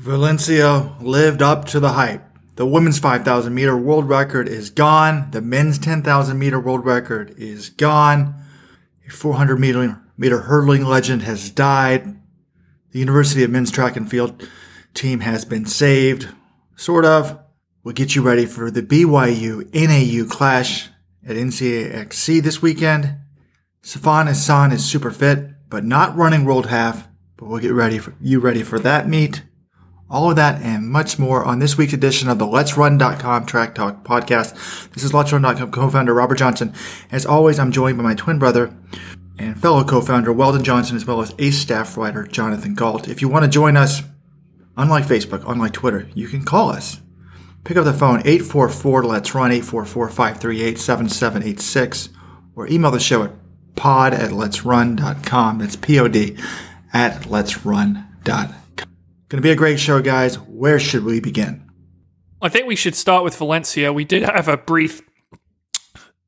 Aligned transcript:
Valencia 0.00 0.96
lived 1.02 1.42
up 1.42 1.66
to 1.66 1.78
the 1.78 1.90
hype. 1.90 2.24
The 2.56 2.64
women's 2.64 2.98
5,000 2.98 3.52
meter 3.52 3.76
world 3.76 4.08
record 4.08 4.48
is 4.48 4.70
gone. 4.70 5.30
The 5.30 5.42
men's 5.42 5.78
10,000 5.78 6.38
meter 6.38 6.58
world 6.58 6.86
record 6.86 7.34
is 7.36 7.68
gone. 7.68 8.34
A 9.06 9.10
400 9.10 9.60
meter, 9.60 10.00
meter 10.16 10.38
hurdling 10.38 10.86
legend 10.86 11.24
has 11.24 11.50
died. 11.50 12.18
The 12.92 12.98
University 12.98 13.44
of 13.44 13.50
Men's 13.50 13.70
Track 13.70 13.94
and 13.94 14.10
Field 14.10 14.48
team 14.94 15.20
has 15.20 15.44
been 15.44 15.66
saved. 15.66 16.28
Sort 16.76 17.04
of. 17.04 17.38
We'll 17.84 17.92
get 17.92 18.14
you 18.14 18.22
ready 18.22 18.46
for 18.46 18.70
the 18.70 18.82
BYU 18.82 19.68
NAU 19.74 20.26
clash 20.26 20.88
at 21.26 21.36
NCAXC 21.36 22.42
this 22.42 22.62
weekend. 22.62 23.18
Sifan 23.82 24.28
Hassan 24.28 24.72
is 24.72 24.82
super 24.82 25.10
fit, 25.10 25.50
but 25.68 25.84
not 25.84 26.16
running 26.16 26.46
world 26.46 26.68
half. 26.68 27.06
But 27.36 27.48
we'll 27.50 27.60
get 27.60 27.74
ready 27.74 27.98
for 27.98 28.14
you 28.18 28.40
ready 28.40 28.62
for 28.62 28.78
that 28.78 29.06
meet. 29.06 29.42
All 30.10 30.28
of 30.28 30.36
that 30.36 30.60
and 30.62 30.88
much 30.88 31.20
more 31.20 31.44
on 31.44 31.60
this 31.60 31.78
week's 31.78 31.92
edition 31.92 32.28
of 32.28 32.38
the 32.38 32.46
Let's 32.46 32.76
Run.com 32.76 33.46
Track 33.46 33.76
Talk 33.76 34.02
podcast. 34.02 34.90
This 34.92 35.04
is 35.04 35.14
Let's 35.14 35.32
Run.com 35.32 35.70
co-founder 35.70 36.12
Robert 36.12 36.34
Johnson. 36.34 36.74
As 37.12 37.24
always, 37.24 37.60
I'm 37.60 37.70
joined 37.70 37.96
by 37.96 38.02
my 38.02 38.14
twin 38.16 38.40
brother 38.40 38.74
and 39.38 39.60
fellow 39.60 39.84
co-founder 39.84 40.32
Weldon 40.32 40.64
Johnson, 40.64 40.96
as 40.96 41.06
well 41.06 41.20
as 41.20 41.32
ace 41.38 41.58
staff 41.58 41.96
writer 41.96 42.26
Jonathan 42.26 42.74
Gault. 42.74 43.08
If 43.08 43.22
you 43.22 43.28
want 43.28 43.44
to 43.44 43.50
join 43.50 43.76
us, 43.76 44.02
unlike 44.76 45.04
Facebook, 45.04 45.44
unlike 45.46 45.74
Twitter, 45.74 46.08
you 46.14 46.26
can 46.26 46.44
call 46.44 46.70
us. 46.70 47.00
Pick 47.62 47.76
up 47.76 47.84
the 47.84 47.92
phone 47.92 48.18
844 48.24 49.04
Let's 49.04 49.32
Run 49.32 49.52
844 49.52 50.08
538 50.08 50.78
7786 50.78 52.08
or 52.56 52.66
email 52.66 52.90
the 52.90 52.98
show 52.98 53.22
at 53.22 53.32
pod 53.76 54.12
at 54.12 54.32
let's 54.32 54.58
let'srun.com. 54.58 55.58
That's 55.58 55.76
P-O-D 55.76 56.36
at 56.92 57.26
let's 57.26 57.54
let'srun.com. 57.54 58.59
Going 59.30 59.38
to 59.38 59.46
be 59.46 59.52
a 59.52 59.56
great 59.56 59.78
show, 59.78 60.02
guys. 60.02 60.40
Where 60.40 60.80
should 60.80 61.04
we 61.04 61.20
begin? 61.20 61.70
I 62.42 62.48
think 62.48 62.66
we 62.66 62.74
should 62.74 62.96
start 62.96 63.22
with 63.22 63.36
Valencia. 63.36 63.92
We 63.92 64.04
did 64.04 64.24
have 64.24 64.48
a 64.48 64.56
brief 64.56 65.02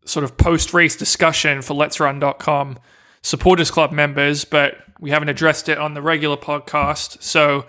sort 0.05 0.23
of 0.23 0.37
post 0.37 0.73
race 0.73 0.95
discussion 0.95 1.63
for 1.63 1.75
Let's 1.75 1.99
Run.com 1.99 2.79
supporters 3.23 3.73
club 3.73 3.91
members, 3.91 4.45
but 4.45 4.77
we 5.01 5.11
haven't 5.11 5.31
addressed 5.31 5.69
it 5.69 5.79
on 5.79 5.95
the 5.95 6.01
regular 6.01 6.37
podcast. 6.37 7.21
So 7.21 7.67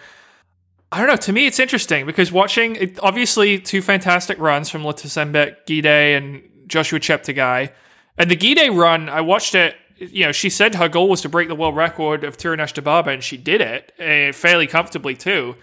I 0.92 1.00
don't 1.00 1.08
know. 1.08 1.16
To 1.16 1.34
me, 1.34 1.48
it's 1.48 1.60
interesting 1.60 2.06
because 2.06 2.32
watching 2.32 2.76
it, 2.76 3.00
obviously 3.02 3.58
two 3.58 3.82
fantastic 3.82 4.38
runs 4.38 4.70
from 4.70 4.84
Letesenbet 4.84 5.66
Gidey 5.66 6.16
and 6.16 6.44
Joshua 6.68 7.00
Cheptegei. 7.00 7.72
And 8.20 8.30
the 8.30 8.38
Gidey 8.38 8.72
run, 8.72 9.10
I 9.10 9.22
watched 9.22 9.56
it 9.56 9.74
you 10.12 10.26
know, 10.26 10.32
she 10.32 10.50
said 10.50 10.76
her 10.76 10.90
goal 10.90 11.10
was 11.10 11.22
to 11.22 11.30
break 11.30 11.48
the 11.48 11.56
world 11.56 11.76
record 11.76 12.24
of 12.24 12.38
Tirunesh 12.38 12.74
Dibaba, 12.74 13.14
and 13.14 13.24
she 13.24 13.38
did 13.38 13.62
it 13.62 13.92
uh, 14.00 14.34
fairly 14.34 14.68
comfortably 14.68 15.16
too. 15.16 15.56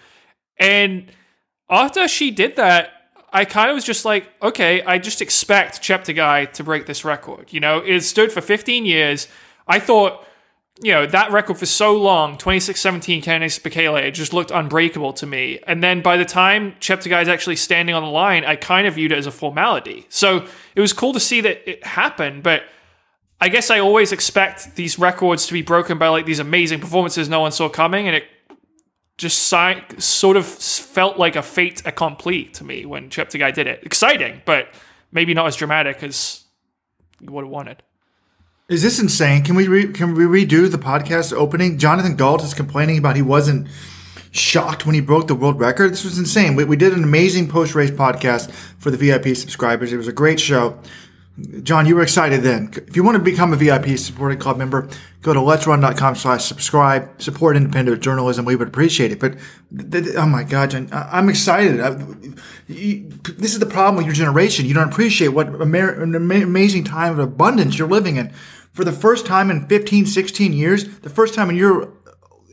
And 0.58 1.10
after 1.69 2.08
she 2.08 2.30
did 2.30 2.56
that, 2.56 2.92
I 3.32 3.44
kind 3.44 3.70
of 3.70 3.74
was 3.74 3.84
just 3.84 4.05
like, 4.05 4.28
okay, 4.42 4.82
I 4.82 4.98
just 4.98 5.22
expect 5.22 5.80
Cheptegei 5.82 6.52
to 6.52 6.64
break 6.64 6.86
this 6.86 7.05
record. 7.05 7.52
You 7.52 7.60
know, 7.60 7.78
it 7.78 8.00
stood 8.00 8.32
for 8.32 8.41
15 8.41 8.84
years. 8.84 9.28
I 9.69 9.78
thought, 9.78 10.27
you 10.82 10.92
know, 10.92 11.06
that 11.06 11.30
record 11.30 11.58
for 11.58 11.66
so 11.66 11.97
long, 11.97 12.36
2617 12.38 13.22
Kenenisa 13.22 13.60
Bekele, 13.60 14.02
it 14.02 14.12
just 14.12 14.32
looked 14.32 14.50
unbreakable 14.50 15.12
to 15.14 15.27
me. 15.27 15.60
And 15.66 15.82
then 15.82 16.02
by 16.02 16.16
the 16.16 16.25
time 16.25 16.72
Cheptegei 16.80 17.22
is 17.22 17.28
actually 17.28 17.56
standing 17.56 17.94
on 17.94 18.02
the 18.02 18.08
line, 18.08 18.44
I 18.44 18.56
kind 18.56 18.86
of 18.86 18.94
viewed 18.94 19.12
it 19.12 19.19
as 19.19 19.27
a 19.27 19.30
formality. 19.30 20.06
So 20.08 20.47
it 20.75 20.80
was 20.80 20.92
cool 20.92 21.12
to 21.12 21.20
see 21.20 21.41
that 21.41 21.70
it 21.70 21.84
happened, 21.84 22.42
but– 22.42 22.64
I 23.41 23.48
guess 23.48 23.70
I 23.70 23.78
always 23.78 24.12
expect 24.12 24.77
these 24.77 24.98
records 24.98 25.46
to 25.46 25.52
be 25.52 25.62
broken 25.62 25.96
by 25.98 26.08
like 26.08 26.27
these 26.27 26.41
amazing 26.41 26.80
performances 26.80 27.28
no 27.28 27.41
one 27.41 27.52
saw 27.52 27.69
coming, 27.69 28.06
and 28.06 28.14
it 28.16 28.24
just 29.16 29.38
si- 29.42 29.82
sort 29.98 30.36
of 30.36 30.47
felt 30.47 31.19
like 31.19 31.36
a 31.36 31.42
fait 31.42 31.86
accompli 31.86 32.44
to 32.44 32.64
me 32.64 32.84
when 32.84 33.08
Cheptegei 33.08 33.52
did 33.52 33.66
it. 33.66 33.82
Exciting, 33.84 34.42
but 34.44 34.69
maybe 35.12 35.34
not 35.34 35.47
as 35.47 35.56
dramatic 35.56 36.03
as 36.03 36.44
you 37.20 37.31
would 37.32 37.44
have 37.44 37.50
wanted. 37.50 37.82
Is 38.69 38.82
this 38.82 39.00
insane? 39.00 39.43
Can 39.43 39.56
we 39.56 39.69
re- 39.69 39.93
can 39.93 40.14
we 40.14 40.25
redo 40.25 40.70
the 40.70 40.78
podcast 40.78 41.32
opening? 41.32 41.78
Jonathan 41.78 42.16
Gault 42.16 42.43
is 42.44 42.54
complaining 42.54 42.98
about 42.98 43.16
he 43.16 43.22
wasn't 43.22 43.69
shocked 44.32 44.87
when 44.87 44.94
he 44.94 45.00
broke 45.00 45.26
the 45.26 45.34
world 45.34 45.59
record. 45.59 45.93
This 45.93 46.04
was 46.04 46.19
insane. 46.19 46.54
We, 46.54 46.64
we 46.64 46.76
did 46.76 46.93
an 46.93 47.03
amazing 47.03 47.48
post 47.48 47.75
race 47.75 47.91
podcast 47.91 48.50
for 48.78 48.91
the 48.91 48.97
VIP 48.97 49.37
subscribers. 49.37 49.93
It 49.93 49.97
was 49.97 50.09
a 50.09 50.12
great 50.12 50.38
show. 50.38 50.78
John, 51.62 51.86
you 51.86 51.94
were 51.94 52.02
excited 52.02 52.42
then. 52.42 52.70
If 52.86 52.96
you 52.96 53.04
want 53.04 53.16
to 53.16 53.22
become 53.22 53.52
a 53.52 53.56
VIP 53.56 53.98
supporting 53.98 54.38
club 54.38 54.56
member, 54.56 54.88
go 55.22 55.32
to 55.32 55.40
let'srun.com 55.40 56.14
slash 56.16 56.44
subscribe, 56.44 57.20
support 57.20 57.56
independent 57.56 58.02
journalism. 58.02 58.44
We 58.44 58.56
would 58.56 58.68
appreciate 58.68 59.12
it. 59.12 59.20
But 59.20 59.36
th- 59.92 60.16
oh 60.16 60.26
my 60.26 60.42
God, 60.44 60.70
John, 60.70 60.88
I- 60.92 61.18
am 61.18 61.28
excited. 61.28 61.80
I, 61.80 61.96
you, 62.68 63.08
this 63.36 63.52
is 63.52 63.58
the 63.58 63.66
problem 63.66 63.96
with 63.96 64.06
your 64.06 64.14
generation. 64.14 64.66
You 64.66 64.74
don't 64.74 64.90
appreciate 64.92 65.28
what 65.28 65.48
Amer- 65.60 66.02
an 66.02 66.14
amazing 66.14 66.84
time 66.84 67.12
of 67.12 67.18
abundance 67.18 67.78
you're 67.78 67.88
living 67.88 68.16
in. 68.16 68.32
For 68.72 68.84
the 68.84 68.92
first 68.92 69.26
time 69.26 69.50
in 69.50 69.66
15, 69.66 70.06
16 70.06 70.52
years, 70.52 70.98
the 71.00 71.10
first 71.10 71.34
time 71.34 71.50
in 71.50 71.56
your 71.56 71.92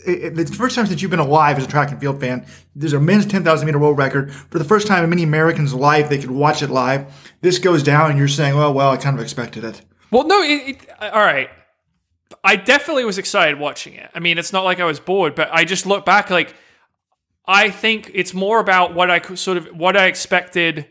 the 0.07 0.45
first 0.57 0.75
time 0.75 0.85
since 0.85 1.01
you've 1.01 1.11
been 1.11 1.19
alive 1.19 1.57
as 1.57 1.65
a 1.65 1.67
track 1.67 1.91
and 1.91 1.99
field 1.99 2.19
fan, 2.19 2.45
there's 2.75 2.93
a 2.93 2.99
men's 2.99 3.25
10,000 3.25 3.65
meter 3.65 3.77
world 3.79 3.97
record. 3.97 4.33
For 4.33 4.57
the 4.57 4.65
first 4.65 4.87
time 4.87 5.03
in 5.03 5.09
many 5.09 5.23
Americans' 5.23 5.73
life, 5.73 6.09
they 6.09 6.17
could 6.17 6.31
watch 6.31 6.61
it 6.61 6.69
live. 6.69 7.13
This 7.41 7.59
goes 7.59 7.83
down, 7.83 8.09
and 8.09 8.17
you're 8.17 8.27
saying, 8.27 8.55
well, 8.55 8.73
well, 8.73 8.91
I 8.91 8.97
kind 8.97 9.17
of 9.17 9.21
expected 9.21 9.63
it. 9.63 9.81
Well, 10.09 10.25
no, 10.25 10.41
it, 10.41 10.69
it, 10.69 10.89
all 11.01 11.21
right. 11.21 11.49
I 12.43 12.55
definitely 12.55 13.05
was 13.05 13.17
excited 13.17 13.59
watching 13.59 13.93
it. 13.93 14.09
I 14.13 14.19
mean, 14.19 14.37
it's 14.37 14.53
not 14.53 14.63
like 14.63 14.79
I 14.79 14.85
was 14.85 14.99
bored, 14.99 15.35
but 15.35 15.49
I 15.51 15.65
just 15.65 15.85
look 15.85 16.05
back 16.05 16.29
like 16.29 16.55
I 17.45 17.69
think 17.69 18.11
it's 18.13 18.33
more 18.33 18.59
about 18.59 18.93
what 18.93 19.09
I 19.09 19.21
sort 19.35 19.57
of 19.57 19.67
what 19.67 19.95
I 19.95 20.07
expected, 20.07 20.87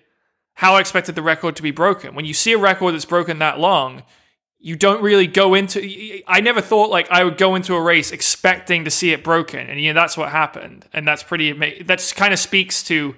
how 0.55 0.77
I 0.77 0.81
expected 0.81 1.15
the 1.15 1.23
record 1.23 1.57
to 1.57 1.63
be 1.63 1.71
broken. 1.71 2.15
When 2.15 2.25
you 2.25 2.33
see 2.33 2.53
a 2.53 2.59
record 2.59 2.95
that's 2.95 3.05
broken 3.05 3.39
that 3.41 3.61
long, 3.61 4.03
you 4.59 4.77
don't 4.77 5.03
really 5.03 5.27
go 5.27 5.55
into 5.55 6.23
I 6.27 6.41
never 6.41 6.61
thought 6.61 6.91
like 6.91 7.11
I 7.11 7.25
would 7.25 7.39
go 7.39 7.55
into 7.55 7.75
a 7.75 7.81
race 7.81 8.11
expecting 8.11 8.85
to 8.85 8.91
see 8.91 9.13
it 9.13 9.23
broken 9.23 9.69
and 9.69 9.81
know 9.93 10.01
that's 10.01 10.17
what 10.17 10.31
happened 10.31 10.87
and 10.93 11.07
that's 11.07 11.23
pretty 11.23 11.53
that's 11.83 12.13
kind 12.13 12.33
of 12.33 12.39
speaks 12.39 12.83
to 12.85 13.15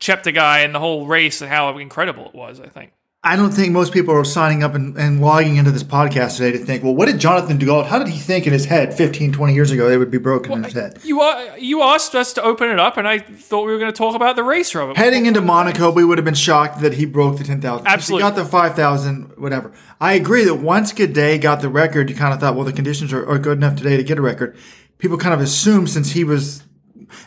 Cheptegei 0.00 0.64
and 0.64 0.74
the 0.74 0.80
whole 0.80 1.06
race 1.06 1.40
and 1.40 1.50
how 1.50 1.76
incredible 1.78 2.26
it 2.26 2.34
was 2.34 2.60
I 2.60 2.68
think 2.68 2.92
I 3.26 3.36
don't 3.36 3.52
think 3.52 3.72
most 3.72 3.94
people 3.94 4.14
are 4.14 4.22
signing 4.22 4.62
up 4.62 4.74
and, 4.74 4.98
and 4.98 5.18
logging 5.22 5.56
into 5.56 5.70
this 5.70 5.82
podcast 5.82 6.36
today 6.36 6.52
to 6.52 6.58
think, 6.58 6.84
well, 6.84 6.94
what 6.94 7.06
did 7.06 7.18
Jonathan 7.18 7.58
Gault, 7.58 7.86
how 7.86 7.98
did 7.98 8.08
he 8.08 8.18
think 8.18 8.46
in 8.46 8.52
his 8.52 8.66
head 8.66 8.92
15, 8.92 9.32
20 9.32 9.54
years 9.54 9.70
ago 9.70 9.88
they 9.88 9.96
would 9.96 10.10
be 10.10 10.18
broken 10.18 10.50
well, 10.50 10.58
in 10.58 10.64
his 10.64 10.74
head? 10.74 10.98
You, 11.02 11.22
uh, 11.22 11.56
you 11.58 11.80
asked 11.80 12.14
us 12.14 12.34
to 12.34 12.42
open 12.42 12.68
it 12.68 12.78
up, 12.78 12.98
and 12.98 13.08
I 13.08 13.20
thought 13.20 13.64
we 13.64 13.72
were 13.72 13.78
going 13.78 13.90
to 13.90 13.96
talk 13.96 14.14
about 14.14 14.36
the 14.36 14.42
race, 14.42 14.74
Robert. 14.74 14.98
Heading 14.98 15.24
into 15.24 15.40
Monaco, 15.40 15.90
we 15.90 16.04
would 16.04 16.18
have 16.18 16.24
been 16.26 16.34
shocked 16.34 16.82
that 16.82 16.92
he 16.92 17.06
broke 17.06 17.38
the 17.38 17.44
10,000. 17.44 17.86
Absolutely. 17.86 18.22
He 18.22 18.28
got 18.28 18.36
the 18.36 18.44
5,000, 18.44 19.38
whatever. 19.38 19.72
I 20.02 20.12
agree 20.12 20.44
that 20.44 20.56
once 20.56 20.92
Gidey 20.92 21.40
got 21.40 21.62
the 21.62 21.70
record, 21.70 22.10
you 22.10 22.16
kind 22.16 22.34
of 22.34 22.40
thought, 22.40 22.54
well, 22.56 22.66
the 22.66 22.74
conditions 22.74 23.10
are, 23.14 23.26
are 23.26 23.38
good 23.38 23.56
enough 23.56 23.76
today 23.76 23.96
to 23.96 24.04
get 24.04 24.18
a 24.18 24.22
record. 24.22 24.54
People 24.98 25.16
kind 25.16 25.32
of 25.32 25.40
assumed 25.40 25.88
since 25.88 26.10
he 26.10 26.24
was 26.24 26.62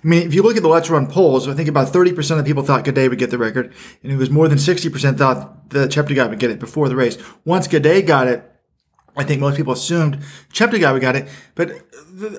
I 0.04 0.08
mean, 0.08 0.28
if 0.28 0.34
you 0.34 0.44
look 0.44 0.58
at 0.58 0.64
the 0.64 0.70
Let's 0.70 0.90
Run 0.90 1.08
polls, 1.08 1.48
I 1.48 1.54
think 1.54 1.70
about 1.70 1.88
30% 1.94 2.40
of 2.40 2.46
people 2.46 2.64
thought 2.64 2.86
Gidey 2.86 3.10
would 3.10 3.20
get 3.20 3.30
the 3.30 3.38
record, 3.38 3.74
and 4.04 4.12
it 4.12 4.18
was 4.18 4.30
more 4.30 4.48
than 4.48 4.58
60% 4.58 5.18
thought 5.18 5.70
that 5.72 5.92
Cheptegei 5.92 6.30
would 6.30 6.40
get 6.40 6.52
it 6.52 6.60
before 6.60 6.90
the 6.90 6.96
race. 6.96 7.18
Once 7.46 7.68
Gidey 7.68 8.06
got 8.06 8.28
it, 8.28 8.44
I 9.16 9.24
think 9.24 9.42
most 9.42 9.58
people 9.58 9.74
assumed 9.74 10.20
Cheptegei 10.54 10.92
would 10.94 11.02
get 11.02 11.16
it, 11.16 11.28
but 11.56 11.72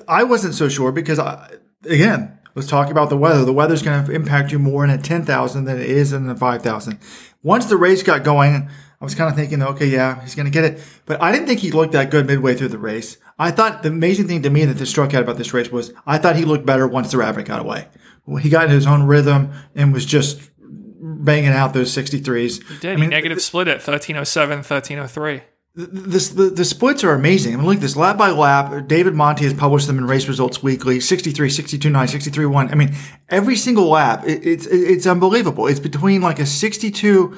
I 0.07 0.23
wasn't 0.23 0.55
so 0.55 0.69
sure 0.69 0.91
because, 0.91 1.19
I, 1.19 1.57
again, 1.83 2.37
let's 2.55 2.67
talk 2.67 2.89
about 2.89 3.09
the 3.09 3.17
weather. 3.17 3.45
The 3.45 3.53
weather's 3.53 3.81
going 3.81 4.05
to 4.05 4.11
impact 4.11 4.51
you 4.51 4.59
more 4.59 4.83
in 4.83 4.89
a 4.89 4.97
10,000 4.97 5.65
than 5.65 5.79
it 5.79 5.89
is 5.89 6.13
in 6.13 6.29
a 6.29 6.35
5,000. 6.35 6.99
Once 7.43 7.65
the 7.65 7.77
race 7.77 8.03
got 8.03 8.23
going, 8.23 8.69
I 9.01 9.05
was 9.05 9.15
kind 9.15 9.29
of 9.29 9.35
thinking, 9.35 9.63
okay, 9.63 9.85
yeah, 9.85 10.21
he's 10.21 10.35
going 10.35 10.45
to 10.45 10.51
get 10.51 10.65
it. 10.65 10.81
But 11.05 11.21
I 11.21 11.31
didn't 11.31 11.47
think 11.47 11.61
he 11.61 11.71
looked 11.71 11.93
that 11.93 12.11
good 12.11 12.27
midway 12.27 12.53
through 12.55 12.67
the 12.67 12.77
race. 12.77 13.17
I 13.37 13.51
thought 13.51 13.81
the 13.81 13.89
amazing 13.89 14.27
thing 14.27 14.41
to 14.41 14.49
me 14.49 14.65
that 14.65 14.73
this 14.73 14.89
struck 14.89 15.13
out 15.13 15.23
about 15.23 15.37
this 15.37 15.53
race 15.53 15.71
was 15.71 15.93
I 16.05 16.17
thought 16.17 16.35
he 16.35 16.43
looked 16.43 16.65
better 16.65 16.85
once 16.85 17.11
the 17.11 17.17
rabbit 17.17 17.45
got 17.45 17.61
away. 17.61 17.87
He 18.41 18.49
got 18.49 18.65
in 18.65 18.71
his 18.71 18.85
own 18.85 19.03
rhythm 19.03 19.53
and 19.73 19.93
was 19.93 20.05
just 20.05 20.51
banging 20.99 21.51
out 21.51 21.73
those 21.73 21.95
63s. 21.95 22.67
He 22.67 22.79
did. 22.79 22.93
I 22.93 22.99
mean, 22.99 23.09
negative 23.09 23.41
split 23.41 23.67
at 23.67 23.77
1307, 23.77 24.57
1303. 24.57 25.41
This, 25.75 26.29
the, 26.29 26.49
the 26.49 26.65
splits 26.65 27.03
are 27.05 27.13
amazing. 27.13 27.53
I 27.53 27.57
mean, 27.57 27.65
look, 27.65 27.75
at 27.75 27.81
this 27.81 27.95
lap 27.95 28.17
by 28.17 28.31
lap, 28.31 28.87
David 28.87 29.15
Monti 29.15 29.45
has 29.45 29.53
published 29.53 29.87
them 29.87 29.97
in 29.97 30.05
Race 30.07 30.27
Results 30.27 30.61
Weekly 30.61 30.99
63, 30.99 31.49
62, 31.49 31.89
9, 31.89 32.07
63, 32.07 32.45
1. 32.47 32.69
I 32.69 32.75
mean, 32.75 32.95
every 33.29 33.55
single 33.55 33.87
lap, 33.87 34.27
it, 34.27 34.45
it's, 34.45 34.65
it's 34.65 35.07
unbelievable. 35.07 35.67
It's 35.67 35.79
between 35.79 36.21
like 36.21 36.39
a 36.39 36.45
62, 36.45 37.37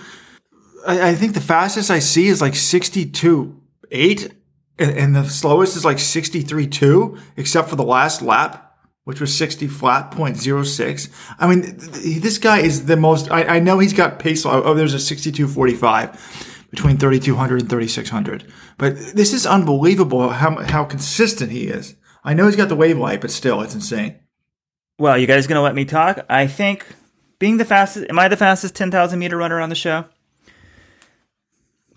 I, 0.88 1.10
I 1.10 1.16
think 1.16 1.34
the 1.34 1.42
fastest 1.42 1.90
I 1.92 2.00
see 2.00 2.28
is 2.28 2.42
like 2.42 2.56
62, 2.56 3.62
8 3.92 4.34
and 4.80 5.16
the 5.16 5.28
slowest 5.30 5.76
is 5.76 5.86
like 5.86 6.00
63 6.00 6.68
2, 6.68 7.18
except 7.38 7.70
for 7.70 7.76
the 7.76 7.84
last 7.84 8.22
lap, 8.22 8.78
which 9.04 9.22
was 9.22 9.36
60 9.38 9.68
flat 9.68 10.12
point 10.12 10.38
zero 10.38 10.64
six. 10.64 11.10
I 11.40 11.48
mean, 11.48 11.78
this 11.78 12.38
guy 12.38 12.60
is 12.60 12.86
the 12.86 12.98
most, 12.98 13.30
I, 13.32 13.44
I 13.44 13.60
know 13.60 13.80
he's 13.80 13.94
got 13.94 14.20
pace. 14.20 14.46
Oh, 14.46 14.64
oh 14.64 14.74
there's 14.74 14.94
a 14.94 14.98
62.45 14.98 16.70
between 16.72 16.98
3,200 16.98 17.62
and 17.62 17.70
3,600. 17.70 18.52
But 18.78 18.98
this 18.98 19.34
is 19.34 19.46
unbelievable 19.46 20.30
how, 20.30 20.56
how 20.64 20.86
consistent 20.86 21.52
he 21.52 21.68
is. 21.68 21.96
I 22.24 22.34
know 22.34 22.46
he's 22.46 22.56
got 22.56 22.70
the 22.70 22.76
wave 22.76 22.98
light, 22.98 23.22
but 23.22 23.32
still, 23.32 23.62
it's 23.62 23.76
insane. 23.76 24.20
Well, 25.00 25.18
you 25.18 25.28
guys 25.28 25.48
gonna 25.48 25.62
let 25.62 25.76
me 25.76 25.86
talk? 25.86 26.26
I 26.30 26.48
think 26.48 26.86
being 27.40 27.58
the 27.58 27.66
fastest, 27.66 28.08
am 28.10 28.20
I 28.20 28.28
the 28.28 28.38
fastest 28.38 28.76
10,000 28.76 29.18
meter 29.18 29.36
runner 29.36 29.60
on 29.60 29.70
the 29.70 29.76
show? 29.76 30.06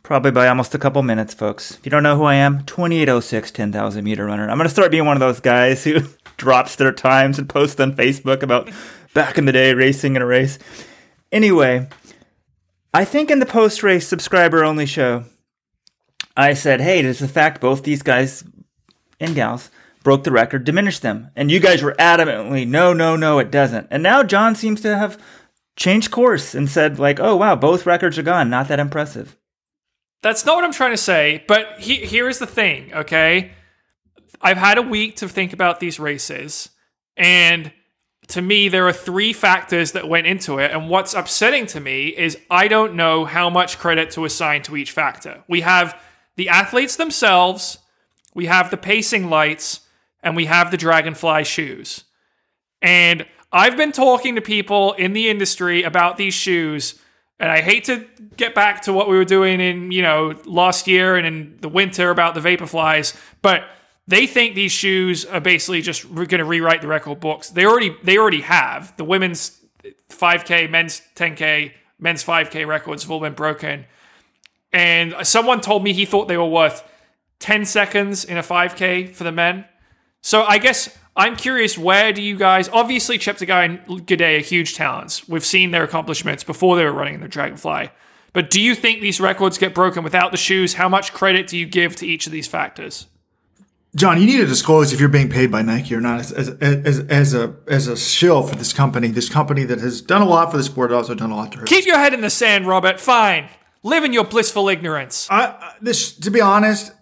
Probably 0.05 0.33
by 0.33 0.49
almost 0.49 0.75
a 0.75 0.79
couple 0.79 1.03
minutes, 1.03 1.33
folks. 1.33 1.79
If 1.79 1.87
you 1.87 1.91
don't 1.91 2.03
know 2.03 2.19
who 2.19 2.25
I 2.25 2.35
am, 2.35 2.63
2806 2.67 3.51
10,000 3.51 4.05
meter 4.05 4.27
runner. 4.27 4.51
I'm 4.51 4.59
gonna 4.59 4.69
start 4.69 4.91
being 4.91 5.07
one 5.07 5.17
of 5.17 5.21
those 5.21 5.41
guys 5.41 5.83
who 5.83 6.01
drops 6.37 6.77
their 6.77 6.93
times 6.93 7.39
and 7.39 7.49
posts 7.49 7.81
on 7.81 7.97
Facebook 7.97 8.43
about 8.43 8.71
back 9.15 9.39
in 9.39 9.47
the 9.47 9.53
day 9.53 9.73
racing 9.73 10.15
in 10.15 10.21
a 10.21 10.27
race. 10.27 10.59
Anyway, 11.33 11.89
I 12.93 13.07
think 13.07 13.31
in 13.31 13.39
the 13.39 13.47
post 13.47 13.83
race 13.83 14.07
subscriber 14.07 14.63
only 14.63 14.85
show, 14.85 15.25
I 16.37 16.53
said, 16.53 16.83
hey, 16.83 17.01
does 17.01 17.21
the 17.21 17.27
fact 17.27 17.63
both 17.63 17.83
these 17.83 18.03
guys 18.03 18.45
and 19.19 19.35
gals 19.35 19.71
broke 20.03 20.25
the 20.25 20.33
record 20.33 20.65
diminish 20.65 20.99
them? 20.99 21.31
And 21.35 21.51
you 21.51 21.61
guys 21.61 21.83
were 21.83 21.97
adamantly, 21.99 22.69
no, 22.69 22.93
no, 22.93 23.17
no, 23.17 23.39
it 23.39 23.51
doesn't. 23.51 23.89
And 23.91 24.03
now 24.03 24.23
John 24.23 24.55
seems 24.55 24.83
to 24.83 24.99
have 24.99 25.19
changed 25.77 26.11
course 26.11 26.55
and 26.55 26.69
said, 26.69 26.99
like, 26.99 27.19
oh, 27.21 27.37
wow, 27.37 27.57
both 27.57 27.87
records 27.87 28.19
are 28.19 28.23
gone. 28.23 28.51
Not 28.51 28.69
that 28.69 28.79
impressive. 28.79 29.35
That's 30.25 30.47
not 30.47 30.55
what 30.55 30.65
I'm 30.65 30.73
trying 30.73 30.93
to 30.93 30.97
say, 30.97 31.45
but 31.47 31.79
he, 31.79 31.97
here 31.97 32.31
is 32.31 32.39
the 32.39 32.47
thing, 32.47 32.95
okay? 32.95 33.53
I've 34.41 34.57
had 34.57 34.79
a 34.79 34.83
week 34.83 35.17
to 35.17 35.29
think 35.29 35.53
about 35.53 35.81
these 35.81 36.01
races, 36.01 36.71
and 37.15 37.71
to 38.29 38.41
me, 38.41 38.71
there 38.71 38.89
are 38.89 38.93
three 38.93 39.35
factors 39.35 39.93
that 39.93 40.09
went 40.09 40.27
into 40.27 40.59
it. 40.59 40.71
And 40.71 40.89
what's 40.89 41.13
upsetting 41.13 41.67
to 41.67 41.79
me 41.79 42.07
is 42.07 42.39
I 42.51 42.69
don't 42.69 42.95
know 42.95 43.27
how 43.27 43.51
much 43.51 43.79
credit 43.79 44.13
to 44.13 44.25
assign 44.25 44.63
to 44.63 44.79
each 44.79 44.93
factor. 44.93 45.45
We 45.47 45.61
have 45.61 45.95
the 46.37 46.49
athletes 46.49 46.97
themselves, 46.97 47.77
we 48.35 48.47
have 48.47 48.71
the 48.71 48.79
pacing 48.79 49.29
lights, 49.29 49.81
and 50.23 50.35
we 50.35 50.47
have 50.47 50.71
the 50.71 50.79
Dragonfly 50.79 51.45
shoes. 51.45 52.05
And 52.81 53.27
I've 53.53 53.77
been 53.77 53.93
talking 53.93 54.37
to 54.37 54.41
people 54.41 54.95
in 54.95 55.13
the 55.13 55.29
industry 55.29 55.83
about 55.83 56.17
these 56.17 56.33
shoes, 56.33 56.99
and 57.45 57.53
I 57.53 57.61
hate 57.61 57.85
to 57.85 58.07
get 58.39 58.55
back 58.55 58.81
to 58.85 58.93
what 58.95 59.07
we 59.07 59.19
were 59.19 59.27
doing 59.27 59.61
in, 59.61 59.93
you 59.93 60.01
know, 60.01 60.35
last 60.47 60.89
year 60.89 61.15
and 61.15 61.27
in 61.27 61.59
the 61.61 61.69
winter 61.69 62.09
about 62.09 62.35
the 62.35 62.41
Vaporflies, 62.41 63.15
but 63.43 63.65
they 64.09 64.27
think 64.27 64.55
these 64.55 64.73
shoes 64.73 65.27
are 65.27 65.43
basically 65.43 65.83
just 65.83 66.11
going 66.15 66.31
to 66.31 66.45
rewrite 66.47 66.81
the 66.81 66.89
record 66.89 67.21
books. 67.21 67.51
They 67.51 67.67
already 67.67 67.95
they 68.03 68.17
already 68.17 68.41
have 68.41 68.97
the 68.97 69.05
women's 69.05 69.61
5K, 70.09 70.71
men's 70.71 71.03
10K, 71.17 71.73
men's 71.99 72.25
5K 72.25 72.67
records 72.67 73.03
have 73.03 73.11
all 73.11 73.21
been 73.21 73.35
broken. 73.35 73.85
And 74.73 75.15
someone 75.23 75.61
told 75.61 75.85
me 75.85 75.93
he 75.93 76.07
thought 76.07 76.29
they 76.29 76.39
were 76.39 76.47
worth 76.47 76.83
10 77.41 77.67
seconds 77.67 78.25
in 78.25 78.39
a 78.39 78.43
5K 78.43 79.15
for 79.15 79.25
the 79.25 79.33
men. 79.33 79.67
So 80.25 80.43
I 80.43 80.57
guess 80.57 80.89
I'm 81.15 81.37
curious, 81.37 81.77
where 81.77 82.11
do 82.11 82.23
you 82.23 82.39
guys? 82.39 82.71
Obviously, 82.71 83.19
Cheptegei 83.19 83.67
and 83.67 84.07
Gidey 84.07 84.39
are 84.39 84.43
huge 84.43 84.75
talents. 84.75 85.29
We've 85.29 85.45
seen 85.45 85.71
their 85.71 85.85
accomplishments 85.85 86.43
before 86.43 86.77
they 86.77 86.85
were 86.85 86.95
running 86.95 87.21
the 87.21 87.29
Dragonfly. 87.29 87.91
But 88.33 88.49
do 88.49 88.59
you 88.59 88.75
think 88.75 89.03
these 89.03 89.21
records 89.21 89.59
get 89.59 89.75
broken 89.75 90.03
without 90.03 90.31
the 90.31 90.39
shoes? 90.39 90.73
How 90.75 90.89
much 90.89 91.13
credit 91.13 91.47
do 91.47 91.59
you 91.59 91.67
give 91.67 91.95
to 91.97 92.07
each 92.07 92.25
of 92.27 92.33
these 92.33 92.47
factors? 92.47 93.07
John, 93.95 94.19
you 94.19 94.27
need 94.27 94.39
to 94.39 94.47
disclose 94.47 94.95
if 94.95 94.99
you're 94.99 95.11
being 95.11 95.29
paid 95.29 95.53
by 95.53 95.61
Nike 95.61 95.95
or 95.95 96.01
not 96.01 96.21
as, 96.21 96.33
as, 96.33 96.49
as, 96.49 97.01
as 97.01 97.35
a 97.35 97.55
as 97.69 97.87
a 97.87 97.97
shill 97.97 98.43
for 98.43 98.57
this 98.57 98.73
company. 98.73 99.09
This 99.09 99.29
company 99.29 99.65
that 99.65 99.79
has 99.81 100.01
done 100.01 100.23
a 100.23 100.27
lot 100.27 100.51
for 100.51 100.57
the 100.57 100.65
sport, 100.65 100.91
also 100.91 101.15
done 101.15 101.33
a 101.33 101.37
lot 101.37 101.53
to 101.53 101.59
hurt. 101.59 101.69
Keep 101.69 101.85
your 101.85 101.99
head 101.99 102.15
in 102.15 102.23
the 102.23 102.31
sand, 102.31 102.67
Robert. 102.67 102.99
Fine. 102.99 103.51
Live 103.83 104.05
in 104.05 104.15
your 104.15 104.25
blissful 104.25 104.71
ignorance. 104.71 105.29
I, 105.31 105.49
I, 105.49 105.75
this, 105.83 106.17
to 106.17 106.31
be 106.31 106.41
honest, 106.41 106.94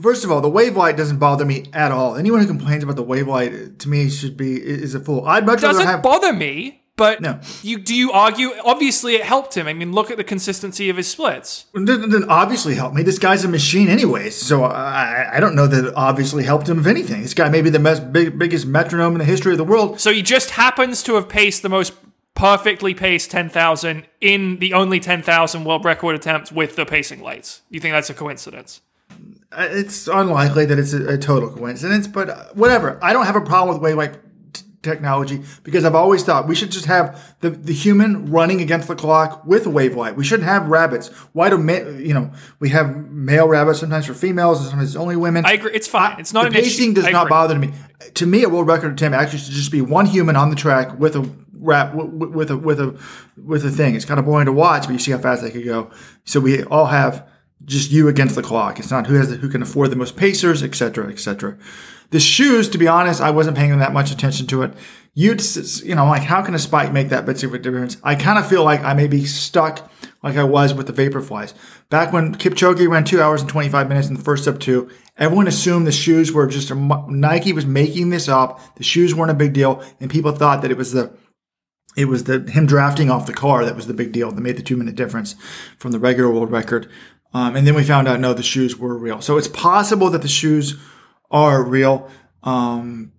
first 0.00 0.24
of 0.24 0.30
all, 0.30 0.40
the 0.40 0.48
wave 0.50 0.76
light 0.76 0.96
doesn't 0.96 1.18
bother 1.18 1.44
me 1.44 1.66
at 1.72 1.92
all. 1.92 2.16
Anyone 2.16 2.40
who 2.40 2.46
complains 2.46 2.82
about 2.82 2.96
the 2.96 3.02
wave 3.02 3.28
light 3.28 3.78
to 3.80 3.88
me 3.88 4.08
should 4.10 4.36
be 4.36 4.54
is 4.56 4.94
a 4.94 5.00
fool. 5.00 5.24
I'd 5.26 5.46
much 5.46 5.60
Doesn't 5.60 5.78
rather 5.78 5.90
have. 5.96 6.02
bother 6.02 6.32
me, 6.32 6.82
but 6.96 7.20
No. 7.20 7.40
you 7.62 7.78
do 7.78 7.94
you 7.94 8.12
argue? 8.12 8.50
Obviously, 8.64 9.14
it 9.14 9.22
helped 9.22 9.56
him. 9.56 9.66
I 9.66 9.72
mean, 9.72 9.92
look 9.92 10.10
at 10.10 10.16
the 10.16 10.24
consistency 10.24 10.90
of 10.90 10.96
his 10.96 11.08
splits. 11.08 11.66
It 11.74 11.84
didn't 11.86 12.28
obviously 12.28 12.74
help 12.74 12.92
me. 12.94 13.02
This 13.02 13.18
guy's 13.18 13.44
a 13.44 13.48
machine, 13.48 13.88
anyways. 13.88 14.36
So 14.36 14.64
I, 14.64 15.28
I 15.36 15.40
don't 15.40 15.54
know 15.54 15.66
that 15.66 15.84
it 15.86 15.94
obviously 15.96 16.44
helped 16.44 16.68
him. 16.68 16.78
If 16.78 16.86
anything, 16.86 17.22
this 17.22 17.34
guy 17.34 17.48
may 17.48 17.62
be 17.62 17.70
the 17.70 17.78
best, 17.78 18.12
big, 18.12 18.38
biggest 18.38 18.66
metronome 18.66 19.12
in 19.14 19.18
the 19.18 19.24
history 19.24 19.52
of 19.52 19.58
the 19.58 19.64
world. 19.64 19.98
So 20.00 20.12
he 20.12 20.22
just 20.22 20.50
happens 20.50 21.02
to 21.04 21.14
have 21.14 21.28
paced 21.28 21.62
the 21.62 21.68
most 21.68 21.92
perfectly 22.34 22.94
paced 22.94 23.30
10,000 23.30 24.06
in 24.20 24.58
the 24.60 24.72
only 24.72 24.98
10,000 25.00 25.64
world 25.64 25.84
record 25.84 26.14
attempt 26.14 26.52
with 26.52 26.76
the 26.76 26.86
pacing 26.86 27.20
lights. 27.22 27.62
You 27.70 27.80
think 27.80 27.92
that's 27.92 28.08
a 28.08 28.14
coincidence? 28.14 28.80
It's 29.56 30.06
unlikely 30.06 30.66
that 30.66 30.78
it's 30.78 30.92
a, 30.92 31.14
a 31.14 31.18
total 31.18 31.50
coincidence, 31.50 32.06
but 32.06 32.56
whatever. 32.56 32.98
I 33.02 33.12
don't 33.12 33.26
have 33.26 33.36
a 33.36 33.40
problem 33.40 33.74
with 33.74 33.82
wave 33.82 33.96
light 33.96 34.18
t- 34.52 34.62
technology 34.82 35.42
because 35.64 35.84
I've 35.84 35.96
always 35.96 36.22
thought 36.22 36.46
we 36.46 36.54
should 36.54 36.70
just 36.70 36.86
have 36.86 37.34
the, 37.40 37.50
the 37.50 37.72
human 37.72 38.30
running 38.30 38.60
against 38.60 38.86
the 38.86 38.94
clock 38.94 39.44
with 39.44 39.66
a 39.66 39.70
wave 39.70 39.96
light. 39.96 40.14
We 40.14 40.24
shouldn't 40.24 40.48
have 40.48 40.68
rabbits. 40.68 41.08
Why 41.32 41.50
do 41.50 41.58
ma- 41.58 41.72
you 41.72 42.14
know 42.14 42.30
we 42.60 42.68
have 42.68 43.10
male 43.10 43.48
rabbits 43.48 43.80
sometimes 43.80 44.06
for 44.06 44.14
females 44.14 44.60
and 44.60 44.68
sometimes 44.68 44.90
it's 44.90 44.96
only 44.96 45.16
women? 45.16 45.44
I 45.44 45.52
agree. 45.54 45.72
It's 45.74 45.88
fine. 45.88 46.20
It's 46.20 46.32
not 46.32 46.44
the 46.44 46.50
pacing 46.50 46.94
does 46.94 47.10
not 47.10 47.28
bother 47.28 47.58
me. 47.58 47.72
To 48.14 48.26
me, 48.26 48.44
a 48.44 48.48
world 48.48 48.68
record 48.68 48.92
attempt 48.92 49.16
actually 49.16 49.40
should 49.40 49.52
just 49.52 49.72
be 49.72 49.80
one 49.82 50.06
human 50.06 50.36
on 50.36 50.50
the 50.50 50.56
track 50.56 50.96
with 50.96 51.16
a 51.16 51.28
rap 51.54 51.92
with, 51.94 52.30
with 52.30 52.50
a 52.52 52.56
with 52.56 52.80
a 52.80 52.96
with 53.36 53.64
a 53.64 53.70
thing. 53.70 53.96
It's 53.96 54.04
kind 54.04 54.20
of 54.20 54.26
boring 54.26 54.46
to 54.46 54.52
watch, 54.52 54.84
but 54.86 54.92
you 54.92 55.00
see 55.00 55.10
how 55.10 55.18
fast 55.18 55.42
they 55.42 55.50
could 55.50 55.64
go. 55.64 55.90
So 56.24 56.38
we 56.38 56.62
all 56.64 56.86
have 56.86 57.28
just 57.64 57.90
you 57.90 58.08
against 58.08 58.34
the 58.34 58.42
clock. 58.42 58.78
It's 58.78 58.90
not 58.90 59.06
who 59.06 59.14
has 59.14 59.30
the, 59.30 59.36
who 59.36 59.48
can 59.48 59.62
afford 59.62 59.90
the 59.90 59.96
most 59.96 60.16
pacers, 60.16 60.62
etc., 60.62 61.04
cetera, 61.04 61.12
et 61.12 61.18
cetera. 61.18 61.58
The 62.10 62.20
shoes, 62.20 62.68
to 62.70 62.78
be 62.78 62.88
honest, 62.88 63.20
I 63.20 63.30
wasn't 63.30 63.56
paying 63.56 63.78
that 63.78 63.92
much 63.92 64.10
attention 64.10 64.46
to 64.48 64.62
it. 64.62 64.74
You 65.14 65.36
you 65.84 65.94
know, 65.94 66.06
like 66.06 66.22
how 66.22 66.42
can 66.42 66.54
a 66.54 66.58
spike 66.58 66.92
make 66.92 67.08
that 67.08 67.26
bit 67.26 67.42
of 67.42 67.54
a 67.54 67.58
difference? 67.58 67.96
I 68.02 68.14
kind 68.14 68.38
of 68.38 68.48
feel 68.48 68.64
like 68.64 68.80
I 68.82 68.94
may 68.94 69.06
be 69.06 69.24
stuck 69.24 69.90
like 70.22 70.36
I 70.36 70.44
was 70.44 70.74
with 70.74 70.86
the 70.86 70.92
Vaporflies. 70.92 71.54
Back 71.88 72.12
when 72.12 72.34
Kipchoge 72.34 72.86
ran 72.88 73.04
two 73.04 73.20
hours 73.20 73.40
and 73.40 73.50
25 73.50 73.88
minutes 73.88 74.08
in 74.08 74.14
the 74.14 74.22
first 74.22 74.44
sub 74.44 74.60
two, 74.60 74.90
everyone 75.16 75.48
assumed 75.48 75.86
the 75.86 75.92
shoes 75.92 76.32
were 76.32 76.46
just 76.46 76.70
a, 76.70 76.74
Nike 77.08 77.52
was 77.52 77.66
making 77.66 78.10
this 78.10 78.28
up. 78.28 78.60
The 78.76 78.84
shoes 78.84 79.14
weren't 79.14 79.30
a 79.30 79.34
big 79.34 79.52
deal, 79.52 79.82
and 80.00 80.10
people 80.10 80.32
thought 80.32 80.62
that 80.62 80.70
it 80.70 80.76
was 80.76 80.92
the 80.92 81.12
it 81.96 82.04
was 82.04 82.24
the 82.24 82.40
him 82.50 82.66
drafting 82.66 83.10
off 83.10 83.26
the 83.26 83.32
car 83.32 83.64
that 83.64 83.74
was 83.74 83.88
the 83.88 83.94
big 83.94 84.12
deal 84.12 84.30
that 84.30 84.40
made 84.40 84.56
the 84.56 84.62
two 84.62 84.76
minute 84.76 84.94
difference 84.94 85.34
from 85.78 85.90
the 85.92 85.98
regular 85.98 86.30
world 86.30 86.50
record. 86.50 86.88
Um, 87.32 87.56
and 87.56 87.66
then 87.66 87.74
we 87.74 87.84
found 87.84 88.08
out 88.08 88.20
no, 88.20 88.34
the 88.34 88.42
shoes 88.42 88.76
were 88.76 88.96
real. 88.96 89.20
So 89.20 89.36
it's 89.36 89.48
possible 89.48 90.10
that 90.10 90.22
the 90.22 90.28
shoes 90.28 90.76
are 91.30 91.62
real. 91.62 92.10
Um, 92.42 93.12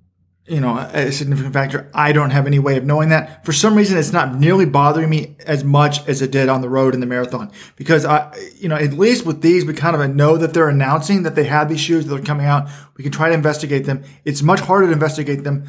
you 0.47 0.59
know, 0.59 0.77
a 0.77 1.11
significant 1.11 1.53
factor. 1.53 1.89
I 1.93 2.11
don't 2.11 2.31
have 2.31 2.45
any 2.45 2.59
way 2.59 2.75
of 2.75 2.83
knowing 2.83 3.09
that. 3.09 3.45
For 3.45 3.53
some 3.53 3.75
reason, 3.75 3.97
it's 3.97 4.11
not 4.11 4.35
nearly 4.35 4.65
bothering 4.65 5.09
me 5.09 5.37
as 5.45 5.63
much 5.63 6.05
as 6.09 6.21
it 6.21 6.31
did 6.31 6.49
on 6.49 6.61
the 6.61 6.67
road 6.67 6.93
in 6.93 6.99
the 6.99 7.05
marathon 7.05 7.51
because 7.77 8.05
I, 8.05 8.35
you 8.57 8.67
know, 8.67 8.75
at 8.75 8.93
least 8.93 9.25
with 9.25 9.41
these, 9.41 9.63
we 9.63 9.73
kind 9.73 9.95
of 9.95 10.15
know 10.15 10.35
that 10.37 10.53
they're 10.53 10.67
announcing 10.67 11.23
that 11.23 11.35
they 11.35 11.45
have 11.45 11.69
these 11.69 11.79
shoes 11.79 12.05
that 12.07 12.19
are 12.19 12.23
coming 12.23 12.47
out. 12.47 12.67
We 12.97 13.03
can 13.03 13.13
try 13.13 13.29
to 13.29 13.33
investigate 13.33 13.85
them. 13.85 14.03
It's 14.25 14.41
much 14.41 14.59
harder 14.59 14.87
to 14.87 14.93
investigate 14.93 15.43
them, 15.45 15.67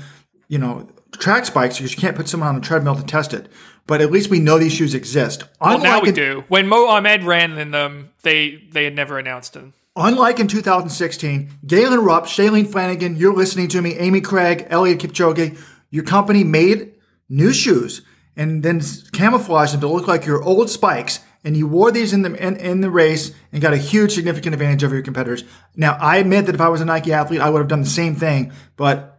you 0.49 0.59
know, 0.59 0.89
track 1.13 1.45
spikes 1.45 1.77
because 1.77 1.93
you 1.93 2.01
can't 2.01 2.17
put 2.17 2.27
someone 2.27 2.49
on 2.49 2.57
a 2.57 2.61
treadmill 2.61 2.97
to 2.97 3.05
test 3.05 3.35
it. 3.35 3.53
But 3.87 4.01
at 4.01 4.11
least 4.11 4.31
we 4.31 4.39
know 4.39 4.59
these 4.59 4.73
shoes 4.73 4.95
exist. 4.95 5.45
Well, 5.61 5.79
now 5.79 6.01
we 6.01 6.09
in- 6.09 6.15
do. 6.15 6.45
When 6.49 6.69
Mo 6.69 6.87
Ahmed 6.87 7.25
ran 7.25 7.59
in 7.59 7.73
them, 7.73 8.11
they 8.23 8.63
they 8.71 8.85
had 8.85 8.95
never 8.95 9.19
announced 9.19 9.55
them. 9.55 9.75
Unlike 9.97 10.41
in 10.41 10.49
2016, 10.49 11.51
Galen 11.67 12.01
Rupp, 12.01 12.25
Shalane 12.25 12.71
Flanagan, 12.71 13.17
you're 13.17 13.35
listening 13.35 13.69
to 13.69 13.83
me, 13.83 13.95
Amy 13.99 14.23
Cragg, 14.23 14.71
Eliud 14.71 14.97
Kipchoge, 14.97 15.59
your 15.91 16.05
company 16.05 16.45
made 16.45 16.95
new 17.29 17.53
shoes 17.53 18.01
and 18.35 18.63
then 18.63 18.81
camouflaged 19.13 19.75
them 19.75 19.81
to 19.81 19.89
look 19.89 20.09
like 20.09 20.25
your 20.25 20.43
old 20.43 20.71
spikes. 20.71 21.21
And 21.45 21.57
you 21.57 21.67
wore 21.67 21.91
these 21.91 22.13
in 22.13 22.23
the 22.23 22.35
in, 22.35 22.57
in 22.57 22.81
the 22.83 22.91
race 22.91 23.33
and 23.53 23.61
got 23.61 23.75
a 23.75 23.77
huge 23.77 24.13
significant 24.13 24.55
advantage 24.55 24.85
over 24.85 24.95
your 24.95 25.03
competitors. 25.03 25.43
Now, 25.75 25.99
I 26.01 26.19
admit 26.19 26.47
that 26.47 26.55
if 26.55 26.61
I 26.61 26.69
was 26.69 26.81
a 26.81 26.85
Nike 26.85 27.13
athlete, 27.13 27.41
I 27.41 27.51
would 27.51 27.59
have 27.59 27.69
done 27.69 27.81
the 27.81 27.87
same 27.87 28.15
thing, 28.15 28.53
but 28.77 29.12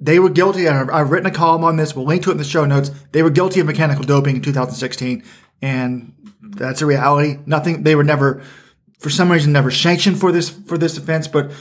they 0.00 0.18
were 0.18 0.28
guilty. 0.30 0.68
I've, 0.68 0.90
I've 0.90 1.10
written 1.10 1.26
a 1.26 1.34
column 1.34 1.64
on 1.64 1.76
this. 1.76 1.94
We'll 1.94 2.04
link 2.06 2.22
to 2.24 2.30
it 2.30 2.32
in 2.32 2.38
the 2.38 2.44
show 2.44 2.64
notes. 2.64 2.90
They 3.12 3.22
were 3.22 3.30
guilty 3.30 3.60
of 3.60 3.66
mechanical 3.66 4.04
doping 4.04 4.36
in 4.36 4.42
2016, 4.42 5.22
and 5.62 6.12
that's 6.42 6.82
a 6.82 6.86
reality. 6.86 7.38
Nothing. 7.46 7.82
They 7.82 7.94
were 7.94 8.04
never, 8.04 8.42
for 8.98 9.10
some 9.10 9.30
reason, 9.30 9.52
never 9.52 9.70
sanctioned 9.70 10.18
for 10.18 10.32
this 10.32 10.50
for 10.50 10.76
this 10.78 10.98
offense, 10.98 11.28
but 11.28 11.52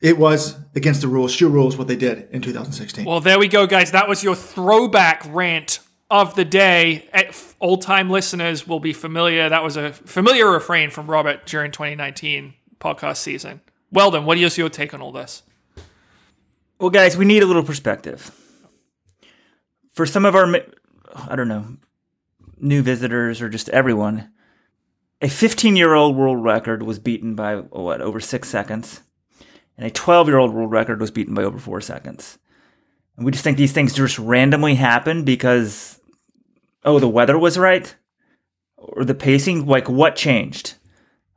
it 0.00 0.18
was 0.18 0.56
against 0.74 1.00
the 1.00 1.08
rules, 1.08 1.32
shoe 1.32 1.48
rules, 1.48 1.76
what 1.76 1.88
they 1.88 1.96
did 1.96 2.28
in 2.30 2.42
2016. 2.42 3.04
Well, 3.04 3.20
there 3.20 3.38
we 3.38 3.48
go, 3.48 3.66
guys. 3.66 3.92
That 3.92 4.08
was 4.08 4.22
your 4.22 4.34
throwback 4.34 5.22
rant 5.28 5.80
of 6.10 6.34
the 6.34 6.44
day. 6.44 7.08
Eh, 7.12 7.32
Old 7.60 7.80
time 7.82 8.10
listeners 8.10 8.66
will 8.66 8.80
be 8.80 8.92
familiar. 8.92 9.48
That 9.48 9.64
was 9.64 9.76
a 9.76 9.92
familiar 9.92 10.50
refrain 10.50 10.90
from 10.90 11.06
Robert 11.10 11.46
during 11.46 11.72
2019 11.72 12.54
podcast 12.78 13.16
season. 13.16 13.62
Well, 13.90 14.10
Weldon, 14.10 14.26
what 14.26 14.36
is 14.38 14.58
your 14.58 14.68
take 14.68 14.92
on 14.92 15.00
all 15.00 15.12
this? 15.12 15.42
Well, 16.78 16.90
guys, 16.90 17.16
we 17.16 17.24
need 17.24 17.42
a 17.42 17.46
little 17.46 17.62
perspective. 17.62 18.32
For 19.92 20.06
some 20.06 20.24
of 20.24 20.34
our, 20.34 20.52
I 21.14 21.36
don't 21.36 21.48
know, 21.48 21.76
new 22.58 22.82
visitors 22.82 23.40
or 23.40 23.48
just 23.48 23.68
everyone, 23.68 24.32
a 25.22 25.28
15 25.28 25.76
year 25.76 25.94
old 25.94 26.16
world 26.16 26.42
record 26.42 26.82
was 26.82 26.98
beaten 26.98 27.36
by, 27.36 27.54
oh, 27.54 27.82
what, 27.82 28.00
over 28.00 28.18
six 28.18 28.48
seconds? 28.48 29.02
And 29.78 29.86
a 29.86 29.90
12 29.90 30.26
year 30.26 30.38
old 30.38 30.52
world 30.52 30.72
record 30.72 31.00
was 31.00 31.12
beaten 31.12 31.34
by 31.34 31.44
over 31.44 31.58
four 31.58 31.80
seconds. 31.80 32.38
And 33.16 33.24
we 33.24 33.30
just 33.30 33.44
think 33.44 33.56
these 33.56 33.72
things 33.72 33.94
just 33.94 34.18
randomly 34.18 34.74
happen 34.74 35.22
because, 35.22 36.00
oh, 36.84 36.98
the 36.98 37.08
weather 37.08 37.38
was 37.38 37.56
right? 37.56 37.94
Or 38.76 39.04
the 39.04 39.14
pacing? 39.14 39.66
Like, 39.66 39.88
what 39.88 40.16
changed? 40.16 40.74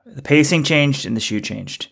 The 0.03 0.23
pacing 0.23 0.63
changed 0.63 1.05
and 1.05 1.15
the 1.15 1.21
shoe 1.21 1.41
changed. 1.41 1.89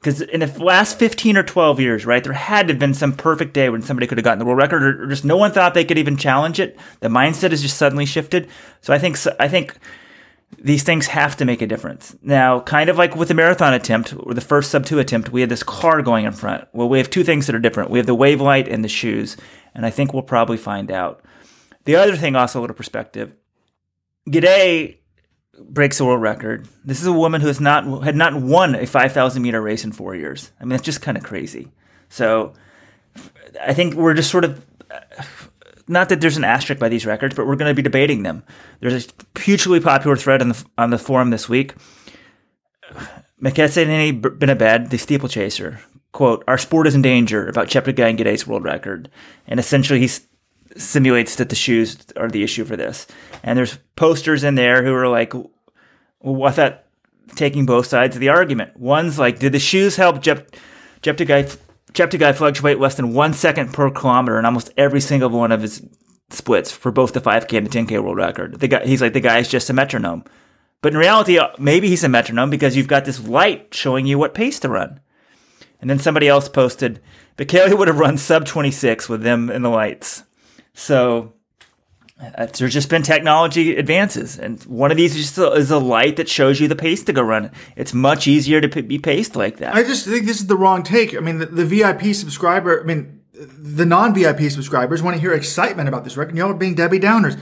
Because 0.00 0.22
in 0.22 0.40
the 0.40 0.64
last 0.64 0.98
15 0.98 1.36
or 1.36 1.42
12 1.42 1.78
years, 1.78 2.06
right, 2.06 2.24
there 2.24 2.32
had 2.32 2.68
to 2.68 2.72
have 2.72 2.78
been 2.78 2.94
some 2.94 3.12
perfect 3.12 3.52
day 3.52 3.68
when 3.68 3.82
somebody 3.82 4.06
could 4.06 4.16
have 4.16 4.24
gotten 4.24 4.38
the 4.38 4.46
world 4.46 4.56
record, 4.56 4.82
or 4.82 5.06
just 5.06 5.26
no 5.26 5.36
one 5.36 5.52
thought 5.52 5.74
they 5.74 5.84
could 5.84 5.98
even 5.98 6.16
challenge 6.16 6.58
it. 6.58 6.78
The 7.00 7.08
mindset 7.08 7.50
has 7.50 7.60
just 7.60 7.76
suddenly 7.76 8.06
shifted. 8.06 8.48
So 8.80 8.94
I 8.94 8.98
think, 8.98 9.18
I 9.38 9.46
think 9.46 9.76
these 10.58 10.82
things 10.82 11.06
have 11.08 11.36
to 11.36 11.44
make 11.44 11.60
a 11.60 11.66
difference. 11.66 12.16
Now, 12.22 12.60
kind 12.60 12.88
of 12.88 12.96
like 12.96 13.14
with 13.14 13.28
the 13.28 13.34
marathon 13.34 13.74
attempt 13.74 14.14
or 14.18 14.32
the 14.32 14.40
first 14.40 14.70
sub 14.70 14.86
two 14.86 14.98
attempt, 14.98 15.32
we 15.32 15.42
had 15.42 15.50
this 15.50 15.62
car 15.62 16.00
going 16.00 16.24
in 16.24 16.32
front. 16.32 16.66
Well, 16.72 16.88
we 16.88 16.96
have 16.96 17.10
two 17.10 17.22
things 17.22 17.46
that 17.46 17.54
are 17.54 17.60
different. 17.60 17.90
We 17.90 17.98
have 17.98 18.06
the 18.06 18.14
wave 18.14 18.40
light 18.40 18.68
and 18.68 18.82
the 18.82 18.88
shoes, 18.88 19.36
and 19.74 19.84
I 19.84 19.90
think 19.90 20.14
we'll 20.14 20.22
probably 20.22 20.56
find 20.56 20.90
out. 20.90 21.22
The 21.84 21.96
other 21.96 22.16
thing, 22.16 22.36
also 22.36 22.58
a 22.58 22.62
little 22.62 22.76
perspective. 22.76 23.34
Gidey 24.28 24.99
breaks 25.68 26.00
a 26.00 26.04
world 26.04 26.22
record. 26.22 26.68
This 26.84 27.00
is 27.00 27.06
a 27.06 27.12
woman 27.12 27.40
who 27.40 27.46
has 27.46 27.60
not 27.60 28.04
had 28.04 28.16
not 28.16 28.34
won 28.34 28.74
a 28.74 28.86
5,000 28.86 29.42
meter 29.42 29.60
race 29.60 29.84
in 29.84 29.92
four 29.92 30.14
years. 30.14 30.50
I 30.60 30.64
mean, 30.64 30.70
that's 30.70 30.82
just 30.82 31.02
kind 31.02 31.16
of 31.16 31.24
crazy. 31.24 31.70
So, 32.08 32.54
I 33.60 33.74
think 33.74 33.94
we're 33.94 34.14
just 34.14 34.30
sort 34.30 34.44
of 34.44 34.64
uh, 34.90 35.00
not 35.88 36.08
that 36.08 36.20
there's 36.20 36.36
an 36.36 36.44
asterisk 36.44 36.80
by 36.80 36.88
these 36.88 37.04
records, 37.04 37.34
but 37.34 37.46
we're 37.46 37.56
going 37.56 37.70
to 37.70 37.74
be 37.74 37.82
debating 37.82 38.22
them. 38.22 38.44
There's 38.80 39.06
a 39.06 39.40
hugely 39.40 39.80
popular 39.80 40.16
thread 40.16 40.40
on 40.40 40.50
the 40.50 40.64
on 40.78 40.90
the 40.90 40.98
forum 40.98 41.30
this 41.30 41.48
week. 41.48 41.74
Mekhissi 43.42 44.20
Benabbad, 44.20 44.90
the 44.90 44.98
steeplechaser, 44.98 45.80
quote, 46.12 46.44
Our 46.46 46.58
sport 46.58 46.86
is 46.86 46.94
in 46.94 47.02
danger 47.02 47.48
about 47.48 47.68
Cheptegei 47.68 48.10
and 48.10 48.46
world 48.46 48.64
record. 48.64 49.10
And 49.46 49.58
essentially, 49.58 50.00
he 50.00 50.10
simulates 50.76 51.36
that 51.36 51.48
the 51.48 51.56
shoes 51.56 51.98
are 52.16 52.28
the 52.28 52.42
issue 52.42 52.64
for 52.64 52.76
this. 52.76 53.06
And 53.42 53.56
there's 53.56 53.78
posters 53.96 54.44
in 54.44 54.54
there 54.54 54.84
who 54.84 54.94
are 54.94 55.08
like, 55.08 55.32
well, 56.20 56.44
I 56.44 56.50
thought 56.50 56.84
taking 57.34 57.66
both 57.66 57.86
sides 57.86 58.16
of 58.16 58.20
the 58.20 58.28
argument. 58.28 58.76
One's 58.76 59.18
like, 59.18 59.38
did 59.38 59.52
the 59.52 59.58
shoes 59.58 59.96
help 59.96 60.20
Jep- 60.20 60.50
Cheptegei 61.02 62.34
fluctuate 62.34 62.78
less 62.78 62.96
than 62.96 63.14
one 63.14 63.32
second 63.34 63.72
per 63.72 63.90
kilometer 63.90 64.38
in 64.38 64.44
almost 64.44 64.72
every 64.76 65.00
single 65.00 65.30
one 65.30 65.52
of 65.52 65.62
his 65.62 65.82
splits 66.30 66.70
for 66.70 66.92
both 66.92 67.12
the 67.12 67.20
5K 67.20 67.58
and 67.58 67.66
the 67.66 67.70
10K 67.70 68.02
world 68.02 68.16
record. 68.16 68.60
The 68.60 68.68
guy, 68.68 68.86
he's 68.86 69.02
like, 69.02 69.12
the 69.12 69.20
guy's 69.20 69.48
just 69.48 69.70
a 69.70 69.72
metronome. 69.72 70.24
But 70.82 70.92
in 70.92 70.98
reality, 70.98 71.38
uh, 71.38 71.48
maybe 71.58 71.88
he's 71.88 72.04
a 72.04 72.08
metronome 72.08 72.50
because 72.50 72.76
you've 72.76 72.88
got 72.88 73.04
this 73.04 73.26
light 73.26 73.74
showing 73.74 74.06
you 74.06 74.18
what 74.18 74.34
pace 74.34 74.60
to 74.60 74.68
run. 74.68 75.00
And 75.80 75.90
then 75.90 75.98
somebody 75.98 76.28
else 76.28 76.48
posted, 76.48 77.00
Bekele 77.36 77.76
would 77.76 77.88
have 77.88 77.98
run 77.98 78.18
sub 78.18 78.44
26 78.44 79.08
with 79.08 79.22
them 79.22 79.50
in 79.50 79.62
the 79.62 79.68
lights. 79.68 80.24
So 80.74 81.32
uh, 82.20 82.46
there's 82.46 82.74
just 82.74 82.90
been 82.90 83.02
technology 83.02 83.76
advances, 83.76 84.38
and 84.38 84.62
one 84.64 84.90
of 84.90 84.96
these 84.96 85.16
is 85.16 85.38
a, 85.38 85.52
is 85.52 85.70
a 85.70 85.78
light 85.78 86.16
that 86.16 86.28
shows 86.28 86.60
you 86.60 86.68
the 86.68 86.76
pace 86.76 87.02
to 87.04 87.12
go 87.12 87.22
run. 87.22 87.50
It's 87.76 87.94
much 87.94 88.26
easier 88.26 88.60
to 88.60 88.68
p- 88.68 88.82
be 88.82 88.98
paced 88.98 89.36
like 89.36 89.56
that. 89.58 89.74
I 89.74 89.82
just 89.82 90.06
think 90.06 90.26
this 90.26 90.40
is 90.40 90.46
the 90.46 90.56
wrong 90.56 90.82
take. 90.82 91.16
I 91.16 91.20
mean, 91.20 91.38
the, 91.38 91.46
the 91.46 91.64
VIP 91.64 92.14
subscriber, 92.14 92.80
I 92.80 92.84
mean, 92.84 93.22
the 93.32 93.86
non 93.86 94.14
VIP 94.14 94.50
subscribers 94.50 95.02
want 95.02 95.16
to 95.16 95.20
hear 95.20 95.32
excitement 95.32 95.88
about 95.88 96.04
this 96.04 96.16
record. 96.16 96.36
Y'all 96.36 96.50
are 96.50 96.54
being 96.54 96.74
Debbie 96.74 97.00
Downers. 97.00 97.40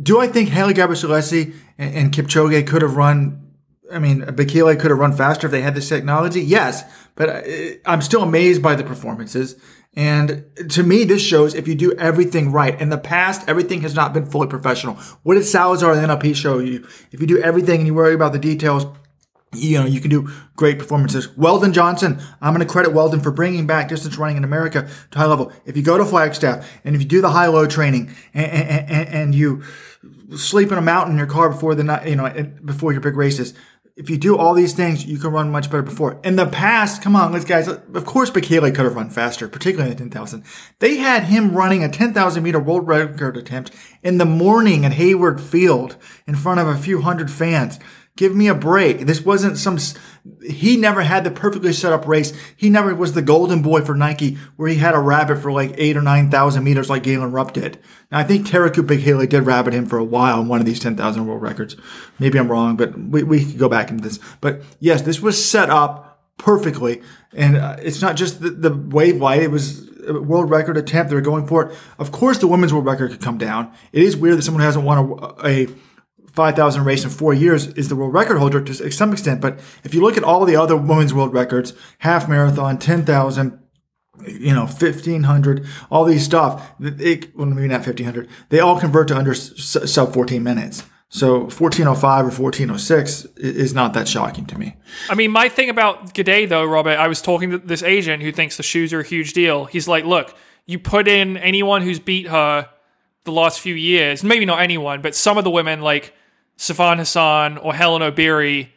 Do 0.00 0.20
I 0.20 0.28
think 0.28 0.50
Haile 0.50 0.72
Gebrselassie 0.72 1.54
and, 1.78 1.94
and 1.94 2.12
Kipchoge 2.12 2.66
could 2.66 2.82
have 2.82 2.96
run? 2.96 3.40
I 3.92 3.98
mean, 3.98 4.22
Bekele 4.22 4.78
could 4.78 4.90
have 4.90 4.98
run 4.98 5.12
faster 5.12 5.46
if 5.46 5.50
they 5.50 5.60
had 5.60 5.74
this 5.74 5.88
technology. 5.88 6.40
Yes, 6.40 6.84
but 7.16 7.28
I, 7.30 7.78
I'm 7.84 8.00
still 8.00 8.22
amazed 8.22 8.62
by 8.62 8.76
the 8.76 8.84
performances. 8.84 9.56
And 9.96 10.44
to 10.70 10.82
me, 10.82 11.04
this 11.04 11.22
shows 11.22 11.54
if 11.54 11.68
you 11.68 11.74
do 11.74 11.92
everything 11.92 12.50
right. 12.50 12.78
In 12.80 12.88
the 12.88 12.98
past, 12.98 13.48
everything 13.48 13.82
has 13.82 13.94
not 13.94 14.12
been 14.12 14.26
fully 14.26 14.48
professional. 14.48 14.94
What 15.22 15.34
did 15.34 15.44
Salazar 15.44 15.92
and 15.92 16.02
the 16.02 16.14
NLP 16.14 16.34
show 16.34 16.58
you? 16.58 16.86
If 17.12 17.20
you 17.20 17.26
do 17.26 17.40
everything 17.40 17.80
and 17.80 17.86
you 17.86 17.94
worry 17.94 18.14
about 18.14 18.32
the 18.32 18.38
details, 18.38 18.86
you 19.52 19.78
know, 19.78 19.86
you 19.86 20.00
can 20.00 20.10
do 20.10 20.28
great 20.56 20.78
performances. 20.78 21.28
Weldon 21.36 21.72
Johnson, 21.72 22.20
I'm 22.40 22.54
going 22.54 22.66
to 22.66 22.72
credit 22.72 22.92
Weldon 22.92 23.20
for 23.20 23.30
bringing 23.30 23.66
back 23.66 23.88
distance 23.88 24.18
running 24.18 24.36
in 24.36 24.44
America 24.44 24.88
to 25.12 25.18
high 25.18 25.26
level. 25.26 25.52
If 25.64 25.76
you 25.76 25.82
go 25.82 25.96
to 25.96 26.04
Flagstaff 26.04 26.68
and 26.84 26.96
if 26.96 27.02
you 27.02 27.08
do 27.08 27.20
the 27.20 27.30
high 27.30 27.46
low 27.46 27.66
training 27.66 28.14
and, 28.32 28.50
and, 28.50 29.08
and 29.08 29.34
you 29.34 29.62
sleep 30.36 30.72
in 30.72 30.78
a 30.78 30.82
mountain 30.82 31.12
in 31.12 31.18
your 31.18 31.26
car 31.26 31.50
before 31.50 31.74
the 31.74 31.84
night, 31.84 32.08
you 32.08 32.16
know, 32.16 32.30
before 32.64 32.92
your 32.92 33.00
big 33.00 33.16
races, 33.16 33.54
if 33.96 34.10
you 34.10 34.18
do 34.18 34.36
all 34.36 34.54
these 34.54 34.74
things, 34.74 35.06
you 35.06 35.18
can 35.18 35.30
run 35.30 35.52
much 35.52 35.70
better 35.70 35.82
before. 35.82 36.20
In 36.24 36.34
the 36.34 36.46
past, 36.46 37.00
come 37.00 37.14
on, 37.14 37.32
let's 37.32 37.44
guys. 37.44 37.68
Of 37.68 38.04
course, 38.04 38.28
Bekele 38.28 38.74
could 38.74 38.84
have 38.84 38.96
run 38.96 39.08
faster, 39.08 39.46
particularly 39.46 39.92
in 39.92 39.96
the 39.96 40.02
10,000. 40.02 40.42
They 40.80 40.96
had 40.96 41.24
him 41.24 41.54
running 41.54 41.84
a 41.84 41.88
10,000 41.88 42.42
meter 42.42 42.58
world 42.58 42.88
record 42.88 43.36
attempt 43.36 43.70
in 44.02 44.18
the 44.18 44.24
morning 44.24 44.84
at 44.84 44.94
Hayward 44.94 45.40
Field 45.40 45.96
in 46.26 46.34
front 46.34 46.58
of 46.58 46.66
a 46.66 46.76
few 46.76 47.02
hundred 47.02 47.30
fans. 47.30 47.78
Give 48.16 48.34
me 48.34 48.48
a 48.48 48.54
break. 48.54 49.06
This 49.06 49.24
wasn't 49.24 49.58
some, 49.58 49.78
he 50.42 50.76
never 50.78 51.02
had 51.02 51.22
the 51.22 51.30
perfectly 51.30 51.72
set 51.72 51.92
up 51.92 52.08
race. 52.08 52.32
He 52.56 52.70
never 52.70 52.94
was 52.94 53.12
the 53.12 53.20
golden 53.20 53.60
boy 53.60 53.82
for 53.82 53.94
Nike 53.94 54.38
where 54.56 54.68
he 54.68 54.76
had 54.76 54.94
a 54.94 54.98
rabbit 54.98 55.38
for 55.38 55.52
like 55.52 55.74
eight 55.76 55.96
or 55.96 56.02
9,000 56.02 56.64
meters 56.64 56.88
like 56.88 57.02
Galen 57.02 57.32
Rupp 57.32 57.52
did. 57.52 57.78
Now, 58.10 58.20
I 58.20 58.24
think 58.24 58.46
Tariku 58.46 58.86
Bekele 58.86 59.28
did 59.28 59.42
rabbit 59.42 59.74
him 59.74 59.84
for 59.84 59.98
a 59.98 60.04
while 60.04 60.40
in 60.40 60.48
one 60.48 60.60
of 60.60 60.66
these 60.66 60.80
10,000 60.80 61.26
world 61.26 61.42
records. 61.42 61.76
Maybe 62.18 62.38
I'm 62.38 62.50
wrong, 62.50 62.76
but 62.76 62.98
we, 62.98 63.22
we 63.22 63.44
could 63.44 63.58
go 63.58 63.68
back 63.68 63.90
into 63.90 64.02
this. 64.02 64.18
But 64.40 64.62
yes, 64.80 65.02
this 65.02 65.20
was 65.20 65.42
set 65.44 65.68
up 65.68 66.22
perfectly. 66.38 67.02
And 67.34 67.56
uh, 67.56 67.76
it's 67.80 68.00
not 68.00 68.16
just 68.16 68.40
the, 68.40 68.50
the 68.50 68.74
wave 68.74 69.16
light. 69.16 69.42
It 69.42 69.50
was 69.50 69.90
a 70.06 70.20
world 70.20 70.48
record 70.48 70.78
attempt. 70.78 71.10
They 71.10 71.16
were 71.16 71.22
going 71.22 71.46
for 71.46 71.66
it. 71.66 71.78
Of 71.98 72.12
course, 72.12 72.38
the 72.38 72.48
women's 72.48 72.72
world 72.72 72.86
record 72.86 73.10
could 73.10 73.20
come 73.20 73.36
down. 73.36 73.72
It 73.92 74.02
is 74.02 74.16
weird 74.16 74.38
that 74.38 74.42
someone 74.42 74.62
hasn't 74.62 74.86
won 74.86 74.98
a, 74.98 75.46
a 75.46 75.66
5,000 76.34 76.84
race 76.84 77.04
in 77.04 77.10
four 77.10 77.32
years 77.32 77.68
is 77.68 77.88
the 77.88 77.96
world 77.96 78.12
record 78.12 78.38
holder 78.38 78.60
to 78.60 78.90
some 78.90 79.12
extent. 79.12 79.40
But 79.40 79.60
if 79.84 79.94
you 79.94 80.02
look 80.02 80.16
at 80.16 80.24
all 80.24 80.44
the 80.44 80.56
other 80.56 80.76
women's 80.76 81.14
world 81.14 81.32
records, 81.32 81.74
half 81.98 82.28
marathon, 82.28 82.78
10,000, 82.78 83.58
you 84.26 84.52
know, 84.52 84.62
1500, 84.62 85.64
all 85.92 86.04
these 86.04 86.24
stuff, 86.24 86.72
it, 86.80 87.36
well, 87.36 87.46
maybe 87.46 87.68
not 87.68 87.86
1500, 87.86 88.28
they 88.48 88.58
all 88.58 88.80
convert 88.80 89.08
to 89.08 89.16
under 89.16 89.32
sub 89.32 90.12
14 90.12 90.42
minutes. 90.42 90.82
So 91.08 91.42
1405 91.42 92.02
or 92.02 92.24
1406 92.24 93.26
is 93.36 93.72
not 93.72 93.94
that 93.94 94.08
shocking 94.08 94.46
to 94.46 94.58
me. 94.58 94.74
I 95.08 95.14
mean, 95.14 95.30
my 95.30 95.48
thing 95.48 95.70
about 95.70 96.14
Gidey, 96.14 96.48
though, 96.48 96.64
Robert, 96.64 96.98
I 96.98 97.06
was 97.06 97.22
talking 97.22 97.50
to 97.50 97.58
this 97.58 97.84
agent 97.84 98.24
who 98.24 98.32
thinks 98.32 98.56
the 98.56 98.64
shoes 98.64 98.92
are 98.92 99.00
a 99.00 99.04
huge 99.04 99.32
deal. 99.32 99.66
He's 99.66 99.86
like, 99.86 100.04
look, 100.04 100.34
you 100.66 100.80
put 100.80 101.06
in 101.06 101.36
anyone 101.36 101.82
who's 101.82 102.00
beat 102.00 102.26
her 102.26 102.68
the 103.22 103.30
last 103.30 103.60
few 103.60 103.76
years, 103.76 104.24
maybe 104.24 104.44
not 104.44 104.60
anyone, 104.60 105.02
but 105.02 105.14
some 105.14 105.38
of 105.38 105.44
the 105.44 105.50
women 105.50 105.80
like 105.80 106.12
Sifan 106.58 106.98
Hassan 106.98 107.58
or 107.58 107.74
Helen 107.74 108.02
Obiri, 108.02 108.68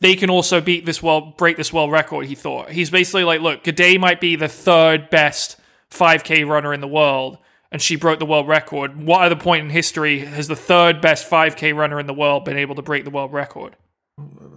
they 0.00 0.14
can 0.14 0.30
also 0.30 0.60
beat 0.60 0.86
this 0.86 1.02
world, 1.02 1.36
break 1.36 1.56
this 1.56 1.72
world 1.72 1.90
record. 1.90 2.26
He 2.26 2.34
thought 2.34 2.70
he's 2.70 2.90
basically 2.90 3.24
like, 3.24 3.40
look, 3.40 3.64
Gidey 3.64 3.98
might 3.98 4.20
be 4.20 4.36
the 4.36 4.48
third 4.48 5.10
best 5.10 5.56
5K 5.90 6.46
runner 6.46 6.72
in 6.72 6.80
the 6.80 6.88
world, 6.88 7.38
and 7.72 7.80
she 7.80 7.96
broke 7.96 8.18
the 8.18 8.26
world 8.26 8.46
record. 8.48 9.02
What 9.02 9.22
other 9.22 9.36
point 9.36 9.64
in 9.64 9.70
history 9.70 10.20
has 10.20 10.48
the 10.48 10.56
third 10.56 11.00
best 11.00 11.28
5K 11.30 11.74
runner 11.74 11.98
in 11.98 12.06
the 12.06 12.14
world 12.14 12.44
been 12.44 12.58
able 12.58 12.74
to 12.76 12.82
break 12.82 13.04
the 13.04 13.10
world 13.10 13.32
record? 13.32 13.76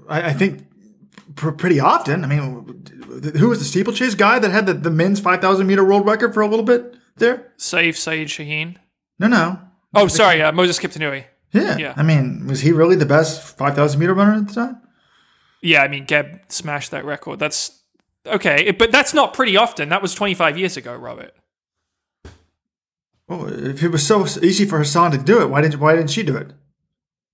I, 0.08 0.30
I 0.30 0.34
think 0.34 0.66
pr- 1.36 1.52
pretty 1.52 1.80
often. 1.80 2.24
I 2.24 2.28
mean, 2.28 2.84
who 3.38 3.50
was 3.50 3.60
the 3.60 3.66
steeplechase 3.66 4.16
guy 4.16 4.40
that 4.40 4.52
had 4.52 4.66
the, 4.66 4.74
the 4.74 4.92
men's 4.92 5.20
5,000 5.20 5.66
meter 5.66 5.84
world 5.84 6.06
record 6.06 6.34
for 6.34 6.42
a 6.42 6.48
little 6.48 6.66
bit 6.66 6.96
there? 7.18 7.52
Saif 7.58 7.96
Saeed 7.96 8.28
Shaheen. 8.28 8.78
No, 9.18 9.28
no. 9.28 9.60
Oh, 9.94 10.08
sorry, 10.08 10.42
uh, 10.42 10.52
Moses 10.52 10.80
Kiptanui. 10.80 11.26
Yeah. 11.52 11.78
yeah. 11.78 11.94
I 11.96 12.04
mean, 12.04 12.48
was 12.48 12.62
he 12.62 12.72
really 12.72 12.96
the 12.96 13.06
best 13.06 13.58
5,000 13.58 14.00
meter 14.00 14.14
runner 14.14 14.34
at 14.34 14.48
the 14.48 14.54
time? 14.54 14.82
Yeah, 15.62 15.82
I 15.82 15.88
mean, 15.88 16.06
Geb 16.06 16.42
smashed 16.50 16.92
that 16.92 17.06
record. 17.06 17.40
That's 17.40 17.82
okay, 18.26 18.72
but 18.72 18.92
that's 18.92 19.14
not 19.14 19.34
pretty 19.34 19.58
often. 19.58 19.90
That 19.90 20.02
was 20.02 20.14
25 20.14 20.58
years 20.58 20.78
ago, 20.78 20.96
Robert. 20.96 21.34
Well, 23.28 23.48
if 23.48 23.84
it 23.84 23.90
was 23.90 24.06
so 24.06 24.26
easy 24.42 24.66
for 24.66 24.80
Hassan 24.80 25.12
to 25.12 25.18
do 25.18 25.42
it, 25.42 25.50
why 25.50 25.62
didn't 25.62 25.80
why 25.80 25.96
didn't 25.96 26.10
she 26.12 26.24
do 26.24 26.36
it? 26.36 26.54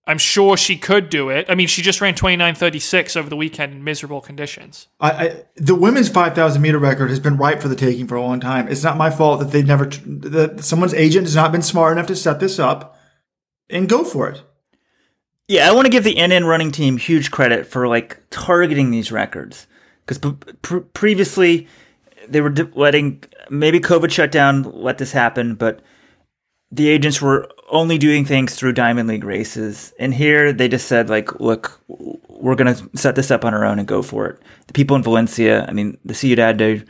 I'm 0.07 0.17
sure 0.19 0.55
she 0.55 0.77
could 0.77 1.09
do 1.09 1.29
it. 1.29 1.47
I 1.49 1.55
mean, 1.55 1.67
she 1.67 1.81
just 1.81 2.01
ran 2.01 2.13
29:36 2.13 3.15
over 3.15 3.29
the 3.29 3.35
weekend 3.35 3.73
in 3.73 3.83
miserable 3.83 4.21
conditions. 4.21 4.87
I, 4.99 5.11
I, 5.11 5.43
the 5.55 5.73
women's 5.73 6.09
5,000 6.09 6.61
meter 6.61 6.77
record 6.77 7.09
has 7.09 7.19
been 7.19 7.37
ripe 7.37 7.61
for 7.61 7.69
the 7.69 7.75
taking 7.75 8.07
for 8.07 8.15
a 8.15 8.21
long 8.21 8.39
time. 8.39 8.67
It's 8.67 8.83
not 8.83 8.97
my 8.97 9.09
fault 9.09 9.39
that 9.39 9.51
they've 9.51 9.65
never 9.65 9.85
that 9.85 10.63
someone's 10.63 10.93
agent 10.93 11.25
has 11.25 11.35
not 11.35 11.51
been 11.51 11.61
smart 11.61 11.93
enough 11.93 12.07
to 12.07 12.15
set 12.15 12.39
this 12.39 12.59
up 12.59 12.94
and 13.69 13.89
go 13.89 14.03
for 14.03 14.29
it. 14.29 14.43
Yeah, 15.47 15.69
I 15.69 15.73
want 15.73 15.85
to 15.85 15.91
give 15.91 16.03
the 16.03 16.15
NN 16.15 16.47
running 16.47 16.71
team 16.71 16.97
huge 16.97 17.29
credit 17.29 17.67
for 17.67 17.87
like 17.87 18.21
targeting 18.31 18.89
these 18.91 19.11
records 19.11 19.67
because 20.05 20.17
p- 20.17 20.79
previously 20.93 21.67
they 22.27 22.41
were 22.41 22.53
letting 22.73 23.23
maybe 23.49 23.79
COVID 23.79 24.11
shut 24.11 24.31
down 24.31 24.63
let 24.63 24.97
this 24.97 25.11
happen, 25.11 25.55
but 25.55 25.81
the 26.71 26.89
agents 26.89 27.21
were 27.21 27.47
only 27.69 27.97
doing 27.97 28.25
things 28.25 28.55
through 28.55 28.73
Diamond 28.73 29.07
League 29.07 29.23
races, 29.23 29.93
and 29.99 30.13
here 30.13 30.51
they 30.51 30.67
just 30.67 30.87
said 30.87 31.09
like, 31.09 31.39
look, 31.39 31.79
we're 31.87 32.55
gonna 32.55 32.77
set 32.95 33.15
this 33.15 33.29
up 33.29 33.45
on 33.45 33.53
our 33.53 33.65
own 33.65 33.77
and 33.77 33.87
go 33.87 34.01
for 34.01 34.27
it. 34.27 34.39
The 34.67 34.73
people 34.73 34.95
in 34.95 35.03
Valencia, 35.03 35.65
I 35.67 35.73
mean, 35.73 35.97
the 36.03 36.15
Ciudad 36.15 36.57
de 36.57 36.83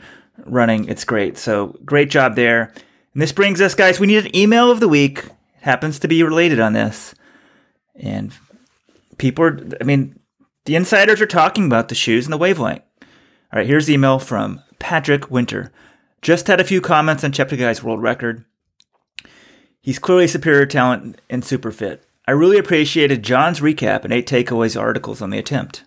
running, 0.44 0.88
it's 0.88 1.04
great. 1.04 1.38
So 1.38 1.78
great 1.84 2.10
job 2.10 2.36
there. 2.36 2.72
And 3.12 3.22
this 3.22 3.32
brings 3.32 3.60
us, 3.60 3.74
guys, 3.74 4.00
we 4.00 4.06
need 4.06 4.26
an 4.26 4.36
email 4.36 4.70
of 4.70 4.80
the 4.80 4.88
week. 4.88 5.24
Happens 5.66 5.98
to 5.98 6.06
be 6.06 6.22
related 6.22 6.60
on 6.60 6.74
this. 6.74 7.12
And 7.96 8.32
people 9.18 9.44
are, 9.44 9.60
I 9.80 9.82
mean, 9.82 10.16
the 10.64 10.76
insiders 10.76 11.20
are 11.20 11.26
talking 11.26 11.66
about 11.66 11.88
the 11.88 11.96
shoes 11.96 12.24
and 12.24 12.32
the 12.32 12.38
wavelength. 12.38 12.84
All 13.02 13.08
right, 13.58 13.66
here's 13.66 13.86
the 13.86 13.94
email 13.94 14.20
from 14.20 14.62
Patrick 14.78 15.28
Winter. 15.28 15.72
Just 16.22 16.46
had 16.46 16.60
a 16.60 16.64
few 16.64 16.80
comments 16.80 17.24
on 17.24 17.32
Cheptegei's 17.32 17.82
world 17.82 18.00
record. 18.00 18.44
He's 19.80 19.98
clearly 19.98 20.28
superior 20.28 20.66
talent 20.66 21.20
and 21.28 21.44
super 21.44 21.72
fit. 21.72 22.04
I 22.28 22.30
really 22.30 22.58
appreciated 22.58 23.24
John's 23.24 23.58
recap 23.58 24.04
and 24.04 24.12
eight 24.12 24.28
takeaways 24.28 24.80
articles 24.80 25.20
on 25.20 25.30
the 25.30 25.38
attempt. 25.38 25.82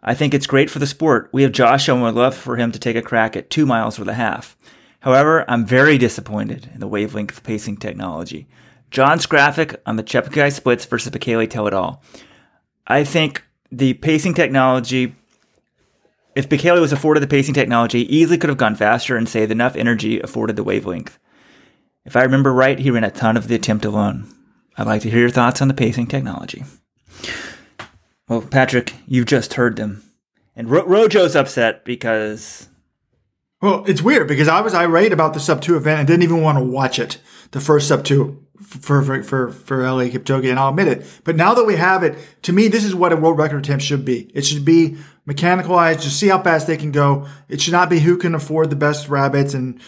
I 0.00 0.14
think 0.14 0.32
it's 0.32 0.46
great 0.46 0.70
for 0.70 0.78
the 0.78 0.86
sport. 0.86 1.28
We 1.32 1.42
have 1.42 1.50
Josh 1.50 1.88
and 1.88 2.00
would 2.02 2.14
love 2.14 2.36
for 2.36 2.54
him 2.54 2.70
to 2.70 2.78
take 2.78 2.94
a 2.94 3.02
crack 3.02 3.34
at 3.34 3.50
two 3.50 3.66
miles 3.66 3.96
for 3.96 4.04
the 4.04 4.14
half. 4.14 4.56
However, 5.00 5.44
I'm 5.50 5.66
very 5.66 5.98
disappointed 5.98 6.70
in 6.72 6.78
the 6.78 6.86
wavelength 6.86 7.42
pacing 7.42 7.78
technology. 7.78 8.46
John's 8.90 9.26
graphic 9.26 9.80
on 9.86 9.96
the 9.96 10.02
Cheptegei 10.02 10.52
splits 10.52 10.84
versus 10.84 11.12
Bekele 11.12 11.48
tell 11.48 11.66
it 11.66 11.74
all. 11.74 12.02
I 12.86 13.04
think 13.04 13.44
the 13.70 13.94
pacing 13.94 14.34
technology, 14.34 15.14
if 16.34 16.48
Bekele 16.48 16.80
was 16.80 16.92
afforded 16.92 17.20
the 17.20 17.26
pacing 17.26 17.54
technology, 17.54 18.00
easily 18.14 18.38
could 18.38 18.48
have 18.48 18.58
gone 18.58 18.74
faster 18.74 19.16
and 19.16 19.28
saved 19.28 19.52
enough 19.52 19.76
energy 19.76 20.20
afforded 20.20 20.56
the 20.56 20.64
wavelength. 20.64 21.18
If 22.04 22.16
I 22.16 22.22
remember 22.22 22.52
right, 22.52 22.78
he 22.78 22.90
ran 22.90 23.04
a 23.04 23.10
ton 23.10 23.36
of 23.36 23.48
the 23.48 23.54
attempt 23.54 23.84
alone. 23.84 24.32
I'd 24.78 24.86
like 24.86 25.02
to 25.02 25.10
hear 25.10 25.20
your 25.20 25.30
thoughts 25.30 25.60
on 25.60 25.68
the 25.68 25.74
pacing 25.74 26.06
technology. 26.06 26.64
Well, 28.28 28.42
Patrick, 28.42 28.94
you've 29.06 29.26
just 29.26 29.54
heard 29.54 29.76
them. 29.76 30.02
And 30.56 30.70
Ro- 30.70 30.86
Rojo's 30.86 31.36
upset 31.36 31.84
because 31.84 32.68
Well, 33.60 33.84
it's 33.86 34.02
weird 34.02 34.28
because 34.28 34.48
I 34.48 34.60
was 34.60 34.74
irate 34.74 35.12
about 35.12 35.34
the 35.34 35.40
sub 35.40 35.60
two 35.60 35.76
event 35.76 35.98
and 35.98 36.08
didn't 36.08 36.22
even 36.22 36.42
want 36.42 36.58
to 36.58 36.64
watch 36.64 36.98
it, 36.98 37.20
the 37.50 37.60
first 37.60 37.88
sub 37.88 38.04
two 38.04 38.44
for 38.60 39.02
for 39.02 39.22
for 39.22 39.52
for 39.52 39.78
Eliud 39.78 40.12
Kipchoge, 40.12 40.50
and 40.50 40.58
I'll 40.58 40.70
admit 40.70 40.88
it. 40.88 41.06
But 41.24 41.36
now 41.36 41.54
that 41.54 41.64
we 41.64 41.76
have 41.76 42.02
it, 42.02 42.18
to 42.42 42.52
me, 42.52 42.68
this 42.68 42.84
is 42.84 42.94
what 42.94 43.12
a 43.12 43.16
world 43.16 43.38
record 43.38 43.58
attempt 43.58 43.84
should 43.84 44.04
be. 44.04 44.30
It 44.34 44.44
should 44.44 44.64
be 44.64 44.96
mechanicalized, 45.28 46.02
just 46.02 46.18
see 46.18 46.28
how 46.28 46.42
fast 46.42 46.66
they 46.66 46.76
can 46.76 46.90
go. 46.90 47.26
It 47.48 47.60
should 47.60 47.72
not 47.72 47.90
be 47.90 48.00
who 48.00 48.16
can 48.16 48.34
afford 48.34 48.70
the 48.70 48.76
best 48.76 49.08
rabbits. 49.08 49.54
And 49.54 49.80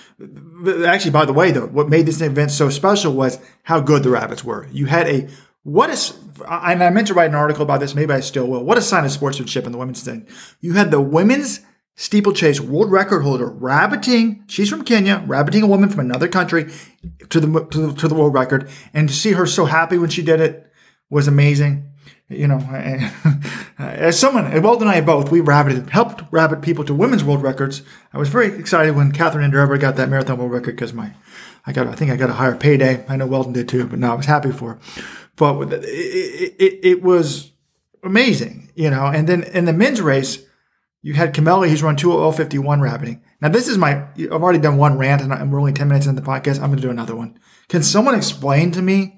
actually, 0.84 1.12
by 1.12 1.24
the 1.24 1.32
way, 1.32 1.50
though, 1.50 1.66
what 1.66 1.88
made 1.88 2.06
this 2.06 2.20
event 2.20 2.50
so 2.50 2.68
special 2.68 3.14
was 3.14 3.38
how 3.62 3.80
good 3.80 4.02
the 4.02 4.10
rabbits 4.10 4.44
were. 4.44 4.68
You 4.70 4.86
had 4.86 5.08
a 5.08 5.28
what 5.62 5.90
is 5.90 6.18
and 6.48 6.82
I 6.82 6.90
meant 6.90 7.08
to 7.08 7.14
write 7.14 7.30
an 7.30 7.36
article 7.36 7.62
about 7.62 7.80
this, 7.80 7.94
maybe 7.94 8.12
I 8.12 8.20
still 8.20 8.46
will. 8.46 8.64
What 8.64 8.78
a 8.78 8.82
sign 8.82 9.04
of 9.04 9.10
sportsmanship 9.10 9.66
in 9.66 9.72
the 9.72 9.78
women's 9.78 10.02
thing. 10.02 10.26
You 10.60 10.74
had 10.74 10.90
the 10.90 11.00
women's 11.00 11.60
steeplechase 11.96 12.60
world 12.60 12.90
record 12.90 13.22
holder 13.22 13.46
rabbiting. 13.46 14.44
She's 14.46 14.70
from 14.70 14.84
Kenya, 14.84 15.22
rabbiting 15.26 15.62
a 15.62 15.66
woman 15.66 15.88
from 15.88 16.00
another 16.00 16.28
country 16.28 16.70
to 17.28 17.40
the, 17.40 17.66
to 17.66 17.86
the 17.86 17.94
to 17.94 18.08
the 18.08 18.14
world 18.14 18.34
record, 18.34 18.70
and 18.94 19.08
to 19.08 19.14
see 19.14 19.32
her 19.32 19.46
so 19.46 19.66
happy 19.66 19.98
when 19.98 20.10
she 20.10 20.22
did 20.22 20.40
it 20.40 20.70
was 21.10 21.28
amazing. 21.28 21.86
You 22.30 22.46
know, 22.46 22.58
as 23.78 24.16
someone, 24.16 24.44
Weldon 24.62 24.86
and 24.86 24.96
I 24.96 25.00
both, 25.00 25.32
we 25.32 25.40
rabbited, 25.40 25.90
helped 25.90 26.22
rabbit 26.30 26.62
people 26.62 26.84
to 26.84 26.94
women's 26.94 27.24
world 27.24 27.42
records. 27.42 27.82
I 28.12 28.18
was 28.18 28.28
very 28.28 28.56
excited 28.56 28.94
when 28.94 29.10
Catherine 29.10 29.50
Ndereba 29.50 29.80
got 29.80 29.96
that 29.96 30.08
marathon 30.08 30.38
world 30.38 30.52
record 30.52 30.76
because 30.76 30.92
my, 30.92 31.12
I 31.66 31.72
got, 31.72 31.88
I 31.88 31.94
think 31.96 32.12
I 32.12 32.16
got 32.16 32.30
a 32.30 32.34
higher 32.34 32.54
payday. 32.54 33.04
I 33.08 33.16
know 33.16 33.26
Weldon 33.26 33.52
did 33.52 33.68
too, 33.68 33.84
but 33.84 33.98
no, 33.98 34.12
I 34.12 34.14
was 34.14 34.26
happy 34.26 34.52
for 34.52 34.74
her. 34.74 34.78
But 35.34 35.72
it, 35.72 36.54
it, 36.60 36.78
it 36.84 37.02
was 37.02 37.50
amazing, 38.04 38.70
you 38.76 38.90
know. 38.90 39.06
And 39.06 39.28
then 39.28 39.42
in 39.42 39.64
the 39.64 39.72
men's 39.72 40.00
race, 40.00 40.38
you 41.02 41.14
had 41.14 41.34
Kimeli, 41.34 41.68
he's 41.68 41.82
run 41.82 41.96
2:51 41.96 42.80
rabbiting. 42.80 43.22
Now, 43.40 43.48
this 43.48 43.68
is 43.68 43.78
my, 43.78 44.06
I've 44.16 44.42
already 44.42 44.58
done 44.58 44.76
one 44.76 44.98
rant 44.98 45.22
and 45.22 45.52
we're 45.52 45.58
only 45.58 45.72
10 45.72 45.88
minutes 45.88 46.06
into 46.06 46.20
the 46.20 46.26
podcast. 46.26 46.56
I'm 46.56 46.66
going 46.66 46.76
to 46.76 46.82
do 46.82 46.90
another 46.90 47.16
one. 47.16 47.38
Can 47.68 47.82
someone 47.82 48.14
explain 48.14 48.70
to 48.72 48.82
me? 48.82 49.16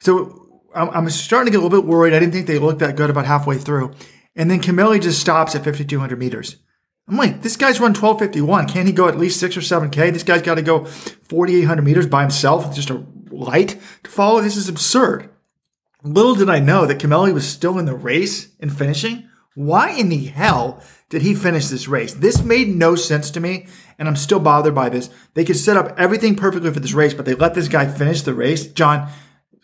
So 0.00 0.62
I'm, 0.74 1.08
starting 1.10 1.46
to 1.46 1.50
get 1.50 1.62
a 1.62 1.64
little 1.64 1.80
bit 1.80 1.86
worried. 1.86 2.14
I 2.14 2.20
didn't 2.20 2.32
think 2.32 2.46
they 2.46 2.58
looked 2.58 2.78
that 2.80 2.96
good 2.96 3.10
about 3.10 3.26
halfway 3.26 3.58
through. 3.58 3.94
And 4.34 4.50
then 4.50 4.60
Kimeli 4.60 5.00
just 5.00 5.20
stops 5.20 5.54
at 5.54 5.64
5,200 5.64 6.18
meters. 6.18 6.56
I'm 7.06 7.16
like, 7.16 7.42
this 7.42 7.56
guy's 7.56 7.80
run 7.80 7.90
1251. 7.90 8.68
Can't 8.68 8.86
he 8.86 8.92
go 8.92 9.08
at 9.08 9.18
least 9.18 9.38
six 9.38 9.56
or 9.56 9.60
seven 9.60 9.90
K? 9.90 10.10
This 10.10 10.22
guy's 10.22 10.40
got 10.40 10.54
to 10.54 10.62
go 10.62 10.86
4,800 10.86 11.82
meters 11.82 12.06
by 12.06 12.22
himself 12.22 12.66
with 12.66 12.76
just 12.76 12.90
a 12.90 13.04
light 13.30 13.78
to 14.04 14.10
follow. 14.10 14.40
This 14.40 14.56
is 14.56 14.70
absurd. 14.70 15.28
Little 16.02 16.34
did 16.34 16.48
I 16.48 16.60
know 16.60 16.86
that 16.86 16.98
Kimeli 16.98 17.32
was 17.32 17.46
still 17.46 17.78
in 17.78 17.84
the 17.84 17.94
race 17.94 18.48
and 18.58 18.74
finishing. 18.74 19.28
Why 19.54 19.90
in 19.90 20.08
the 20.08 20.26
hell 20.26 20.82
did 21.08 21.22
he 21.22 21.34
finish 21.34 21.68
this 21.68 21.86
race? 21.86 22.14
This 22.14 22.42
made 22.42 22.68
no 22.74 22.96
sense 22.96 23.30
to 23.32 23.40
me, 23.40 23.66
and 23.98 24.08
I'm 24.08 24.16
still 24.16 24.40
bothered 24.40 24.74
by 24.74 24.88
this. 24.88 25.10
They 25.34 25.44
could 25.44 25.56
set 25.56 25.76
up 25.76 25.94
everything 25.98 26.34
perfectly 26.34 26.72
for 26.72 26.80
this 26.80 26.92
race, 26.92 27.14
but 27.14 27.24
they 27.24 27.34
let 27.34 27.54
this 27.54 27.68
guy 27.68 27.86
finish 27.86 28.22
the 28.22 28.34
race. 28.34 28.66
John, 28.66 29.08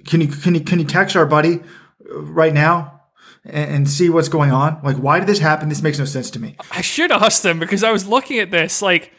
can 0.06 0.20
you 0.20 0.28
can 0.28 0.54
you 0.54 0.60
can 0.60 0.78
you 0.78 0.84
text 0.84 1.16
our 1.16 1.26
buddy 1.26 1.60
uh, 2.08 2.20
right 2.20 2.54
now 2.54 3.02
and, 3.44 3.70
and 3.74 3.90
see 3.90 4.08
what's 4.08 4.28
going 4.28 4.52
on? 4.52 4.80
Like, 4.84 4.96
why 4.96 5.18
did 5.18 5.28
this 5.28 5.40
happen? 5.40 5.68
This 5.68 5.82
makes 5.82 5.98
no 5.98 6.04
sense 6.04 6.30
to 6.30 6.38
me. 6.38 6.56
I 6.70 6.82
should 6.82 7.10
ask 7.10 7.42
them 7.42 7.58
because 7.58 7.82
I 7.82 7.90
was 7.90 8.06
looking 8.06 8.38
at 8.38 8.50
this 8.50 8.80
like 8.80 9.12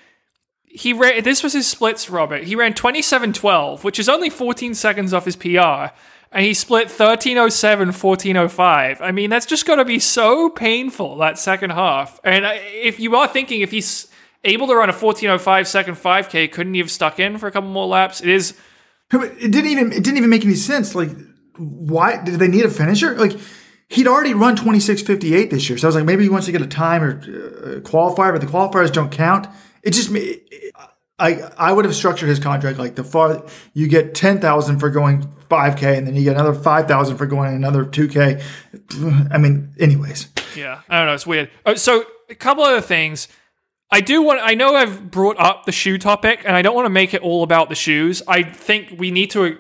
he 0.74 0.94
ran 0.94 1.22
this 1.24 1.44
was 1.44 1.52
his 1.52 1.68
splits 1.68 2.10
robert 2.10 2.46
he 2.46 2.56
ran 2.56 2.74
27.12 2.74 3.84
which 3.84 4.00
is 4.00 4.08
only 4.08 4.30
14 4.30 4.74
seconds 4.74 5.14
off 5.14 5.26
his 5.26 5.36
pr 5.36 5.92
and 6.32 6.46
he 6.46 6.54
split 6.54 6.86
1307 6.86 7.88
1405 7.88 9.02
i 9.02 9.12
mean 9.12 9.30
that's 9.30 9.46
just 9.46 9.66
got 9.66 9.76
to 9.76 9.86
be 9.86 10.00
so 10.00 10.50
painful 10.50 11.18
that 11.18 11.38
second 11.38 11.72
half. 11.72 12.20
And 12.24 12.46
if 12.46 13.00
you 13.00 13.16
are 13.16 13.28
thinking 13.28 13.62
if 13.62 13.72
he's 13.72 14.08
able 14.44 14.68
to 14.68 14.76
run 14.76 14.90
a 14.90 14.94
1405 14.94 15.68
second 15.68 15.96
5k 15.96 16.52
couldn't 16.52 16.74
he 16.74 16.80
have 16.80 16.92
stuck 16.92 17.20
in 17.20 17.38
for 17.38 17.48
a 17.48 17.52
couple 17.52 17.70
more 17.70 17.88
laps? 17.88 18.22
It 18.22 18.30
is 18.30 18.58
it 19.12 19.52
didn't 19.52 19.68
even 19.68 19.92
it 19.92 20.04
didn't 20.04 20.18
even 20.18 20.30
make 20.30 20.46
any 20.46 20.56
sense. 20.56 20.96
Like 20.96 21.10
why 21.58 22.24
did 22.24 22.36
they 22.36 22.48
need 22.48 22.66
a 22.66 22.70
finisher? 22.70 23.16
Like 23.16 23.38
he'd 23.90 24.08
already 24.08 24.34
run 24.34 24.56
2658 24.56 25.50
this 25.50 25.70
year. 25.70 25.78
So 25.78 25.88
i 25.88 25.90
was 25.90 25.96
like 25.96 26.06
maybe 26.06 26.24
he 26.24 26.30
wants 26.30 26.46
to 26.46 26.52
get 26.52 26.62
a 26.62 26.68
time 26.68 27.04
or 27.04 27.10
a 27.10 27.82
qualifier 27.82 28.32
but 28.32 28.42
the 28.42 28.48
qualifiers 28.48 28.92
don't 28.92 29.12
count. 29.12 29.48
It 29.84 29.92
just 29.92 30.12
I 31.22 31.52
I 31.58 31.72
would 31.72 31.86
have 31.86 31.96
structured 31.96 32.30
his 32.30 32.40
contract 32.40 32.80
like 32.80 32.96
the 32.96 33.04
far 33.04 33.46
you 33.74 33.88
get 33.88 34.16
ten 34.16 34.40
thousand 34.40 34.80
for 34.80 34.90
going 34.90 35.32
five 35.50 35.78
k, 35.78 35.98
and 35.98 36.08
then 36.08 36.16
you 36.16 36.24
get 36.24 36.36
another 36.36 36.54
five 36.54 36.88
thousand 36.88 37.18
for 37.18 37.28
going 37.28 37.54
another 37.56 37.86
two 37.86 38.08
k. 38.08 38.42
I 39.32 39.38
mean, 39.38 39.74
anyways. 39.80 40.30
Yeah, 40.56 40.82
I 40.90 40.98
don't 40.98 41.08
know. 41.08 41.14
It's 41.14 41.28
weird. 41.28 41.50
Oh, 41.66 41.76
so 41.76 42.06
a 42.30 42.36
couple 42.36 42.64
other 42.64 42.82
things. 42.82 43.28
I 43.92 44.02
do 44.02 44.22
want. 44.22 44.40
I 44.42 44.56
know 44.56 44.76
I've 44.76 45.12
brought 45.12 45.40
up 45.40 45.66
the 45.66 45.72
shoe 45.72 45.98
topic, 45.98 46.42
and 46.46 46.56
I 46.56 46.62
don't 46.62 46.76
want 46.76 46.86
to 46.86 46.90
make 46.90 47.14
it 47.14 47.22
all 47.22 47.44
about 47.44 47.70
the 47.70 47.76
shoes. 47.76 48.24
I 48.28 48.42
think 48.44 48.96
we 48.98 49.12
need 49.12 49.32
to, 49.32 49.58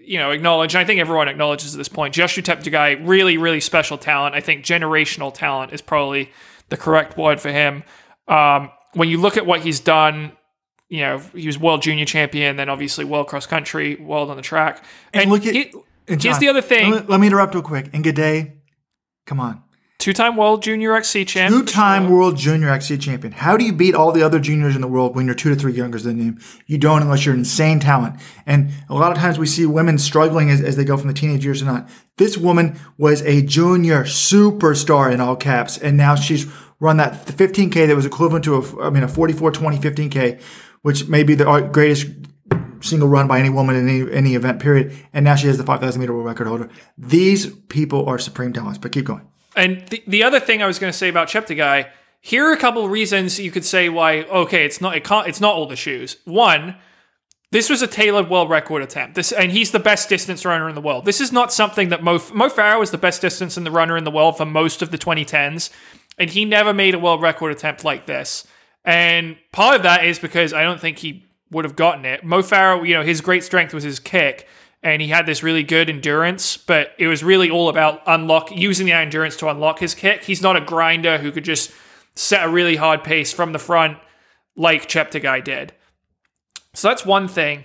you 0.00 0.18
know, 0.18 0.30
acknowledge. 0.32 0.74
And 0.74 0.80
I 0.80 0.84
think 0.84 1.00
everyone 1.00 1.28
acknowledges 1.28 1.74
at 1.74 1.78
this 1.78 1.88
point. 1.88 2.14
Joshua 2.14 2.42
Cheptegei, 2.42 3.06
really, 3.06 3.36
really 3.36 3.60
special 3.60 3.98
talent. 3.98 4.34
I 4.34 4.40
think 4.40 4.64
generational 4.64 5.32
talent 5.32 5.72
is 5.72 5.82
probably 5.82 6.32
the 6.70 6.76
correct 6.76 7.16
word 7.16 7.40
for 7.40 7.52
him. 7.52 7.84
Um, 8.26 8.70
when 8.94 9.08
you 9.10 9.20
look 9.20 9.36
at 9.36 9.44
what 9.44 9.60
he's 9.60 9.80
done, 9.80 10.32
you 10.94 11.00
know, 11.00 11.18
he 11.34 11.46
was 11.46 11.58
world 11.58 11.82
junior 11.82 12.04
champion, 12.04 12.56
then 12.56 12.68
obviously 12.68 13.04
world 13.04 13.26
cross 13.26 13.46
country, 13.46 13.96
world 13.96 14.30
on 14.30 14.36
the 14.36 14.42
track. 14.42 14.84
And, 15.12 15.22
And 15.22 15.30
look 15.32 15.44
at- 15.46 15.54
he- 15.54 15.72
And 16.06 16.22
here's 16.22 16.38
the 16.38 16.48
other 16.48 16.60
thing: 16.62 16.90
Let, 16.92 17.08
let 17.10 17.18
me 17.20 17.26
interrupt 17.26 17.54
real 17.54 17.62
quick. 17.62 17.88
And 17.92 18.04
Gidey. 18.04 18.52
Come 19.26 19.40
on. 19.40 19.62
two-time 19.98 20.36
world 20.36 20.62
junior 20.62 20.94
XC 20.94 21.24
champ, 21.24 21.52
for 21.54 21.60
Two-time 21.60 22.10
world 22.10 22.36
junior 22.36 22.68
XC 22.68 22.98
champion. 22.98 23.32
How 23.32 23.56
do 23.56 23.64
you 23.64 23.72
beat 23.72 23.94
all 23.94 24.12
the 24.12 24.22
other 24.22 24.38
juniors 24.38 24.74
in 24.74 24.82
the 24.82 24.86
world 24.96 25.16
when 25.16 25.24
you're 25.24 25.34
two 25.42 25.48
to 25.48 25.56
three 25.56 25.72
younger 25.72 25.98
than 25.98 26.18
him? 26.18 26.38
You 26.66 26.76
don't 26.76 27.00
unless 27.02 27.24
you're 27.24 27.34
insane 27.34 27.80
talent. 27.80 28.20
And 28.44 28.70
a 28.90 28.94
lot 28.94 29.12
of 29.12 29.16
times 29.18 29.38
we 29.38 29.46
see 29.46 29.64
women 29.64 29.96
struggling 29.96 30.50
as, 30.50 30.60
as 30.60 30.76
they 30.76 30.84
go 30.84 30.96
from 30.98 31.08
the 31.08 31.14
teenage 31.14 31.42
years 31.44 31.60
to 31.60 31.64
not. 31.64 31.88
This 32.18 32.36
woman 32.36 32.78
was 32.98 33.22
a 33.22 33.40
junior 33.40 34.04
superstar 34.04 35.10
in 35.12 35.20
all 35.22 35.36
caps, 35.36 35.78
and 35.78 35.96
now 35.96 36.14
she's 36.14 36.46
run 36.80 36.98
that 36.98 37.24
15k 37.26 37.86
that 37.86 37.96
was 37.96 38.04
equivalent 38.04 38.44
to 38.44 38.56
a, 38.56 38.86
I 38.86 38.90
mean, 38.90 39.04
a 39.04 39.08
44 39.08 39.52
20 39.52 39.78
15k, 39.78 40.40
which 40.84 41.08
may 41.08 41.22
be 41.22 41.34
the 41.34 41.46
greatest 41.72 42.08
single 42.82 43.08
run 43.08 43.26
by 43.26 43.38
any 43.38 43.48
woman 43.48 43.74
in 43.74 43.88
any, 43.88 44.12
any 44.12 44.34
event 44.34 44.60
period. 44.60 44.94
And 45.14 45.24
now 45.24 45.34
she 45.34 45.46
has 45.46 45.56
the 45.56 45.64
5,000 45.64 45.98
meter 45.98 46.12
world 46.12 46.26
record 46.26 46.46
holder. 46.46 46.68
These 46.98 47.54
people 47.68 48.06
are 48.06 48.18
supreme 48.18 48.52
talents. 48.52 48.76
But 48.76 48.92
keep 48.92 49.06
going. 49.06 49.26
And 49.56 49.88
the, 49.88 50.02
the 50.06 50.22
other 50.22 50.38
thing 50.40 50.62
I 50.62 50.66
was 50.66 50.78
going 50.78 50.92
to 50.92 50.96
say 50.96 51.08
about 51.08 51.28
Cheptegei, 51.28 51.88
here 52.20 52.44
are 52.44 52.52
a 52.52 52.58
couple 52.58 52.86
reasons 52.90 53.40
you 53.40 53.50
could 53.50 53.64
say 53.64 53.88
why. 53.88 54.24
Okay, 54.24 54.66
it's 54.66 54.82
not 54.82 54.94
it 54.94 55.04
can't, 55.04 55.26
it's 55.26 55.40
not 55.40 55.54
all 55.54 55.66
the 55.66 55.74
shoes. 55.74 56.18
One, 56.26 56.76
this 57.50 57.70
was 57.70 57.80
a 57.80 57.86
tailored 57.86 58.28
world 58.28 58.50
record 58.50 58.82
attempt. 58.82 59.14
This 59.14 59.32
and 59.32 59.52
he's 59.52 59.70
the 59.70 59.78
best 59.78 60.10
distance 60.10 60.44
runner 60.44 60.68
in 60.68 60.74
the 60.74 60.82
world. 60.82 61.06
This 61.06 61.20
is 61.22 61.32
not 61.32 61.50
something 61.50 61.88
that 61.88 62.02
Mo 62.02 62.20
Mo 62.34 62.50
Farah 62.50 62.78
was 62.78 62.90
the 62.90 62.98
best 62.98 63.22
distance 63.22 63.56
in 63.56 63.64
the 63.64 63.70
runner 63.70 63.96
in 63.96 64.04
the 64.04 64.10
world 64.10 64.36
for 64.36 64.44
most 64.44 64.82
of 64.82 64.90
the 64.90 64.98
2010s, 64.98 65.70
and 66.18 66.28
he 66.28 66.44
never 66.44 66.74
made 66.74 66.94
a 66.94 66.98
world 66.98 67.22
record 67.22 67.52
attempt 67.52 67.84
like 67.84 68.04
this. 68.04 68.46
And 68.84 69.36
part 69.52 69.76
of 69.76 69.82
that 69.82 70.04
is 70.04 70.18
because 70.18 70.52
I 70.52 70.62
don't 70.62 70.80
think 70.80 70.98
he 70.98 71.24
would 71.50 71.64
have 71.64 71.76
gotten 71.76 72.04
it. 72.04 72.24
Mo 72.24 72.42
Farah, 72.42 72.86
you 72.86 72.94
know, 72.94 73.02
his 73.02 73.20
great 73.20 73.44
strength 73.44 73.72
was 73.72 73.84
his 73.84 73.98
kick, 73.98 74.46
and 74.82 75.00
he 75.00 75.08
had 75.08 75.24
this 75.24 75.42
really 75.42 75.62
good 75.62 75.88
endurance, 75.88 76.56
but 76.56 76.92
it 76.98 77.06
was 77.06 77.24
really 77.24 77.50
all 77.50 77.68
about 77.68 78.02
unlock 78.06 78.50
using 78.50 78.86
the 78.86 78.92
endurance 78.92 79.36
to 79.38 79.48
unlock 79.48 79.78
his 79.78 79.94
kick. 79.94 80.24
He's 80.24 80.42
not 80.42 80.56
a 80.56 80.60
grinder 80.60 81.18
who 81.18 81.32
could 81.32 81.44
just 81.44 81.72
set 82.14 82.44
a 82.44 82.48
really 82.48 82.76
hard 82.76 83.02
pace 83.02 83.32
from 83.32 83.52
the 83.52 83.58
front 83.58 83.98
like 84.56 84.88
Cheptegei 84.88 85.42
did. 85.42 85.72
So 86.74 86.88
that's 86.88 87.06
one 87.06 87.28
thing. 87.28 87.64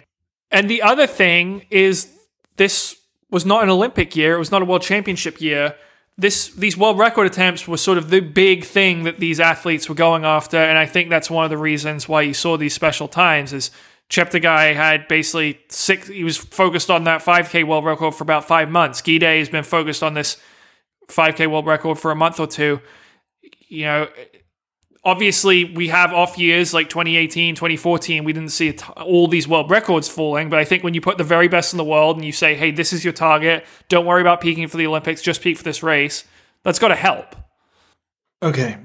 And 0.51 0.69
the 0.69 0.82
other 0.82 1.05
thing 1.08 1.65
is 1.69 2.10
this 2.55 2.95
was 3.29 3.45
not 3.45 3.63
an 3.63 3.69
Olympic 3.69 4.15
year, 4.15 4.36
it 4.36 4.39
was 4.39 4.51
not 4.51 4.62
a 4.62 4.65
world 4.65 4.82
championship 4.82 5.41
year. 5.41 5.75
This 6.19 6.49
these 6.49 6.75
world 6.75 6.97
record 6.97 7.27
attempts 7.27 7.65
were 7.65 7.77
sort 7.77 7.97
of 7.97 8.10
the 8.10 8.19
big 8.19 8.65
thing 8.65 9.03
that 9.03 9.19
these 9.19 9.39
athletes 9.39 9.88
were 9.88 9.95
going 9.95 10.25
after, 10.25 10.58
and 10.58 10.77
I 10.77 10.86
think 10.86 11.10
that's 11.10 11.32
one 11.32 11.45
of 11.45 11.49
the 11.49 11.58
reasons 11.58 12.10
why 12.10 12.23
you 12.23 12.34
saw 12.34 12.58
these 12.58 12.73
special 12.73 13.08
times 13.08 13.53
is 13.53 13.71
Cheptegei 14.10 14.75
had 14.75 15.08
basically 15.08 15.60
six. 15.69 16.08
He 16.08 16.23
was 16.23 16.38
focused 16.38 16.89
on 16.89 17.05
that 17.05 17.21
5K 17.21 17.65
world 17.65 17.86
record 17.86 18.15
for 18.15 18.23
about 18.23 18.45
five 18.45 18.69
months. 18.69 19.01
Gidey 19.01 19.39
has 19.39 19.49
been 19.49 19.63
focused 19.63 20.03
on 20.03 20.13
this 20.13 20.38
5K 21.08 21.49
world 21.49 21.65
record 21.65 21.97
for 21.99 22.12
a 22.12 22.15
month 22.15 22.39
or 22.39 22.47
two. 22.47 22.82
You 23.69 23.86
know, 23.86 24.08
obviously 25.09 25.65
we 25.65 25.87
have 25.87 26.13
off 26.13 26.37
years 26.37 26.71
like 26.71 26.87
2018 26.87 27.55
2014 27.55 28.23
we 28.23 28.31
didn't 28.31 28.51
see 28.51 28.77
all 28.97 29.27
these 29.27 29.47
world 29.47 29.71
records 29.71 30.07
falling 30.07 30.49
but 30.49 30.59
i 30.59 30.63
think 30.63 30.83
when 30.83 30.93
you 30.93 31.01
put 31.01 31.17
the 31.17 31.23
very 31.23 31.47
best 31.47 31.73
in 31.73 31.77
the 31.77 31.83
world 31.83 32.15
and 32.15 32.23
you 32.23 32.31
say 32.31 32.53
hey 32.55 32.69
this 32.69 32.93
is 32.93 33.03
your 33.03 33.13
target. 33.13 33.65
Don't 33.87 34.05
worry 34.05 34.21
about 34.21 34.39
peaking 34.39 34.67
for 34.67 34.77
the 34.77 34.85
olympics 34.85 35.23
just 35.23 35.41
peak 35.41 35.57
for 35.57 35.63
this 35.63 35.81
race 35.81 36.25
that's 36.63 36.79
got 36.79 36.89
to 36.89 36.95
help. 36.95 37.35
Okay. 38.43 38.77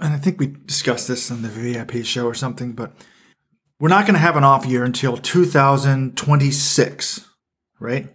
And 0.00 0.14
i 0.14 0.18
think 0.18 0.40
we 0.40 0.56
discussed 0.66 1.06
this 1.06 1.30
on 1.30 1.42
the 1.42 1.48
vip 1.48 2.04
show 2.04 2.26
or 2.26 2.34
something 2.34 2.72
but 2.72 2.92
we're 3.78 3.88
not 3.88 4.06
going 4.06 4.14
to 4.14 4.20
have 4.20 4.36
an 4.36 4.44
off 4.44 4.66
year 4.66 4.84
until 4.84 5.16
2026 5.16 7.28
right? 7.78 8.12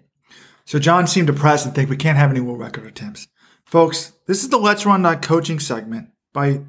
So 0.65 0.77
john 0.77 1.07
seemed 1.07 1.27
depressed 1.27 1.65
and 1.65 1.73
think 1.73 1.89
we 1.89 1.95
can't 1.95 2.17
have 2.17 2.31
any 2.31 2.41
world 2.41 2.59
record 2.59 2.85
attempts. 2.85 3.29
Folks 3.63 4.11
this 4.27 4.43
is 4.43 4.49
the 4.49 4.57
let's 4.57 4.85
run 4.85 5.01
Not 5.01 5.21
coaching 5.21 5.61
segment 5.61 6.09
by 6.33 6.59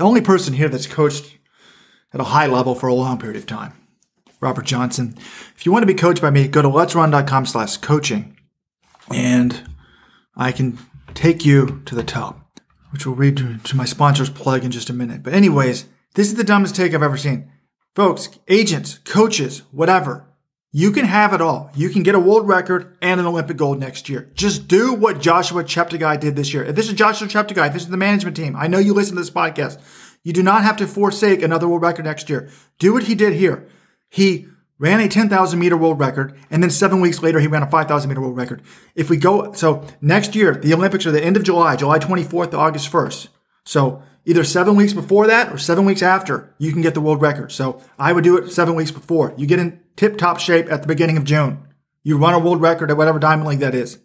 the 0.00 0.06
only 0.06 0.22
person 0.22 0.54
here 0.54 0.70
that's 0.70 0.86
coached 0.86 1.36
at 2.14 2.22
a 2.22 2.24
high 2.24 2.46
level 2.46 2.74
for 2.74 2.86
a 2.86 2.94
long 2.94 3.18
period 3.18 3.36
of 3.36 3.44
time. 3.44 3.74
Robert 4.40 4.64
Johnson. 4.64 5.14
If 5.54 5.66
you 5.66 5.72
want 5.72 5.82
to 5.82 5.86
be 5.86 5.92
coached 5.92 6.22
by 6.22 6.30
me, 6.30 6.48
go 6.48 6.62
to 6.62 6.68
let'srun.com 6.68 7.44
slash 7.44 7.76
coaching 7.76 8.34
and 9.10 9.62
I 10.34 10.52
can 10.52 10.78
take 11.12 11.44
you 11.44 11.82
to 11.84 11.94
the 11.94 12.02
top, 12.02 12.58
which 12.92 13.04
we'll 13.04 13.14
read 13.14 13.36
to, 13.36 13.58
to 13.58 13.76
my 13.76 13.84
sponsor's 13.84 14.30
plug 14.30 14.64
in 14.64 14.70
just 14.70 14.88
a 14.88 14.94
minute. 14.94 15.22
But 15.22 15.34
anyways, 15.34 15.84
this 16.14 16.28
is 16.28 16.36
the 16.36 16.44
dumbest 16.44 16.74
take 16.74 16.94
I've 16.94 17.02
ever 17.02 17.18
seen. 17.18 17.52
Folks, 17.94 18.30
agents, 18.48 19.00
coaches, 19.04 19.64
whatever, 19.70 20.24
you 20.72 20.92
can 20.92 21.04
have 21.04 21.32
it 21.32 21.40
all. 21.40 21.70
You 21.74 21.88
can 21.88 22.02
get 22.02 22.14
a 22.14 22.20
world 22.20 22.46
record 22.46 22.96
and 23.02 23.18
an 23.18 23.26
Olympic 23.26 23.56
gold 23.56 23.80
next 23.80 24.08
year. 24.08 24.30
Just 24.34 24.68
do 24.68 24.94
what 24.94 25.20
Joshua 25.20 25.64
Cheptegei 25.64 26.20
did 26.20 26.36
this 26.36 26.54
year. 26.54 26.64
If 26.64 26.76
this 26.76 26.88
is 26.88 26.94
Joshua 26.94 27.26
Cheptegei, 27.26 27.66
if 27.68 27.72
this 27.72 27.82
is 27.82 27.88
the 27.88 27.96
management 27.96 28.36
team, 28.36 28.54
I 28.54 28.68
know 28.68 28.78
you 28.78 28.94
listen 28.94 29.16
to 29.16 29.20
this 29.20 29.30
podcast. 29.30 29.80
You 30.22 30.32
do 30.32 30.42
not 30.42 30.62
have 30.62 30.76
to 30.76 30.86
forsake 30.86 31.42
another 31.42 31.66
world 31.66 31.82
record 31.82 32.04
next 32.04 32.30
year. 32.30 32.50
Do 32.78 32.92
what 32.92 33.04
he 33.04 33.14
did 33.14 33.32
here. 33.32 33.66
He 34.08 34.46
ran 34.78 35.00
a 35.00 35.08
10,000 35.08 35.58
meter 35.58 35.76
world 35.76 35.98
record, 35.98 36.38
and 36.50 36.62
then 36.62 36.70
seven 36.70 37.00
weeks 37.00 37.22
later, 37.22 37.40
he 37.40 37.46
ran 37.46 37.62
a 37.62 37.70
5,000 37.70 38.08
meter 38.08 38.20
world 38.20 38.36
record. 38.36 38.62
If 38.94 39.10
we 39.10 39.16
go, 39.16 39.52
so 39.52 39.84
next 40.00 40.34
year, 40.34 40.54
the 40.54 40.72
Olympics 40.72 41.04
are 41.04 41.10
the 41.10 41.22
end 41.22 41.36
of 41.36 41.42
July, 41.42 41.76
July 41.76 41.98
24th 41.98 42.52
to 42.52 42.58
August 42.58 42.90
1st. 42.92 43.28
So 43.64 44.02
either 44.24 44.44
seven 44.44 44.76
weeks 44.76 44.92
before 44.92 45.26
that 45.26 45.52
or 45.52 45.58
seven 45.58 45.84
weeks 45.84 46.02
after, 46.02 46.54
you 46.58 46.72
can 46.72 46.82
get 46.82 46.94
the 46.94 47.00
world 47.00 47.22
record. 47.22 47.52
So 47.52 47.82
I 47.98 48.12
would 48.12 48.24
do 48.24 48.36
it 48.36 48.50
seven 48.50 48.74
weeks 48.74 48.90
before. 48.90 49.34
You 49.36 49.46
get 49.46 49.58
in 49.58 49.80
tip 49.96 50.18
top 50.18 50.38
shape 50.38 50.70
at 50.70 50.82
the 50.82 50.88
beginning 50.88 51.16
of 51.16 51.24
June. 51.24 51.66
You 52.02 52.16
run 52.16 52.34
a 52.34 52.38
world 52.38 52.60
record 52.60 52.90
at 52.90 52.96
whatever 52.96 53.18
diamond 53.18 53.48
league 53.48 53.60
that 53.60 53.74
is. 53.74 53.98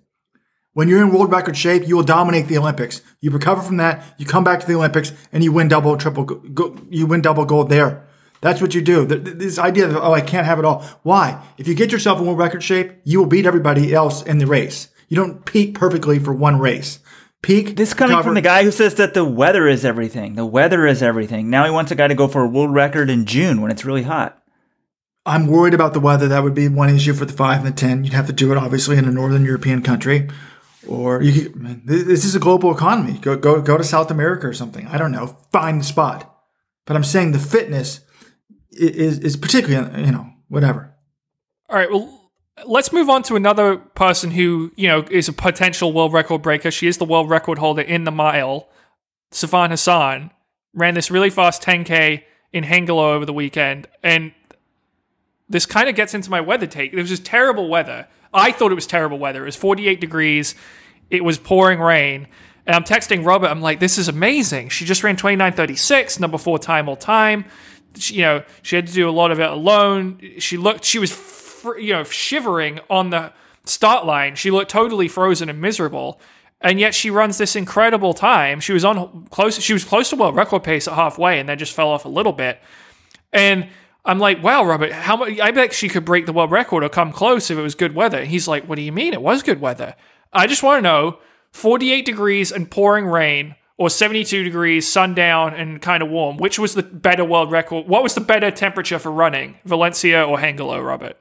When 0.73 0.89
you're 0.89 1.01
in 1.01 1.13
world 1.13 1.31
record 1.31 1.55
shape, 1.55 1.87
you 1.87 1.95
will 1.95 2.03
dominate 2.03 2.47
the 2.47 2.57
Olympics. 2.57 3.01
You 3.21 3.31
recover 3.31 3.61
from 3.61 3.77
that, 3.77 4.03
you 4.17 4.25
come 4.25 4.43
back 4.43 4.59
to 4.59 4.67
the 4.67 4.75
Olympics, 4.75 5.13
and 5.31 5.41
you 5.41 5.53
win 5.53 5.69
double, 5.69 5.95
triple, 5.95 6.25
go, 6.25 6.77
you 6.89 7.05
win 7.05 7.21
double 7.21 7.45
gold 7.45 7.69
there. 7.69 8.05
That's 8.41 8.61
what 8.61 8.75
you 8.75 8.81
do. 8.81 9.05
This 9.05 9.57
idea 9.57 9.87
of, 9.87 9.95
oh, 9.95 10.11
I 10.11 10.19
can't 10.19 10.45
have 10.45 10.59
it 10.59 10.65
all. 10.65 10.81
Why? 11.03 11.41
If 11.57 11.69
you 11.69 11.75
get 11.75 11.93
yourself 11.93 12.19
in 12.19 12.25
world 12.25 12.37
record 12.37 12.61
shape, 12.61 12.91
you 13.05 13.19
will 13.19 13.25
beat 13.25 13.45
everybody 13.45 13.93
else 13.93 14.21
in 14.23 14.37
the 14.37 14.47
race. 14.47 14.89
You 15.07 15.15
don't 15.15 15.45
peak 15.45 15.75
perfectly 15.75 16.19
for 16.19 16.33
one 16.33 16.59
race 16.59 16.99
peak. 17.45 17.75
This 17.75 17.93
coming 17.93 18.15
cover. 18.15 18.27
from 18.29 18.33
the 18.33 18.41
guy 18.41 18.63
who 18.63 18.71
says 18.71 18.95
that 18.95 19.13
the 19.13 19.23
weather 19.23 19.67
is 19.67 19.85
everything. 19.85 20.33
The 20.35 20.45
weather 20.45 20.87
is 20.87 21.03
everything. 21.03 21.49
Now 21.49 21.65
he 21.65 21.71
wants 21.71 21.91
a 21.91 21.95
guy 21.95 22.07
to 22.07 22.15
go 22.15 22.27
for 22.27 22.43
a 22.43 22.47
world 22.47 22.73
record 22.73 23.09
in 23.09 23.25
June 23.25 23.61
when 23.61 23.71
it's 23.71 23.85
really 23.85 24.03
hot. 24.03 24.41
I'm 25.25 25.47
worried 25.47 25.73
about 25.73 25.93
the 25.93 25.99
weather. 25.99 26.27
That 26.27 26.43
would 26.43 26.55
be 26.55 26.67
one 26.67 26.89
issue 26.89 27.13
for 27.13 27.25
the 27.25 27.33
five 27.33 27.63
and 27.63 27.67
the 27.67 27.77
ten. 27.79 28.03
You'd 28.03 28.13
have 28.13 28.27
to 28.27 28.33
do 28.33 28.51
it 28.51 28.57
obviously 28.57 28.97
in 28.97 29.05
a 29.05 29.11
northern 29.11 29.45
European 29.45 29.81
country, 29.81 30.27
or 30.87 31.21
you. 31.21 31.51
this 31.85 32.25
is 32.25 32.35
a 32.35 32.39
global 32.39 32.73
economy. 32.73 33.17
Go 33.19 33.35
go 33.35 33.61
go 33.61 33.77
to 33.77 33.83
South 33.83 34.11
America 34.11 34.47
or 34.47 34.53
something. 34.53 34.87
I 34.87 34.97
don't 34.97 35.11
know. 35.11 35.37
Find 35.51 35.79
the 35.79 35.85
spot. 35.85 36.31
But 36.85 36.95
I'm 36.95 37.03
saying 37.03 37.31
the 37.31 37.39
fitness 37.39 38.01
is 38.71 39.19
is 39.19 39.37
particularly 39.37 40.05
you 40.05 40.11
know 40.11 40.29
whatever. 40.47 40.93
All 41.69 41.75
right. 41.75 41.91
Well, 41.91 42.24
let's 42.65 42.93
move 42.93 43.09
on 43.09 43.23
to 43.23 43.35
another 43.35 43.77
person 43.77 44.31
who, 44.31 44.71
you 44.75 44.87
know, 44.87 45.05
is 45.11 45.27
a 45.27 45.33
potential 45.33 45.91
world 45.91 46.13
record 46.13 46.41
breaker. 46.41 46.71
She 46.71 46.87
is 46.87 46.97
the 46.97 47.05
world 47.05 47.29
record 47.29 47.57
holder 47.57 47.81
in 47.81 48.05
the 48.05 48.11
mile. 48.11 48.69
Sifan 49.31 49.69
Hassan 49.69 50.31
ran 50.73 50.93
this 50.93 51.11
really 51.11 51.29
fast 51.29 51.61
10K 51.61 52.23
in 52.53 52.63
Hengelo 52.63 53.13
over 53.13 53.25
the 53.25 53.33
weekend. 53.33 53.87
And 54.01 54.33
this 55.49 55.65
kind 55.65 55.89
of 55.89 55.95
gets 55.95 56.13
into 56.13 56.29
my 56.29 56.41
weather 56.41 56.67
take. 56.67 56.93
It 56.93 56.95
was 56.95 57.09
just 57.09 57.25
terrible 57.25 57.67
weather. 57.67 58.07
I 58.33 58.51
thought 58.51 58.71
it 58.71 58.75
was 58.75 58.87
terrible 58.87 59.19
weather. 59.19 59.43
It 59.43 59.47
was 59.47 59.55
48 59.55 59.99
degrees. 59.99 60.55
It 61.09 61.23
was 61.23 61.37
pouring 61.37 61.79
rain. 61.79 62.27
And 62.65 62.75
I'm 62.75 62.83
texting 62.83 63.25
Robert. 63.25 63.47
I'm 63.47 63.61
like, 63.61 63.79
this 63.79 63.97
is 63.97 64.07
amazing. 64.07 64.69
She 64.69 64.85
just 64.85 65.03
ran 65.03 65.17
29.36, 65.17 66.19
number 66.19 66.37
four 66.37 66.57
time 66.57 66.89
all 66.89 66.95
time. 66.95 67.45
She, 67.95 68.15
you 68.15 68.21
know, 68.21 68.43
she 68.63 68.75
had 68.75 68.87
to 68.87 68.93
do 68.93 69.07
a 69.07 69.11
lot 69.11 69.31
of 69.31 69.39
it 69.39 69.49
alone. 69.49 70.19
She 70.39 70.57
looked, 70.57 70.83
she 70.83 70.97
was 70.97 71.11
fr- 71.65 71.79
you 71.79 71.93
know 71.93 72.03
shivering 72.03 72.79
on 72.89 73.09
the 73.09 73.33
start 73.65 74.05
line. 74.05 74.35
She 74.35 74.51
looked 74.51 74.71
totally 74.71 75.07
frozen 75.07 75.49
and 75.49 75.59
miserable, 75.59 76.19
and 76.61 76.79
yet 76.79 76.95
she 76.95 77.09
runs 77.09 77.37
this 77.37 77.55
incredible 77.55 78.13
time. 78.13 78.59
She 78.59 78.73
was 78.73 78.85
on 78.85 79.27
close. 79.31 79.59
She 79.59 79.73
was 79.73 79.83
close 79.83 80.09
to 80.11 80.15
world 80.15 80.35
record 80.35 80.63
pace 80.63 80.87
at 80.87 80.93
halfway, 80.93 81.39
and 81.39 81.49
then 81.49 81.57
just 81.57 81.73
fell 81.73 81.89
off 81.89 82.05
a 82.05 82.09
little 82.09 82.33
bit. 82.33 82.59
And 83.33 83.69
I'm 84.05 84.19
like, 84.19 84.43
wow, 84.43 84.63
Robert, 84.63 84.91
how 84.91 85.17
much? 85.17 85.39
I 85.39 85.51
bet 85.51 85.73
she 85.73 85.89
could 85.89 86.05
break 86.05 86.25
the 86.25 86.33
world 86.33 86.51
record 86.51 86.83
or 86.83 86.89
come 86.89 87.11
close 87.11 87.49
if 87.49 87.57
it 87.57 87.61
was 87.61 87.75
good 87.75 87.95
weather. 87.95 88.23
he's 88.23 88.47
like, 88.47 88.65
what 88.65 88.75
do 88.75 88.81
you 88.81 88.91
mean? 88.91 89.13
It 89.13 89.21
was 89.21 89.43
good 89.43 89.59
weather. 89.59 89.95
I 90.31 90.47
just 90.47 90.63
want 90.63 90.79
to 90.79 90.81
know 90.81 91.19
48 91.51 92.05
degrees 92.05 92.51
and 92.51 92.69
pouring 92.69 93.07
rain 93.07 93.55
or 93.77 93.89
72 93.89 94.43
degrees, 94.43 94.87
sundown, 94.87 95.53
and 95.53 95.81
kind 95.81 96.01
of 96.01 96.09
warm. 96.09 96.37
Which 96.37 96.57
was 96.59 96.75
the 96.75 96.83
better 96.83 97.25
world 97.25 97.51
record? 97.51 97.87
What 97.87 98.03
was 98.03 98.13
the 98.13 98.21
better 98.21 98.51
temperature 98.51 98.99
for 98.99 99.11
running, 99.11 99.57
Valencia 99.65 100.23
or 100.23 100.37
Hengelo, 100.37 100.85
Robert? 100.85 101.17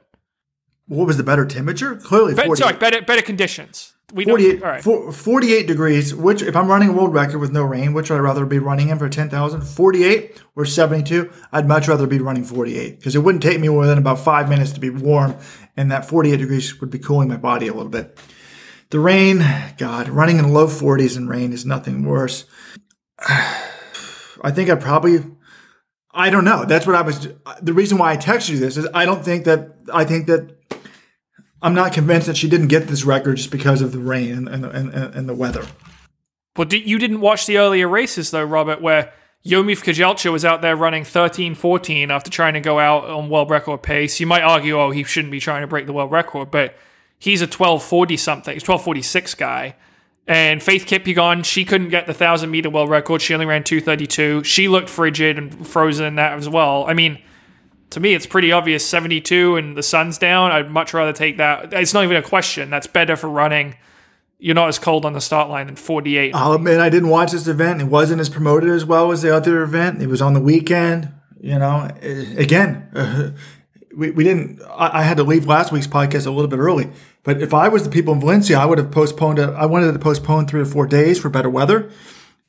What 0.87 1.07
was 1.07 1.17
the 1.17 1.23
better 1.23 1.45
temperature? 1.45 1.95
Clearly, 1.95 2.35
48. 2.35 2.57
sorry, 2.57 2.77
better 2.77 3.01
better 3.01 3.21
conditions. 3.21 3.93
We 4.13 4.23
48, 4.23 4.63
all 4.63 4.69
right. 4.69 4.83
48 5.15 5.65
degrees, 5.65 6.13
which 6.13 6.43
if 6.43 6.55
I'm 6.55 6.67
running 6.67 6.89
a 6.89 6.93
world 6.93 7.13
record 7.13 7.39
with 7.39 7.51
no 7.51 7.63
rain, 7.63 7.91
which 7.93 8.11
I'd 8.11 8.19
rather 8.19 8.45
be 8.45 8.59
running 8.59 8.89
in 8.89 8.99
for 8.99 9.09
10,000? 9.09 9.61
48 9.61 10.43
or 10.55 10.63
72? 10.63 11.31
I'd 11.51 11.67
much 11.67 11.87
rather 11.87 12.05
be 12.05 12.19
running 12.19 12.43
48 12.43 12.97
because 12.97 13.15
it 13.15 13.19
wouldn't 13.19 13.41
take 13.41 13.59
me 13.59 13.67
more 13.67 13.87
than 13.87 13.97
about 13.97 14.19
five 14.19 14.47
minutes 14.47 14.73
to 14.73 14.79
be 14.79 14.91
warm, 14.91 15.35
and 15.75 15.91
that 15.91 16.07
48 16.07 16.37
degrees 16.37 16.79
would 16.79 16.91
be 16.91 16.99
cooling 16.99 17.29
my 17.29 17.37
body 17.37 17.67
a 17.67 17.73
little 17.73 17.89
bit. 17.89 18.17
The 18.91 18.99
rain, 18.99 19.43
God, 19.77 20.07
running 20.07 20.37
in 20.37 20.53
low 20.53 20.67
40s 20.67 21.17
in 21.17 21.27
rain 21.27 21.51
is 21.51 21.65
nothing 21.65 22.05
worse. 22.05 22.45
I 23.19 24.51
think 24.51 24.69
I 24.69 24.75
probably 24.75 25.23
I 26.15 26.29
don't 26.29 26.45
know. 26.45 26.63
That's 26.63 26.87
what 26.87 26.95
I 26.95 27.01
was. 27.01 27.27
The 27.61 27.73
reason 27.73 27.97
why 27.97 28.13
I 28.13 28.17
texted 28.17 28.51
you 28.51 28.59
this 28.59 28.77
is 28.77 28.87
I 28.93 29.03
don't 29.03 29.23
think 29.23 29.43
that 29.45 29.75
I 29.93 30.05
think 30.05 30.27
that 30.27 30.54
I'm 31.65 31.73
not 31.73 31.93
convinced 31.93 32.27
that 32.27 32.37
she 32.37 32.47
didn't 32.47 32.67
get 32.67 32.87
this 32.87 33.03
record 33.05 33.37
just 33.37 33.49
because 33.49 33.81
of 33.81 33.91
the 33.91 33.97
rain 33.97 34.47
and, 34.47 34.63
and, 34.63 34.65
and, 34.65 34.93
and 34.93 35.27
the 35.27 35.33
weather. 35.33 35.65
But 36.53 36.71
you 36.71 36.99
didn't 36.99 37.21
watch 37.21 37.47
the 37.47 37.57
earlier 37.57 37.87
races, 37.87 38.29
though, 38.29 38.43
Robert, 38.43 38.83
where 38.83 39.11
Yomif 39.43 39.83
Kejelcha 39.83 40.31
was 40.31 40.45
out 40.45 40.61
there 40.61 40.75
running 40.75 41.03
13 41.03 41.55
14 41.55 42.11
after 42.11 42.29
trying 42.29 42.53
to 42.53 42.59
go 42.59 42.77
out 42.77 43.05
on 43.05 43.29
world 43.29 43.49
record 43.49 43.81
pace. 43.81 44.19
You 44.19 44.27
might 44.27 44.43
argue, 44.43 44.79
oh, 44.79 44.91
he 44.91 45.03
shouldn't 45.03 45.31
be 45.31 45.39
trying 45.39 45.61
to 45.61 45.67
break 45.67 45.87
the 45.87 45.93
world 45.93 46.11
record, 46.11 46.51
but 46.51 46.75
he's 47.17 47.41
a 47.41 47.45
1240 47.45 48.15
something, 48.15 48.53
he's 48.53 48.61
1246 48.61 49.33
guy. 49.33 49.75
And 50.27 50.61
Faith 50.61 50.85
Kipyegon, 50.85 51.43
she 51.43 51.65
couldn't 51.65 51.89
get 51.89 52.05
the 52.05 52.13
1,000 52.13 52.49
meter 52.49 52.69
world 52.69 52.91
record. 52.91 53.23
She 53.23 53.33
only 53.33 53.47
ran 53.47 53.63
232. 53.63 54.43
She 54.43 54.67
looked 54.67 54.89
frigid 54.89 55.39
and 55.39 55.67
frozen 55.67 56.05
in 56.05 56.15
that 56.15 56.33
as 56.33 56.47
well. 56.47 56.85
I 56.87 56.93
mean, 56.93 57.19
to 57.91 57.99
me, 57.99 58.13
it's 58.13 58.25
pretty 58.25 58.51
obvious 58.51 58.85
72 58.85 59.55
and 59.55 59.77
the 59.77 59.83
sun's 59.83 60.17
down. 60.17 60.51
I'd 60.51 60.71
much 60.71 60.93
rather 60.93 61.13
take 61.13 61.37
that. 61.37 61.73
It's 61.73 61.93
not 61.93 62.03
even 62.03 62.17
a 62.17 62.21
question. 62.21 62.69
That's 62.69 62.87
better 62.87 63.15
for 63.15 63.29
running. 63.29 63.75
You're 64.37 64.55
not 64.55 64.67
as 64.67 64.79
cold 64.79 65.05
on 65.05 65.13
the 65.13 65.21
start 65.21 65.49
line 65.49 65.67
than 65.67 65.75
48. 65.75 66.35
I'll 66.35 66.53
admit 66.53 66.79
I 66.79 66.89
didn't 66.89 67.09
watch 67.09 67.31
this 67.31 67.47
event. 67.47 67.81
It 67.81 67.85
wasn't 67.85 68.19
as 68.19 68.29
promoted 68.29 68.69
as 68.69 68.85
well 68.85 69.11
as 69.11 69.21
the 69.21 69.33
other 69.35 69.63
event. 69.63 70.01
It 70.01 70.07
was 70.07 70.21
on 70.21 70.33
the 70.33 70.41
weekend. 70.41 71.11
You 71.39 71.59
know, 71.59 71.89
again, 72.37 73.35
we, 73.95 74.11
we 74.11 74.23
didn't, 74.23 74.61
I, 74.63 74.99
I, 74.99 75.01
had 75.03 75.17
to 75.17 75.23
leave 75.23 75.45
last 75.45 75.71
week's 75.71 75.87
podcast 75.87 76.25
a 76.25 76.31
little 76.31 76.47
bit 76.47 76.59
early. 76.59 76.89
But 77.23 77.41
if 77.41 77.53
I 77.53 77.69
was 77.69 77.83
the 77.83 77.89
people 77.89 78.13
in 78.13 78.19
Valencia, 78.19 78.57
I 78.57 78.65
would 78.65 78.77
have 78.77 78.91
postponed 78.91 79.39
it. 79.39 79.49
I 79.49 79.65
wanted 79.65 79.91
to 79.93 79.99
postpone 79.99 80.47
three 80.47 80.61
or 80.61 80.65
four 80.65 80.85
days 80.85 81.19
for 81.19 81.29
better 81.29 81.49
weather. 81.49 81.91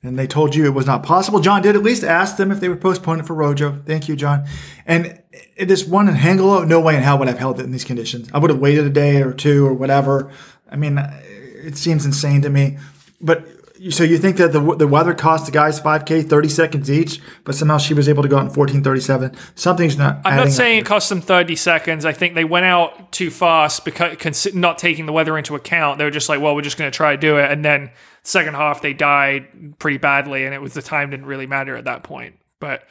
and 0.02 0.18
they 0.18 0.26
told 0.26 0.54
you 0.54 0.64
it 0.64 0.74
was 0.74 0.86
not 0.86 1.02
possible. 1.02 1.40
John 1.40 1.62
did 1.62 1.76
at 1.76 1.82
least 1.82 2.04
ask 2.04 2.36
them 2.36 2.50
if 2.50 2.60
they 2.60 2.68
would 2.68 2.80
postpone 2.80 3.20
it 3.20 3.26
for 3.26 3.34
Rojo. 3.34 3.82
Thank 3.86 4.08
you, 4.08 4.16
John. 4.16 4.46
And 4.86 5.22
this 5.58 5.84
one 5.86 6.08
in 6.08 6.14
Hengelo, 6.14 6.66
no 6.66 6.80
way 6.80 6.96
in 6.96 7.02
hell 7.02 7.18
would 7.18 7.28
I 7.28 7.32
have 7.32 7.40
held 7.40 7.60
it 7.60 7.64
in 7.64 7.72
these 7.72 7.84
conditions. 7.84 8.28
I 8.32 8.38
would 8.38 8.50
have 8.50 8.58
waited 8.58 8.84
a 8.84 8.90
day 8.90 9.22
or 9.22 9.32
two 9.32 9.66
or 9.66 9.72
whatever. 9.72 10.30
I 10.70 10.76
mean, 10.76 10.98
it 10.98 11.76
seems 11.76 12.04
insane 12.04 12.42
to 12.42 12.50
me. 12.50 12.78
But 13.20 13.46
so 13.90 14.04
you 14.04 14.18
think 14.18 14.36
that 14.38 14.52
the 14.52 14.76
the 14.76 14.88
weather 14.88 15.14
cost 15.14 15.46
the 15.46 15.52
guys 15.52 15.80
5k 15.80 16.28
30 16.28 16.48
seconds 16.48 16.90
each 16.90 17.20
but 17.44 17.54
somehow 17.54 17.76
she 17.76 17.92
was 17.92 18.08
able 18.08 18.22
to 18.22 18.28
go 18.28 18.36
out 18.36 18.40
in 18.40 18.46
1437 18.46 19.36
something's 19.54 19.98
not 19.98 20.22
I'm 20.24 20.36
not 20.36 20.50
saying 20.50 20.78
it 20.78 20.86
cost 20.86 21.08
them 21.08 21.20
30 21.20 21.56
seconds. 21.56 22.04
I 22.04 22.12
think 22.12 22.34
they 22.34 22.44
went 22.44 22.64
out 22.64 23.12
too 23.12 23.30
fast 23.30 23.84
because 23.84 24.54
not 24.54 24.78
taking 24.78 25.06
the 25.06 25.12
weather 25.12 25.36
into 25.36 25.54
account. 25.54 25.98
They 25.98 26.04
were 26.04 26.10
just 26.10 26.28
like, 26.28 26.40
well, 26.40 26.54
we're 26.54 26.62
just 26.62 26.78
going 26.78 26.90
to 26.90 26.96
try 26.96 27.12
to 27.12 27.20
do 27.20 27.38
it. 27.38 27.50
And 27.50 27.64
then 27.64 27.90
second 28.22 28.54
half, 28.54 28.82
they 28.82 28.92
died 28.92 29.78
pretty 29.78 29.98
badly, 29.98 30.44
and 30.44 30.54
it 30.54 30.60
was 30.60 30.74
the 30.74 30.82
time 30.82 31.10
didn't 31.10 31.26
really 31.26 31.46
matter 31.46 31.76
at 31.76 31.84
that 31.84 32.02
point. 32.02 32.38
But 32.60 32.84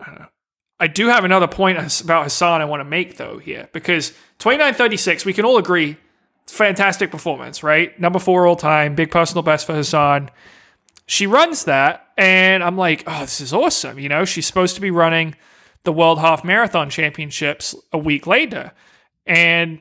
uh, 0.00 0.26
I 0.78 0.86
do 0.86 1.08
have 1.08 1.24
another 1.24 1.48
point 1.48 1.78
about 2.02 2.24
Hassan 2.24 2.60
I 2.60 2.66
want 2.66 2.80
to 2.80 2.84
make 2.84 3.16
though 3.16 3.38
here 3.38 3.68
because 3.72 4.12
29:36, 4.38 5.24
we 5.24 5.32
can 5.32 5.44
all 5.44 5.56
agree, 5.56 5.96
fantastic 6.46 7.10
performance, 7.10 7.62
right? 7.62 7.98
Number 7.98 8.18
four 8.18 8.46
all 8.46 8.56
time, 8.56 8.94
big 8.94 9.10
personal 9.10 9.42
best 9.42 9.66
for 9.66 9.74
Hassan. 9.74 10.30
She 11.06 11.26
runs 11.26 11.64
that, 11.64 12.08
and 12.18 12.64
I'm 12.64 12.76
like, 12.76 13.04
oh, 13.06 13.20
this 13.20 13.40
is 13.40 13.52
awesome. 13.52 13.98
You 13.98 14.08
know, 14.08 14.24
she's 14.24 14.46
supposed 14.46 14.74
to 14.74 14.80
be 14.80 14.90
running 14.90 15.36
the 15.84 15.92
World 15.92 16.18
Half 16.18 16.44
Marathon 16.44 16.90
Championships 16.90 17.74
a 17.92 17.98
week 17.98 18.26
later. 18.26 18.72
And 19.24 19.80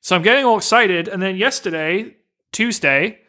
so 0.00 0.16
I'm 0.16 0.22
getting 0.22 0.44
all 0.44 0.56
excited. 0.56 1.06
And 1.06 1.22
then 1.22 1.36
yesterday, 1.36 2.16
Tuesday, 2.50 3.20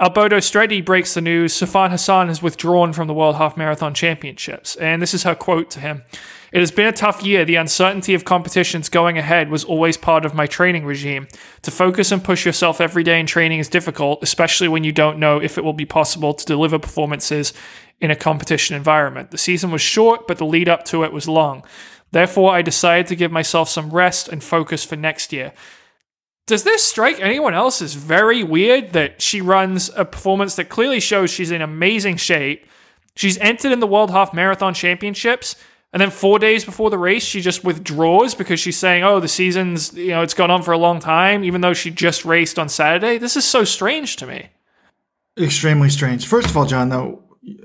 Alberto 0.00 0.36
Stretti 0.36 0.84
breaks 0.84 1.14
the 1.14 1.20
news 1.20 1.52
Sifan 1.52 1.90
Hassan 1.90 2.28
has 2.28 2.40
withdrawn 2.40 2.92
from 2.92 3.08
the 3.08 3.14
World 3.14 3.34
Half 3.34 3.56
Marathon 3.56 3.94
Championships. 3.94 4.76
And 4.76 5.02
this 5.02 5.12
is 5.12 5.24
her 5.24 5.34
quote 5.34 5.72
to 5.72 5.80
him 5.80 6.04
It 6.52 6.60
has 6.60 6.70
been 6.70 6.86
a 6.86 6.92
tough 6.92 7.24
year. 7.24 7.44
The 7.44 7.56
uncertainty 7.56 8.14
of 8.14 8.24
competitions 8.24 8.88
going 8.88 9.18
ahead 9.18 9.50
was 9.50 9.64
always 9.64 9.96
part 9.96 10.24
of 10.24 10.34
my 10.34 10.46
training 10.46 10.84
regime. 10.84 11.26
To 11.62 11.72
focus 11.72 12.12
and 12.12 12.22
push 12.22 12.46
yourself 12.46 12.80
every 12.80 13.02
day 13.02 13.18
in 13.18 13.26
training 13.26 13.58
is 13.58 13.68
difficult, 13.68 14.22
especially 14.22 14.68
when 14.68 14.84
you 14.84 14.92
don't 14.92 15.18
know 15.18 15.42
if 15.42 15.58
it 15.58 15.64
will 15.64 15.72
be 15.72 15.84
possible 15.84 16.32
to 16.32 16.46
deliver 16.46 16.78
performances 16.78 17.52
in 18.00 18.12
a 18.12 18.16
competition 18.16 18.76
environment. 18.76 19.32
The 19.32 19.38
season 19.38 19.72
was 19.72 19.82
short, 19.82 20.28
but 20.28 20.38
the 20.38 20.46
lead 20.46 20.68
up 20.68 20.84
to 20.86 21.02
it 21.02 21.12
was 21.12 21.26
long. 21.26 21.64
Therefore, 22.12 22.54
I 22.54 22.62
decided 22.62 23.08
to 23.08 23.16
give 23.16 23.32
myself 23.32 23.68
some 23.68 23.90
rest 23.90 24.28
and 24.28 24.44
focus 24.44 24.84
for 24.84 24.94
next 24.94 25.32
year. 25.32 25.52
Does 26.48 26.64
this 26.64 26.82
strike 26.82 27.20
anyone 27.20 27.52
else 27.52 27.82
as 27.82 27.92
very 27.92 28.42
weird 28.42 28.94
that 28.94 29.20
she 29.20 29.42
runs 29.42 29.90
a 29.94 30.04
performance 30.06 30.56
that 30.56 30.70
clearly 30.70 30.98
shows 30.98 31.30
she's 31.30 31.50
in 31.50 31.60
amazing 31.60 32.16
shape? 32.16 32.66
She's 33.14 33.36
entered 33.38 33.70
in 33.70 33.80
the 33.80 33.86
World 33.86 34.10
Half 34.10 34.32
Marathon 34.32 34.72
Championships, 34.72 35.56
and 35.92 36.00
then 36.00 36.10
four 36.10 36.38
days 36.38 36.64
before 36.64 36.88
the 36.88 36.96
race, 36.96 37.22
she 37.22 37.42
just 37.42 37.64
withdraws 37.64 38.34
because 38.34 38.58
she's 38.60 38.78
saying, 38.78 39.04
"Oh, 39.04 39.20
the 39.20 39.28
season's 39.28 39.92
you 39.92 40.08
know 40.08 40.22
it's 40.22 40.34
gone 40.34 40.50
on 40.50 40.62
for 40.62 40.72
a 40.72 40.78
long 40.78 41.00
time," 41.00 41.44
even 41.44 41.60
though 41.60 41.74
she 41.74 41.90
just 41.90 42.24
raced 42.24 42.58
on 42.58 42.68
Saturday. 42.70 43.18
This 43.18 43.36
is 43.36 43.44
so 43.44 43.62
strange 43.64 44.16
to 44.16 44.26
me. 44.26 44.48
extremely 45.38 45.88
strange 45.88 46.26
first 46.26 46.48
of 46.50 46.56
all 46.56 46.66
john 46.66 46.88
though 46.88 47.22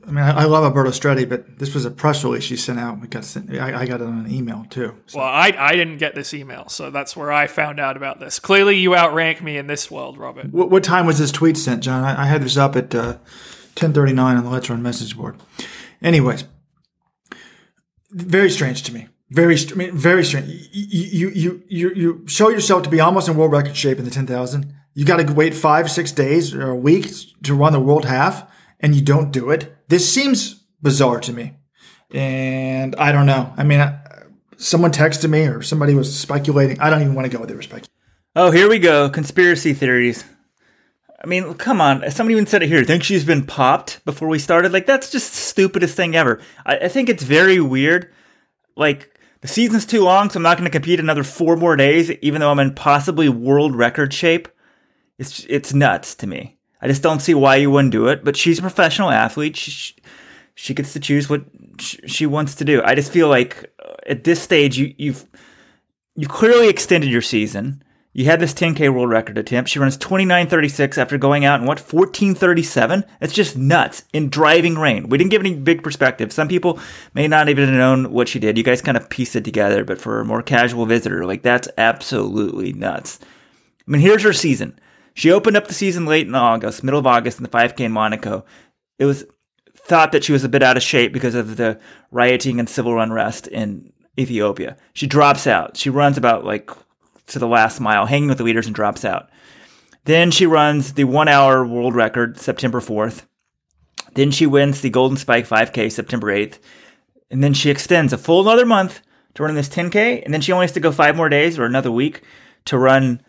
i 0.08 0.12
mean 0.12 0.24
i, 0.24 0.41
I 0.41 0.43
love 0.46 0.63
alberto 0.63 0.91
Stretti, 0.91 1.28
but 1.28 1.60
this 1.60 1.74
was 1.74 1.86
a 1.86 1.91
press 1.91 2.24
release 2.24 2.43
she 2.43 2.56
sent 2.56 2.80
out 2.80 3.02
we 3.02 3.08
got 3.08 3.26
sent, 3.26 3.52
I, 3.52 3.82
I 3.82 3.86
got 3.86 4.02
it 4.02 4.08
on 4.08 4.26
an 4.26 4.32
email 4.32 4.65
too 4.69 4.96
so. 5.08 5.19
Well, 5.19 5.28
I 5.28 5.54
I 5.58 5.72
didn't 5.74 5.98
get 5.98 6.15
this 6.15 6.34
email, 6.34 6.67
so 6.69 6.89
that's 6.89 7.15
where 7.15 7.32
I 7.32 7.48
found 7.48 7.80
out 7.80 7.98
about 7.98 8.19
this. 8.19 8.39
Clearly, 8.39 8.78
you 8.78 8.96
outrank 8.96 9.41
me 9.41 9.58
in 9.58 9.67
this 9.67 9.89
world, 9.89 10.17
Robert. 10.17 10.52
What, 10.52 10.69
what 10.69 10.84
time 10.84 11.06
was 11.06 11.19
this 11.19 11.32
tweet 11.32 11.58
sent, 11.58 11.84
John? 11.84 12.04
I, 12.04 12.24
I 12.24 12.26
had 12.26 12.41
this 12.43 12.58
up 12.58 12.76
at 12.76 12.93
uh, 12.93 13.17
10:39 13.76 14.19
on 14.19 14.43
the 14.43 14.50
Let's 14.50 14.69
message 14.69 15.17
board. 15.17 15.38
Anyways, 16.02 16.46
very 18.12 18.50
strange 18.50 18.84
to 18.84 18.93
me. 18.93 19.08
Very, 19.30 19.58
I 19.58 19.74
mean, 19.74 19.98
very 19.98 20.24
strange. 20.24 20.48
You, 20.72 21.30
you, 21.30 21.63
you, 21.67 21.91
you, 21.96 22.28
show 22.28 22.50
yourself 22.50 22.84
to 22.84 22.89
be 22.89 23.00
almost 23.00 23.28
in 23.28 23.36
world 23.36 23.52
record 23.52 23.76
shape 23.76 23.98
in 23.98 24.06
the 24.06 24.12
10,000. 24.12 24.72
You 24.93 25.06
got 25.06 25.26
to 25.26 25.34
wait 25.34 25.56
five, 25.56 25.89
six 25.89 26.12
days 26.12 26.54
or 26.54 26.69
a 26.69 26.76
week 26.76 27.12
to 27.43 27.56
run 27.56 27.74
the 27.74 27.80
world 27.80 28.06
half, 28.06 28.48
and 28.84 28.93
you 28.93 29.02
don't 29.02 29.32
do 29.32 29.50
it. 29.50 29.76
This 29.88 30.13
seems 30.13 30.63
bizarre 30.82 31.19
to 31.22 31.34
me, 31.34 31.54
and 32.12 32.96
I 32.98 33.12
don't 33.12 33.26
know. 33.26 33.52
I 33.58 33.63
mean, 33.63 33.80
I, 33.80 34.00
someone 34.58 34.91
texted 34.91 35.30
me 35.30 35.48
or 35.48 35.63
somebody 35.63 35.96
was 35.96 36.15
speculating. 36.15 36.80
I 36.80 36.91
don't 36.91 37.02
even 37.02 37.15
want 37.15 37.26
to 37.26 37.36
go 37.36 37.39
with 37.39 37.50
their 37.50 37.62
speculating. 37.62 37.89
Oh, 38.36 38.52
here 38.52 38.69
we 38.69 38.80
go. 38.80 39.10
Conspiracy 39.10 39.74
theories. 39.74 40.24
I 41.24 41.28
mean, 41.28 41.54
come 41.54 41.80
on. 41.80 42.10
Somebody 42.12 42.34
even 42.34 42.48
said 42.48 42.63
it 42.63 42.67
here. 42.67 42.84
Think 42.84 43.04
she's 43.04 43.24
been 43.24 43.46
popped 43.46 44.04
before 44.04 44.28
we 44.28 44.39
started? 44.39 44.74
Like, 44.74 44.86
that's 44.86 45.10
just 45.10 45.32
the 45.32 45.38
stupidest 45.38 45.96
thing 45.96 46.15
ever. 46.15 46.41
I, 46.65 46.80
I 46.80 46.88
think 46.89 47.08
it's 47.08 47.24
very 47.24 47.62
weird. 47.62 48.12
Like, 48.76 49.17
the 49.41 49.48
season's 49.48 49.86
too 49.86 50.04
long, 50.04 50.30
so 50.30 50.38
I'm 50.38 50.43
not 50.43 50.58
going 50.58 50.69
to 50.69 50.72
compete 50.72 51.00
another 51.00 51.24
four 51.24 51.56
more 51.56 51.76
days, 51.76 52.12
even 52.12 52.41
though 52.41 52.52
I'm 52.52 52.60
in 52.60 52.74
possibly 52.74 53.30
world 53.30 53.76
record 53.76 54.13
shape. 54.13 54.48
It's 55.17 55.46
it's 55.48 55.74
nuts 55.74 56.15
to 56.15 56.28
me. 56.28 56.58
I 56.84 56.88
just 56.88 57.02
don't 57.02 57.22
see 57.22 57.34
why 57.34 57.56
you 57.56 57.72
wouldn't 57.72 57.93
do 57.93 58.08
it. 58.08 58.26
But 58.26 58.36
she's 58.36 58.60
a 58.60 58.62
professional 58.62 59.10
athlete. 59.10 59.56
She, 59.56 59.96
she 60.54 60.74
gets 60.74 60.91
to 60.93 61.00
choose 61.00 61.30
what 61.30 61.46
she 61.80 62.26
wants 62.26 62.56
to 62.56 62.65
do. 62.65 62.84
I 62.84 62.93
just 62.93 63.12
feel 63.12 63.30
like 63.30 63.74
uh, 63.84 63.93
at 64.06 64.26
this 64.26 64.41
stage, 64.41 64.78
you, 64.78 64.93
you've 64.98 65.26
you 66.15 66.28
clearly 66.28 66.67
extended 66.67 67.10
your 67.10 67.22
season. 67.22 67.82
You 68.12 68.26
had 68.26 68.39
this 68.39 68.54
10K 68.54 68.93
world 68.93 69.10
record 69.10 69.39
attempt. 69.39 69.72
She 69.72 69.80
runs 69.80 69.98
29.36 69.98 71.00
after 71.00 71.17
going 71.17 71.46
out 71.46 71.62
in 71.62 71.65
what, 71.65 71.80
14.37? 71.80 73.04
It's 73.22 73.34
just 73.34 73.58
nuts 73.58 74.04
in 74.13 74.30
driving 74.30 74.78
rain. 74.78 75.10
We 75.10 75.17
didn't 75.17 75.32
give 75.32 75.41
any 75.41 75.56
big 75.56 75.82
perspective. 75.82 76.32
Some 76.32 76.48
people 76.48 76.80
may 77.15 77.28
not 77.28 77.50
even 77.50 77.69
have 77.69 77.74
known 77.76 78.12
what 78.12 78.28
she 78.28 78.38
did. 78.38 78.56
You 78.56 78.63
guys 78.63 78.84
kind 78.84 78.98
of 78.98 79.10
pieced 79.10 79.36
it 79.36 79.46
together, 79.46 79.84
but 79.84 80.00
for 80.00 80.19
a 80.19 80.26
more 80.26 80.43
casual 80.43 80.86
visitor, 80.86 81.26
like 81.26 81.41
that's 81.41 81.67
absolutely 81.78 82.74
nuts. 82.74 83.19
I 83.88 83.91
mean, 83.91 84.02
here's 84.02 84.24
her 84.24 84.34
season. 84.34 84.78
She 85.13 85.32
opened 85.32 85.58
up 85.58 85.67
the 85.67 85.73
season 85.73 86.06
late 86.06 86.28
in 86.28 86.36
August, 86.36 86.84
middle 86.84 86.99
of 86.99 87.08
August 87.08 87.38
in 87.38 87.43
the 87.43 87.49
5K 87.49 87.82
in 87.82 87.91
Monaco. 87.91 88.45
It 88.97 89.06
was 89.06 89.26
thought 89.76 90.12
that 90.12 90.23
she 90.23 90.32
was 90.32 90.43
a 90.43 90.49
bit 90.49 90.63
out 90.63 90.78
of 90.78 90.84
shape 90.84 91.13
because 91.13 91.36
of 91.36 91.58
the 91.58 91.80
rioting 92.12 92.60
and 92.60 92.69
civil 92.69 92.99
unrest 92.99 93.47
in 93.47 93.91
Ethiopia. 94.17 94.78
She 94.93 95.08
drops 95.08 95.45
out. 95.45 95.78
She 95.78 95.89
runs 95.89 96.17
about 96.17 96.45
like 96.45 96.69
to 97.28 97.39
the 97.39 97.47
last 97.47 97.80
mile, 97.80 98.06
hanging 98.06 98.30
with 98.30 98.38
the 98.38 98.43
leaders, 98.43 98.65
and 98.65 98.76
drops 98.76 99.06
out. 99.06 99.30
Then 100.06 100.32
she 100.32 100.45
runs 100.45 100.93
the 100.93 101.06
one 101.06 101.28
hour 101.28 101.65
world 101.65 101.95
record 101.95 102.38
September 102.38 102.80
4th. 102.82 103.23
Then 104.15 104.32
she 104.32 104.45
wins 104.45 104.82
the 104.82 104.89
Golden 104.89 105.17
Spike 105.17 105.47
5K 105.47 105.91
September 105.91 106.28
8th. 106.28 106.60
And 107.32 107.43
then 107.43 107.54
she 107.54 107.69
extends 107.69 108.13
a 108.13 108.17
full 108.17 108.41
another 108.41 108.65
month 108.65 109.02
to 109.34 109.43
run 109.43 109.56
this 109.56 109.69
10K. 109.69 110.23
And 110.23 110.34
then 110.34 110.41
she 110.41 110.52
only 110.52 110.65
has 110.65 110.73
to 110.73 110.80
go 110.80 110.91
five 110.91 111.15
more 111.15 111.30
days 111.30 111.58
or 111.58 111.65
another 111.65 111.91
week 111.91 112.21
to 112.65 112.78
run 112.78 113.21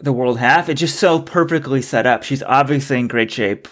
the 0.00 0.12
world 0.12 0.38
half. 0.38 0.68
It's 0.68 0.80
just 0.80 0.98
so 0.98 1.20
perfectly 1.20 1.82
set 1.82 2.06
up. 2.06 2.22
She's 2.22 2.42
obviously 2.42 2.98
in 2.98 3.08
great 3.08 3.30
shape. 3.30 3.68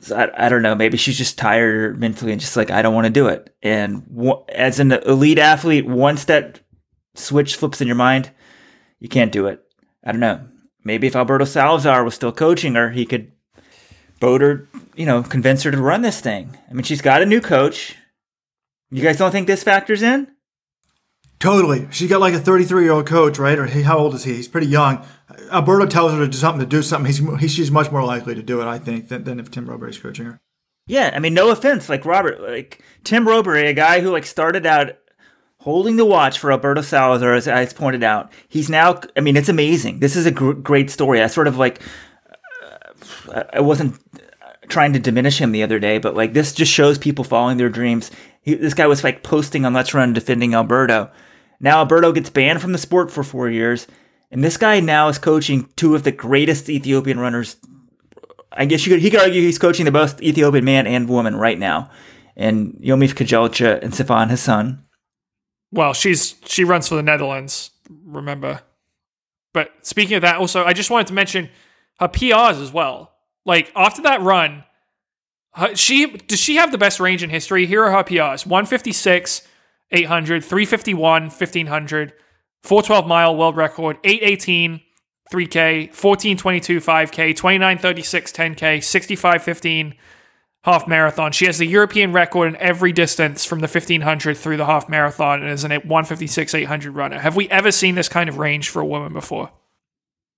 So 0.00 0.16
I, 0.16 0.46
I 0.46 0.48
don't 0.48 0.62
know. 0.62 0.74
Maybe 0.74 0.96
she's 0.96 1.18
just 1.18 1.38
tired 1.38 2.00
mentally 2.00 2.32
and 2.32 2.40
just 2.40 2.56
like, 2.56 2.70
I 2.70 2.82
don't 2.82 2.94
want 2.94 3.06
to 3.06 3.12
do 3.12 3.28
it. 3.28 3.54
And 3.62 4.04
w- 4.14 4.44
as 4.48 4.80
an 4.80 4.92
elite 4.92 5.38
athlete, 5.38 5.86
once 5.86 6.24
that 6.24 6.60
switch 7.14 7.56
flips 7.56 7.80
in 7.80 7.86
your 7.86 7.96
mind, 7.96 8.30
you 8.98 9.08
can't 9.08 9.32
do 9.32 9.46
it. 9.46 9.62
I 10.04 10.10
don't 10.10 10.20
know. 10.20 10.46
Maybe 10.84 11.06
if 11.06 11.14
Alberto 11.14 11.44
Salazar 11.44 12.02
was 12.02 12.14
still 12.14 12.32
coaching 12.32 12.74
her, 12.74 12.90
he 12.90 13.06
could 13.06 13.30
boat 14.18 14.40
her, 14.40 14.68
you 14.96 15.06
know, 15.06 15.22
convince 15.22 15.62
her 15.62 15.70
to 15.70 15.80
run 15.80 16.02
this 16.02 16.20
thing. 16.20 16.56
I 16.68 16.74
mean, 16.74 16.82
she's 16.82 17.02
got 17.02 17.22
a 17.22 17.26
new 17.26 17.40
coach. 17.40 17.96
You 18.90 19.02
guys 19.02 19.16
don't 19.18 19.30
think 19.30 19.46
this 19.46 19.62
factors 19.62 20.02
in? 20.02 20.28
Totally. 21.38 21.88
She's 21.90 22.08
got 22.08 22.20
like 22.20 22.34
a 22.34 22.38
33 22.38 22.84
year 22.84 22.92
old 22.92 23.06
coach, 23.06 23.38
right? 23.38 23.58
Or 23.58 23.66
hey, 23.66 23.82
how 23.82 23.98
old 23.98 24.14
is 24.14 24.22
he? 24.22 24.34
He's 24.34 24.46
pretty 24.46 24.68
young. 24.68 25.04
Alberto 25.50 25.86
tells 25.86 26.12
her 26.12 26.18
to 26.18 26.28
do 26.28 26.36
something 26.36 26.60
to 26.60 26.66
do 26.66 26.82
something. 26.82 27.06
He's, 27.06 27.40
he, 27.40 27.48
she's 27.48 27.70
much 27.70 27.90
more 27.90 28.04
likely 28.04 28.34
to 28.34 28.42
do 28.42 28.60
it, 28.60 28.66
I 28.66 28.78
think, 28.78 29.08
than, 29.08 29.24
than 29.24 29.40
if 29.40 29.50
Tim 29.50 29.66
Rowberry's 29.66 29.98
coaching 29.98 30.26
her. 30.26 30.40
Yeah, 30.86 31.12
I 31.14 31.20
mean, 31.20 31.34
no 31.34 31.50
offense, 31.50 31.88
like 31.88 32.04
Robert, 32.04 32.40
like 32.40 32.82
Tim 33.04 33.24
Rowberry, 33.24 33.68
a 33.68 33.72
guy 33.74 34.00
who 34.00 34.10
like 34.10 34.26
started 34.26 34.66
out 34.66 34.92
holding 35.58 35.96
the 35.96 36.04
watch 36.04 36.40
for 36.40 36.50
Alberto 36.50 36.82
Salazar, 36.82 37.34
as 37.34 37.46
I 37.46 37.64
pointed 37.66 38.02
out. 38.02 38.32
He's 38.48 38.68
now, 38.68 39.00
I 39.16 39.20
mean, 39.20 39.36
it's 39.36 39.48
amazing. 39.48 40.00
This 40.00 40.16
is 40.16 40.26
a 40.26 40.32
gr- 40.32 40.52
great 40.52 40.90
story. 40.90 41.22
I 41.22 41.28
sort 41.28 41.46
of 41.46 41.56
like, 41.56 41.80
uh, 43.32 43.44
I 43.52 43.60
wasn't 43.60 43.96
trying 44.68 44.92
to 44.94 44.98
diminish 44.98 45.40
him 45.40 45.52
the 45.52 45.62
other 45.62 45.78
day, 45.78 45.98
but 45.98 46.16
like 46.16 46.32
this 46.32 46.52
just 46.52 46.72
shows 46.72 46.98
people 46.98 47.24
following 47.24 47.58
their 47.58 47.68
dreams. 47.68 48.10
He, 48.40 48.54
this 48.54 48.74
guy 48.74 48.88
was 48.88 49.04
like 49.04 49.22
posting 49.22 49.64
on 49.64 49.72
Let's 49.72 49.94
Run 49.94 50.12
defending 50.12 50.54
Alberto. 50.54 51.12
Now 51.60 51.78
Alberto 51.78 52.10
gets 52.10 52.30
banned 52.30 52.60
from 52.60 52.72
the 52.72 52.78
sport 52.78 53.10
for 53.10 53.22
four 53.22 53.48
years, 53.48 53.86
and 54.32 54.42
this 54.42 54.56
guy 54.56 54.80
now 54.80 55.08
is 55.08 55.18
coaching 55.18 55.68
two 55.76 55.94
of 55.94 56.02
the 56.02 56.10
greatest 56.10 56.68
Ethiopian 56.68 57.20
runners. 57.20 57.56
I 58.50 58.64
guess 58.64 58.84
you 58.84 58.92
could, 58.92 59.00
he 59.00 59.10
could 59.10 59.20
argue 59.20 59.40
he's 59.40 59.58
coaching 59.58 59.84
the 59.84 59.92
best 59.92 60.20
Ethiopian 60.22 60.64
man 60.64 60.86
and 60.86 61.08
woman 61.08 61.36
right 61.36 61.58
now, 61.58 61.90
and 62.36 62.74
Yomif 62.82 63.14
Kejelcha 63.14 63.80
and 63.82 63.92
Sifan 63.92 64.28
Hassan. 64.30 64.84
Well, 65.70 65.92
she's 65.94 66.34
she 66.46 66.64
runs 66.64 66.88
for 66.88 66.96
the 66.96 67.02
Netherlands, 67.02 67.70
remember. 68.04 68.60
But 69.54 69.70
speaking 69.82 70.16
of 70.16 70.22
that, 70.22 70.36
also 70.36 70.64
I 70.64 70.72
just 70.72 70.90
wanted 70.90 71.06
to 71.08 71.14
mention 71.14 71.48
her 72.00 72.08
PRs 72.08 72.60
as 72.60 72.72
well. 72.72 73.12
Like 73.44 73.70
after 73.76 74.02
that 74.02 74.20
run, 74.22 74.64
Her- 75.54 75.76
she 75.76 76.06
does 76.06 76.40
she 76.40 76.56
have 76.56 76.72
the 76.72 76.78
best 76.78 77.00
range 77.00 77.22
in 77.22 77.30
history? 77.30 77.66
Here 77.66 77.84
are 77.84 77.90
her 77.92 78.04
PRs: 78.04 78.46
156, 78.46 79.46
800, 79.90 80.44
351, 80.44 81.22
1500, 81.24 82.12
412 82.62 83.06
mile 83.06 83.36
world 83.36 83.56
record, 83.56 83.98
818, 84.04 84.80
3K, 85.32 85.88
1422, 85.88 86.80
5K, 86.80 87.36
2936, 87.36 88.32
10K, 88.32 88.82
6515 88.82 89.94
half 90.64 90.86
marathon. 90.86 91.32
She 91.32 91.46
has 91.46 91.58
the 91.58 91.66
European 91.66 92.12
record 92.12 92.48
in 92.48 92.56
every 92.56 92.92
distance 92.92 93.44
from 93.44 93.60
the 93.60 93.66
1500 93.66 94.36
through 94.36 94.56
the 94.56 94.66
half 94.66 94.88
marathon 94.88 95.42
and 95.42 95.50
is 95.50 95.64
an 95.64 95.72
156, 95.72 96.54
800 96.54 96.92
runner. 96.92 97.18
Have 97.18 97.36
we 97.36 97.48
ever 97.50 97.72
seen 97.72 97.94
this 97.94 98.08
kind 98.08 98.28
of 98.28 98.38
range 98.38 98.68
for 98.68 98.80
a 98.80 98.86
woman 98.86 99.12
before? 99.12 99.50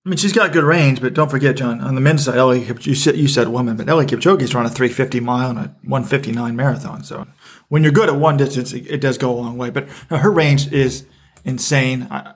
I 0.06 0.10
mean, 0.10 0.18
she's 0.18 0.34
got 0.34 0.52
good 0.52 0.64
range, 0.64 1.00
but 1.00 1.14
don't 1.14 1.30
forget, 1.30 1.56
John, 1.56 1.80
on 1.80 1.94
the 1.94 2.00
men's 2.00 2.26
side, 2.26 2.36
Ellie, 2.36 2.66
you 2.80 2.94
said, 2.94 3.16
you 3.16 3.26
said 3.26 3.48
woman, 3.48 3.76
but 3.76 3.86
Eliud 3.86 4.08
Kipchoge's 4.08 4.54
run 4.54 4.66
a 4.66 4.68
350 4.68 5.20
mile 5.20 5.50
and 5.50 5.58
a 5.58 5.62
159 5.82 6.54
marathon. 6.54 7.02
So 7.04 7.26
when 7.68 7.82
you're 7.82 7.92
good 7.92 8.10
at 8.10 8.16
one 8.16 8.36
distance, 8.36 8.74
it, 8.74 8.86
it 8.86 9.00
does 9.00 9.16
go 9.16 9.30
a 9.30 9.36
long 9.36 9.56
way. 9.56 9.70
But 9.70 9.88
her 10.10 10.30
range 10.30 10.70
is 10.72 11.06
insane. 11.44 12.08
I, 12.10 12.34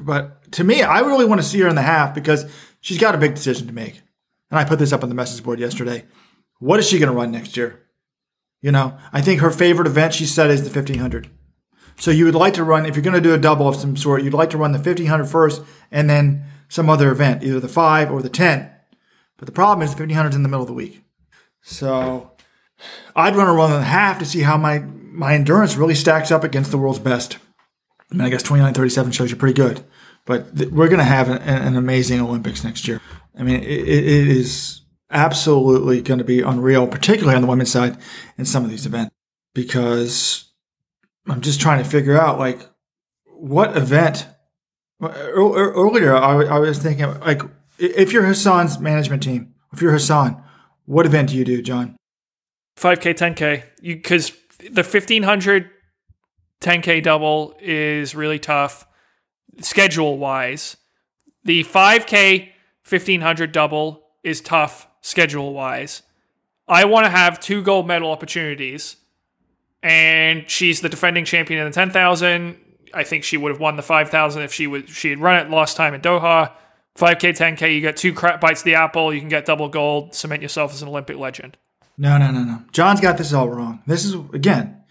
but 0.00 0.52
to 0.52 0.64
me, 0.64 0.82
I 0.82 1.00
really 1.00 1.24
want 1.24 1.40
to 1.40 1.46
see 1.46 1.60
her 1.60 1.68
in 1.68 1.74
the 1.74 1.82
half 1.82 2.14
because 2.14 2.50
she's 2.80 2.98
got 2.98 3.14
a 3.14 3.18
big 3.18 3.34
decision 3.34 3.66
to 3.66 3.72
make. 3.72 4.00
And 4.50 4.58
I 4.58 4.64
put 4.64 4.78
this 4.78 4.92
up 4.92 5.02
on 5.02 5.08
the 5.08 5.14
message 5.14 5.42
board 5.42 5.58
yesterday. 5.58 6.04
What 6.58 6.80
is 6.80 6.88
she 6.88 6.98
going 6.98 7.10
to 7.10 7.16
run 7.16 7.32
next 7.32 7.56
year? 7.56 7.80
You 8.60 8.72
know, 8.72 8.96
I 9.12 9.20
think 9.20 9.40
her 9.40 9.50
favorite 9.50 9.86
event 9.86 10.14
she 10.14 10.26
said 10.26 10.50
is 10.50 10.62
the 10.62 10.70
1500. 10.70 11.28
So 11.96 12.10
you 12.10 12.24
would 12.24 12.34
like 12.34 12.54
to 12.54 12.64
run, 12.64 12.86
if 12.86 12.96
you're 12.96 13.02
going 13.02 13.14
to 13.14 13.20
do 13.20 13.34
a 13.34 13.38
double 13.38 13.68
of 13.68 13.76
some 13.76 13.96
sort, 13.96 14.22
you'd 14.22 14.34
like 14.34 14.50
to 14.50 14.58
run 14.58 14.72
the 14.72 14.78
1500 14.78 15.26
first 15.26 15.62
and 15.90 16.08
then 16.08 16.44
some 16.68 16.90
other 16.90 17.10
event, 17.10 17.44
either 17.44 17.60
the 17.60 17.68
5 17.68 18.10
or 18.10 18.22
the 18.22 18.28
10. 18.28 18.70
But 19.36 19.46
the 19.46 19.52
problem 19.52 19.84
is 19.84 19.90
the 19.94 20.00
1500 20.00 20.30
is 20.30 20.36
in 20.36 20.42
the 20.42 20.48
middle 20.48 20.62
of 20.62 20.68
the 20.68 20.72
week. 20.74 21.02
So 21.62 22.32
I'd 23.14 23.36
run 23.36 23.48
a 23.48 23.52
run 23.52 23.72
and 23.72 23.82
a 23.82 23.86
half 23.86 24.18
to 24.18 24.24
see 24.24 24.40
how 24.40 24.56
my, 24.56 24.80
my 24.80 25.34
endurance 25.34 25.76
really 25.76 25.94
stacks 25.94 26.30
up 26.30 26.44
against 26.44 26.70
the 26.70 26.78
world's 26.78 26.98
best. 26.98 27.38
I 28.10 28.14
mean, 28.14 28.26
I 28.26 28.30
guess 28.30 28.42
2937 28.42 29.12
shows 29.12 29.30
you 29.30 29.36
pretty 29.36 29.54
good. 29.54 29.84
But 30.26 30.56
th- 30.56 30.70
we're 30.70 30.88
going 30.88 30.98
to 30.98 31.04
have 31.04 31.28
an, 31.28 31.38
an 31.38 31.76
amazing 31.76 32.20
Olympics 32.20 32.64
next 32.64 32.88
year. 32.88 33.00
I 33.38 33.42
mean, 33.42 33.62
it, 33.62 33.88
it 33.88 34.28
is 34.28 34.82
absolutely 35.10 36.00
going 36.00 36.18
to 36.18 36.24
be 36.24 36.40
unreal, 36.40 36.86
particularly 36.86 37.36
on 37.36 37.42
the 37.42 37.48
women's 37.48 37.70
side 37.70 37.98
in 38.38 38.44
some 38.44 38.64
of 38.64 38.70
these 38.70 38.86
events, 38.86 39.14
because 39.54 40.52
I'm 41.26 41.40
just 41.40 41.60
trying 41.60 41.82
to 41.82 41.88
figure 41.88 42.18
out 42.20 42.38
like 42.38 42.68
what 43.26 43.76
event. 43.76 44.26
Uh, 45.02 45.08
ear- 45.08 45.72
Earlier, 45.72 46.14
I 46.16 46.44
I 46.44 46.58
was 46.58 46.78
thinking 46.78 47.06
like 47.20 47.42
if 47.78 48.12
you're 48.12 48.24
Hassan's 48.24 48.78
management 48.78 49.22
team, 49.22 49.54
if 49.72 49.82
you're 49.82 49.92
Hassan, 49.92 50.42
what 50.86 51.04
event 51.04 51.30
do 51.30 51.36
you 51.36 51.44
do, 51.44 51.60
John? 51.60 51.96
5K, 52.78 53.14
10K. 53.14 53.62
You 53.82 53.96
because 53.96 54.32
the 54.58 54.82
1500 54.82 55.70
10K 56.60 57.02
double 57.02 57.56
is 57.60 58.14
really 58.14 58.38
tough 58.38 58.86
schedule 59.60 60.18
wise. 60.18 60.76
The 61.44 61.64
5K 61.64 62.48
1500 62.88 63.52
double 63.52 64.06
is 64.22 64.40
tough 64.40 64.88
schedule 65.00 65.52
wise. 65.52 66.02
I 66.66 66.86
want 66.86 67.04
to 67.04 67.10
have 67.10 67.40
two 67.40 67.62
gold 67.62 67.86
medal 67.86 68.10
opportunities, 68.10 68.96
and 69.82 70.48
she's 70.48 70.80
the 70.80 70.88
defending 70.88 71.26
champion 71.26 71.60
in 71.60 71.66
the 71.66 71.74
10,000. 71.74 72.56
I 72.94 73.04
think 73.04 73.24
she 73.24 73.36
would 73.36 73.50
have 73.50 73.60
won 73.60 73.76
the 73.76 73.82
5,000 73.82 74.42
if 74.42 74.52
she 74.54 74.66
would 74.66 74.88
she 74.88 75.10
had 75.10 75.18
run 75.18 75.44
it 75.44 75.50
last 75.50 75.76
time 75.76 75.94
in 75.94 76.00
Doha. 76.00 76.52
5K, 76.96 77.36
10K, 77.36 77.74
you 77.74 77.80
get 77.80 77.96
two 77.96 78.12
cra- 78.12 78.38
bites 78.40 78.60
of 78.60 78.64
the 78.64 78.76
apple. 78.76 79.12
You 79.12 79.20
can 79.20 79.28
get 79.28 79.44
double 79.44 79.68
gold. 79.68 80.14
Cement 80.14 80.40
yourself 80.40 80.72
as 80.72 80.80
an 80.80 80.88
Olympic 80.88 81.16
legend. 81.16 81.56
No, 81.98 82.18
no, 82.18 82.30
no, 82.30 82.44
no. 82.44 82.62
John's 82.72 83.00
got 83.00 83.18
this 83.18 83.32
all 83.32 83.48
wrong. 83.48 83.82
This 83.86 84.04
is 84.04 84.14
again, 84.32 84.83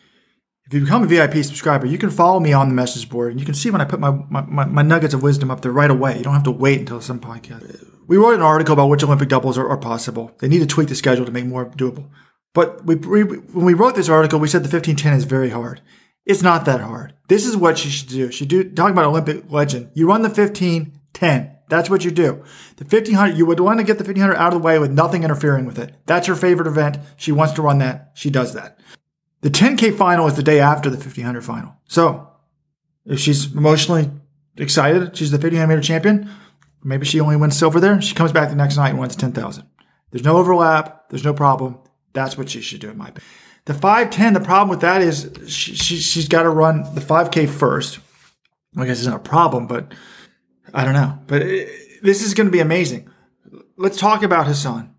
if 0.65 0.73
you 0.73 0.81
become 0.81 1.03
a 1.03 1.07
VIP 1.07 1.43
subscriber, 1.43 1.85
you 1.85 1.97
can 1.97 2.09
follow 2.09 2.39
me 2.39 2.53
on 2.53 2.69
the 2.69 2.73
message 2.73 3.09
board 3.09 3.31
and 3.31 3.39
you 3.39 3.45
can 3.45 3.55
see 3.55 3.69
when 3.69 3.81
I 3.81 3.85
put 3.85 3.99
my, 3.99 4.11
my, 4.29 4.65
my, 4.65 4.81
nuggets 4.81 5.13
of 5.13 5.21
wisdom 5.21 5.51
up 5.51 5.61
there 5.61 5.71
right 5.71 5.91
away. 5.91 6.17
You 6.17 6.23
don't 6.23 6.33
have 6.33 6.43
to 6.43 6.51
wait 6.51 6.79
until 6.79 7.01
some 7.01 7.19
podcast. 7.19 7.85
We 8.07 8.17
wrote 8.17 8.35
an 8.35 8.41
article 8.41 8.73
about 8.73 8.87
which 8.87 9.03
Olympic 9.03 9.29
doubles 9.29 9.57
are, 9.57 9.67
are 9.67 9.77
possible. 9.77 10.31
They 10.39 10.47
need 10.47 10.59
to 10.59 10.65
tweak 10.65 10.87
the 10.87 10.95
schedule 10.95 11.25
to 11.25 11.31
make 11.31 11.45
more 11.45 11.65
doable. 11.65 12.09
But 12.53 12.85
we, 12.85 12.95
we 12.95 13.23
when 13.23 13.65
we 13.65 13.73
wrote 13.73 13.95
this 13.95 14.09
article, 14.09 14.39
we 14.39 14.47
said 14.47 14.59
the 14.59 14.69
1510 14.69 15.13
is 15.13 15.23
very 15.25 15.49
hard. 15.49 15.81
It's 16.25 16.43
not 16.43 16.65
that 16.65 16.79
hard. 16.79 17.13
This 17.27 17.45
is 17.45 17.57
what 17.57 17.83
you 17.83 17.91
should 17.91 18.09
do. 18.09 18.31
She 18.31 18.45
do 18.45 18.63
talking 18.63 18.93
about 18.93 19.05
Olympic 19.05 19.51
legend. 19.51 19.91
You 19.93 20.07
run 20.07 20.21
the 20.21 20.29
1510. 20.29 21.57
That's 21.67 21.89
what 21.89 22.05
you 22.05 22.11
do. 22.11 22.43
The 22.77 22.85
1500, 22.85 23.35
you 23.35 23.45
would 23.45 23.59
want 23.59 23.79
to 23.79 23.85
get 23.85 23.97
the 23.97 24.03
1500 24.03 24.35
out 24.35 24.53
of 24.53 24.61
the 24.61 24.65
way 24.65 24.79
with 24.79 24.91
nothing 24.91 25.23
interfering 25.23 25.65
with 25.65 25.79
it. 25.79 25.95
That's 26.05 26.27
her 26.27 26.35
favorite 26.35 26.67
event. 26.67 26.97
She 27.17 27.31
wants 27.31 27.53
to 27.53 27.61
run 27.61 27.79
that. 27.79 28.11
She 28.13 28.29
does 28.29 28.53
that. 28.53 28.79
The 29.43 29.49
10K 29.49 29.97
final 29.97 30.25
is 30.27 30.35
the 30.35 30.41
day 30.41 30.61
after 30.61 30.89
the 30.89 30.95
1500 30.95 31.43
final. 31.43 31.75
So 31.85 32.29
if 33.05 33.19
she's 33.19 33.53
emotionally 33.53 34.09
excited, 34.55 35.17
she's 35.17 35.31
the 35.31 35.37
1500 35.37 35.67
meter 35.67 35.81
champion. 35.81 36.29
Maybe 36.81 37.05
she 37.05 37.19
only 37.19 37.35
wins 37.35 37.57
silver 37.57 37.81
there. 37.81 38.01
She 38.01 38.15
comes 38.15 38.31
back 38.31 38.49
the 38.49 38.55
next 38.55 38.77
night 38.77 38.91
and 38.91 38.99
wins 38.99 39.17
10,000. 39.17 39.65
There's 40.11 40.23
no 40.23 40.37
overlap. 40.37 41.09
There's 41.09 41.25
no 41.25 41.33
problem. 41.33 41.77
That's 42.13 42.37
what 42.37 42.49
she 42.49 42.61
should 42.61 42.79
do, 42.79 42.89
in 42.89 42.97
my 42.97 43.09
opinion. 43.09 43.29
The 43.65 43.73
510, 43.73 44.33
the 44.33 44.39
problem 44.39 44.69
with 44.69 44.79
that 44.79 45.01
is 45.01 45.29
she, 45.47 45.75
she, 45.75 45.97
she's 45.97 46.29
got 46.29 46.43
to 46.43 46.49
run 46.49 46.83
the 46.95 47.01
5K 47.01 47.49
first. 47.49 47.99
I 48.77 48.85
guess 48.85 48.99
it's 48.99 49.07
not 49.07 49.17
a 49.17 49.29
problem, 49.29 49.67
but 49.67 49.93
I 50.73 50.85
don't 50.85 50.93
know. 50.93 51.19
But 51.27 51.41
it, 51.41 52.01
this 52.01 52.23
is 52.23 52.33
going 52.33 52.47
to 52.47 52.51
be 52.51 52.61
amazing. 52.61 53.09
Let's 53.75 53.97
talk 53.97 54.23
about 54.23 54.47
Hassan. 54.47 54.95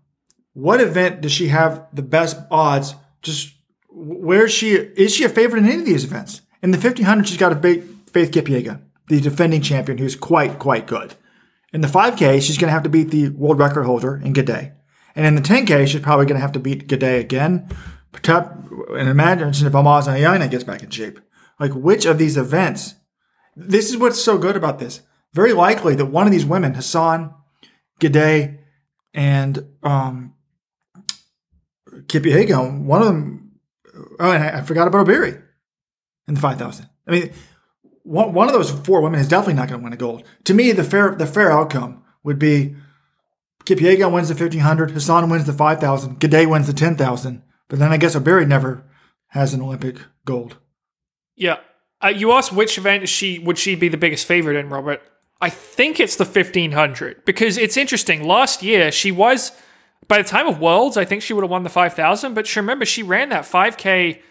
What 0.53 0.81
event 0.81 1.21
does 1.21 1.31
she 1.31 1.47
have 1.47 1.87
the 1.93 2.03
best 2.03 2.37
odds? 2.51 2.93
Just 3.23 3.54
where 3.95 4.45
is 4.45 4.51
she 4.51 4.73
is 4.73 5.13
she 5.15 5.23
a 5.23 5.29
favorite 5.29 5.59
in 5.59 5.69
any 5.69 5.79
of 5.79 5.85
these 5.85 6.03
events? 6.03 6.41
In 6.61 6.71
the 6.71 6.77
1500, 6.77 7.27
she's 7.27 7.37
got 7.37 7.51
a 7.51 7.55
big 7.55 7.83
Faith 8.09 8.31
Kipyegon, 8.31 8.81
the 9.07 9.21
defending 9.21 9.61
champion, 9.61 9.97
who's 9.97 10.15
quite 10.15 10.59
quite 10.59 10.87
good. 10.87 11.15
In 11.73 11.81
the 11.81 11.87
5K, 11.87 12.41
she's 12.41 12.57
going 12.57 12.69
to 12.69 12.73
have 12.73 12.83
to 12.83 12.89
beat 12.89 13.11
the 13.11 13.29
world 13.29 13.59
record 13.59 13.83
holder 13.83 14.21
in 14.23 14.33
Gidey. 14.33 14.73
And 15.15 15.25
in 15.25 15.35
the 15.35 15.41
10K, 15.41 15.87
she's 15.87 16.01
probably 16.01 16.25
going 16.25 16.37
to 16.37 16.41
have 16.41 16.53
to 16.53 16.59
beat 16.59 16.87
Gidey 16.87 17.19
again. 17.19 17.69
And 18.23 19.09
imagine 19.09 19.49
if 19.49 19.73
Almaz 19.73 20.07
Ayana 20.07 20.49
gets 20.49 20.63
back 20.63 20.83
in 20.83 20.89
shape. 20.89 21.19
Like, 21.59 21.73
which 21.73 22.05
of 22.05 22.17
these 22.17 22.37
events? 22.37 22.95
This 23.57 23.89
is 23.89 23.97
what's 23.97 24.21
so 24.21 24.37
good 24.37 24.55
about 24.55 24.79
this. 24.79 25.01
Very 25.33 25.51
likely 25.51 25.95
that 25.95 26.05
one 26.05 26.25
of 26.25 26.31
these 26.31 26.45
women, 26.45 26.75
Hassan, 26.75 27.33
Gidey, 27.99 28.59
and 29.13 29.65
um, 29.83 30.33
Kipyegon, 32.07 32.83
one 32.83 33.01
of 33.01 33.07
them, 33.07 33.44
oh, 34.19 34.31
and 34.31 34.43
I, 34.43 34.59
I 34.59 34.61
forgot 34.61 34.87
about 34.87 35.07
Obiri 35.07 35.41
in 36.27 36.33
the 36.33 36.39
5,000. 36.39 36.89
I 37.07 37.11
mean, 37.11 37.31
one, 38.03 38.33
one 38.33 38.47
of 38.47 38.53
those 38.53 38.71
four 38.71 39.01
women 39.01 39.19
is 39.19 39.27
definitely 39.27 39.55
not 39.55 39.67
going 39.67 39.79
to 39.79 39.83
win 39.83 39.93
a 39.93 39.97
gold. 39.97 40.23
To 40.45 40.53
me, 40.53 40.71
the 40.71 40.83
fair 40.83 41.15
the 41.15 41.25
fair 41.25 41.51
outcome 41.51 42.03
would 42.23 42.39
be 42.39 42.75
Kipyegon 43.65 44.13
wins 44.13 44.29
the 44.29 44.35
1500, 44.35 44.91
Hassan 44.91 45.29
wins 45.29 45.45
the 45.45 45.53
5000, 45.53 46.19
Gidey 46.19 46.47
wins 46.47 46.67
the 46.67 46.73
10,000, 46.73 47.43
but 47.67 47.79
then 47.79 47.91
I 47.91 47.97
guess 47.97 48.15
Obiri 48.15 48.47
never 48.47 48.83
has 49.29 49.53
an 49.53 49.61
Olympic 49.61 49.97
gold. 50.23 50.57
Yeah. 51.35 51.57
Uh, 52.03 52.09
you 52.09 52.31
asked 52.31 52.53
which 52.53 52.77
event 52.77 53.09
she 53.09 53.39
would 53.39 53.57
she 53.57 53.75
be 53.75 53.89
the 53.89 53.97
biggest 53.97 54.27
favorite 54.27 54.57
in, 54.57 54.69
Robert? 54.69 55.01
I 55.41 55.49
think 55.49 55.99
it's 55.99 56.15
the 56.15 56.25
1500 56.25 57.25
because 57.25 57.57
it's 57.57 57.77
interesting. 57.77 58.23
Last 58.23 58.61
year, 58.63 58.91
she 58.91 59.11
was, 59.11 59.51
by 60.07 60.17
the 60.17 60.27
time 60.27 60.47
of 60.47 60.59
Worlds, 60.59 60.97
I 60.97 61.05
think 61.05 61.21
she 61.21 61.33
would 61.33 61.43
have 61.43 61.51
won 61.51 61.63
the 61.63 61.69
5000, 61.69 62.33
but 62.33 62.47
she, 62.47 62.59
remember, 62.59 62.85
she 62.85 63.03
ran 63.03 63.29
that 63.29 63.43
5K 63.43 64.21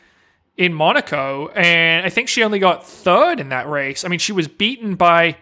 in 0.57 0.73
Monaco, 0.73 1.49
and 1.49 2.07
I 2.07 2.11
think 2.11 2.29
she 2.29 2.43
only 2.45 2.59
got 2.59 2.87
third 2.87 3.41
in 3.41 3.49
that 3.49 3.69
race. 3.69 4.05
I 4.05 4.09
mean, 4.09 4.19
she 4.19 4.33
was 4.33 4.49
beaten 4.49 4.95
by. 4.95 5.37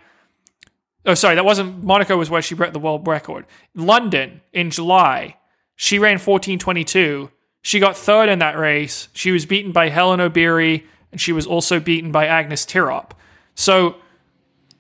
Oh, 1.05 1.15
sorry, 1.15 1.35
that 1.35 1.45
wasn't 1.45 1.83
Monaco. 1.83 2.17
Was 2.17 2.31
where 2.31 2.43
she 2.43 2.55
broke 2.55 2.73
the 2.73 2.79
world 2.79 3.07
record. 3.07 3.45
London 3.75 4.41
in 4.53 4.71
July, 4.71 5.37
she 5.77 5.99
ran 5.99 6.19
fourteen 6.19 6.59
twenty 6.59 6.85
two. 6.85 7.31
She 7.61 7.79
got 7.79 7.97
third 7.97 8.29
in 8.29 8.39
that 8.39 8.59
race. 8.59 9.09
She 9.13 9.31
was 9.31 9.47
beaten 9.47 9.73
by 9.73 9.89
Helen 9.89 10.21
Obiri, 10.21 10.85
and 11.11 11.21
she 11.21 11.33
was 11.33 11.47
also 11.47 11.79
beaten 11.79 12.11
by 12.11 12.27
Agnes 12.27 12.65
Tirop. 12.65 13.11
So 13.55 13.97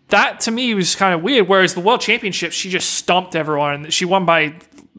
that 0.09 0.41
to 0.41 0.51
me 0.51 0.75
was 0.75 0.97
kind 0.97 1.15
of 1.15 1.23
weird. 1.23 1.49
Whereas 1.49 1.75
the 1.75 1.81
World 1.81 2.01
Championships, 2.01 2.55
she 2.55 2.71
just 2.71 2.95
stomped 2.95 3.37
everyone. 3.37 3.91
She 3.91 4.05
won 4.05 4.25
by 4.25 4.55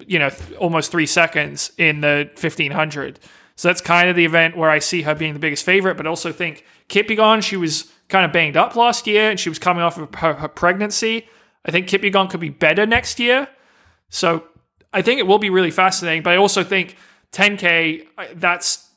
you 0.08 0.20
know 0.20 0.30
th- 0.30 0.58
almost 0.58 0.92
three 0.92 1.06
seconds 1.06 1.72
in 1.78 2.02
the 2.02 2.30
fifteen 2.36 2.72
hundred. 2.72 3.20
So 3.56 3.68
that's 3.68 3.82
kind 3.82 4.10
of 4.10 4.16
the 4.16 4.26
event 4.26 4.58
where 4.58 4.70
I 4.70 4.80
see 4.80 5.04
her 5.04 5.14
being 5.14 5.34
the 5.34 5.40
biggest 5.40 5.64
favorite, 5.66 5.96
but 5.96 6.08
also 6.08 6.32
think 6.32 6.66
Kipyegon, 6.90 7.44
she 7.44 7.58
was 7.58 7.92
kind 8.10 8.26
of 8.26 8.32
banged 8.32 8.58
up 8.58 8.76
last 8.76 9.08
year 9.08 9.30
and 9.30 9.40
she 9.40 9.50
was 9.50 9.60
coming 9.60 9.84
off 9.84 9.98
of 9.98 10.14
her, 10.16 10.34
her 10.34 10.48
pregnancy. 10.48 11.28
I 11.66 11.72
think 11.72 11.88
Kipyegon 11.88 12.30
could 12.30 12.40
be 12.40 12.50
better 12.50 12.86
next 12.86 13.20
year. 13.20 13.48
So 14.10 14.44
I 14.92 15.02
think 15.02 15.20
it 15.20 15.28
will 15.28 15.40
be 15.40 15.50
really 15.50 15.72
fascinating, 15.72 16.24
but 16.24 16.34
I 16.34 16.38
also 16.38 16.64
think 16.64 16.98
10K, 17.32 18.08
that's, 18.36 18.88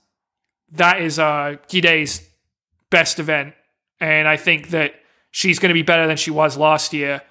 that 0.72 1.00
is 1.00 1.18
uh, 1.18 1.56
Gidey's 1.68 2.26
best 2.90 3.18
event. 3.18 3.54
And 4.00 4.28
I 4.28 4.36
think 4.36 4.70
that 4.70 4.94
she's 5.30 5.58
going 5.58 5.70
to 5.70 5.74
be 5.74 5.82
better 5.82 6.06
than 6.06 6.16
she 6.16 6.30
was 6.30 6.56
last 6.56 6.92
year. 6.92 7.22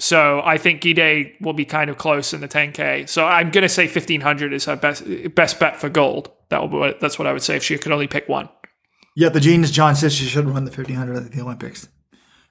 So 0.00 0.40
I 0.42 0.56
think 0.56 0.80
Gidey 0.80 1.38
will 1.42 1.52
be 1.52 1.66
kind 1.66 1.90
of 1.90 1.98
close 1.98 2.32
in 2.32 2.40
the 2.40 2.48
10K. 2.48 3.06
So 3.06 3.26
I'm 3.26 3.50
going 3.50 3.62
to 3.62 3.68
say 3.68 3.84
1500 3.84 4.54
is 4.54 4.64
her 4.64 4.74
best 4.74 5.04
best 5.34 5.60
bet 5.60 5.76
for 5.76 5.90
gold. 5.90 6.30
That 6.48 6.62
will 6.62 6.68
be 6.68 6.76
what, 6.78 7.00
that's 7.00 7.18
what 7.18 7.28
I 7.28 7.34
would 7.34 7.42
say 7.42 7.56
if 7.56 7.62
she 7.62 7.76
could 7.76 7.92
only 7.92 8.08
pick 8.08 8.26
one. 8.26 8.48
Yeah, 9.14 9.28
the 9.28 9.40
genius 9.40 9.70
John 9.70 9.94
says 9.94 10.14
she 10.14 10.24
should 10.24 10.46
run 10.46 10.64
the 10.64 10.70
1500 10.70 11.16
at 11.16 11.32
the 11.32 11.40
Olympics. 11.42 11.88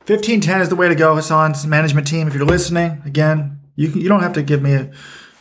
1510 0.05 0.61
is 0.61 0.69
the 0.69 0.75
way 0.75 0.87
to 0.89 0.95
go, 0.95 1.15
Hassan's 1.15 1.65
management 1.65 2.07
team. 2.07 2.27
If 2.27 2.35
you're 2.35 2.45
listening, 2.45 3.01
again, 3.03 3.59
you 3.75 3.89
can, 3.89 4.01
you 4.01 4.09
don't 4.09 4.21
have 4.21 4.33
to 4.33 4.43
give 4.43 4.61
me 4.61 4.73
a 4.73 4.91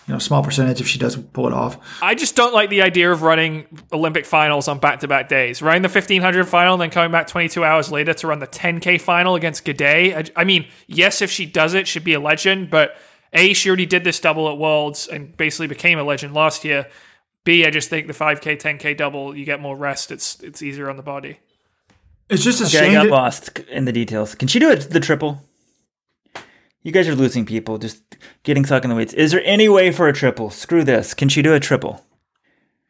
you 0.09 0.15
know 0.15 0.19
small 0.19 0.43
percentage 0.43 0.81
if 0.81 0.89
she 0.89 0.99
does 0.99 1.17
pull 1.17 1.47
it 1.47 1.53
off. 1.53 1.79
I 2.03 2.15
just 2.15 2.35
don't 2.35 2.55
like 2.55 2.71
the 2.71 2.83
idea 2.83 3.13
of 3.13 3.23
running 3.23 3.67
Olympic 3.93 4.25
finals 4.27 4.67
on 4.67 4.79
back 4.79 5.01
to 5.01 5.09
back 5.09 5.29
days. 5.29 5.61
Running 5.63 5.83
the 5.83 5.89
1500 5.89 6.49
final 6.49 6.73
and 6.75 6.81
then 6.83 6.91
coming 6.91 7.13
back 7.13 7.27
22 7.29 7.63
hours 7.63 7.93
later 7.93 8.15
to 8.15 8.27
run 8.27 8.39
the 8.39 8.47
10K 8.47 9.01
final 9.01 9.35
against 9.35 9.65
Gidey. 9.67 10.17
I, 10.17 10.41
I 10.41 10.45
mean, 10.45 10.67
yes, 10.87 11.21
if 11.23 11.31
she 11.31 11.45
does 11.47 11.75
it, 11.75 11.87
she'd 11.87 12.05
be 12.05 12.15
a 12.15 12.21
legend, 12.21 12.71
but 12.71 12.97
A, 13.35 13.53
she 13.53 13.69
already 13.69 13.87
did 13.87 14.03
this 14.03 14.19
double 14.19 14.49
at 14.51 14.57
Worlds 14.57 15.07
and 15.07 15.37
basically 15.37 15.67
became 15.67 15.99
a 15.99 16.03
legend 16.05 16.33
last 16.35 16.65
year. 16.65 16.87
B, 17.45 17.65
I 17.67 17.71
just 17.71 17.89
think 17.91 18.07
the 18.07 18.13
5K, 18.15 18.59
10K 18.61 18.97
double, 18.97 19.37
you 19.37 19.45
get 19.45 19.61
more 19.61 19.77
rest. 19.77 20.11
It's 20.11 20.41
it's 20.43 20.63
easier 20.63 20.89
on 20.91 20.97
the 20.97 21.03
body. 21.03 21.39
It's 22.31 22.45
just 22.45 22.61
a 22.61 22.65
Okay, 22.79 22.91
I 22.91 22.93
got 22.95 23.03
that- 23.05 23.11
lost 23.11 23.59
in 23.71 23.85
the 23.85 23.93
details. 23.93 24.35
Can 24.35 24.49
she 24.49 24.59
do 24.59 24.71
it 24.71 24.91
the 24.91 25.01
triple? 25.01 25.43
You 26.89 26.93
guys 26.93 27.07
are 27.07 27.15
losing 27.15 27.45
people, 27.45 27.77
just 27.77 28.03
getting 28.45 28.65
stuck 28.65 28.83
in 28.83 28.89
the 28.89 28.97
weeds. 28.97 29.13
Is 29.13 29.33
there 29.33 29.43
any 29.45 29.69
way 29.69 29.93
for 29.93 30.09
a 30.09 30.13
triple? 30.15 30.49
Screw 30.49 30.85
this. 30.85 31.13
Can 31.13 31.29
she 31.29 31.43
do 31.43 31.53
a 31.53 31.61
triple? 31.61 32.03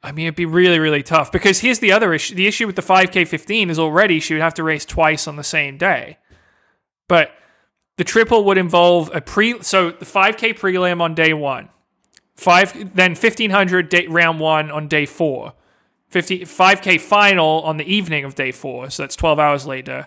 I 0.05 0.13
mean, 0.13 0.27
it'd 0.27 0.37
be 0.37 0.47
really, 0.47 0.79
really 0.79 1.03
tough 1.03 1.33
because 1.33 1.59
here's 1.59 1.81
the 1.81 1.91
other 1.91 2.15
issue. 2.15 2.37
The 2.37 2.47
issue 2.47 2.69
with 2.69 2.77
the 2.77 2.83
5K 2.83 3.27
15 3.27 3.71
is 3.71 3.77
already 3.77 4.21
she 4.21 4.35
would 4.35 4.41
have 4.41 4.55
to 4.55 4.63
race 4.63 4.85
twice 4.85 5.27
on 5.27 5.35
the 5.35 5.43
same 5.43 5.79
day. 5.79 6.19
But 7.09 7.33
the 7.97 8.05
triple 8.05 8.45
would 8.45 8.57
involve 8.57 9.11
a 9.13 9.21
pre, 9.21 9.61
so 9.63 9.91
the 9.91 10.05
5K 10.05 10.57
prelim 10.57 11.01
on 11.01 11.17
day 11.17 11.35
one, 11.35 11.69
five, 12.37 12.95
then 12.95 13.17
1500 13.17 13.89
day, 13.89 14.07
round 14.07 14.39
one 14.39 14.71
on 14.71 14.87
day 14.87 15.07
four, 15.07 15.55
50, 16.11 16.43
5K 16.43 17.01
final 17.01 17.63
on 17.63 17.79
the 17.79 17.93
evening 17.93 18.25
of 18.25 18.37
day 18.37 18.53
four, 18.53 18.91
so 18.91 19.03
that's 19.03 19.17
12 19.17 19.41
hours 19.41 19.67
later, 19.67 20.07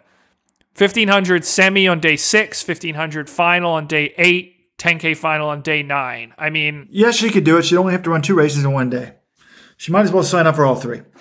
1500 0.77 1.45
semi 1.45 1.87
on 1.87 1.99
day 1.99 2.15
six, 2.15 2.65
1500 2.65 3.29
final 3.29 3.71
on 3.71 3.87
day 3.87 4.13
eight, 4.17 4.77
10K 4.77 5.15
final 5.17 5.49
on 5.49 5.61
day 5.61 5.83
nine. 5.83 6.33
I 6.37 6.49
mean, 6.49 6.87
yes, 6.89 7.15
she 7.15 7.29
could 7.29 7.43
do 7.43 7.57
it. 7.57 7.65
She'd 7.65 7.77
only 7.77 7.93
have 7.93 8.03
to 8.03 8.09
run 8.09 8.21
two 8.21 8.35
races 8.35 8.63
in 8.63 8.71
one 8.71 8.89
day. 8.89 9.13
She 9.77 9.91
might 9.91 10.03
as 10.03 10.11
well 10.11 10.23
sign 10.23 10.47
up 10.47 10.55
for 10.55 10.65
all 10.65 10.75
three. 10.75 11.01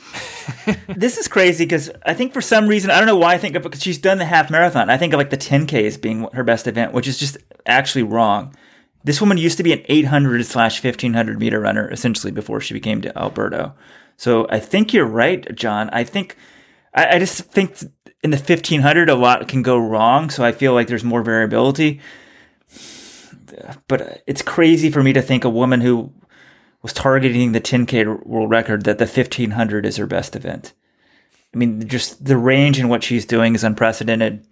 This 0.97 1.17
is 1.17 1.29
crazy 1.29 1.65
because 1.65 1.91
I 2.05 2.13
think 2.13 2.33
for 2.33 2.41
some 2.41 2.67
reason 2.67 2.91
I 2.91 2.99
don't 2.99 3.07
know 3.07 3.17
why 3.17 3.35
I 3.35 3.39
think 3.39 3.57
of 3.57 3.63
because 3.63 3.83
she's 3.83 3.99
done 3.99 4.19
the 4.19 4.25
half 4.25 4.51
marathon. 4.51 4.91
I 4.91 4.99
think 4.99 5.13
of 5.13 5.19
like 5.19 5.31
the 5.31 5.37
10k 5.37 5.85
as 5.87 5.97
being 5.97 6.29
her 6.33 6.45
best 6.45 6.67
event, 6.67 6.93
which 6.93 7.09
is 7.09 7.19
just 7.19 7.39
actually 7.67 8.03
wrong. 8.03 8.55
This 9.03 9.21
woman 9.21 9.39
used 9.39 9.57
to 9.57 9.63
be 9.63 9.73
an 9.73 9.83
800 9.89 10.45
slash 10.45 10.83
1500 10.83 11.39
meter 11.39 11.61
runner 11.61 11.91
essentially 11.91 12.33
before 12.33 12.61
she 12.61 12.75
became 12.75 13.01
to 13.03 13.17
Alberto. 13.17 13.75
So 14.17 14.47
I 14.51 14.59
think 14.59 14.93
you're 14.93 15.07
right, 15.07 15.55
John. 15.55 15.89
I 15.91 16.05
think 16.05 16.37
I, 16.95 17.17
I 17.17 17.19
just 17.19 17.41
think 17.45 17.79
in 18.23 18.31
the 18.31 18.37
1500 18.37 19.09
a 19.09 19.15
lot 19.15 19.49
can 19.49 19.63
go 19.63 19.79
wrong. 19.79 20.31
So 20.31 20.45
I 20.45 20.53
feel 20.53 20.75
like 20.75 20.89
there's 20.89 21.05
more 21.05 21.23
variability. 21.23 22.01
But 23.89 24.23
it's 24.27 24.43
crazy 24.43 24.91
for 24.91 25.03
me 25.03 25.13
to 25.13 25.23
think 25.23 25.45
a 25.45 25.51
woman 25.51 25.81
who 25.81 26.13
was 26.83 26.93
targeting 26.93 27.53
the 27.53 27.61
10K 27.61 28.25
world 28.27 28.51
record 28.51 28.85
that 28.85 28.99
the 28.99 29.05
1500 29.05 29.85
is 29.85 29.97
her 29.97 30.07
best 30.07 30.35
event. 30.35 30.73
I 31.55 31.59
mean, 31.59 31.87
just 31.89 32.25
the 32.25 32.37
range 32.37 32.79
in 32.79 32.89
what 32.89 33.03
she's 33.03 33.27
doing 33.27 33.55
is 33.55 33.65
unprecedented. 33.65 34.47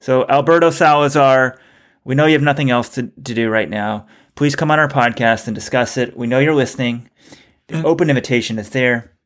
So, 0.00 0.26
Alberto 0.28 0.70
Salazar, 0.70 1.58
we 2.04 2.14
know 2.14 2.26
you 2.26 2.34
have 2.34 2.42
nothing 2.42 2.70
else 2.70 2.90
to, 2.90 3.02
to 3.02 3.34
do 3.34 3.48
right 3.48 3.68
now. 3.68 4.06
Please 4.34 4.54
come 4.54 4.70
on 4.70 4.78
our 4.78 4.88
podcast 4.88 5.46
and 5.46 5.54
discuss 5.54 5.96
it. 5.96 6.16
We 6.16 6.26
know 6.26 6.38
you're 6.38 6.54
listening. 6.54 7.10
The 7.68 7.82
open 7.84 8.08
invitation 8.08 8.58
is 8.58 8.70
there. 8.70 9.16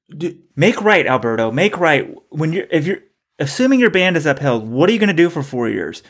Make 0.57 0.81
right, 0.81 1.07
Alberto. 1.07 1.51
Make 1.51 1.79
right. 1.79 2.15
When 2.31 2.53
you're, 2.53 2.67
if 2.71 2.87
you're 2.87 3.01
assuming 3.39 3.81
your 3.81 3.91
band 3.91 4.17
is 4.17 4.27
upheld, 4.27 4.69
what 4.69 4.89
are 4.89 4.93
you 4.93 4.99
going 4.99 5.09
to 5.09 5.15
do 5.15 5.31
for 5.31 5.43
four 5.43 5.69
years? 5.69 6.03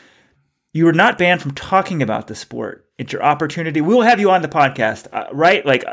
You 0.73 0.87
are 0.87 0.93
not 0.93 1.17
banned 1.17 1.41
from 1.41 1.53
talking 1.55 2.01
about 2.01 2.27
the 2.27 2.35
sport. 2.35 2.85
It's 2.97 3.11
your 3.13 3.23
opportunity. 3.23 3.81
We 3.81 3.93
will 3.95 4.03
have 4.03 4.19
you 4.19 4.29
on 4.31 4.41
the 4.41 4.47
podcast, 4.47 5.07
uh, 5.11 5.27
right? 5.33 5.65
Like, 5.65 5.83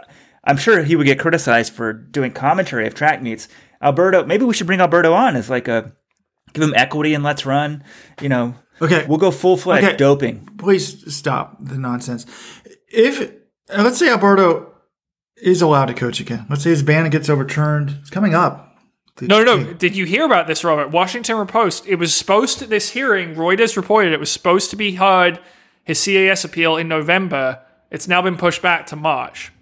I'm 0.45 0.57
sure 0.57 0.82
he 0.82 0.97
would 0.97 1.07
get 1.07 1.18
criticized 1.18 1.72
for 1.72 1.93
doing 1.93 2.32
commentary 2.32 2.87
of 2.87 2.95
track 2.95 3.22
meets. 3.22 3.49
Alberto, 3.82 4.24
maybe 4.26 4.45
we 4.45 4.55
should 4.55 4.66
bring 4.66 4.80
Alberto 4.80 5.12
on 5.12 5.37
as 5.37 5.49
like 5.51 5.68
a 5.68 5.93
give 6.53 6.62
him 6.62 6.74
equity 6.74 7.14
and 7.14 7.24
let's 7.24 7.45
run. 7.47 7.84
You 8.20 8.28
know, 8.28 8.55
Okay. 8.80 9.05
we'll 9.09 9.18
go 9.18 9.30
full 9.30 9.57
fledged 9.57 9.87
Okay. 9.87 9.97
doping. 9.97 10.47
please 10.59 11.14
stop 11.14 11.57
the 11.61 11.78
nonsense. 11.78 12.26
If 12.89 13.20
uh, 13.70 13.82
let's 13.82 13.99
say 13.99 14.09
Alberto 14.11 14.72
is 15.37 15.61
allowed 15.62 15.87
to 15.87 15.95
coach 15.95 16.20
again, 16.20 16.47
let's 16.49 16.62
say 16.62 16.70
his 16.70 16.82
ban 16.82 17.09
gets 17.11 17.28
overturned, 17.28 17.97
it's 18.01 18.11
coming 18.11 18.34
up. 18.34 18.66
No, 19.21 19.43
no, 19.43 19.57
no. 19.57 19.73
Did 19.73 19.97
you 19.97 20.05
hear 20.05 20.25
about 20.25 20.47
this, 20.47 20.62
Robert? 20.62 20.91
Washington 20.91 21.47
Post. 21.47 21.87
It 21.87 21.97
was 21.97 22.14
supposed 22.14 22.59
to, 22.59 22.67
this 22.67 22.91
hearing, 22.91 23.35
Reuters 23.35 23.77
reported 23.77 24.12
it 24.12 24.21
was 24.21 24.31
supposed 24.31 24.71
to 24.71 24.77
be 24.77 24.97
heard, 24.97 25.41
his 25.85 26.05
CAS 26.05 26.45
appeal 26.45 26.77
in 26.77 26.89
November. 26.89 27.61
It's 27.91 28.09
now 28.09 28.21
been 28.21 28.37
pushed 28.37 28.61
back 28.61 28.87
to 28.89 28.97
March. 28.97 29.53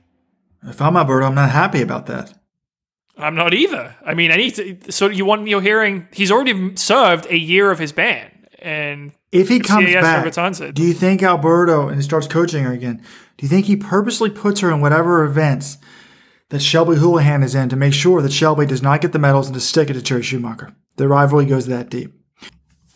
If 0.66 0.80
I'm 0.80 0.96
Alberto, 0.96 1.26
I'm 1.26 1.34
not 1.34 1.50
happy 1.50 1.82
about 1.82 2.06
that. 2.06 2.32
I'm 3.16 3.34
not 3.36 3.54
either. 3.54 3.94
I 4.04 4.14
mean, 4.14 4.30
any 4.30 4.50
so 4.90 5.08
you 5.08 5.24
want 5.24 5.46
your 5.46 5.62
hearing? 5.62 6.08
He's 6.12 6.32
already 6.32 6.74
served 6.76 7.26
a 7.26 7.38
year 7.38 7.70
of 7.70 7.78
his 7.78 7.92
ban, 7.92 8.30
and 8.58 9.12
If 9.30 9.48
he 9.48 9.60
comes 9.60 9.86
CAS 9.92 10.36
back, 10.36 10.60
it. 10.60 10.74
do 10.74 10.82
you 10.82 10.94
think 10.94 11.22
Alberto 11.22 11.86
and 11.86 11.96
he 11.96 12.02
starts 12.02 12.26
coaching 12.26 12.64
her 12.64 12.72
again? 12.72 12.96
Do 13.36 13.46
you 13.46 13.48
think 13.48 13.66
he 13.66 13.76
purposely 13.76 14.30
puts 14.30 14.60
her 14.60 14.70
in 14.70 14.80
whatever 14.80 15.22
events 15.24 15.78
that 16.50 16.60
Shelby 16.60 16.96
Houlihan 16.96 17.42
is 17.42 17.54
in 17.54 17.68
to 17.70 17.76
make 17.76 17.94
sure 17.94 18.20
that 18.22 18.32
Shelby 18.32 18.66
does 18.66 18.82
not 18.82 19.00
get 19.00 19.12
the 19.12 19.18
medals 19.18 19.46
and 19.48 19.54
to 19.54 19.60
stick 19.60 19.90
it 19.90 19.94
to 19.94 20.02
Jerry 20.02 20.22
Schumacher? 20.22 20.74
The 20.96 21.08
rivalry 21.08 21.46
goes 21.46 21.66
that 21.66 21.88
deep. 21.90 22.12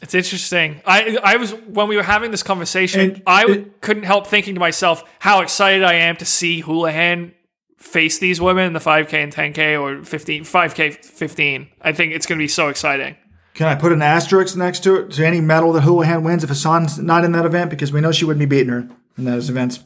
It's 0.00 0.14
interesting. 0.14 0.80
I 0.86 1.18
I 1.24 1.36
was 1.36 1.52
when 1.54 1.88
we 1.88 1.96
were 1.96 2.04
having 2.04 2.30
this 2.30 2.42
conversation, 2.44 3.00
And 3.00 3.22
I 3.26 3.44
it- 3.46 3.80
couldn't 3.80 4.04
help 4.04 4.26
thinking 4.28 4.54
to 4.54 4.60
myself 4.60 5.02
how 5.18 5.40
excited 5.40 5.82
I 5.82 5.94
am 5.94 6.16
to 6.18 6.24
see 6.24 6.60
Houlihan 6.60 7.32
face 7.78 8.18
these 8.18 8.40
women 8.40 8.66
in 8.66 8.72
the 8.74 8.80
5K 8.80 9.14
and 9.24 9.32
10K 9.32 9.80
or 9.80 10.04
15 10.04 10.44
5K 10.44 11.04
15. 11.04 11.68
I 11.82 11.92
think 11.92 12.12
it's 12.12 12.26
going 12.26 12.38
to 12.38 12.42
be 12.42 12.48
so 12.48 12.68
exciting. 12.68 13.16
Can 13.54 13.66
I 13.66 13.74
put 13.74 13.90
an 13.92 14.02
asterisk 14.02 14.56
next 14.56 14.80
to 14.84 14.96
it 14.96 15.10
to 15.12 15.26
any 15.26 15.40
medal 15.40 15.72
that 15.72 15.80
Houlihan 15.82 16.22
wins 16.22 16.44
if 16.44 16.50
Hassan's 16.50 16.98
not 17.00 17.24
in 17.24 17.32
that 17.32 17.44
event 17.44 17.70
because 17.70 17.92
we 17.92 18.00
know 18.00 18.12
she 18.12 18.24
wouldn't 18.24 18.38
be 18.38 18.46
beating 18.56 18.72
her 18.72 18.88
in 19.16 19.24
those 19.24 19.50
events. 19.50 19.80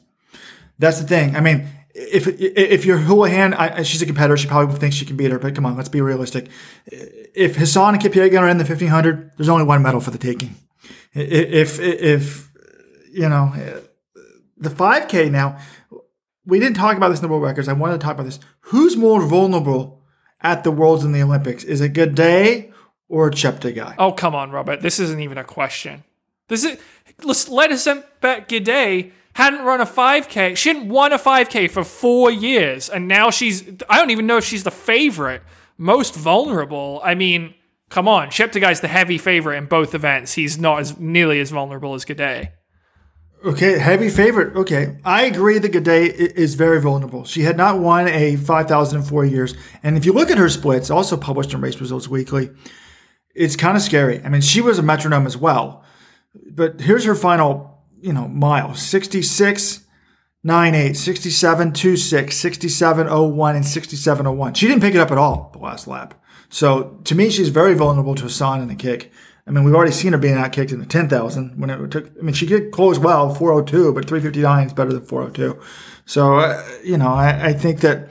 That's 0.78 1.00
the 1.00 1.06
thing. 1.06 1.36
I 1.36 1.40
mean, 1.40 1.66
if 1.94 2.26
if 2.26 2.84
you're 2.84 2.98
Houlihan, 2.98 3.54
I, 3.54 3.82
she's 3.82 4.02
a 4.02 4.06
competitor. 4.06 4.36
She 4.36 4.48
probably 4.48 4.78
thinks 4.78 4.96
she 4.96 5.04
can 5.04 5.16
beat 5.16 5.30
her. 5.30 5.38
But 5.38 5.54
come 5.54 5.66
on, 5.66 5.76
let's 5.76 5.88
be 5.88 6.00
realistic. 6.00 6.48
If 6.86 7.56
Hassan 7.56 7.94
and 7.94 8.02
Kipyegon 8.02 8.40
are 8.40 8.48
in 8.48 8.58
the 8.58 8.64
1500, 8.64 9.32
there's 9.36 9.48
only 9.48 9.64
one 9.64 9.82
medal 9.82 10.00
for 10.00 10.10
the 10.10 10.18
taking. 10.18 10.54
If 11.14 11.78
if 11.80 12.50
you 13.12 13.28
know 13.28 13.52
the 14.56 14.70
5K 14.70 15.30
now, 15.30 15.58
we 16.46 16.58
didn't 16.58 16.76
talk 16.76 16.96
about 16.96 17.10
this 17.10 17.18
in 17.18 17.22
the 17.22 17.28
world 17.28 17.42
records. 17.42 17.68
I 17.68 17.74
wanted 17.74 18.00
to 18.00 18.04
talk 18.04 18.14
about 18.14 18.24
this. 18.24 18.40
Who's 18.60 18.96
more 18.96 19.20
vulnerable 19.20 20.02
at 20.40 20.64
the 20.64 20.70
Worlds 20.70 21.04
and 21.04 21.14
the 21.14 21.22
Olympics? 21.22 21.64
Is 21.64 21.80
it 21.80 21.92
Gidey 21.92 22.72
or 23.08 23.30
Cheptegei? 23.30 23.94
Oh, 23.98 24.12
come 24.12 24.34
on, 24.34 24.50
Robert. 24.50 24.80
This 24.80 24.98
isn't 24.98 25.20
even 25.20 25.36
a 25.38 25.44
question. 25.44 26.04
This 26.48 26.64
is 26.64 26.78
let's 27.22 27.48
let 27.48 27.70
us 27.70 27.86
bet 28.20 28.48
Gidey 28.48 29.12
hadn't 29.34 29.64
run 29.64 29.80
a 29.80 29.86
5K. 29.86 30.56
She 30.56 30.68
hadn't 30.68 30.88
won 30.88 31.12
a 31.12 31.18
5K 31.18 31.70
for 31.70 31.84
four 31.84 32.30
years, 32.30 32.88
and 32.88 33.08
now 33.08 33.30
she's 33.30 33.64
I 33.88 33.98
don't 33.98 34.10
even 34.10 34.26
know 34.26 34.38
if 34.38 34.44
she's 34.44 34.64
the 34.64 34.70
favorite, 34.70 35.42
most 35.78 36.14
vulnerable. 36.14 37.00
I 37.04 37.14
mean, 37.14 37.54
come 37.88 38.08
on, 38.08 38.28
Cheptegei's 38.28 38.80
the 38.80 38.88
heavy 38.88 39.18
favorite 39.18 39.56
in 39.56 39.66
both 39.66 39.94
events. 39.94 40.34
He's 40.34 40.58
not 40.58 40.80
as 40.80 40.98
nearly 40.98 41.40
as 41.40 41.50
vulnerable 41.50 41.94
as 41.94 42.04
Gidey. 42.04 42.50
Okay, 43.44 43.76
heavy 43.76 44.08
favorite. 44.08 44.54
Okay, 44.56 44.98
I 45.04 45.24
agree 45.24 45.58
that 45.58 45.72
Gidey 45.72 46.12
is 46.12 46.54
very 46.54 46.80
vulnerable. 46.80 47.24
She 47.24 47.42
had 47.42 47.56
not 47.56 47.80
won 47.80 48.06
a 48.06 48.36
5,000 48.36 49.00
in 49.00 49.04
four 49.04 49.24
years. 49.24 49.54
And 49.82 49.96
if 49.96 50.04
you 50.04 50.12
look 50.12 50.30
at 50.30 50.38
her 50.38 50.48
splits, 50.48 50.90
also 50.90 51.16
published 51.16 51.52
in 51.52 51.60
Race 51.60 51.80
Results 51.80 52.06
Weekly, 52.06 52.50
it's 53.34 53.56
kind 53.56 53.76
of 53.76 53.82
scary. 53.82 54.22
I 54.22 54.28
mean, 54.28 54.42
she 54.42 54.60
was 54.60 54.78
a 54.78 54.82
metronome 54.82 55.26
as 55.26 55.36
well. 55.36 55.82
But 56.52 56.80
here's 56.80 57.04
her 57.04 57.16
final, 57.16 57.71
you 58.02 58.12
know, 58.12 58.28
mile 58.28 58.74
66, 58.74 59.86
98, 60.44 60.96
67, 60.96 61.72
26, 61.72 62.36
67, 62.36 63.06
01, 63.08 63.56
and 63.56 63.64
67, 63.64 64.36
01. 64.36 64.54
She 64.54 64.66
didn't 64.66 64.82
pick 64.82 64.94
it 64.94 65.00
up 65.00 65.10
at 65.10 65.18
all 65.18 65.50
the 65.52 65.58
last 65.58 65.86
lap. 65.86 66.14
So 66.48 67.00
to 67.04 67.14
me, 67.14 67.30
she's 67.30 67.48
very 67.48 67.74
vulnerable 67.74 68.14
to 68.16 68.24
Hassan 68.24 68.60
and 68.60 68.70
a 68.70 68.74
kick. 68.74 69.12
I 69.46 69.50
mean, 69.50 69.64
we've 69.64 69.74
already 69.74 69.92
seen 69.92 70.12
her 70.12 70.18
being 70.18 70.36
outkicked 70.36 70.72
in 70.72 70.78
the 70.78 70.86
10,000 70.86 71.58
when 71.58 71.70
it 71.70 71.90
took, 71.90 72.10
I 72.18 72.22
mean, 72.22 72.34
she 72.34 72.46
did 72.46 72.72
close 72.72 72.98
well, 72.98 73.34
402, 73.34 73.92
but 73.92 74.06
359 74.06 74.66
is 74.66 74.72
better 74.72 74.92
than 74.92 75.04
402. 75.04 75.60
So, 76.04 76.36
uh, 76.36 76.62
you 76.84 76.96
know, 76.96 77.08
I, 77.08 77.48
I 77.48 77.52
think 77.52 77.80
that 77.80 78.08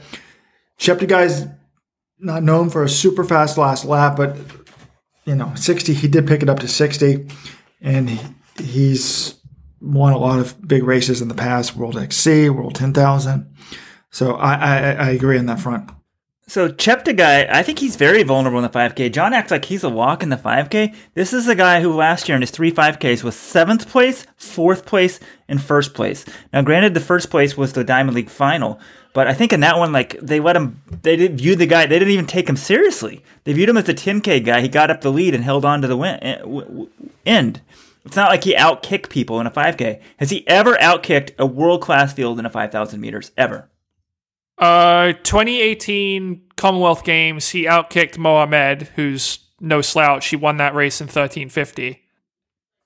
Guy's 1.08 1.46
not 2.20 2.44
known 2.44 2.70
for 2.70 2.84
a 2.84 2.90
super 2.90 3.24
fast 3.24 3.58
last 3.58 3.86
lap, 3.86 4.18
but, 4.18 4.36
you 5.26 5.36
know, 5.36 5.54
60, 5.56 5.94
he 5.94 6.08
did 6.08 6.28
pick 6.28 6.44
it 6.44 6.50
up 6.50 6.60
to 6.60 6.68
60, 6.68 7.28
and 7.82 8.10
he, 8.10 8.20
he's 8.62 9.41
won 9.82 10.14
a 10.14 10.18
lot 10.18 10.40
of 10.40 10.68
big 10.68 10.84
races 10.84 11.22
in 11.22 11.28
the 11.28 11.36
past, 11.36 11.76
World 11.76 11.98
XC, 11.98 12.50
World 12.50 12.76
10,000. 12.76 13.56
So 14.12 14.36
I, 14.36 14.54
I, 14.54 14.78
I 14.92 15.10
agree 15.12 15.38
on 15.38 15.46
that 15.48 15.60
front. 15.60 15.90
So 16.48 16.68
Cheptegei, 16.68 17.50
I 17.50 17.64
think 17.64 17.80
he's 17.80 17.96
very 17.96 18.24
vulnerable 18.24 18.60
in 18.60 18.64
the 18.64 18.78
5K. 18.78 19.14
John 19.14 19.34
acts 19.34 19.52
like 19.52 19.64
he's 19.64 19.86
a 19.86 19.90
walk 19.90 20.22
in 20.22 20.28
the 20.28 20.36
5K. 20.36 20.94
This 21.14 21.32
is 21.32 21.48
a 21.48 21.56
guy 21.56 21.80
who 21.80 21.94
last 21.94 22.28
year 22.28 22.36
in 22.36 22.42
his 22.42 22.52
three 22.52 22.74
5Ks 22.74 23.24
was 23.24 23.38
seventh 23.38 23.88
place, 23.88 24.26
fourth 24.36 24.86
place, 24.86 25.22
and 25.48 25.62
first 25.62 25.94
place. 25.94 26.26
Now, 26.52 26.62
granted, 26.62 26.94
the 26.94 27.00
first 27.00 27.30
place 27.30 27.56
was 27.56 27.72
the 27.72 27.86
Diamond 27.86 28.16
League 28.16 28.30
final, 28.30 28.82
but 29.14 29.28
I 29.28 29.34
think 29.34 29.54
in 29.54 29.62
that 29.62 29.78
one, 29.78 29.94
like 29.94 30.20
they 30.20 30.42
let 30.42 30.58
him, 30.58 30.82
they 31.04 31.16
didn't 31.16 31.38
view 31.38 31.56
the 31.56 31.66
guy, 31.66 31.86
they 31.86 31.98
didn't 31.98 32.14
even 32.14 32.28
take 32.28 32.50
him 32.50 32.58
seriously. 32.58 33.24
They 33.46 33.54
viewed 33.54 33.70
him 33.70 33.78
as 33.78 33.88
a 33.88 33.94
10K 33.94 34.44
guy. 34.44 34.60
He 34.60 34.68
got 34.68 34.92
up 34.92 35.00
the 35.00 35.10
lead 35.10 35.34
and 35.34 35.46
held 35.46 35.64
on 35.64 35.82
to 35.82 35.88
the 35.88 35.96
win, 35.96 36.22
eh, 36.22 36.42
end. 37.26 37.62
It's 38.06 38.16
not 38.16 38.30
like 38.30 38.44
he 38.44 38.56
outkicked 38.56 39.10
people 39.10 39.40
in 39.40 39.48
a 39.48 39.52
5K. 39.52 40.02
Has 40.18 40.30
he 40.30 40.48
ever 40.48 40.74
outkicked 40.76 41.38
a 41.38 41.46
world 41.46 41.82
class 41.82 42.14
field 42.14 42.40
in 42.40 42.46
a 42.46 42.50
5,000 42.50 43.00
meters? 43.00 43.32
Ever? 43.38 43.70
Uh, 44.58 45.14
2018 45.24 46.42
Commonwealth 46.56 47.04
Games, 47.04 47.50
he 47.50 47.66
outkicked 47.66 48.18
Mohamed, 48.18 48.84
who's 48.96 49.40
no 49.60 49.82
slouch. 49.82 50.28
He 50.28 50.36
won 50.36 50.58
that 50.58 50.76
race 50.76 51.02
in 51.02 51.06
1350. 51.06 52.02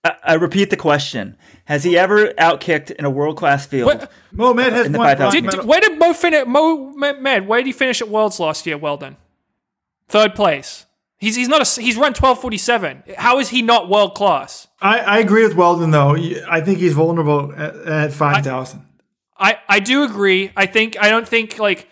I, 0.03 0.15
I 0.23 0.33
repeat 0.35 0.69
the 0.69 0.77
question: 0.77 1.35
Has 1.65 1.83
he 1.83 1.97
ever 1.97 2.27
outkicked 2.33 2.91
in 2.91 3.03
a 3.03 3.09
world 3.09 3.37
class 3.37 3.65
field? 3.65 3.87
What? 3.87 4.11
Mohamed 4.31 4.71
has 4.73 4.89
won 4.89 5.17
Did, 5.31 5.49
did- 5.49 5.65
where 5.65 5.81
did 5.81 5.99
Mo 5.99 6.13
finish? 6.13 6.45
Mo 6.47 6.91
Med, 6.91 7.47
where 7.47 7.59
did 7.59 7.65
he 7.65 7.73
finish 7.73 8.01
at 8.01 8.07
Worlds 8.09 8.39
last 8.39 8.65
year? 8.65 8.77
Weldon, 8.77 9.17
third 10.07 10.35
place. 10.35 10.85
He's 11.17 11.35
he's 11.35 11.47
not 11.47 11.61
a 11.61 11.81
he's 11.81 11.95
run 11.95 12.13
1247. 12.13 13.03
How 13.17 13.39
is 13.39 13.49
he 13.49 13.61
not 13.61 13.89
world 13.89 14.15
class? 14.15 14.67
I, 14.81 14.99
I 14.99 15.19
agree 15.19 15.43
with 15.43 15.55
Weldon, 15.55 15.91
though. 15.91 16.15
I 16.49 16.61
think 16.61 16.79
he's 16.79 16.93
vulnerable 16.93 17.53
at, 17.55 17.75
at 17.75 18.13
5,000. 18.13 18.85
I, 19.37 19.57
I 19.67 19.79
do 19.79 20.03
agree. 20.03 20.51
I 20.55 20.65
think 20.65 20.97
I 20.99 21.09
don't 21.09 21.27
think 21.27 21.57
like 21.57 21.87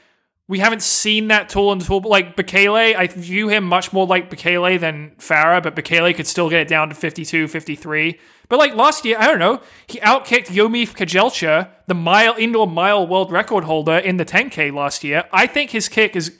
we 0.48 0.60
haven't 0.60 0.82
seen 0.82 1.30
that 1.30 1.50
tool 1.50 1.72
in 1.72 1.80
the 1.80 1.86
tool, 1.86 2.02
but 2.02 2.10
like 2.10 2.36
Bekele, 2.36 2.96
I 2.96 3.08
view 3.08 3.48
him 3.48 3.64
much 3.64 3.94
more 3.94 4.06
like 4.06 4.30
Bekele 4.30 4.80
than 4.80 5.12
Farah, 5.18 5.64
but 5.64 5.76
Bekele 5.76 6.14
could 6.14 6.28
still 6.28 6.50
get 6.50 6.62
it 6.62 6.68
down 6.68 6.90
to 6.90 6.96
52, 6.96 7.48
53. 7.48 8.20
But 8.50 8.60
like 8.60 8.76
last 8.76 9.06
year, 9.06 9.18
I 9.18 9.28
don't 9.28 9.40
know, 9.40 9.62
he 9.88 10.00
outkicked 10.02 10.48
Yomif 10.48 10.96
Kejelcha, 10.96 11.70
the 11.88 11.96
mile 11.96 12.36
indoor 12.38 12.68
mile 12.68 13.08
world 13.08 13.32
record 13.32 13.64
holder 13.64 13.98
in 13.98 14.18
the 14.18 14.26
10K 14.26 14.74
last 14.74 15.04
year. 15.04 15.24
I 15.32 15.48
think 15.48 15.72
his 15.72 15.88
kick 15.88 16.16
is 16.16 16.38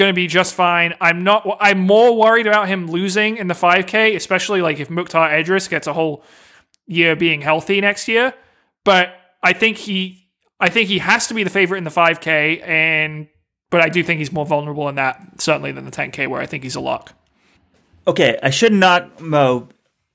going 0.00 0.08
to 0.08 0.14
be 0.14 0.26
just 0.26 0.54
fine. 0.54 0.94
I'm 1.00 1.22
not. 1.22 1.46
I'm 1.60 1.78
more 1.78 2.16
worried 2.16 2.46
about 2.46 2.66
him 2.68 2.88
losing 2.90 3.36
in 3.36 3.46
the 3.46 3.54
5K, 3.54 4.16
especially 4.16 4.62
like 4.62 4.80
if 4.80 4.88
Muktar 4.88 5.30
Edris 5.30 5.68
gets 5.68 5.86
a 5.86 5.92
whole 5.92 6.24
year 6.86 7.14
being 7.14 7.42
healthy 7.42 7.80
next 7.82 8.08
year. 8.08 8.32
But 8.82 9.14
I 9.42 9.52
think 9.52 9.76
he, 9.76 10.26
I 10.58 10.70
think 10.70 10.88
he 10.88 10.98
has 10.98 11.26
to 11.28 11.34
be 11.34 11.44
the 11.44 11.50
favorite 11.50 11.78
in 11.78 11.84
the 11.84 11.90
5K, 11.90 12.66
and 12.66 13.28
but 13.68 13.82
I 13.82 13.90
do 13.90 14.02
think 14.02 14.18
he's 14.18 14.32
more 14.32 14.46
vulnerable 14.46 14.88
in 14.88 14.94
that 14.94 15.40
certainly 15.40 15.70
than 15.70 15.84
the 15.84 15.92
10K, 15.92 16.28
where 16.28 16.40
I 16.40 16.46
think 16.46 16.62
he's 16.64 16.76
a 16.76 16.80
lock. 16.80 17.12
okay, 18.06 18.38
I 18.42 18.50
should 18.50 18.72
not 18.72 19.20
Mo. 19.20 19.68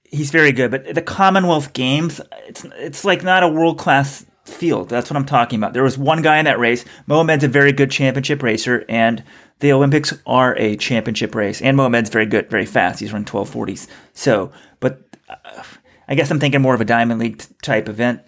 He's 0.04 0.32
very 0.32 0.52
good, 0.52 0.72
but 0.72 0.96
the 0.96 1.02
Commonwealth 1.02 1.74
Games, 1.74 2.20
it's 2.48 2.66
it's 2.76 3.06
like 3.06 3.24
not 3.24 3.44
a 3.44 3.48
world 3.48 3.78
class 3.78 4.26
field. 4.46 4.90
That's 4.90 5.10
what 5.10 5.18
I'm 5.18 5.26
talking 5.26 5.60
about. 5.60 5.74
There 5.74 5.84
was 5.84 5.98
one 5.98 6.22
guy 6.22 6.38
in 6.38 6.46
that 6.46 6.60
race. 6.60 6.86
Mohamed's 7.08 7.44
a 7.44 7.48
very 7.48 7.72
good 7.72 7.92
championship 7.92 8.42
racer, 8.42 8.86
and 8.88 9.24
the 9.60 9.72
Olympics 9.72 10.14
are 10.26 10.56
a 10.58 10.78
championship 10.78 11.36
race. 11.36 11.62
And 11.62 11.76
Mohamed's 11.76 12.10
very 12.10 12.26
good, 12.26 12.50
very 12.50 12.66
fast. 12.66 13.00
He's 13.00 13.14
run 13.14 13.26
1240s. 13.26 13.88
So, 14.14 14.52
but 14.80 15.02
uh, 15.28 15.64
I 16.08 16.16
guess 16.16 16.32
I'm 16.32 16.40
thinking 16.40 16.62
more 16.62 16.76
of 16.76 16.82
a 16.82 16.86
Diamond 16.86 17.20
League 17.20 17.40
t- 17.40 17.54
type 17.62 17.90
event. 17.90 18.22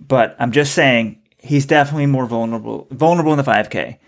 But 0.00 0.36
I'm 0.38 0.52
just 0.52 0.74
saying 0.74 1.20
he's 1.38 1.66
definitely 1.66 2.06
more 2.06 2.26
vulnerable 2.26 2.86
vulnerable 2.90 3.32
in 3.32 3.38
the 3.38 3.42
5K. 3.42 3.98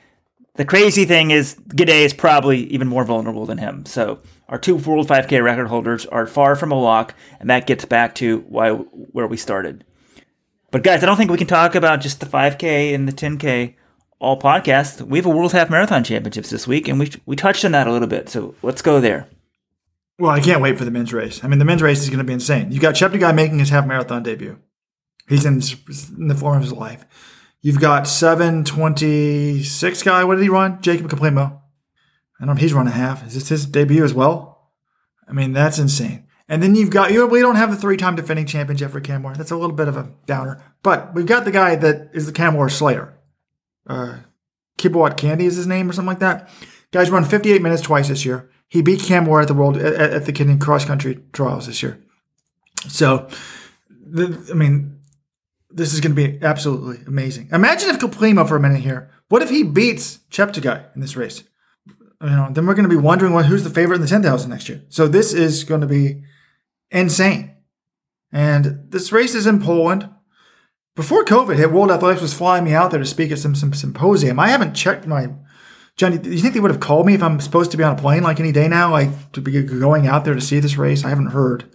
The 0.55 0.65
crazy 0.65 1.05
thing 1.05 1.31
is, 1.31 1.55
Gidey 1.69 2.05
is 2.05 2.13
probably 2.13 2.65
even 2.65 2.87
more 2.87 3.05
vulnerable 3.05 3.47
than 3.47 3.59
him. 3.59 3.87
So 3.87 4.21
our 4.49 4.59
two 4.59 4.77
World 4.77 5.09
5K 5.09 5.43
record 5.43 5.69
holders 5.69 6.07
are 6.07 6.27
far 6.27 6.55
from 6.55 6.71
a 6.71 6.81
lock, 6.81 7.15
and 7.39 7.49
that 7.51 7.67
gets 7.67 7.85
back 7.85 8.15
to 8.17 8.41
why 8.49 8.71
where 8.73 9.27
we 9.27 9.37
started. 9.37 9.85
But 10.71 10.85
guys, 10.85 11.03
I 11.03 11.07
don't 11.07 11.17
think 11.17 11.31
we 11.31 11.39
can 11.39 11.49
talk 11.49 11.75
about 11.75 12.01
just 12.01 12.21
the 12.21 12.27
5K 12.27 12.95
and 12.95 13.09
the 13.09 13.13
10K 13.13 13.75
all 14.21 14.39
podcast. 14.39 15.03
We 15.03 15.19
have 15.19 15.27
a 15.27 15.31
World 15.31 15.53
Half 15.53 15.71
Marathon 15.71 16.05
Championships 16.05 16.51
this 16.51 16.67
week, 16.67 16.87
and 16.87 17.01
we 17.01 17.11
we 17.27 17.35
touched 17.35 17.65
on 17.65 17.73
that 17.73 17.89
a 17.89 17.93
little 17.93 18.07
bit. 18.07 18.29
So 18.29 18.55
let's 18.63 18.83
go 18.83 19.01
there. 19.01 19.29
Well, 20.19 20.31
I 20.31 20.41
can't 20.41 20.61
wait 20.61 20.79
for 20.79 20.85
the 20.85 20.91
men's 20.91 21.13
race. 21.13 21.43
I 21.43 21.49
mean, 21.49 21.59
the 21.59 21.65
men's 21.65 21.83
race 21.83 22.03
is 22.03 22.11
going 22.11 22.19
to 22.19 22.25
be 22.25 22.35
insane. 22.35 22.71
You 22.71 22.79
got 22.79 22.95
Cheptegei 22.95 23.35
making 23.35 23.59
his 23.59 23.71
half 23.71 23.87
marathon 23.87 24.23
debut. 24.23 24.59
He's 25.29 25.47
in, 25.47 25.63
in 26.19 26.29
the 26.29 26.35
form 26.35 26.59
of 26.59 26.63
his 26.63 26.73
life. 26.73 27.05
You've 27.63 27.81
got 27.81 28.07
726 28.07 30.03
guy. 30.03 30.25
What 30.25 30.37
did 30.37 30.43
he 30.43 30.51
run? 30.51 30.83
Jacob 30.83 31.11
Kiplimo. 31.11 31.61
I 32.39 32.45
don't 32.45 32.49
know 32.49 32.53
if 32.53 32.59
he's 32.59 32.75
run 32.75 32.87
a 32.87 32.91
half. 32.91 33.27
Is 33.27 33.35
this 33.35 33.49
his 33.49 33.67
debut 33.67 34.05
as 34.05 34.13
well? 34.13 34.73
I 35.27 35.33
mean, 35.33 35.53
that's 35.53 35.79
insane. 35.79 36.27
And 36.51 36.61
then 36.61 36.75
you've 36.75 36.91
got, 36.91 37.13
you 37.13 37.25
we 37.29 37.39
don't 37.39 37.55
have 37.55 37.71
the 37.71 37.77
three 37.77 37.97
time 37.97 38.17
defending 38.17 38.45
champion, 38.45 38.77
Geoffrey 38.77 39.01
Kamworor. 39.01 39.37
That's 39.37 39.53
a 39.53 39.57
little 39.57 39.75
bit 39.75 39.87
of 39.87 39.97
a 39.97 40.11
downer. 40.27 40.61
But 40.83 41.15
we've 41.15 41.25
got 41.25 41.45
the 41.45 41.53
guy 41.53 41.77
that 41.77 42.11
is 42.13 42.27
the 42.27 42.33
Kamworor 42.33 42.73
Slayer. 42.73 43.17
Uh, 43.87 44.17
Kibiwott 44.77 45.17
Kandie 45.17 45.43
is 45.43 45.55
his 45.55 45.69
name 45.69 45.89
or 45.89 45.93
something 45.93 46.09
like 46.09 46.19
that. 46.19 46.51
Guy's 46.91 47.09
run 47.09 47.25
58 47.25 47.63
minutes 47.63 47.83
twice 47.83 48.09
this 48.09 48.25
year. 48.25 48.51
He 48.69 48.83
beat 48.83 48.99
Camwar 48.99 49.43
at 49.43 49.49
the 49.49 49.55
world 49.55 49.77
at, 49.77 49.95
at 49.95 50.27
the 50.27 50.33
Kenyan 50.33 50.61
cross 50.61 50.85
country 50.85 51.21
trials 51.33 51.69
this 51.69 51.85
year. 51.85 52.03
So, 52.89 53.29
the, 53.89 54.45
I 54.51 54.55
mean, 54.55 54.99
this 55.71 55.95
is 55.95 56.01
going 56.01 56.17
to 56.17 56.29
be 56.29 56.45
absolutely 56.45 56.99
amazing. 57.07 57.49
Imagine 57.53 57.91
if 57.91 58.01
Kiplimo 58.01 58.49
for 58.49 58.57
a 58.57 58.61
minute 58.61 58.81
here. 58.81 59.09
What 59.29 59.43
if 59.43 59.51
he 59.51 59.63
beats 59.63 60.19
Cheptegei 60.33 60.85
in 60.97 61.01
this 61.01 61.15
race? 61.15 61.45
You 61.87 62.31
know, 62.31 62.49
then 62.51 62.67
we're 62.67 62.75
going 62.75 62.89
to 62.89 62.95
be 62.95 63.01
wondering 63.01 63.33
what, 63.33 63.47
who's 63.47 63.63
the 63.63 63.71
favorite 63.71 63.97
in 63.97 64.03
the 64.03 64.09
10,000 64.09 64.51
next 64.51 64.69
year. 64.69 64.83
So 64.89 65.07
this 65.07 65.33
is 65.33 65.63
going 65.63 65.81
to 65.83 65.87
be 65.87 66.25
insane. 66.91 67.57
And 68.33 68.87
this 68.91 69.13
race 69.13 69.35
is 69.35 69.47
in 69.47 69.63
Poland. 69.63 70.09
Before 70.97 71.25
COVID 71.25 71.57
hit, 71.57 71.73
World 71.73 71.91
Athletics 71.91 72.23
was 72.23 72.35
flying 72.35 72.65
me 72.65 72.75
out 72.75 72.91
there 72.91 73.01
to 73.01 73.07
speak 73.07 73.31
at 73.31 73.39
some, 73.39 73.55
some 73.55 73.73
symposium. 73.73 74.39
I 74.39 74.49
haven't 74.49 74.75
checked 74.75 75.07
my. 75.07 75.29
Johnny, 75.97 76.19
do 76.19 76.31
you 76.31 76.39
think 76.39 76.55
they 76.55 76.61
would 76.61 76.71
have 76.71 76.81
called 76.81 77.07
me 77.07 77.15
if 77.15 77.23
I'm 77.23 77.41
supposed 77.41 77.71
to 77.73 77.77
be 77.77 77.85
on 77.85 77.97
a 77.97 78.01
plane 78.01 78.23
like 78.23 78.41
any 78.41 78.53
day 78.53 78.69
now, 78.69 78.91
like 78.91 79.33
to 79.33 79.41
be 79.41 79.63
going 79.63 80.07
out 80.07 80.25
there 80.25 80.35
to 80.35 80.41
see 80.41 80.61
this 80.61 80.77
race? 80.77 81.05
I 81.05 81.09
haven't 81.09 81.29
heard 81.29 81.71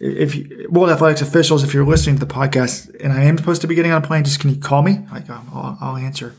if 0.00 0.34
you, 0.34 0.68
World 0.70 0.90
Athletics 0.90 1.22
officials, 1.22 1.62
if 1.62 1.72
you're 1.72 1.86
listening 1.86 2.18
to 2.18 2.24
the 2.24 2.32
podcast 2.32 2.94
and 3.02 3.12
I 3.12 3.24
am 3.24 3.38
supposed 3.38 3.62
to 3.62 3.66
be 3.66 3.74
getting 3.74 3.92
on 3.92 4.02
a 4.02 4.06
plane, 4.06 4.24
just 4.24 4.40
can 4.40 4.50
you 4.50 4.60
call 4.60 4.82
me? 4.82 5.00
Like 5.10 5.28
I'll, 5.30 5.78
I'll 5.80 5.96
answer. 5.96 6.34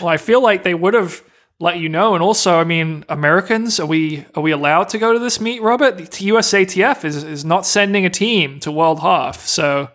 Well, 0.00 0.08
I 0.08 0.16
feel 0.16 0.42
like 0.42 0.62
they 0.62 0.74
would 0.74 0.94
have 0.94 1.22
let 1.60 1.78
you 1.78 1.88
know. 1.88 2.14
And 2.14 2.22
also, 2.22 2.58
I 2.58 2.64
mean, 2.64 3.04
Americans, 3.08 3.78
are 3.78 3.86
we 3.86 4.26
are 4.34 4.42
we 4.42 4.50
allowed 4.50 4.88
to 4.88 4.98
go 4.98 5.12
to 5.12 5.18
this 5.18 5.40
meet, 5.40 5.62
Robert? 5.62 5.98
The 5.98 6.04
USATF 6.04 7.04
is 7.04 7.22
is 7.22 7.44
not 7.44 7.64
sending 7.66 8.04
a 8.04 8.10
team 8.10 8.58
to 8.60 8.72
World 8.72 9.00
Half, 9.00 9.46
so 9.46 9.90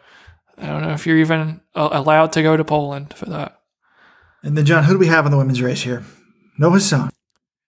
I 0.58 0.68
don't 0.68 0.84
know 0.84 0.94
if 0.94 1.06
you're 1.06 1.18
even 1.18 1.62
uh, 1.76 1.90
allowed 1.92 2.32
to 2.34 2.44
go 2.44 2.56
to 2.56 2.64
Poland 2.64 3.14
for 3.16 3.26
that. 3.26 3.60
And 4.44 4.56
then 4.56 4.66
John, 4.66 4.84
who 4.84 4.94
do 4.94 5.00
we 5.00 5.08
have 5.08 5.26
in 5.26 5.32
the 5.32 5.38
women's 5.38 5.62
race 5.62 5.82
here? 5.82 6.04
No 6.58 6.70
Hassan. 6.70 7.10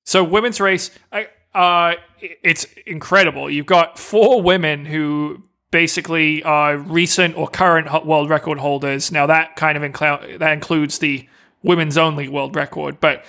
So 0.05 0.23
women's 0.23 0.61
race, 0.61 0.91
I, 1.11 1.27
uh, 1.53 1.95
it's 2.21 2.65
incredible. 2.85 3.49
You've 3.49 3.65
got 3.65 3.99
four 3.99 4.41
women 4.41 4.85
who 4.85 5.43
basically 5.71 6.43
are 6.43 6.77
recent 6.77 7.35
or 7.35 7.47
current 7.47 8.05
world 8.05 8.29
record 8.29 8.59
holders. 8.59 9.11
Now 9.11 9.25
that 9.25 9.55
kind 9.55 9.77
of 9.77 9.83
inclu- 9.83 10.39
that 10.39 10.53
includes 10.53 10.99
the 10.99 11.27
women's 11.63 11.97
only 11.97 12.29
world 12.29 12.55
record, 12.55 13.01
but 13.01 13.25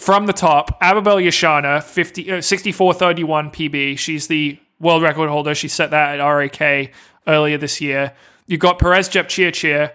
from 0.00 0.24
the 0.24 0.32
top, 0.32 0.78
Ababel 0.80 1.16
Yeshaneh, 1.16 1.82
50, 1.82 2.32
uh, 2.32 2.36
64.31 2.36 3.52
PB. 3.52 3.98
She's 3.98 4.28
the 4.28 4.58
world 4.80 5.02
record 5.02 5.28
holder. 5.28 5.54
She 5.54 5.68
set 5.68 5.90
that 5.90 6.18
at 6.18 6.24
RAK 6.26 6.90
earlier 7.26 7.58
this 7.58 7.82
year. 7.82 8.14
You've 8.46 8.60
got 8.60 8.78
Peres 8.78 9.10
Jepchirchir, 9.10 9.92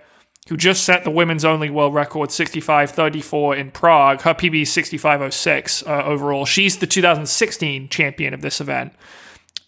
who 0.47 0.57
just 0.57 0.83
set 0.83 1.05
the 1.05 1.09
women's 1.09 1.43
only 1.43 1.71
world 1.71 1.95
record 1.95 2.29
65.34 2.29 3.57
in 3.57 3.71
Prague. 3.71 4.21
Her 4.21 4.35
PB 4.35 4.61
is 4.61 4.69
65.06 4.69 5.87
uh, 5.87 6.05
overall. 6.05 6.45
She's 6.45 6.77
the 6.77 6.85
2016 6.85 7.89
champion 7.89 8.35
of 8.35 8.41
this 8.41 8.61
event. 8.61 8.93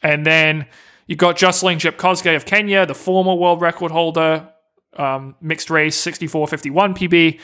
And 0.04 0.24
then 0.24 0.68
you've 1.08 1.18
got 1.18 1.38
Joyciline 1.38 1.80
Jepkosgei 1.80 2.36
of 2.36 2.46
Kenya, 2.46 2.86
the 2.86 2.94
former 2.94 3.34
world 3.34 3.60
record 3.60 3.92
holder, 3.92 4.48
um, 4.98 5.34
mixed 5.42 5.72
race 5.72 6.00
64.51 6.00 6.96
PB. 6.96 7.40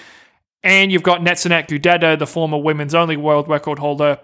And 0.64 0.92
you've 0.92 1.04
got 1.04 1.22
Netsanet 1.22 1.68
Gudeta, 1.68 2.18
the 2.18 2.28
former 2.28 2.58
women's 2.58 2.96
only 2.96 3.18
world 3.18 3.50
record 3.50 3.80
holder, 3.80 4.20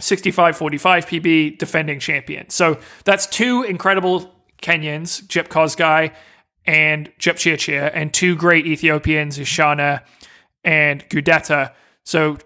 65.45 0.00 0.78
PB, 0.80 1.58
defending 1.58 1.98
champion. 1.98 2.50
So 2.50 2.78
that's 3.04 3.26
two 3.26 3.62
incredible 3.62 4.34
Kenyans, 4.60 5.26
Jep 5.28 5.48
Kosgei 5.48 6.12
and 6.66 7.10
Jep 7.18 7.36
Chirchir, 7.36 7.90
and 7.92 8.12
two 8.12 8.36
great 8.36 8.66
Ethiopians, 8.66 9.38
Yeshaneh 9.38 10.02
and 10.64 11.08
Gudeta. 11.08 11.72
So 12.04 12.38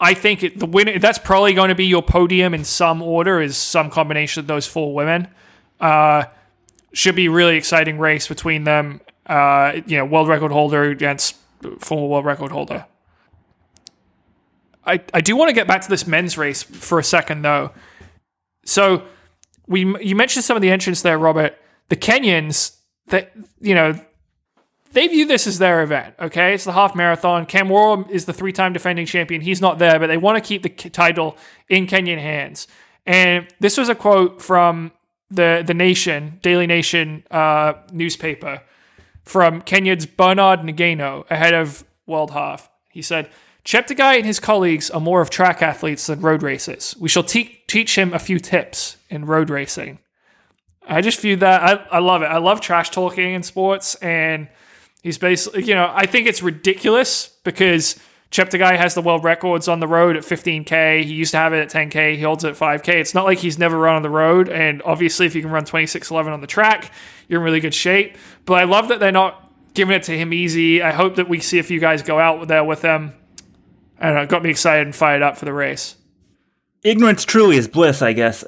I 0.00 0.14
think 0.14 0.42
it, 0.42 0.58
the 0.58 0.66
winner, 0.66 0.98
that's 0.98 1.18
probably 1.18 1.54
going 1.54 1.68
to 1.68 1.74
be 1.74 1.86
your 1.86 2.02
podium 2.02 2.54
in 2.54 2.64
some 2.64 3.00
order, 3.00 3.40
is 3.40 3.56
some 3.56 3.90
combination 3.90 4.40
of 4.40 4.46
those 4.46 4.66
four 4.66 4.94
women. 4.94 5.28
Uh, 5.80 6.24
should 6.92 7.14
be 7.14 7.28
really 7.28 7.56
exciting 7.56 7.98
race 7.98 8.28
between 8.28 8.64
them. 8.64 9.00
Uh, 9.26 9.80
you 9.86 9.96
know, 9.96 10.04
world 10.04 10.28
record 10.28 10.52
holder 10.52 10.84
against 10.84 11.36
former 11.78 12.06
world 12.06 12.24
record 12.24 12.52
holder. 12.52 12.86
I, 14.84 15.00
I 15.14 15.20
do 15.20 15.36
want 15.36 15.48
to 15.48 15.54
get 15.54 15.66
back 15.66 15.82
to 15.82 15.88
this 15.88 16.06
men's 16.06 16.36
race 16.36 16.62
for 16.62 16.98
a 16.98 17.04
second 17.04 17.42
though. 17.42 17.72
So 18.64 19.04
we 19.66 19.80
you 20.00 20.16
mentioned 20.16 20.44
some 20.44 20.56
of 20.56 20.62
the 20.62 20.70
entrants 20.70 21.02
there, 21.02 21.18
Robert. 21.18 21.56
The 21.88 21.96
Kenyans 21.96 22.76
that 23.08 23.32
you 23.60 23.74
know 23.74 23.94
they 24.92 25.08
view 25.08 25.26
this 25.26 25.46
as 25.46 25.58
their 25.58 25.82
event. 25.82 26.14
Okay, 26.20 26.54
it's 26.54 26.64
the 26.64 26.72
half 26.72 26.94
marathon. 26.94 27.46
Cam 27.46 27.68
Kamworor 27.68 28.10
is 28.10 28.26
the 28.26 28.32
three-time 28.32 28.72
defending 28.72 29.06
champion. 29.06 29.40
He's 29.40 29.60
not 29.60 29.78
there, 29.78 29.98
but 29.98 30.08
they 30.08 30.16
want 30.16 30.42
to 30.42 30.46
keep 30.46 30.62
the 30.62 30.68
title 30.68 31.36
in 31.68 31.86
Kenyan 31.86 32.18
hands. 32.18 32.68
And 33.06 33.48
this 33.58 33.78
was 33.78 33.88
a 33.88 33.94
quote 33.94 34.42
from 34.42 34.92
the 35.30 35.62
the 35.66 35.74
Nation 35.74 36.38
Daily 36.42 36.66
Nation 36.66 37.24
uh, 37.30 37.74
newspaper 37.92 38.62
from 39.22 39.62
Kenya's 39.62 40.06
Bernard 40.06 40.60
Ngeno 40.60 41.24
ahead 41.30 41.54
of 41.54 41.84
World 42.06 42.32
Half. 42.32 42.70
He 42.90 43.02
said. 43.02 43.30
Cheptegei 43.64 44.16
and 44.16 44.26
his 44.26 44.40
colleagues 44.40 44.90
are 44.90 45.00
more 45.00 45.20
of 45.20 45.30
track 45.30 45.62
athletes 45.62 46.08
than 46.08 46.20
road 46.20 46.42
racers. 46.42 46.96
We 46.98 47.08
shall 47.08 47.22
te- 47.22 47.62
teach 47.68 47.96
him 47.96 48.12
a 48.12 48.18
few 48.18 48.40
tips 48.40 48.96
in 49.08 49.24
road 49.24 49.50
racing. 49.50 50.00
I 50.86 51.00
just 51.00 51.20
view 51.20 51.36
that. 51.36 51.62
I, 51.62 51.96
I 51.96 51.98
love 52.00 52.22
it. 52.22 52.26
I 52.26 52.38
love 52.38 52.60
trash 52.60 52.90
talking 52.90 53.34
in 53.34 53.44
sports. 53.44 53.94
And 53.96 54.48
he's 55.02 55.16
basically, 55.16 55.62
you 55.62 55.76
know, 55.76 55.92
I 55.94 56.06
think 56.06 56.26
it's 56.26 56.42
ridiculous 56.42 57.28
because 57.44 58.00
Cheptegei 58.32 58.76
has 58.76 58.94
the 58.94 59.02
world 59.02 59.22
records 59.22 59.68
on 59.68 59.78
the 59.78 59.86
road 59.86 60.16
at 60.16 60.24
15K. 60.24 61.04
He 61.04 61.12
used 61.12 61.30
to 61.30 61.36
have 61.36 61.52
it 61.52 61.60
at 61.60 61.70
10K. 61.70 62.16
He 62.16 62.22
holds 62.22 62.42
it 62.42 62.48
at 62.50 62.56
5K. 62.56 62.88
It's 62.94 63.14
not 63.14 63.24
like 63.24 63.38
he's 63.38 63.58
never 63.58 63.78
run 63.78 63.94
on 63.94 64.02
the 64.02 64.10
road. 64.10 64.48
And 64.48 64.82
obviously, 64.82 65.26
if 65.26 65.34
you 65.34 65.42
can 65.42 65.50
run 65.50 65.64
26.11 65.64 66.32
on 66.32 66.40
the 66.40 66.46
track, 66.46 66.90
you're 67.28 67.40
in 67.40 67.44
really 67.44 67.60
good 67.60 67.74
shape. 67.74 68.16
But 68.44 68.54
I 68.54 68.64
love 68.64 68.88
that 68.88 68.98
they're 68.98 69.12
not 69.12 69.50
giving 69.74 69.94
it 69.94 70.02
to 70.04 70.18
him 70.18 70.32
easy. 70.32 70.82
I 70.82 70.92
hope 70.92 71.16
that 71.16 71.28
we 71.28 71.38
see 71.40 71.58
a 71.58 71.62
few 71.62 71.78
guys 71.78 72.02
go 72.02 72.18
out 72.18 72.48
there 72.48 72.64
with 72.64 72.80
them 72.80 73.14
I 74.02 74.06
don't 74.06 74.14
know, 74.16 74.22
it 74.22 74.28
got 74.28 74.42
me 74.42 74.50
excited 74.50 74.84
and 74.84 74.94
fired 74.94 75.22
up 75.22 75.36
for 75.36 75.44
the 75.44 75.52
race. 75.52 75.94
Ignorance 76.82 77.24
truly 77.24 77.56
is 77.56 77.68
bliss, 77.68 78.02
I 78.02 78.12
guess. 78.12 78.44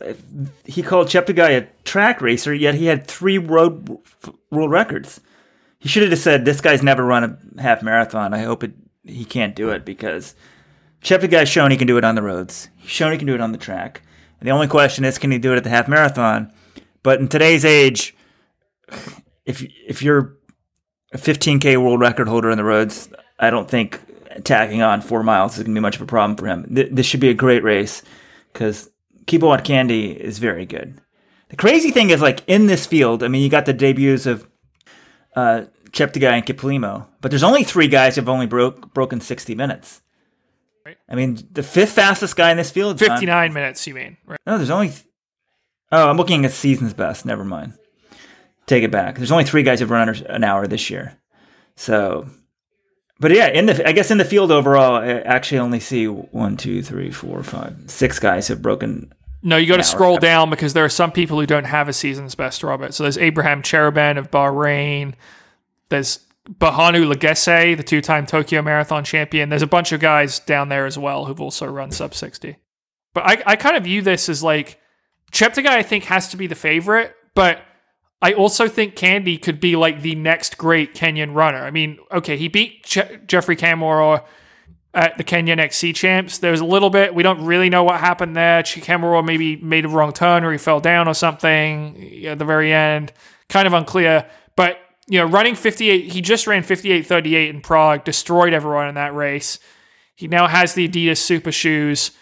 He 0.64 0.82
called 0.82 1.06
Cheptegei 1.06 1.62
a 1.62 1.68
track 1.84 2.20
racer, 2.20 2.52
yet 2.52 2.74
he 2.74 2.86
had 2.86 3.06
three 3.06 3.38
road 3.38 3.96
world 4.50 4.72
records. 4.72 5.20
He 5.78 5.88
should 5.88 6.02
have 6.02 6.10
just 6.10 6.24
said, 6.24 6.44
"This 6.44 6.60
guy's 6.60 6.82
never 6.82 7.04
run 7.04 7.38
a 7.56 7.62
half 7.62 7.84
marathon. 7.84 8.34
I 8.34 8.42
hope 8.42 8.64
it, 8.64 8.72
he 9.06 9.24
can't 9.24 9.54
do 9.54 9.70
it 9.70 9.84
because 9.84 10.34
Cheptegei's 11.02 11.48
shown 11.48 11.70
he 11.70 11.76
can 11.76 11.86
do 11.86 11.98
it 11.98 12.04
on 12.04 12.14
the 12.14 12.22
roads. 12.22 12.68
He's 12.76 12.90
shown 12.90 13.12
he 13.12 13.18
can 13.18 13.26
do 13.26 13.34
it 13.34 13.40
on 13.40 13.52
the 13.52 13.58
track. 13.58 14.02
And 14.40 14.48
the 14.48 14.52
only 14.52 14.66
question 14.68 15.04
is, 15.04 15.18
can 15.18 15.30
he 15.30 15.38
do 15.38 15.52
it 15.52 15.56
at 15.56 15.64
the 15.64 15.70
half 15.70 15.88
marathon? 15.88 16.52
But 17.02 17.20
in 17.20 17.28
today's 17.28 17.64
age, 17.64 18.16
if 19.44 19.62
if 19.86 20.02
you're 20.02 20.36
a 21.12 21.18
15k 21.18 21.76
world 21.76 22.00
record 22.00 22.28
holder 22.28 22.50
in 22.50 22.58
the 22.58 22.64
roads, 22.64 23.08
I 23.38 23.50
don't 23.50 23.70
think 23.70 24.00
tacking 24.42 24.82
on 24.82 25.00
four 25.00 25.22
miles 25.22 25.52
is 25.52 25.64
going 25.64 25.74
to 25.74 25.78
be 25.78 25.82
much 25.82 25.96
of 25.96 26.02
a 26.02 26.06
problem 26.06 26.36
for 26.36 26.46
him. 26.46 26.74
Th- 26.74 26.88
this 26.90 27.06
should 27.06 27.20
be 27.20 27.28
a 27.28 27.34
great 27.34 27.62
race 27.62 28.02
because 28.52 28.90
Kibo 29.26 29.56
Kandie 29.58 30.16
is 30.16 30.38
very 30.38 30.66
good. 30.66 31.00
The 31.50 31.56
crazy 31.56 31.90
thing 31.90 32.10
is, 32.10 32.20
like 32.20 32.42
in 32.46 32.66
this 32.66 32.86
field, 32.86 33.22
I 33.22 33.28
mean, 33.28 33.42
you 33.42 33.48
got 33.48 33.66
the 33.66 33.72
debuts 33.72 34.26
of 34.26 34.48
uh, 35.36 35.64
Cheptegei 35.94 36.32
and 36.32 36.44
Kiplimo, 36.44 37.06
but 37.20 37.30
there's 37.30 37.42
only 37.42 37.64
three 37.64 37.88
guys 37.88 38.16
who've 38.16 38.28
only 38.28 38.46
broke 38.46 38.92
broken 38.92 39.20
60 39.20 39.54
minutes. 39.54 40.02
Right. 40.84 40.98
I 41.08 41.14
mean, 41.14 41.38
the 41.52 41.62
fifth 41.62 41.92
fastest 41.92 42.36
guy 42.36 42.50
in 42.50 42.58
this 42.58 42.70
field. 42.70 42.98
59 42.98 43.52
minutes, 43.52 43.86
you 43.86 43.94
mean? 43.94 44.18
Right. 44.26 44.38
No, 44.46 44.58
there's 44.58 44.70
only. 44.70 44.88
Th- 44.88 45.04
oh, 45.92 46.10
I'm 46.10 46.18
looking 46.18 46.44
at 46.44 46.52
season's 46.52 46.92
best. 46.92 47.24
Never 47.24 47.44
mind. 47.44 47.72
Take 48.66 48.84
it 48.84 48.90
back. 48.90 49.16
There's 49.16 49.32
only 49.32 49.44
three 49.44 49.62
guys 49.62 49.80
who've 49.80 49.90
run 49.90 50.08
under 50.08 50.26
an 50.26 50.44
hour 50.44 50.66
this 50.66 50.90
year. 50.90 51.18
So 51.76 52.28
but 53.20 53.30
yeah, 53.30 53.48
in 53.48 53.66
the 53.66 53.88
I 53.88 53.92
guess 53.92 54.10
in 54.10 54.18
the 54.18 54.24
field 54.24 54.50
overall, 54.50 54.96
I 54.96 55.08
actually 55.20 55.58
only 55.58 55.80
see 55.80 56.06
one, 56.06 56.56
two, 56.56 56.82
three, 56.82 57.10
four, 57.10 57.42
five, 57.42 57.74
six 57.86 58.18
guys 58.18 58.48
have 58.48 58.60
broken. 58.60 59.12
No, 59.42 59.56
you 59.56 59.66
got 59.66 59.76
to 59.76 59.84
scroll 59.84 60.16
down 60.16 60.50
because 60.50 60.72
there 60.72 60.84
are 60.84 60.90
some 60.90 61.12
people 61.12 61.38
who 61.38 61.46
don't 61.46 61.64
have 61.64 61.88
a 61.88 61.92
season's 61.92 62.34
best, 62.34 62.62
Robert. 62.62 62.94
So 62.94 63.02
there's 63.02 63.18
Abraham 63.18 63.62
Cheroben 63.62 64.18
of 64.18 64.30
Bahrain. 64.30 65.14
There's 65.88 66.20
Berhanu 66.48 67.06
Legesse, 67.06 67.76
the 67.76 67.82
two-time 67.82 68.26
Tokyo 68.26 68.62
Marathon 68.62 69.04
champion. 69.04 69.48
There's 69.48 69.62
a 69.62 69.66
bunch 69.66 69.92
of 69.92 70.00
guys 70.00 70.40
down 70.40 70.68
there 70.68 70.86
as 70.86 70.98
well 70.98 71.24
who've 71.24 71.40
also 71.40 71.66
run 71.66 71.90
sub 71.90 72.14
60. 72.14 72.56
But 73.14 73.24
I, 73.24 73.42
I 73.46 73.56
kind 73.56 73.76
of 73.76 73.84
view 73.84 74.02
this 74.02 74.28
as 74.28 74.42
like 74.42 74.80
Cheptegei, 75.32 75.68
I 75.68 75.82
think, 75.82 76.04
has 76.04 76.28
to 76.28 76.36
be 76.36 76.46
the 76.46 76.54
favorite, 76.54 77.14
but– 77.34 77.62
I 78.24 78.32
also 78.32 78.68
think 78.68 78.96
Kandie 78.96 79.40
could 79.40 79.60
be 79.60 79.76
like 79.76 80.00
the 80.00 80.14
next 80.14 80.56
great 80.56 80.94
Kenyan 80.94 81.34
runner. 81.34 81.62
I 81.62 81.70
mean, 81.70 81.98
okay, 82.10 82.38
he 82.38 82.48
beat 82.48 82.82
Je- 82.84 83.18
Geoffrey 83.26 83.54
Kamworor 83.54 84.24
at 84.94 85.18
the 85.18 85.24
Kenyan 85.24 85.58
XC 85.58 85.92
champs. 85.92 86.38
There's 86.38 86.60
a 86.60 86.64
little 86.64 86.88
bit, 86.88 87.14
we 87.14 87.22
don't 87.22 87.44
really 87.44 87.68
know 87.68 87.84
what 87.84 88.00
happened 88.00 88.34
there. 88.34 88.62
Kamworor 88.62 89.22
maybe 89.22 89.56
made 89.56 89.84
a 89.84 89.88
wrong 89.88 90.14
turn 90.14 90.42
or 90.42 90.52
he 90.52 90.56
fell 90.56 90.80
down 90.80 91.06
or 91.06 91.12
something 91.12 92.24
at 92.24 92.38
the 92.38 92.46
very 92.46 92.72
end. 92.72 93.12
Kind 93.50 93.66
of 93.66 93.74
unclear. 93.74 94.26
But, 94.56 94.78
you 95.06 95.18
know, 95.18 95.26
running 95.26 95.54
58, 95.54 96.12
he 96.12 96.20
just 96.20 96.46
ran 96.46 96.62
58.38 96.62 97.50
in 97.50 97.60
Prague, 97.60 98.04
destroyed 98.04 98.52
everyone 98.52 98.88
in 98.88 98.94
that 98.94 99.14
race. 99.14 99.58
He 100.14 100.28
now 100.28 100.46
has 100.46 100.74
the 100.74 100.88
Adidas 100.88 101.18
super 101.18 101.52
shoes 101.52 102.12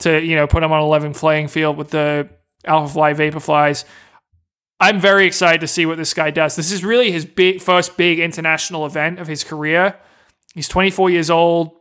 to, 0.00 0.22
you 0.22 0.34
know, 0.34 0.46
put 0.46 0.62
him 0.62 0.72
on 0.72 0.80
a 0.80 0.84
11 0.84 1.14
playing 1.14 1.48
field 1.48 1.76
with 1.76 1.90
the 1.90 2.28
Alphafly 2.66 3.14
Vaporflies. 3.14 3.84
I'm 4.78 5.00
very 5.00 5.26
excited 5.26 5.60
to 5.60 5.66
see 5.66 5.86
what 5.86 5.96
this 5.96 6.12
guy 6.12 6.30
does. 6.30 6.56
This 6.56 6.70
is 6.70 6.84
really 6.84 7.10
his 7.10 7.24
big 7.24 7.62
first 7.62 7.96
big 7.96 8.18
international 8.18 8.84
event 8.84 9.18
of 9.18 9.26
his 9.26 9.42
career. 9.42 9.96
He's 10.54 10.68
24 10.68 11.10
years 11.10 11.30
old. 11.30 11.72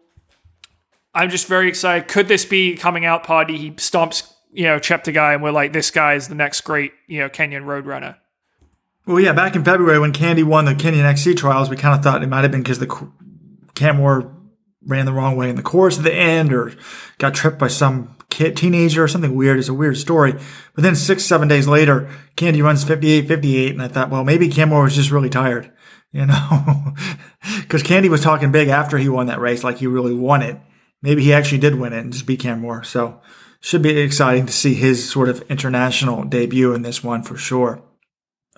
I'm 1.14 1.30
just 1.30 1.48
very 1.48 1.68
excited. 1.68 2.08
Could 2.08 2.28
this 2.28 2.46
be 2.46 2.76
coming 2.76 3.06
out 3.06 3.24
party? 3.24 3.58
He 3.58 3.72
stomps, 3.72 4.32
you 4.52 4.64
know, 4.64 4.80
Cheptegei, 4.80 5.34
and 5.34 5.43
we're 5.43 5.52
like, 5.52 5.74
this 5.74 5.91
guy 5.91 6.14
is 6.14 6.28
the 6.28 6.36
next 6.36 6.62
great, 6.62 6.91
you 7.08 7.20
know, 7.20 7.30
Kenyan 7.30 7.64
roadrunner. 7.64 8.18
Well, 9.06 9.20
yeah, 9.20 9.34
back 9.34 9.56
in 9.56 9.64
February 9.64 9.99
when 9.99 10.14
Kandie 10.14 10.43
won 10.43 10.66
the 10.66 10.74
Kenyan 10.74 11.06
XC 11.06 11.36
trials, 11.36 11.70
we 11.70 11.76
kind 11.76 11.95
of 11.95 12.03
thought 12.03 12.24
it 12.24 12.28
might 12.28 12.41
have 12.41 12.51
been 12.51 12.64
because 12.64 12.80
the 12.80 12.88
Kamworor 12.88 14.36
ran 14.86 15.06
the 15.06 15.14
wrong 15.14 15.36
way 15.36 15.49
in 15.49 15.56
the 15.56 15.62
course 15.62 15.97
at 15.97 16.03
the 16.03 16.14
end 16.14 16.51
or 16.51 16.74
got 17.20 17.36
tripped 17.36 17.60
by 17.60 17.68
some 17.68 18.16
kid, 18.30 18.58
teenager 18.58 19.03
or 19.03 19.08
something 19.08 19.36
weird. 19.36 19.60
It's 19.60 19.70
a 19.70 19.74
weird 19.74 19.97
story. 19.97 20.34
But 20.74 20.84
then 20.84 20.95
six, 20.95 21.24
seven 21.24 21.47
days 21.47 21.68
later, 21.68 22.10
Kandie 22.36 22.64
runs 22.64 22.84
58, 22.84 23.28
58. 23.28 23.72
And 23.72 23.82
I 23.82 23.88
thought, 23.88 24.10
well, 24.10 24.24
maybe 24.24 24.49
Kamworor 24.49 24.84
was 24.84 24.95
just 24.95 25.12
really 25.12 25.30
tired, 25.30 25.72
you 26.12 26.26
know, 26.26 26.93
because 27.62 27.84
Kandie 27.84 28.10
was 28.10 28.22
talking 28.22 28.51
big 28.51 28.70
after 28.70 28.97
he 28.97 29.10
won 29.10 29.28
that 29.28 29.39
race, 29.39 29.64
like 29.64 29.78
he 29.78 29.88
really 29.88 30.16
won 30.16 30.41
it. 30.41 30.58
Maybe 31.01 31.24
he 31.24 31.34
actually 31.34 31.60
did 31.60 31.76
win 31.76 31.93
it 31.93 31.99
and 31.99 32.14
just 32.14 32.26
beat 32.26 32.41
Kamworor. 32.41 32.86
So 32.86 33.22
should 33.60 33.84
be 33.84 33.97
exciting 33.99 34.47
to 34.47 34.53
see 34.53 34.74
his 34.74 35.08
sort 35.08 35.30
of 35.30 35.41
international 35.49 36.24
debut 36.24 36.74
in 36.74 36.82
this 36.82 37.03
one 37.03 37.22
for 37.22 37.38
sure. 37.38 37.84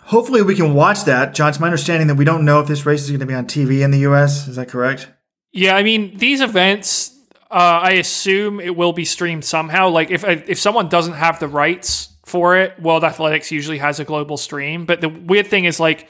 Hopefully 0.07 0.41
we 0.41 0.55
can 0.55 0.73
watch 0.73 1.03
that. 1.03 1.33
John, 1.33 1.49
it's 1.49 1.59
my 1.59 1.67
understanding 1.67 2.07
that 2.07 2.15
we 2.15 2.23
don't 2.23 2.45
know 2.45 2.61
if 2.61 2.67
this 2.67 2.85
race 2.85 3.03
is 3.03 3.09
going 3.09 3.19
to 3.19 3.25
be 3.25 3.33
on 3.33 3.45
TV 3.45 3.83
in 3.83 3.91
the 3.91 3.99
U.S. 3.99 4.47
Is 4.47 4.55
that 4.55 4.69
correct? 4.69 5.09
Yeah, 5.51 5.75
I 5.75 5.83
mean, 5.83 6.17
these 6.17 6.39
events, 6.39 7.13
uh, 7.51 7.79
I 7.83 7.91
assume 7.91 8.61
it 8.61 8.75
will 8.77 8.93
be 8.93 9.03
streamed 9.03 9.43
somehow. 9.43 9.89
Like 9.89 10.09
if 10.09 10.23
if 10.23 10.59
someone 10.59 10.87
doesn't 10.87 11.15
have 11.15 11.39
the 11.39 11.49
rights 11.49 12.09
for 12.25 12.55
it, 12.55 12.79
World 12.81 13.03
Athletics 13.03 13.51
usually 13.51 13.79
has 13.79 13.99
a 13.99 14.05
global 14.05 14.37
stream. 14.37 14.85
But 14.85 15.01
the 15.01 15.09
weird 15.09 15.47
thing 15.47 15.65
is 15.65 15.77
like 15.77 16.07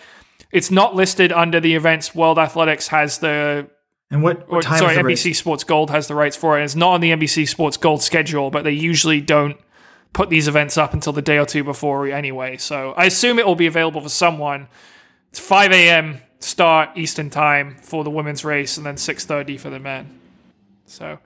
it's 0.52 0.70
not 0.70 0.94
listed 0.96 1.32
under 1.32 1.60
the 1.60 1.74
events. 1.74 2.14
World 2.14 2.38
Athletics 2.38 2.90
has 2.90 3.18
the 3.18 3.68
and 4.12 4.22
what, 4.22 4.50
what 4.50 4.66
or, 4.66 4.78
sorry, 4.78 4.96
NBC 4.96 5.26
race? 5.26 5.40
Sports 5.40 5.64
Gold 5.64 5.90
has 5.90 6.08
the 6.08 6.16
rights 6.16 6.36
for 6.36 6.60
it. 6.60 6.64
It's 6.64 6.76
not 6.76 6.94
on 6.94 7.02
the 7.02 7.12
NBC 7.12 7.48
Sports 7.48 7.78
Gold 7.78 8.02
schedule, 8.02 8.52
but 8.52 8.64
they 8.64 8.72
usually 8.72 9.22
don't 9.22 9.58
put 10.14 10.30
these 10.30 10.48
events 10.48 10.78
up 10.78 10.94
until 10.94 11.14
the 11.14 11.22
day 11.22 11.38
or 11.38 11.46
two 11.46 11.64
before 11.64 12.08
anyway. 12.08 12.58
So 12.58 12.94
I 12.98 13.06
assume 13.06 13.40
it 13.40 13.46
will 13.46 13.56
be 13.56 13.68
available 13.68 14.02
for 14.02 14.10
someone. 14.10 14.68
It's 15.30 15.40
5 15.40 15.72
a.m. 15.72 16.22
start 16.40 16.98
Eastern 16.98 17.30
time 17.30 17.78
for 17.82 18.04
the 18.04 18.10
women's 18.10 18.44
race, 18.44 18.78
and 18.78 18.86
then 18.86 18.96
6:30 18.96 19.60
for 19.60 19.70
the 19.70 19.80
men. 19.80 20.20
So 20.86 21.20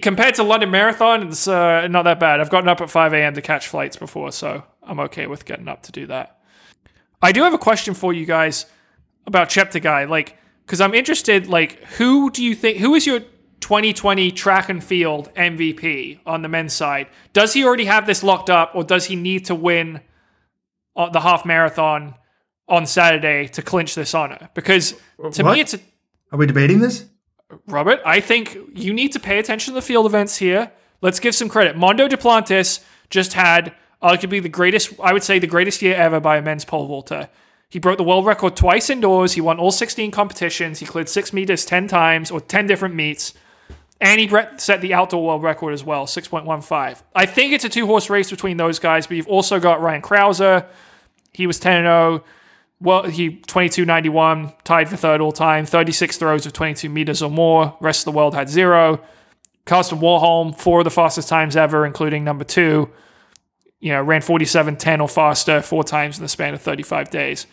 compared 0.00 0.34
to 0.34 0.42
London 0.42 0.70
Marathon, 0.70 1.28
it's 1.28 1.46
uh, 1.46 1.86
not 1.88 2.02
that 2.02 2.18
bad. 2.18 2.40
I've 2.40 2.50
gotten 2.50 2.68
up 2.68 2.80
at 2.80 2.90
5 2.90 3.12
a.m. 3.12 3.34
to 3.34 3.42
catch 3.42 3.68
flights 3.68 3.96
before, 3.96 4.32
so 4.32 4.64
I'm 4.82 5.00
okay 5.00 5.26
with 5.26 5.44
getting 5.44 5.68
up 5.68 5.82
to 5.84 5.92
do 5.92 6.06
that. 6.08 6.40
I 7.22 7.32
do 7.32 7.42
have 7.42 7.54
a 7.54 7.58
question 7.58 7.94
for 7.94 8.12
you 8.12 8.26
guys 8.26 8.66
about 9.26 9.48
Cheptegei, 9.48 10.08
like, 10.08 10.36
because 10.66 10.80
I'm 10.80 10.94
interested, 10.94 11.46
like, 11.46 11.82
who 11.84 12.30
do 12.30 12.42
you 12.42 12.54
think, 12.54 12.78
who 12.78 12.94
is 12.94 13.06
your 13.06 13.20
2020 13.60 14.30
track 14.32 14.68
and 14.68 14.82
field 14.82 15.32
MVP 15.34 16.20
on 16.26 16.42
the 16.42 16.48
men's 16.48 16.72
side? 16.72 17.08
Does 17.32 17.52
he 17.52 17.64
already 17.64 17.86
have 17.86 18.06
this 18.06 18.22
locked 18.22 18.50
up, 18.50 18.72
or 18.74 18.84
does 18.84 19.06
he 19.06 19.16
need 19.16 19.46
to 19.46 19.54
win 19.54 20.00
uh, 20.96 21.10
the 21.10 21.20
half 21.20 21.44
marathon 21.44 22.14
on 22.68 22.86
Saturday 22.86 23.48
to 23.48 23.62
clinch 23.62 23.94
this 23.94 24.14
honor? 24.14 24.48
Because 24.54 24.92
to 25.32 25.42
what? 25.42 25.54
me, 25.54 25.60
it's 25.60 25.74
a. 25.74 25.80
Are 26.32 26.38
we 26.38 26.46
debating 26.46 26.80
this? 26.80 27.06
Robert, 27.66 28.00
I 28.04 28.20
think 28.20 28.58
you 28.74 28.92
need 28.92 29.12
to 29.12 29.20
pay 29.20 29.38
attention 29.38 29.72
to 29.72 29.80
the 29.80 29.86
field 29.86 30.04
events 30.04 30.36
here. 30.36 30.70
Let's 31.00 31.18
give 31.18 31.34
some 31.34 31.48
credit. 31.48 31.76
Mondo 31.76 32.06
Duplantis 32.06 32.84
just 33.08 33.32
had 33.32 33.74
Arguably 34.02 34.40
the 34.40 34.48
greatest, 34.48 34.92
I 35.02 35.12
would 35.12 35.24
say, 35.24 35.38
the 35.38 35.48
greatest 35.48 35.82
year 35.82 35.96
ever 35.96 36.20
by 36.20 36.36
a 36.36 36.42
men's 36.42 36.64
pole 36.64 36.86
vaulter. 36.86 37.28
He 37.68 37.80
broke 37.80 37.98
the 37.98 38.04
world 38.04 38.26
record 38.26 38.54
twice 38.54 38.90
indoors. 38.90 39.32
He 39.32 39.40
won 39.40 39.58
all 39.58 39.72
16 39.72 40.10
competitions. 40.12 40.78
He 40.78 40.86
cleared 40.86 41.08
six 41.08 41.32
meters 41.32 41.64
10 41.64 41.88
times 41.88 42.30
or 42.30 42.40
10 42.40 42.66
different 42.66 42.94
meets. 42.94 43.34
And 44.00 44.20
he 44.20 44.30
set 44.58 44.80
the 44.80 44.94
outdoor 44.94 45.24
world 45.26 45.42
record 45.42 45.74
as 45.74 45.82
well, 45.82 46.06
6.15. 46.06 47.02
I 47.16 47.26
think 47.26 47.52
it's 47.52 47.64
a 47.64 47.68
two 47.68 47.86
horse 47.86 48.08
race 48.08 48.30
between 48.30 48.56
those 48.56 48.78
guys, 48.78 49.06
but 49.08 49.16
you've 49.16 49.26
also 49.26 49.58
got 49.58 49.80
Ryan 49.80 50.02
Crouser. 50.02 50.66
He 51.32 51.46
was 51.48 51.58
10 51.58 51.82
0. 51.84 52.22
Well, 52.80 53.04
he 53.04 53.30
22.91, 53.30 54.54
tied 54.62 54.88
for 54.88 54.96
third 54.96 55.20
all 55.20 55.32
time, 55.32 55.66
36 55.66 56.16
throws 56.16 56.46
of 56.46 56.52
22 56.52 56.88
meters 56.88 57.22
or 57.22 57.30
more. 57.30 57.76
Rest 57.80 58.06
of 58.06 58.12
the 58.12 58.16
world 58.16 58.34
had 58.34 58.48
zero. 58.48 59.00
Karsten 59.64 59.98
Warholm, 59.98 60.56
four 60.56 60.78
of 60.80 60.84
the 60.84 60.90
fastest 60.90 61.28
times 61.28 61.56
ever, 61.56 61.84
including 61.84 62.22
number 62.22 62.44
two. 62.44 62.88
You 63.80 63.92
know, 63.92 64.02
ran 64.02 64.20
47.10 64.20 65.00
or 65.00 65.08
faster 65.08 65.60
four 65.60 65.82
times 65.84 66.18
in 66.18 66.22
the 66.24 66.28
span 66.28 66.54
of 66.54 66.62
35 66.62 67.10
days. 67.10 67.46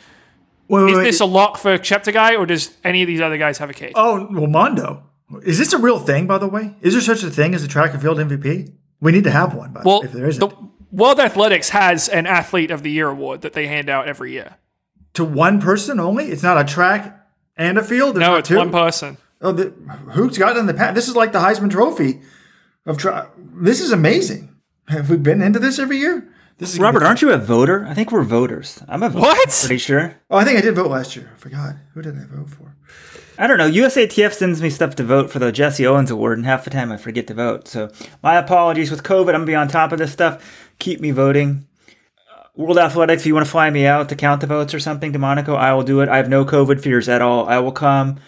Wait, 0.68 0.84
wait, 0.84 0.92
Is 0.92 0.98
wait. 0.98 1.04
this 1.04 1.20
a 1.20 1.26
lock 1.26 1.58
for 1.58 1.78
Cheptegei, 1.78 2.38
or 2.40 2.46
does 2.46 2.76
any 2.84 3.02
of 3.02 3.08
these 3.08 3.22
other 3.22 3.38
guys 3.38 3.58
have 3.58 3.70
a 3.70 3.74
case? 3.74 3.94
oh, 3.96 4.28
well, 4.32 4.48
Mondo. 4.48 5.04
Is 5.44 5.58
this 5.58 5.74
a 5.74 5.78
real 5.78 6.00
thing, 6.00 6.28
by 6.28 6.38
the 6.38 6.48
way? 6.48 6.76
Is 6.82 6.94
there 6.94 7.02
such 7.02 7.24
a 7.24 7.30
thing 7.30 7.54
as 7.56 7.64
a 7.64 7.68
track 7.68 7.94
and 7.94 8.02
field 8.02 8.18
MVP? 8.18 8.74
We 9.02 9.12
need 9.12 9.24
to 9.26 9.32
have 9.32 9.54
one, 9.54 9.72
but 9.74 9.84
well, 9.86 10.02
if 10.02 10.12
there 10.12 10.28
isn't. 10.28 10.40
the 10.40 10.56
World 10.92 11.20
Athletics 11.20 11.70
has 11.70 12.08
an 12.08 12.26
Athlete 12.26 12.72
of 12.72 12.82
the 12.84 12.92
Year 12.92 13.10
award 13.10 13.42
that 13.42 13.54
they 13.54 13.68
hand 13.68 13.90
out 13.90 14.08
every 14.08 14.32
year. 14.32 14.56
to 15.14 15.26
one 15.26 15.60
person 15.62 16.00
only? 16.00 16.26
It's 16.26 16.44
not 16.44 16.58
a 16.58 16.64
track 16.64 17.28
and 17.58 17.78
a 17.78 17.84
field? 17.84 18.16
There's 18.16 18.22
No, 18.28 18.36
it's 18.36 18.48
two? 18.50 18.58
one 18.58 18.72
person. 18.72 19.18
Oh, 19.42 19.52
the, 19.52 19.70
who's 20.12 20.38
got 20.38 20.56
in 20.58 20.66
the 20.66 20.74
past? 20.74 20.96
This 20.96 21.08
is 21.10 21.16
like 21.16 21.32
the 21.34 21.40
Heisman 21.40 21.70
Trophy 21.70 22.22
of 22.86 22.98
tra- 22.98 23.30
This 23.38 23.82
is 23.82 23.92
amazing. 23.92 24.56
Have 24.88 25.10
we 25.10 25.18
been 25.18 25.42
into 25.42 25.60
this 25.60 25.78
every 25.80 25.98
year? 25.98 26.32
This 26.58 26.74
is 26.74 26.80
Robert, 26.80 27.04
aren't 27.04 27.22
you 27.22 27.34
a 27.34 27.38
voter? 27.38 27.86
I 27.86 27.94
think 27.94 28.12
we're 28.14 28.24
voters. 28.24 28.82
I'm 28.88 29.04
a 29.04 29.10
voter. 29.10 29.26
What? 29.26 29.50
Pretty 29.66 29.78
sure. 29.78 30.16
Oh, 30.30 30.38
I 30.38 30.46
think 30.46 30.58
I 30.58 30.62
did 30.62 30.74
vote 30.76 30.90
last 30.90 31.16
year. 31.16 31.30
I 31.36 31.38
forgot. 31.38 31.76
Who 31.94 32.02
did 32.02 32.16
I 32.18 32.24
vote 32.26 32.50
for? 32.50 32.76
I 33.38 33.48
don't 33.48 33.58
know. 33.58 33.70
USATF 33.70 34.34
sends 34.34 34.62
me 34.62 34.70
stuff 34.70 34.96
to 34.96 35.04
vote 35.04 35.30
for 35.30 35.40
the 35.40 35.52
Jesse 35.52 35.86
Owens 35.86 36.10
Award, 36.10 36.38
and 36.38 36.46
half 36.46 36.64
the 36.64 36.70
time 36.70 36.92
I 36.92 36.98
forget 36.98 37.28
to 37.28 37.34
vote. 37.34 37.68
So 37.68 37.92
my 38.24 38.36
apologies 38.36 38.92
with 38.92 39.04
COVID. 39.04 39.30
I'm 39.30 39.42
gonna 39.42 39.46
be 39.46 39.56
on 39.56 39.68
top 39.68 39.92
of 39.92 40.00
this 40.00 40.14
stuff. 40.14 40.70
Keep 40.80 41.02
me 41.02 41.12
voting. 41.12 41.68
Uh, 42.34 42.44
World 42.56 42.78
Athletics, 42.78 43.24
if 43.24 43.28
you 43.28 43.34
want 43.34 43.46
to 43.46 43.52
fly 43.52 43.70
me 43.70 43.86
out 43.86 44.10
to 44.10 44.16
count 44.16 44.42
the 44.42 44.48
votes 44.48 44.74
or 44.74 44.80
something 44.80 45.12
to 45.12 45.20
Monaco, 45.20 45.56
I 45.56 45.74
will 45.74 45.84
do 45.84 46.00
it. 46.00 46.10
I 46.10 46.18
have 46.18 46.30
no 46.30 46.46
COVID 46.46 46.80
fears 46.82 47.10
at 47.10 47.22
all. 47.22 47.48
I 47.48 47.60
will 47.60 47.72
come. 47.74 48.20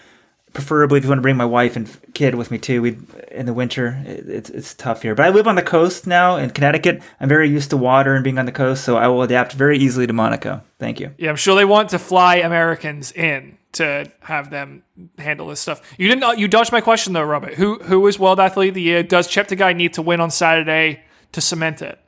Preferably, 0.53 0.97
if 0.97 1.03
you 1.03 1.09
want 1.09 1.19
to 1.19 1.23
bring 1.23 1.37
my 1.37 1.45
wife 1.45 1.75
and 1.75 1.89
kid 2.13 2.35
with 2.35 2.51
me 2.51 2.57
too. 2.57 2.81
We 2.81 2.97
in 3.31 3.45
the 3.45 3.53
winter, 3.53 4.01
it's 4.05 4.49
it's 4.49 4.73
tough 4.73 5.03
here. 5.03 5.15
But 5.15 5.25
I 5.25 5.29
live 5.29 5.47
on 5.47 5.55
the 5.55 5.61
coast 5.61 6.07
now 6.07 6.35
in 6.35 6.49
Connecticut. 6.49 7.01
I'm 7.19 7.29
very 7.29 7.49
used 7.49 7.69
to 7.69 7.77
water 7.77 8.15
and 8.15 8.23
being 8.23 8.39
on 8.39 8.45
the 8.45 8.51
coast, 8.51 8.83
so 8.83 8.97
I 8.97 9.07
will 9.07 9.21
adapt 9.21 9.53
very 9.53 9.77
easily 9.77 10.07
to 10.07 10.13
Monaco. 10.13 10.61
Thank 10.79 10.99
you. 10.99 11.11
Yeah, 11.17 11.29
I'm 11.29 11.35
sure 11.35 11.55
they 11.55 11.65
want 11.65 11.89
to 11.91 11.99
fly 11.99 12.37
Americans 12.37 13.11
in 13.11 13.57
to 13.77 14.11
have 14.21 14.49
them 14.49 14.83
handle 15.17 15.47
this 15.47 15.59
stuff. 15.59 15.81
You 15.97 16.07
didn't. 16.07 16.23
Uh, 16.23 16.31
you 16.33 16.47
dodged 16.47 16.71
my 16.71 16.81
question 16.81 17.13
though, 17.13 17.23
Robert. 17.23 17.55
Who 17.55 17.79
who 17.79 18.05
is 18.07 18.19
World 18.19 18.39
Athlete 18.39 18.69
of 18.69 18.75
the 18.75 18.81
Year? 18.81 19.03
Does 19.03 19.27
Cheptegei 19.27 19.75
need 19.75 19.93
to 19.93 20.01
win 20.01 20.19
on 20.19 20.31
Saturday 20.31 21.03
to 21.31 21.41
cement 21.41 21.81
it? 21.81 21.99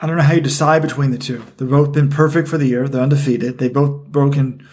I 0.00 0.06
don't 0.06 0.16
know 0.16 0.22
how 0.22 0.32
you 0.32 0.40
decide 0.40 0.80
between 0.80 1.10
the 1.10 1.18
two. 1.18 1.44
They've 1.56 1.68
both 1.68 1.92
been 1.92 2.08
perfect 2.08 2.48
for 2.48 2.56
the 2.56 2.66
year. 2.66 2.88
They're 2.88 3.02
undefeated. 3.02 3.58
They've 3.58 3.72
both 3.72 4.06
broken 4.06 4.66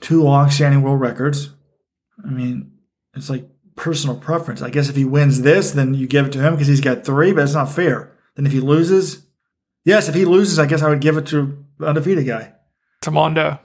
two 0.00 0.22
long-standing 0.24 0.82
world 0.82 1.00
records. 1.00 1.50
I 2.24 2.30
mean, 2.30 2.72
it's 3.14 3.30
like 3.30 3.48
personal 3.76 4.16
preference. 4.16 4.60
I 4.60 4.70
guess 4.70 4.88
if 4.88 4.96
he 4.96 5.04
wins 5.04 5.42
this, 5.42 5.70
then 5.70 5.94
you 5.94 6.08
give 6.08 6.26
it 6.26 6.32
to 6.32 6.40
him 6.40 6.54
because 6.54 6.66
he's 6.66 6.80
got 6.80 7.04
three, 7.04 7.32
but 7.32 7.44
it's 7.44 7.54
not 7.54 7.70
fair. 7.70 8.12
Then 8.34 8.44
if 8.44 8.52
he 8.52 8.58
loses, 8.58 9.24
yes, 9.84 10.08
if 10.08 10.16
he 10.16 10.24
loses, 10.24 10.58
I 10.58 10.66
guess 10.66 10.82
I 10.82 10.88
would 10.88 11.00
give 11.00 11.16
it 11.16 11.26
to 11.28 11.64
the 11.78 11.86
undefeated 11.86 12.26
guy. 12.26 12.52
To 13.02 13.12
Mondo. 13.12 13.60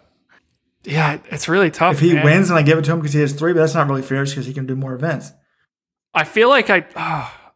Yeah, 0.88 1.20
it's 1.26 1.50
really 1.50 1.70
tough. 1.70 1.96
If 1.96 2.00
he 2.00 2.14
man. 2.14 2.24
wins, 2.24 2.50
and 2.50 2.58
I 2.58 2.62
give 2.62 2.78
it 2.78 2.86
to 2.86 2.94
him 2.94 3.00
because 3.00 3.14
he 3.14 3.20
has 3.20 3.34
three, 3.34 3.52
but 3.54 3.60
that's 3.60 3.76
not 3.76 3.88
really 3.88 4.02
fair 4.02 4.24
because 4.26 4.46
he 4.46 4.54
can 4.54 4.66
do 4.66 4.76
more 4.76 4.94
events. 4.94 5.32
I 6.14 6.24
feel 6.24 6.50
like 6.50 6.70
I. 6.70 6.86
ah, 6.96 7.54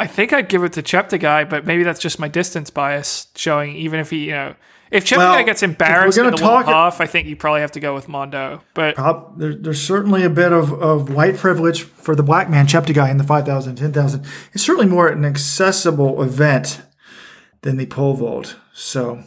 I 0.00 0.06
think 0.06 0.32
I'd 0.32 0.48
give 0.48 0.62
it 0.64 0.72
to 0.74 0.82
Cheptegei, 0.82 1.48
but 1.48 1.64
maybe 1.66 1.82
that's 1.84 2.00
just 2.00 2.18
my 2.18 2.28
distance 2.28 2.70
bias 2.70 3.28
showing. 3.36 3.76
Even 3.76 4.00
if 4.00 4.10
he, 4.10 4.26
you 4.26 4.32
know, 4.32 4.54
if 4.90 5.04
Cheptegei 5.04 5.16
Well, 5.18 5.44
gets 5.44 5.62
embarrassed 5.62 6.16
the 6.16 6.24
world 6.24 6.36
talk- 6.38 6.66
half, 6.66 7.00
I 7.00 7.06
think 7.06 7.28
you 7.28 7.36
probably 7.36 7.60
have 7.60 7.72
to 7.72 7.80
go 7.80 7.94
with 7.94 8.08
Mondo. 8.08 8.62
But 8.74 8.96
Prob- 8.96 9.38
there, 9.38 9.54
there's 9.54 9.80
certainly 9.80 10.24
a 10.24 10.30
bit 10.30 10.52
of, 10.52 10.72
of 10.72 11.14
white 11.14 11.36
privilege 11.36 11.82
for 11.82 12.14
the 12.16 12.22
black 12.22 12.48
man 12.50 12.66
Cheptegei 12.66 13.10
in 13.10 13.18
the 13.18 13.24
5,000, 13.24 13.76
10,000. 13.76 14.26
It's 14.52 14.64
certainly 14.64 14.86
more 14.88 15.08
an 15.08 15.24
accessible 15.24 16.22
event 16.22 16.82
than 17.62 17.76
the 17.76 17.86
pole 17.86 18.14
vault. 18.14 18.56
So, 18.72 19.22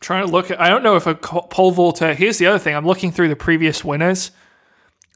trying 0.00 0.26
to 0.26 0.32
look 0.32 0.50
at, 0.50 0.60
I 0.60 0.68
don't 0.68 0.82
know 0.82 0.96
if 0.96 1.06
a 1.06 1.14
pole 1.14 1.70
vaulter. 1.70 2.14
Here's 2.14 2.38
the 2.38 2.46
other 2.46 2.58
thing. 2.58 2.74
I'm 2.74 2.86
looking 2.86 3.12
through 3.12 3.28
the 3.28 3.36
previous 3.36 3.84
winners. 3.84 4.30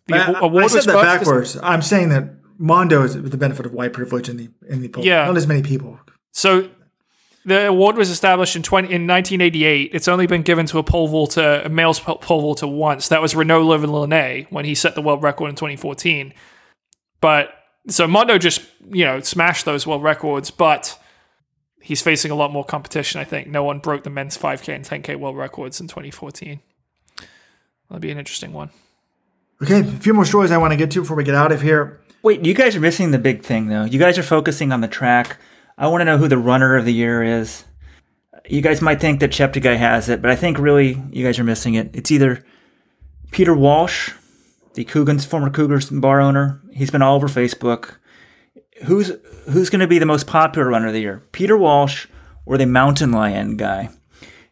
The 0.06 0.16
I, 0.16 0.26
awa- 0.26 0.36
I 0.36 0.40
award 0.40 0.70
said 0.70 0.76
was 0.76 0.86
that 0.86 1.02
backwards. 1.02 1.58
I'm 1.62 1.82
saying 1.82 2.08
that 2.10 2.34
Mondo 2.58 3.02
is 3.02 3.20
the 3.20 3.36
benefit 3.36 3.66
of 3.66 3.72
white 3.72 3.92
privilege 3.92 4.28
in 4.28 4.36
the 4.36 4.50
in 4.68 4.82
the 4.82 4.88
pole. 4.88 5.04
Yeah. 5.04 5.26
Not 5.26 5.36
as 5.36 5.46
many 5.46 5.62
people. 5.62 5.98
So 6.32 6.68
the 7.44 7.68
award 7.68 7.96
was 7.96 8.10
established 8.10 8.54
in 8.54 8.62
20, 8.62 8.86
in 8.86 9.06
1988. 9.06 9.90
It's 9.92 10.08
only 10.08 10.26
been 10.26 10.42
given 10.42 10.66
to 10.66 10.78
a 10.78 10.82
pole 10.82 11.08
vaulter, 11.08 11.62
a 11.64 11.68
male 11.68 11.94
pole 11.94 12.40
vaulter 12.40 12.66
once. 12.66 13.08
That 13.08 13.20
was 13.20 13.34
Renaud 13.34 13.64
Lavillenie 13.64 14.46
when 14.50 14.64
he 14.64 14.74
set 14.74 14.94
the 14.94 15.02
world 15.02 15.22
record 15.22 15.48
in 15.48 15.56
2014. 15.56 16.32
But 17.20 17.50
so 17.88 18.06
Mondo 18.06 18.38
just 18.38 18.62
you 18.90 19.04
know 19.04 19.20
smashed 19.20 19.64
those 19.64 19.86
world 19.86 20.02
records, 20.02 20.50
but 20.50 20.98
he's 21.82 22.00
facing 22.00 22.30
a 22.30 22.34
lot 22.34 22.52
more 22.52 22.64
competition. 22.64 23.20
I 23.20 23.24
think 23.24 23.48
no 23.48 23.64
one 23.64 23.78
broke 23.78 24.04
the 24.04 24.10
men's 24.10 24.38
5K 24.38 24.74
and 24.74 24.84
10K 24.84 25.16
world 25.16 25.36
records 25.36 25.80
in 25.80 25.88
2014. 25.88 26.60
That'll 27.88 28.00
be 28.00 28.10
an 28.10 28.18
interesting 28.18 28.52
one. 28.52 28.70
Okay, 29.62 29.80
a 29.80 29.84
few 29.84 30.14
more 30.14 30.24
stories 30.24 30.50
I 30.50 30.58
want 30.58 30.72
to 30.72 30.76
get 30.76 30.90
to 30.92 31.02
before 31.02 31.16
we 31.16 31.24
get 31.24 31.34
out 31.34 31.52
of 31.52 31.62
here. 31.62 32.00
Wait, 32.22 32.44
you 32.44 32.54
guys 32.54 32.74
are 32.76 32.80
missing 32.80 33.10
the 33.10 33.18
big 33.18 33.42
thing 33.42 33.68
though. 33.68 33.84
You 33.84 33.98
guys 33.98 34.18
are 34.18 34.22
focusing 34.22 34.72
on 34.72 34.80
the 34.80 34.88
track. 34.88 35.38
I 35.76 35.88
want 35.88 36.00
to 36.00 36.04
know 36.04 36.18
who 36.18 36.28
the 36.28 36.38
runner 36.38 36.76
of 36.76 36.84
the 36.84 36.92
year 36.92 37.22
is. 37.22 37.64
You 38.48 38.60
guys 38.60 38.82
might 38.82 39.00
think 39.00 39.20
that 39.20 39.30
Cheptegei 39.30 39.76
has 39.76 40.08
it, 40.08 40.20
but 40.20 40.30
I 40.30 40.36
think 40.36 40.58
really 40.58 41.00
you 41.10 41.24
guys 41.24 41.38
are 41.38 41.44
missing 41.44 41.74
it. 41.74 41.94
It's 41.94 42.10
either 42.10 42.44
Peter 43.30 43.54
Walsh, 43.54 44.12
the 44.74 44.84
Cougars 44.84 45.24
former 45.24 45.50
Cougars 45.50 45.90
bar 45.90 46.20
owner. 46.20 46.60
He's 46.72 46.90
been 46.90 47.02
all 47.02 47.16
over 47.16 47.28
Facebook. 47.28 47.96
Who's 48.84 49.12
who's 49.50 49.70
going 49.70 49.80
to 49.80 49.86
be 49.86 49.98
the 49.98 50.06
most 50.06 50.26
popular 50.26 50.68
runner 50.68 50.88
of 50.88 50.92
the 50.92 51.00
year? 51.00 51.22
Peter 51.32 51.56
Walsh 51.56 52.06
or 52.46 52.58
the 52.58 52.66
Mountain 52.66 53.12
Lion 53.12 53.56
guy? 53.56 53.88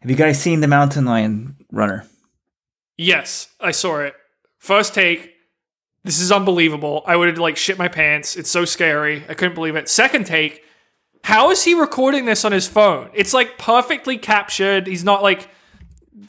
Have 0.01 0.11
you 0.11 0.17
guys 0.17 0.41
seen 0.41 0.61
the 0.61 0.69
Mountain 0.69 1.05
Lion 1.05 1.57
runner? 1.71 2.07
Yes, 2.97 3.49
I 3.61 3.71
saw 3.71 4.01
it. 4.01 4.15
First 4.59 4.95
take. 4.95 5.35
This 6.05 6.21
is 6.21 6.33
unbelievable. 6.33 7.03
I 7.07 7.17
would 7.17 7.29
have 7.29 7.39
like 7.39 7.57
shit 7.57 7.77
my 7.77 7.89
pants. 7.89 8.37
It's 8.37 8.51
so 8.51 8.65
scary. 8.65 9.23
I 9.29 9.35
couldn't 9.35 9.55
believe 9.55 9.77
it. 9.77 9.89
Second 9.89 10.27
take. 10.27 10.65
How 11.23 11.51
is 11.51 11.63
he 11.65 11.75
recording 11.75 12.25
this 12.25 12.45
on 12.45 12.53
his 12.53 12.67
phone? 12.67 13.11
It's 13.13 13.35
like 13.35 13.59
perfectly 13.59 14.17
captured. 14.17 14.87
He's 14.87 15.05
not 15.05 15.23
like 15.23 15.49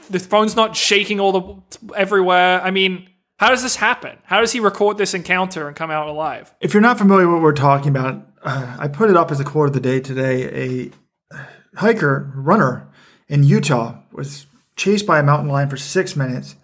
the 0.09 0.19
phone's 0.19 0.55
not 0.55 0.75
shaking 0.75 1.19
all 1.19 1.31
the 1.31 1.95
everywhere. 1.95 2.61
I 2.61 2.71
mean, 2.71 3.07
how 3.41 3.49
does 3.49 3.63
this 3.63 3.75
happen? 3.75 4.19
How 4.25 4.39
does 4.39 4.51
he 4.51 4.59
record 4.59 4.99
this 4.99 5.15
encounter 5.15 5.67
and 5.67 5.75
come 5.75 5.89
out 5.89 6.07
alive? 6.07 6.53
If 6.61 6.75
you're 6.75 6.81
not 6.81 6.99
familiar 6.99 7.25
with 7.25 7.37
what 7.37 7.41
we're 7.41 7.53
talking 7.53 7.89
about, 7.89 8.23
uh, 8.43 8.77
I 8.79 8.87
put 8.87 9.09
it 9.09 9.17
up 9.17 9.31
as 9.31 9.39
a 9.39 9.43
quote 9.43 9.65
of 9.65 9.73
the 9.73 9.79
day 9.79 9.99
today. 9.99 10.91
A 11.33 11.37
hiker, 11.75 12.31
runner 12.35 12.87
in 13.27 13.43
Utah 13.43 13.95
was 14.11 14.45
chased 14.75 15.07
by 15.07 15.17
a 15.17 15.23
mountain 15.23 15.49
lion 15.49 15.71
for 15.71 15.77
six 15.77 16.15
minutes. 16.15 16.55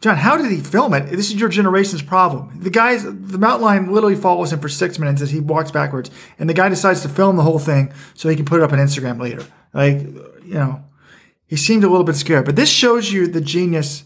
John, 0.00 0.16
how 0.16 0.36
did 0.36 0.50
he 0.50 0.58
film 0.58 0.92
it? 0.92 1.08
This 1.08 1.30
is 1.30 1.36
your 1.36 1.48
generation's 1.48 2.02
problem. 2.02 2.58
The 2.60 2.68
guy's 2.68 3.04
the 3.04 3.38
mountain 3.38 3.62
lion 3.62 3.92
literally 3.92 4.16
follows 4.16 4.52
him 4.52 4.58
for 4.58 4.68
six 4.68 4.98
minutes 4.98 5.22
as 5.22 5.30
he 5.30 5.38
walks 5.38 5.70
backwards, 5.70 6.10
and 6.40 6.50
the 6.50 6.54
guy 6.54 6.68
decides 6.68 7.02
to 7.02 7.08
film 7.08 7.36
the 7.36 7.42
whole 7.42 7.60
thing 7.60 7.92
so 8.14 8.28
he 8.28 8.34
can 8.34 8.44
put 8.44 8.58
it 8.58 8.64
up 8.64 8.72
on 8.72 8.80
Instagram 8.80 9.20
later. 9.20 9.46
Like, 9.72 10.00
you 10.00 10.54
know, 10.54 10.84
he 11.46 11.54
seemed 11.54 11.84
a 11.84 11.88
little 11.88 12.04
bit 12.04 12.16
scared. 12.16 12.44
But 12.44 12.56
this 12.56 12.70
shows 12.70 13.12
you 13.12 13.28
the 13.28 13.40
genius 13.40 14.02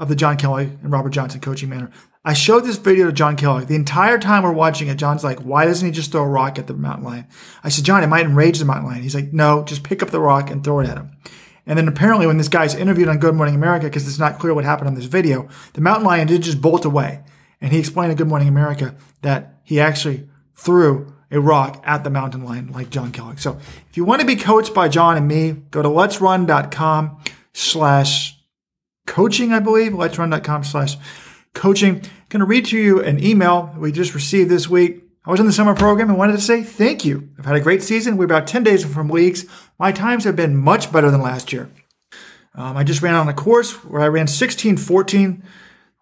of 0.00 0.08
the 0.08 0.16
John 0.16 0.36
Kellogg 0.36 0.66
and 0.82 0.90
Robert 0.90 1.10
Johnson 1.10 1.40
coaching 1.40 1.68
manner. 1.68 1.90
I 2.24 2.32
showed 2.32 2.64
this 2.64 2.76
video 2.76 3.06
to 3.06 3.12
John 3.12 3.36
Kellogg. 3.36 3.66
The 3.66 3.74
entire 3.74 4.18
time 4.18 4.42
we're 4.42 4.52
watching 4.52 4.88
it, 4.88 4.96
John's 4.96 5.22
like, 5.22 5.40
why 5.40 5.66
doesn't 5.66 5.86
he 5.86 5.92
just 5.92 6.10
throw 6.10 6.22
a 6.22 6.28
rock 6.28 6.58
at 6.58 6.66
the 6.66 6.74
mountain 6.74 7.04
lion? 7.04 7.26
I 7.62 7.68
said, 7.68 7.84
John, 7.84 8.02
it 8.02 8.08
might 8.08 8.24
enrage 8.24 8.58
the 8.58 8.64
mountain 8.64 8.86
lion. 8.86 9.02
He's 9.02 9.14
like, 9.14 9.32
no, 9.32 9.62
just 9.62 9.84
pick 9.84 10.02
up 10.02 10.10
the 10.10 10.20
rock 10.20 10.50
and 10.50 10.64
throw 10.64 10.80
it 10.80 10.88
at 10.88 10.96
him. 10.96 11.12
And 11.66 11.78
then 11.78 11.86
apparently 11.86 12.26
when 12.26 12.38
this 12.38 12.48
guy's 12.48 12.74
interviewed 12.74 13.08
on 13.08 13.18
Good 13.18 13.34
Morning 13.34 13.54
America, 13.54 13.86
because 13.86 14.08
it's 14.08 14.18
not 14.18 14.38
clear 14.38 14.54
what 14.54 14.64
happened 14.64 14.88
on 14.88 14.94
this 14.94 15.04
video, 15.04 15.48
the 15.74 15.82
mountain 15.82 16.06
lion 16.06 16.26
did 16.26 16.42
just 16.42 16.62
bolt 16.62 16.84
away. 16.86 17.22
And 17.60 17.72
he 17.72 17.78
explained 17.78 18.10
to 18.10 18.16
Good 18.16 18.28
Morning 18.28 18.48
America 18.48 18.96
that 19.20 19.60
he 19.62 19.78
actually 19.80 20.28
threw 20.54 21.14
a 21.30 21.38
rock 21.38 21.82
at 21.86 22.04
the 22.04 22.10
mountain 22.10 22.42
lion 22.42 22.72
like 22.72 22.90
John 22.90 23.12
Kellogg. 23.12 23.38
So 23.38 23.58
if 23.88 23.96
you 23.96 24.04
want 24.06 24.22
to 24.22 24.26
be 24.26 24.36
coached 24.36 24.74
by 24.74 24.88
John 24.88 25.18
and 25.18 25.28
me, 25.28 25.52
go 25.70 25.82
to 25.82 25.88
let'srun.com 25.88 27.18
slash 27.52 28.39
coaching, 29.10 29.52
I 29.52 29.58
believe, 29.58 29.90
let'srun.com 29.92 30.62
slash 30.62 30.96
coaching. 31.52 32.02
going 32.28 32.40
to 32.40 32.46
read 32.46 32.66
to 32.66 32.78
you 32.78 33.02
an 33.02 33.22
email 33.22 33.74
we 33.76 33.90
just 33.90 34.14
received 34.14 34.48
this 34.48 34.68
week. 34.68 35.02
I 35.24 35.32
was 35.32 35.40
in 35.40 35.46
the 35.46 35.52
summer 35.52 35.74
program 35.74 36.08
and 36.08 36.16
wanted 36.16 36.34
to 36.34 36.40
say 36.40 36.62
thank 36.62 37.04
you. 37.04 37.28
I've 37.36 37.44
had 37.44 37.56
a 37.56 37.60
great 37.60 37.82
season. 37.82 38.16
We're 38.16 38.26
about 38.26 38.46
10 38.46 38.62
days 38.62 38.84
from 38.84 39.08
leagues. 39.08 39.46
My 39.80 39.90
times 39.90 40.22
have 40.24 40.36
been 40.36 40.56
much 40.56 40.92
better 40.92 41.10
than 41.10 41.20
last 41.20 41.52
year. 41.52 41.68
Um, 42.54 42.76
I 42.76 42.84
just 42.84 43.02
ran 43.02 43.16
on 43.16 43.28
a 43.28 43.34
course 43.34 43.72
where 43.84 44.00
I 44.00 44.06
ran 44.06 44.28
1614. 44.28 45.42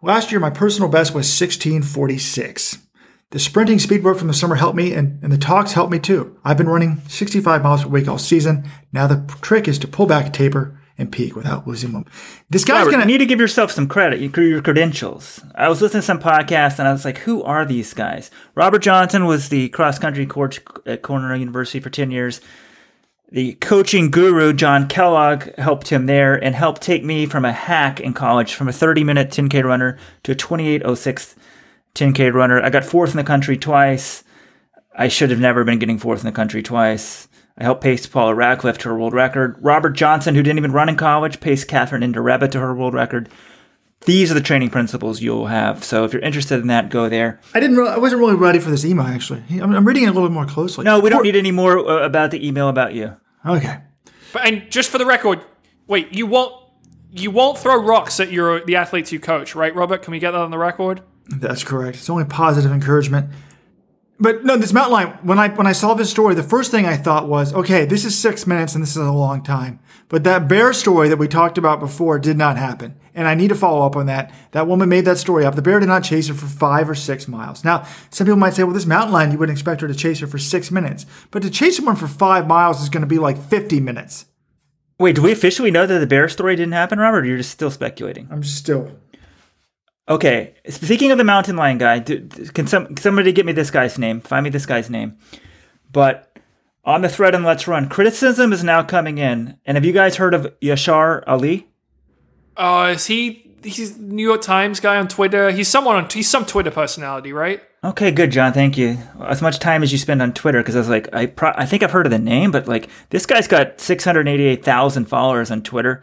Last 0.03 0.31
year, 0.31 0.39
my 0.39 0.51
personal 0.51 0.91
best 0.91 1.11
was 1.11 1.41
1646. 1.41 2.79
The 3.31 3.39
sprinting 3.39 3.79
speed 3.79 4.05
work 4.05 4.19
from 4.19 4.29
the 4.29 4.35
summer 4.35 4.55
helped 4.57 4.77
me, 4.77 4.93
and, 4.93 5.23
and 5.23 5.33
the 5.33 5.39
talks 5.39 5.73
helped 5.73 5.93
me 5.93 5.99
too. 5.99 6.39
I've 6.45 6.59
been 6.59 6.69
running 6.69 7.01
65 7.09 7.63
miles 7.63 7.85
per 7.85 7.89
week 7.89 8.07
all 8.07 8.19
season. 8.19 8.71
Now 8.93 9.07
the 9.07 9.25
trick 9.41 9.67
is 9.67 9.79
to 9.81 9.89
pull 9.89 10.07
back 10.07 10.33
taper 10.33 10.78
and 10.99 11.13
peak 11.13 11.37
without 11.37 11.67
losing 11.67 11.93
them. 11.93 12.05
This 12.51 12.65
guy's 12.65 12.81
Robert, 12.81 12.91
gonna 12.91 13.05
you 13.05 13.07
need 13.07 13.19
to 13.19 13.27
give 13.27 13.41
yourself 13.41 13.71
some 13.71 13.87
credit, 13.87 14.21
your 14.21 14.45
your 14.45 14.61
credentials. 14.61 15.41
I 15.55 15.69
was 15.69 15.81
listening 15.81 16.03
to 16.03 16.07
some 16.07 16.21
podcast 16.21 16.79
and 16.79 16.89
I 16.89 16.93
was 16.93 17.05
like, 17.05 17.19
who 17.19 17.43
are 17.45 17.65
these 17.65 17.95
guys? 17.95 18.31
Robert 18.55 18.81
Johnson 18.81 19.25
was 19.25 19.49
the 19.49 19.69
cross 19.71 19.99
country 19.99 20.27
coach 20.27 20.61
uh, 20.87 20.91
at 20.91 21.03
Cornell 21.03 21.37
University 21.37 21.81
for 21.81 21.91
10 21.91 22.11
years. 22.11 22.41
The 23.31 23.55
coaching 23.55 24.11
guru, 24.11 24.55
John 24.55 24.89
Kellogg, 24.89 25.55
helped 25.57 25.89
him 25.89 26.07
there 26.07 26.43
and 26.43 26.55
helped 26.55 26.81
take 26.81 27.05
me 27.05 27.27
from 27.27 27.45
a 27.45 27.53
hack 27.53 28.01
in 28.01 28.15
college, 28.15 28.55
from 28.55 28.69
a 28.69 28.73
30 28.73 29.05
minute 29.05 29.29
10K 29.29 29.63
runner 29.65 29.99
to 30.25 30.33
a 30.33 30.35
2806 30.35 31.37
10K 31.95 32.33
runner. 32.33 32.63
I 32.63 32.71
got 32.71 32.85
fourth 32.85 33.11
in 33.11 33.17
the 33.17 33.25
country 33.25 33.57
twice. 33.57 34.25
I 34.97 35.09
should 35.09 35.31
have 35.31 35.39
never 35.39 35.63
been 35.63 35.79
getting 35.79 35.99
fourth 35.99 36.21
in 36.21 36.27
the 36.27 36.33
country 36.33 36.63
twice. 36.63 37.29
I 37.59 37.65
helped 37.65 37.83
pace 37.83 38.07
Paula 38.07 38.35
Radcliffe 38.35 38.79
to 38.79 38.89
her 38.89 38.97
world 38.97 39.13
record. 39.13 39.57
Robert 39.61 39.91
Johnson, 39.91 40.35
who 40.35 40.43
didn't 40.43 40.59
even 40.59 40.73
run 40.73 40.89
in 40.89 40.97
college, 40.97 41.41
paced 41.41 41.67
Catherine 41.67 42.03
Ndereba 42.03 42.51
to 42.53 42.61
her 42.61 42.73
world 42.75 42.95
record. 42.95 43.29
These 44.03 44.31
are 44.31 44.35
the 44.35 44.41
training 44.41 44.71
principles 44.71 45.21
you'll 45.21 45.47
have. 45.47 45.83
So 45.83 46.05
if 46.05 46.13
you're 46.13 46.23
interested 46.23 46.61
in 46.61 46.69
that, 46.69 46.89
go 46.89 47.09
there. 47.09 47.41
I 47.53 47.59
didn't. 47.59 47.77
Re- 47.77 47.89
I 47.89 47.99
wasn't 47.99 48.21
really 48.21 48.37
ready 48.37 48.61
for 48.61 48.71
this 48.71 48.85
email. 48.85 49.05
Actually, 49.05 49.43
I'm, 49.51 49.75
I'm 49.75 49.85
reading 49.85 50.05
it 50.05 50.07
a 50.07 50.13
little 50.13 50.29
bit 50.29 50.35
more 50.35 50.47
closely. 50.47 50.85
No, 50.85 51.01
we 51.01 51.11
don't 51.11 51.25
need 51.25 51.35
any 51.35 51.51
more 51.51 51.79
uh, 51.79 52.07
about 52.07 52.31
the 52.31 52.47
email 52.47 52.69
about 52.69 52.95
you. 52.95 53.17
Okay. 53.45 53.79
But 54.33 54.47
and 54.47 54.71
just 54.71 54.91
for 54.91 54.99
the 54.99 55.07
record, 55.07 55.41
wait, 55.89 56.15
you 56.15 56.27
won't 56.27 56.55
you 57.11 57.33
won't 57.33 57.59
throw 57.59 57.83
rocks 57.83 58.21
at 58.21 58.31
your 58.31 58.65
the 58.65 58.77
athletes 58.77 59.11
you 59.11 59.19
coach, 59.19 59.57
right, 59.57 59.75
Robert? 59.75 60.03
Can 60.03 60.13
we 60.13 60.21
get 60.21 60.31
that 60.31 60.41
on 60.41 60.53
the 60.53 60.59
record? 60.59 61.03
That's 61.27 61.65
correct. 61.65 61.97
It's 61.97 62.09
only 62.09 62.25
positive 62.25 62.71
encouragement. 62.71 63.31
But 64.21 64.45
no, 64.45 64.57
this 64.57 64.73
mountain 64.73 64.93
lion. 64.93 65.09
When 65.23 65.39
I 65.39 65.49
when 65.49 65.69
I 65.69 65.73
saw 65.73 65.95
this 65.95 66.11
story, 66.11 66.35
the 66.35 66.43
first 66.43 66.73
thing 66.73 66.87
I 66.87 66.97
thought 66.97 67.29
was, 67.29 67.55
okay, 67.55 67.85
this 67.85 68.05
is 68.05 68.19
six 68.19 68.49
minutes 68.49 68.75
and 68.75 68.83
this 68.83 68.91
is 68.91 68.97
a 68.97 69.13
long 69.13 69.43
time. 69.45 69.79
But 70.09 70.25
that 70.25 70.49
bear 70.49 70.73
story 70.73 71.09
that 71.09 71.19
we 71.19 71.29
talked 71.29 71.57
about 71.57 71.79
before 71.79 72.19
did 72.19 72.37
not 72.37 72.57
happen, 72.57 72.99
and 73.15 73.29
I 73.29 73.35
need 73.35 73.49
to 73.49 73.55
follow 73.55 73.87
up 73.87 73.95
on 73.95 74.07
that. 74.07 74.33
That 74.51 74.67
woman 74.67 74.89
made 74.89 75.05
that 75.05 75.19
story 75.19 75.45
up. 75.45 75.55
The 75.55 75.63
bear 75.63 75.79
did 75.79 75.87
not 75.87 76.03
chase 76.03 76.27
her 76.29 76.35
for 76.35 76.47
five 76.47 76.91
or 76.91 76.97
six 76.97 77.29
miles. 77.29 77.63
Now, 77.65 77.87
some 78.11 78.27
people 78.27 78.39
might 78.39 78.55
say, 78.55 78.65
well, 78.65 78.75
this 78.75 78.87
mountain 78.87 79.13
lion, 79.13 79.31
you 79.31 79.39
wouldn't 79.39 79.57
expect 79.57 79.83
her 79.83 79.89
to 79.89 79.95
chase 79.95 80.19
her 80.19 80.27
for 80.27 80.39
six 80.39 80.73
minutes, 80.73 81.07
but 81.31 81.43
to 81.43 81.51
chase 81.51 81.77
someone 81.77 81.95
for 81.95 82.09
five 82.09 82.49
miles 82.49 82.83
is 82.83 82.89
going 82.89 83.03
to 83.03 83.07
be 83.07 83.19
like 83.19 83.39
fifty 83.39 83.79
minutes. 83.79 84.27
Wait, 84.99 85.15
do 85.15 85.23
we 85.23 85.31
officially 85.31 85.71
know 85.71 85.87
that 85.87 86.01
the 86.01 86.09
bear 86.09 86.29
story 86.29 86.57
didn't 86.57 86.73
happen, 86.73 86.99
Robert? 86.99 87.21
Or 87.21 87.25
you're 87.25 87.37
just 87.37 87.53
still 87.53 87.71
speculating? 87.71 88.27
I'm 88.33 88.43
still. 88.43 88.99
Okay. 90.09 90.55
Speaking 90.69 91.11
of 91.13 91.19
the 91.19 91.25
mountain 91.25 91.57
lion 91.57 91.79
guy, 91.79 91.99
do, 91.99 92.27
can 92.55 92.67
some 92.67 92.97
somebody 92.97 93.33
get 93.33 93.45
me 93.45 93.53
this 93.53 93.71
guy's 93.71 93.99
name? 93.99 94.21
Find 94.21 94.45
me 94.45 94.51
this 94.51 94.67
guy's 94.67 94.89
name. 94.89 95.19
But 95.93 96.37
on 96.85 97.03
the 97.03 97.09
thread 97.09 97.35
and 97.35 97.45
Let's 97.45 97.69
Run, 97.69 97.89
criticism 97.89 98.53
is 98.53 98.65
now 98.65 98.83
coming 98.83 99.19
in. 99.19 99.59
And 99.67 99.77
have 99.77 99.85
you 99.85 99.93
guys 99.93 100.17
heard 100.17 100.35
of 100.35 100.59
Yashar 100.61 101.25
Ali? 101.27 101.69
Oh, 102.57 102.87
is 102.87 103.07
he? 103.07 103.45
He's 103.63 103.99
New 103.99 104.23
York 104.23 104.41
Times 104.41 104.81
guy 104.81 104.97
on 104.97 105.09
Twitter. 105.09 105.51
He's 105.51 105.69
someone 105.69 105.97
on. 105.97 106.09
He's 106.11 106.29
some 106.29 106.47
Twitter 106.47 106.71
personality, 106.71 107.33
right? 107.33 107.61
Okay, 107.85 108.11
good, 108.11 108.33
John. 108.33 108.53
Thank 108.53 108.77
you. 108.79 108.99
As 109.21 109.43
much 109.43 109.59
time 109.59 109.83
as 109.83 109.93
you 109.93 109.99
spend 109.99 110.23
on 110.23 110.33
Twitter, 110.33 110.61
because 110.61 110.75
I 110.75 110.79
was 110.79 110.89
like, 110.89 111.15
I 111.15 111.27
pro- 111.27 111.55
I 111.55 111.67
think 111.67 111.83
I've 111.83 111.91
heard 111.91 112.07
of 112.07 112.13
the 112.13 112.19
name, 112.19 112.51
but 112.51 112.67
like 112.67 112.89
this 113.11 113.27
guy's 113.27 113.47
got 113.47 113.81
six 113.81 114.05
hundred 114.05 114.27
eighty-eight 114.27 114.65
thousand 114.65 115.05
followers 115.05 115.51
on 115.51 115.63
Twitter. 115.63 116.03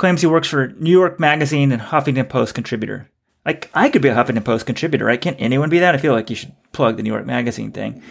Claims 0.00 0.22
he 0.22 0.26
works 0.26 0.48
for 0.48 0.68
New 0.78 0.90
York 0.90 1.20
Magazine 1.20 1.72
and 1.72 1.82
Huffington 1.82 2.26
Post 2.26 2.54
contributor. 2.54 3.10
Like 3.44 3.68
I 3.74 3.90
could 3.90 4.00
be 4.00 4.08
a 4.08 4.14
Huffington 4.14 4.42
Post 4.42 4.64
contributor, 4.64 5.04
right? 5.04 5.20
Can't 5.20 5.36
anyone 5.38 5.68
be 5.68 5.80
that? 5.80 5.94
I 5.94 5.98
feel 5.98 6.14
like 6.14 6.30
you 6.30 6.36
should 6.36 6.54
plug 6.72 6.96
the 6.96 7.02
New 7.02 7.10
York 7.10 7.26
Magazine 7.26 7.70
thing. 7.70 8.02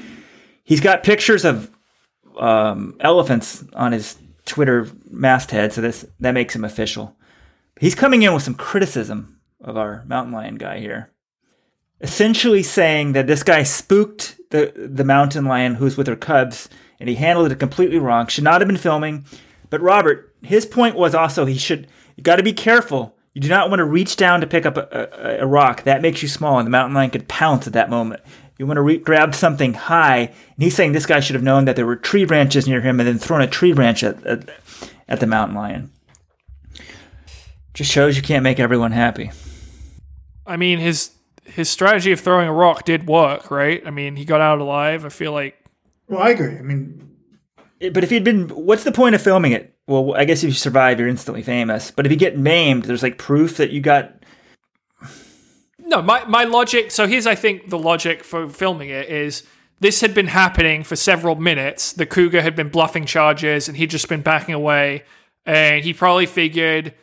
He's 0.63 0.81
got 0.81 1.01
pictures 1.01 1.45
of 1.45 1.71
um, 2.37 2.95
elephants 2.99 3.63
on 3.73 3.91
his 3.91 4.19
Twitter 4.45 4.87
masthead, 5.09 5.73
so 5.73 5.81
this 5.81 6.05
that 6.19 6.33
makes 6.33 6.55
him 6.55 6.63
official. 6.63 7.17
He's 7.79 7.95
coming 7.95 8.21
in 8.21 8.35
with 8.35 8.43
some 8.43 8.53
criticism 8.53 9.39
of 9.59 9.75
our 9.75 10.03
mountain 10.05 10.31
lion 10.31 10.57
guy 10.57 10.77
here, 10.77 11.11
essentially 12.01 12.61
saying 12.61 13.13
that 13.13 13.25
this 13.25 13.41
guy 13.41 13.63
spooked 13.63 14.39
the 14.51 14.71
the 14.75 15.03
mountain 15.03 15.45
lion 15.45 15.73
who's 15.73 15.97
with 15.97 16.05
her 16.05 16.15
cubs, 16.15 16.69
and 16.99 17.09
he 17.09 17.15
handled 17.15 17.51
it 17.51 17.57
completely 17.57 17.97
wrong. 17.97 18.27
Should 18.27 18.43
not 18.43 18.61
have 18.61 18.67
been 18.67 18.77
filming. 18.77 19.25
But 19.69 19.81
Robert, 19.81 20.33
his 20.41 20.65
point 20.65 20.95
was 20.95 21.13
also 21.13 21.45
he 21.45 21.57
should. 21.57 21.87
You 22.15 22.23
got 22.23 22.37
to 22.37 22.43
be 22.43 22.53
careful. 22.53 23.15
You 23.33 23.41
do 23.41 23.49
not 23.49 23.69
want 23.69 23.79
to 23.79 23.85
reach 23.85 24.15
down 24.15 24.41
to 24.41 24.47
pick 24.47 24.65
up 24.65 24.77
a, 24.77 24.87
a, 24.91 25.43
a, 25.43 25.47
rock. 25.47 25.83
That 25.83 26.01
makes 26.01 26.21
you 26.21 26.27
small, 26.27 26.57
and 26.57 26.65
the 26.65 26.71
mountain 26.71 26.95
lion 26.95 27.11
could 27.11 27.27
pounce 27.27 27.67
at 27.67 27.73
that 27.73 27.89
moment. 27.89 28.21
You 28.57 28.65
want 28.65 28.77
to 28.77 28.81
re- 28.81 28.97
grab 28.97 29.35
something 29.35 29.73
high, 29.73 30.17
and 30.17 30.63
he's 30.63 30.75
saying 30.75 30.91
this 30.91 31.05
guy 31.05 31.19
should 31.19 31.35
have 31.35 31.43
known 31.43 31.65
that 31.65 31.75
there 31.75 31.85
were 31.85 31.95
tree 31.95 32.25
branches 32.25 32.67
near 32.67 32.81
him 32.81 32.99
and 32.99 33.07
then 33.07 33.17
thrown 33.17 33.41
a 33.41 33.47
tree 33.47 33.71
branch 33.71 34.03
at, 34.03 34.25
at, 34.25 34.49
at 35.07 35.19
the 35.19 35.27
mountain 35.27 35.55
lion. 35.55 35.91
Just 37.73 37.91
shows 37.91 38.17
you 38.17 38.23
can't 38.23 38.43
make 38.43 38.59
everyone 38.59 38.91
happy. 38.91 39.31
I 40.45 40.57
mean, 40.57 40.79
his 40.79 41.11
his 41.45 41.69
strategy 41.69 42.11
of 42.11 42.19
throwing 42.19 42.47
a 42.47 42.53
rock 42.53 42.83
did 42.83 43.07
work, 43.07 43.51
right? 43.51 43.81
I 43.85 43.91
mean, 43.91 44.15
he 44.15 44.25
got 44.25 44.41
out 44.41 44.59
alive. 44.59 45.05
I 45.05 45.09
feel 45.09 45.31
like. 45.31 45.55
Well, 46.07 46.21
I 46.21 46.31
agree. 46.31 46.57
I 46.57 46.61
mean, 46.61 47.08
but 47.79 48.03
if 48.03 48.09
he'd 48.09 48.23
been, 48.23 48.49
what's 48.49 48.83
the 48.83 48.91
point 48.91 49.15
of 49.15 49.21
filming 49.21 49.51
it? 49.53 49.75
Well, 49.87 50.13
I 50.15 50.25
guess 50.25 50.43
if 50.43 50.49
you 50.49 50.53
survive, 50.53 50.99
you're 50.99 51.07
instantly 51.07 51.41
famous. 51.41 51.91
But 51.91 52.05
if 52.05 52.11
you 52.11 52.17
get 52.17 52.37
maimed, 52.37 52.85
there's 52.85 53.03
like 53.03 53.17
proof 53.17 53.57
that 53.57 53.71
you 53.71 53.81
got. 53.81 54.13
No, 55.79 56.01
my 56.01 56.23
my 56.25 56.43
logic. 56.43 56.91
So 56.91 57.07
here's, 57.07 57.25
I 57.25 57.35
think, 57.35 57.69
the 57.69 57.79
logic 57.79 58.23
for 58.23 58.47
filming 58.47 58.89
it 58.89 59.09
is 59.09 59.43
this 59.79 60.01
had 60.01 60.13
been 60.13 60.27
happening 60.27 60.83
for 60.83 60.95
several 60.95 61.35
minutes. 61.35 61.93
The 61.93 62.05
cougar 62.05 62.41
had 62.41 62.55
been 62.55 62.69
bluffing 62.69 63.05
charges, 63.05 63.67
and 63.67 63.77
he'd 63.77 63.89
just 63.89 64.09
been 64.09 64.21
backing 64.21 64.53
away. 64.53 65.03
And 65.45 65.83
he 65.83 65.93
probably 65.93 66.25
figured, 66.25 66.93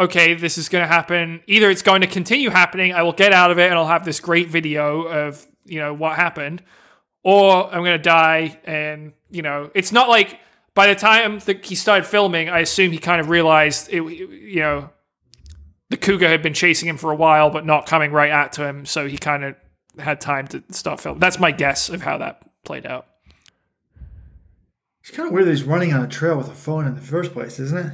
okay, 0.00 0.32
this 0.34 0.56
is 0.56 0.68
going 0.68 0.82
to 0.82 0.88
happen. 0.88 1.42
Either 1.46 1.68
it's 1.68 1.82
going 1.82 2.00
to 2.00 2.06
continue 2.06 2.50
happening, 2.50 2.94
I 2.94 3.02
will 3.02 3.12
get 3.12 3.32
out 3.32 3.50
of 3.50 3.58
it, 3.58 3.68
and 3.68 3.74
I'll 3.74 3.86
have 3.86 4.04
this 4.04 4.20
great 4.20 4.48
video 4.48 5.02
of 5.02 5.46
you 5.66 5.80
know 5.80 5.92
what 5.92 6.16
happened, 6.16 6.62
or 7.24 7.66
I'm 7.66 7.82
going 7.82 7.98
to 7.98 7.98
die. 7.98 8.60
And 8.64 9.12
you 9.30 9.42
know, 9.42 9.70
it's 9.74 9.90
not 9.90 10.08
like 10.08 10.38
by 10.74 10.86
the 10.86 10.94
time 10.94 11.40
that 11.40 11.64
he 11.64 11.74
started 11.74 12.06
filming, 12.06 12.48
I 12.48 12.60
assume 12.60 12.92
he 12.92 12.98
kind 12.98 13.20
of 13.20 13.28
realized 13.28 13.88
it. 13.92 14.02
You 14.02 14.60
know, 14.60 14.90
the 15.90 15.96
cougar 15.96 16.28
had 16.28 16.42
been 16.42 16.54
chasing 16.54 16.88
him 16.88 16.96
for 16.96 17.10
a 17.10 17.16
while, 17.16 17.50
but 17.50 17.66
not 17.66 17.86
coming 17.86 18.12
right 18.12 18.30
at 18.30 18.52
to 18.52 18.66
him, 18.66 18.86
so 18.86 19.08
he 19.08 19.18
kind 19.18 19.44
of 19.44 19.56
had 19.98 20.20
time 20.20 20.46
to 20.48 20.62
start 20.70 21.00
filming. 21.00 21.20
That's 21.20 21.38
my 21.38 21.50
guess 21.50 21.88
of 21.88 22.02
how 22.02 22.18
that 22.18 22.42
played 22.64 22.86
out. 22.86 23.06
it's 25.00 25.10
kind 25.10 25.26
of 25.28 25.32
weird 25.32 25.46
that 25.46 25.50
he's 25.50 25.62
running 25.64 25.92
on 25.92 26.02
a 26.02 26.08
trail 26.08 26.36
with 26.36 26.48
a 26.48 26.54
phone 26.54 26.86
in 26.86 26.94
the 26.94 27.00
first 27.00 27.32
place, 27.32 27.58
isn't 27.58 27.78
it? 27.78 27.92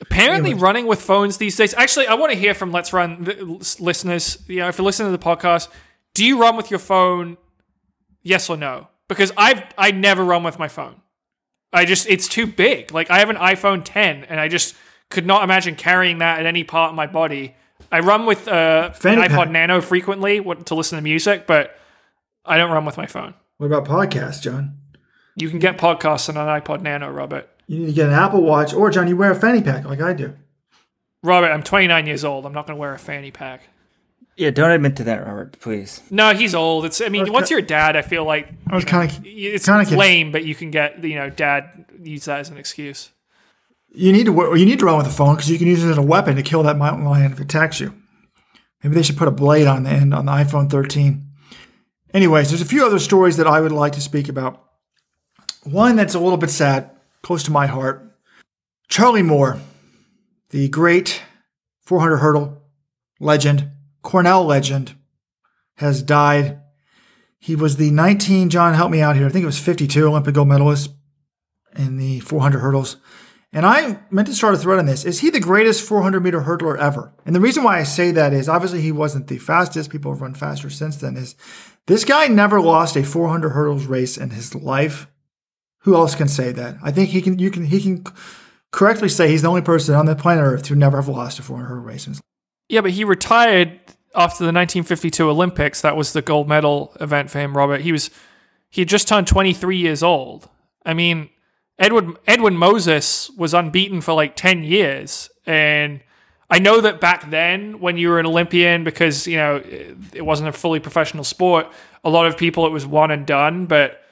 Apparently, 0.00 0.50
Anyways. 0.50 0.62
running 0.62 0.86
with 0.86 1.00
phones 1.00 1.38
these 1.38 1.56
days. 1.56 1.72
Actually, 1.74 2.08
I 2.08 2.14
want 2.14 2.32
to 2.32 2.38
hear 2.38 2.52
from 2.52 2.72
Let's 2.72 2.92
Run 2.92 3.24
listeners. 3.78 4.42
You 4.48 4.56
know, 4.56 4.68
if 4.68 4.76
you're 4.76 4.84
listening 4.84 5.12
to 5.12 5.16
the 5.16 5.24
podcast, 5.24 5.68
do 6.14 6.24
you 6.24 6.40
run 6.40 6.56
with 6.56 6.70
your 6.70 6.80
phone? 6.80 7.36
Yes 8.24 8.50
or 8.50 8.56
no? 8.56 8.88
Because 9.06 9.30
I've 9.36 9.62
I 9.78 9.92
never 9.92 10.24
run 10.24 10.42
with 10.42 10.58
my 10.58 10.66
phone. 10.66 11.00
I 11.72 11.84
just 11.84 12.08
it's 12.08 12.26
too 12.26 12.46
big. 12.46 12.92
Like 12.92 13.10
I 13.10 13.20
have 13.20 13.30
an 13.30 13.36
iPhone 13.36 13.82
10, 13.84 14.24
and 14.24 14.40
I 14.40 14.48
just 14.48 14.74
could 15.10 15.26
not 15.26 15.44
imagine 15.44 15.76
carrying 15.76 16.18
that 16.18 16.40
at 16.40 16.46
any 16.46 16.64
part 16.64 16.90
of 16.90 16.96
my 16.96 17.06
body. 17.06 17.54
I 17.92 18.00
run 18.00 18.26
with 18.26 18.48
uh, 18.48 18.90
an 18.92 19.18
iPod 19.18 19.28
pack. 19.28 19.50
Nano 19.50 19.80
frequently 19.80 20.40
to 20.40 20.74
listen 20.74 20.96
to 20.96 21.02
music, 21.02 21.46
but 21.46 21.76
I 22.44 22.56
don't 22.56 22.70
run 22.72 22.84
with 22.84 22.96
my 22.96 23.06
phone. 23.06 23.34
What 23.58 23.66
about 23.66 23.84
podcasts, 23.84 24.40
John? 24.40 24.78
You 25.36 25.50
can 25.50 25.58
get 25.58 25.78
podcasts 25.78 26.28
on 26.28 26.36
an 26.36 26.60
iPod 26.60 26.80
Nano, 26.80 27.10
Robert. 27.10 27.48
You 27.66 27.80
need 27.80 27.86
to 27.86 27.92
get 27.92 28.08
an 28.08 28.14
Apple 28.14 28.42
Watch, 28.42 28.72
or 28.72 28.90
John, 28.90 29.08
you 29.08 29.16
wear 29.16 29.30
a 29.30 29.34
fanny 29.34 29.62
pack 29.62 29.84
like 29.84 30.00
I 30.00 30.12
do. 30.12 30.34
Robert, 31.22 31.48
I'm 31.48 31.62
29 31.62 32.06
years 32.06 32.24
old. 32.24 32.46
I'm 32.46 32.52
not 32.52 32.66
going 32.66 32.76
to 32.76 32.80
wear 32.80 32.94
a 32.94 32.98
fanny 32.98 33.30
pack. 33.30 33.68
Yeah, 34.36 34.50
don't 34.50 34.70
admit 34.72 34.96
to 34.96 35.04
that, 35.04 35.24
Robert, 35.26 35.60
please. 35.60 36.02
No, 36.10 36.34
he's 36.34 36.54
old. 36.54 36.84
It's. 36.84 37.00
I 37.00 37.08
mean, 37.08 37.22
Okay. 37.22 37.30
once 37.30 37.50
you're 37.50 37.60
a 37.60 37.62
dad, 37.62 37.94
I 37.96 38.02
feel 38.02 38.24
like 38.24 38.48
I 38.68 38.74
was 38.74 38.84
kind 38.84 39.08
of. 39.10 39.20
it's, 39.24 39.66
Kinda 39.66 39.96
lame, 39.96 40.32
but 40.32 40.44
you 40.44 40.54
can 40.56 40.70
get 40.72 41.02
you 41.04 41.14
know, 41.14 41.30
dad 41.30 41.84
use 42.02 42.24
that 42.24 42.40
as 42.40 42.48
an 42.50 42.56
excuse. 42.56 43.10
You 43.94 44.12
need 44.12 44.26
to 44.26 44.32
you 44.56 44.66
need 44.66 44.80
to 44.80 44.86
run 44.86 44.96
with 44.98 45.06
a 45.06 45.10
phone 45.10 45.36
because 45.36 45.48
you 45.50 45.56
can 45.58 45.68
use 45.68 45.84
it 45.84 45.90
as 45.90 45.98
a 45.98 46.02
weapon 46.02 46.34
to 46.34 46.42
kill 46.42 46.64
that 46.64 46.76
mountain 46.76 47.04
lion 47.04 47.30
if 47.32 47.38
it 47.38 47.44
attacks 47.44 47.78
you. 47.78 47.94
Maybe 48.82 48.96
they 48.96 49.02
should 49.02 49.16
put 49.16 49.28
a 49.28 49.32
blade 49.32 49.68
on 49.68 49.84
the 49.84 49.90
end 49.90 50.12
on 50.12 50.26
the 50.26 50.32
iPhone 50.32 50.68
13. 50.68 51.24
Anyways, 52.12 52.48
there's 52.50 52.60
a 52.60 52.64
few 52.66 52.84
other 52.84 52.98
stories 52.98 53.36
that 53.36 53.46
I 53.46 53.60
would 53.60 53.72
like 53.72 53.92
to 53.92 54.00
speak 54.00 54.28
about. 54.28 54.62
One 55.62 55.94
that's 55.96 56.14
a 56.14 56.18
little 56.20 56.36
bit 56.38 56.50
sad, 56.50 56.90
close 57.22 57.42
to 57.44 57.50
my 57.52 57.66
heart. 57.66 58.02
Charlie 58.88 59.22
Moore, 59.22 59.58
the 60.50 60.68
great 60.68 61.22
400 61.86 62.16
hurdle 62.18 62.62
legend, 63.20 63.70
Cornell 64.04 64.44
legend, 64.44 64.94
has 65.78 66.02
died. 66.02 66.60
He 67.38 67.56
was 67.56 67.76
the 67.76 67.90
19, 67.90 68.50
John, 68.50 68.74
help 68.74 68.90
me 68.90 69.00
out 69.00 69.16
here. 69.16 69.26
I 69.26 69.30
think 69.30 69.42
it 69.42 69.46
was 69.46 69.58
52 69.58 70.06
Olympic 70.06 70.34
gold 70.34 70.46
medalist 70.46 70.92
in 71.74 71.96
the 71.96 72.20
400 72.20 72.60
hurdles. 72.60 72.98
And 73.52 73.64
I 73.64 74.00
meant 74.10 74.28
to 74.28 74.34
start 74.34 74.54
a 74.54 74.58
thread 74.58 74.78
on 74.78 74.86
this. 74.86 75.04
Is 75.04 75.20
he 75.20 75.30
the 75.30 75.40
greatest 75.40 75.86
400 75.86 76.20
meter 76.20 76.42
hurdler 76.42 76.76
ever? 76.76 77.12
And 77.24 77.34
the 77.34 77.40
reason 77.40 77.62
why 77.62 77.78
I 77.78 77.84
say 77.84 78.10
that 78.10 78.32
is 78.32 78.48
obviously 78.48 78.80
he 78.80 78.92
wasn't 78.92 79.28
the 79.28 79.38
fastest. 79.38 79.90
People 79.90 80.12
have 80.12 80.20
run 80.20 80.34
faster 80.34 80.70
since 80.70 80.96
then. 80.96 81.16
Is 81.16 81.34
this 81.86 82.04
guy 82.04 82.26
never 82.26 82.60
lost 82.60 82.96
a 82.96 83.04
400 83.04 83.50
hurdles 83.50 83.86
race 83.86 84.16
in 84.16 84.30
his 84.30 84.54
life? 84.54 85.06
Who 85.80 85.94
else 85.94 86.14
can 86.14 86.28
say 86.28 86.50
that? 86.52 86.76
I 86.82 86.90
think 86.90 87.10
he 87.10 87.22
can. 87.22 87.38
You 87.38 87.50
can. 87.50 87.64
He 87.66 87.80
can 87.80 88.04
correctly 88.72 89.08
say 89.08 89.28
he's 89.28 89.42
the 89.42 89.48
only 89.48 89.62
person 89.62 89.94
on 89.94 90.06
the 90.06 90.16
planet 90.16 90.44
Earth 90.44 90.66
who 90.66 90.74
never 90.74 90.96
have 90.96 91.08
lost 91.08 91.38
a 91.38 91.42
400 91.42 91.68
hurdle 91.68 91.84
race. 91.84 92.08
Yeah, 92.68 92.80
but 92.80 92.92
he 92.92 93.04
retired 93.04 93.80
after 94.14 94.44
the 94.44 94.52
1952 94.52 95.28
Olympics. 95.28 95.80
That 95.80 95.96
was 95.96 96.12
the 96.12 96.22
gold 96.22 96.48
medal 96.48 96.96
event 97.00 97.30
for 97.30 97.40
him, 97.40 97.56
Robert. 97.56 97.80
He 97.80 97.92
was 97.92 98.10
he 98.70 98.80
had 98.80 98.88
just 98.88 99.06
turned 99.06 99.26
23 99.26 99.76
years 99.76 100.02
old. 100.02 100.48
I 100.84 100.94
mean, 100.94 101.30
Edward 101.78 102.16
Edwin 102.26 102.56
Moses 102.56 103.30
was 103.30 103.54
unbeaten 103.54 104.00
for 104.00 104.12
like 104.12 104.36
10 104.36 104.62
years 104.62 105.30
and 105.46 106.00
I 106.50 106.58
know 106.58 106.80
that 106.80 107.00
back 107.00 107.30
then 107.30 107.80
when 107.80 107.96
you 107.96 108.10
were 108.10 108.20
an 108.20 108.26
Olympian 108.26 108.84
because 108.84 109.26
you 109.26 109.36
know 109.36 109.60
it 110.12 110.24
wasn't 110.24 110.48
a 110.48 110.52
fully 110.52 110.78
professional 110.78 111.24
sport 111.24 111.66
a 112.04 112.10
lot 112.10 112.26
of 112.26 112.36
people 112.36 112.66
it 112.66 112.70
was 112.70 112.86
one 112.86 113.10
and 113.10 113.26
done 113.26 113.66
but 113.66 114.02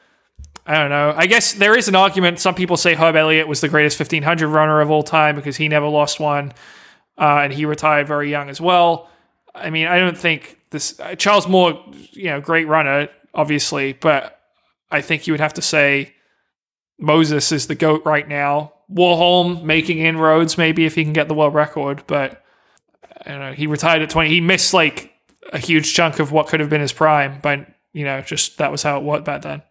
I 0.67 0.75
don't 0.75 0.91
know 0.91 1.15
I 1.17 1.27
guess 1.27 1.53
there 1.53 1.77
is 1.77 1.87
an 1.87 1.95
argument 1.95 2.41
some 2.41 2.57
people 2.57 2.77
say 2.77 2.95
Herb 2.95 3.15
Elliott 3.15 3.47
was 3.47 3.61
the 3.61 3.69
greatest 3.69 3.99
1500 3.99 4.49
runner 4.49 4.81
of 4.81 4.91
all 4.91 5.05
time 5.05 5.37
because 5.37 5.57
he 5.57 5.69
never 5.69 5.87
lost 5.87 6.19
one 6.19 6.53
uh, 7.23 7.41
and 7.43 7.53
he 7.53 7.65
retired 7.65 8.07
very 8.07 8.31
young 8.31 8.51
as 8.51 8.61
well 8.61 9.09
I 9.55 9.71
mean 9.71 9.87
I 9.87 9.99
don't 9.99 10.19
think 10.19 10.59
this 10.71 10.99
uh, 11.01 11.15
Charles 11.15 11.49
Moore 11.49 11.83
you 12.13 12.27
know 12.27 12.41
great 12.41 12.69
runner 12.69 13.09
obviously 13.33 13.95
but 13.95 14.39
I 14.91 15.01
think 15.01 15.27
you 15.27 15.33
would 15.33 15.41
have 15.41 15.55
to 15.55 15.63
say 15.63 16.15
Moses 16.99 17.51
is 17.51 17.67
the 17.67 17.75
GOAT 17.75 18.05
right 18.05 18.29
now. 18.29 18.75
Warholm 18.93 19.65
making 19.65 19.99
inroads, 19.99 20.57
maybe 20.59 20.85
if 20.85 20.95
he 20.95 21.03
can 21.03 21.15
get 21.15 21.29
the 21.29 21.35
world 21.35 21.55
record, 21.55 22.05
but 22.07 22.45
I 23.25 23.31
don't 23.31 23.41
know. 23.41 23.53
He 23.53 23.67
retired 23.67 24.03
at 24.03 24.11
20. 24.11 24.29
He 24.29 24.41
missed 24.41 24.75
like 24.75 25.13
a 25.53 25.59
huge 25.59 25.95
chunk 25.95 26.19
of 26.19 26.31
what 26.31 26.47
could 26.49 26.61
have 26.61 26.71
been 26.71 26.81
his 26.81 26.93
prime, 26.93 27.41
but 27.43 27.67
you 27.93 28.05
know, 28.05 28.21
just 28.21 28.59
that 28.59 28.71
was 28.71 28.83
how 28.83 28.99
it 28.99 29.03
worked 29.03 29.25
back 29.25 29.43
then. 29.43 29.63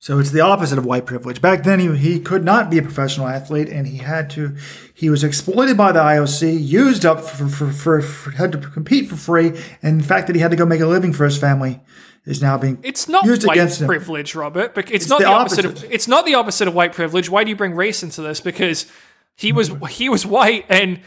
So 0.00 0.20
it's 0.20 0.30
the 0.30 0.40
opposite 0.40 0.78
of 0.78 0.86
white 0.86 1.06
privilege. 1.06 1.40
Back 1.40 1.64
then, 1.64 1.80
he, 1.80 1.96
he 1.96 2.20
could 2.20 2.44
not 2.44 2.70
be 2.70 2.78
a 2.78 2.82
professional 2.82 3.26
athlete, 3.26 3.68
and 3.68 3.86
he 3.86 3.98
had 3.98 4.30
to. 4.30 4.56
He 4.94 5.10
was 5.10 5.24
exploited 5.24 5.76
by 5.76 5.90
the 5.90 5.98
IOC, 5.98 6.64
used 6.64 7.04
up 7.04 7.20
for, 7.20 7.48
for, 7.48 7.72
for, 7.72 8.00
for 8.00 8.30
had 8.30 8.52
to 8.52 8.58
compete 8.58 9.08
for 9.08 9.16
free, 9.16 9.60
and 9.82 10.00
the 10.00 10.04
fact 10.04 10.28
that 10.28 10.36
he 10.36 10.42
had 10.42 10.52
to 10.52 10.56
go 10.56 10.64
make 10.64 10.80
a 10.80 10.86
living 10.86 11.12
for 11.12 11.24
his 11.24 11.36
family 11.36 11.80
is 12.26 12.40
now 12.40 12.56
being 12.56 12.78
it's 12.84 13.08
not 13.08 13.24
used 13.24 13.44
white 13.44 13.56
against 13.56 13.80
him. 13.80 13.88
privilege, 13.88 14.34
Robert. 14.36 14.72
But 14.74 14.84
it's, 14.84 15.04
It's 15.04 15.08
not 15.08 15.18
the 15.18 15.24
the, 15.24 15.30
opposite. 15.32 15.66
opposite. 15.66 15.86
of 15.86 15.92
it's 15.92 16.06
not 16.06 16.26
the 16.26 16.34
opposite 16.36 16.68
of 16.68 16.74
white 16.74 16.92
privilege. 16.92 17.28
Why 17.28 17.42
do 17.42 17.50
you 17.50 17.56
bring 17.56 17.74
race 17.74 18.04
into 18.04 18.22
this? 18.22 18.40
Because 18.40 18.86
he 19.34 19.50
was 19.52 19.72
he 19.90 20.08
was 20.08 20.24
white, 20.24 20.64
and 20.68 21.00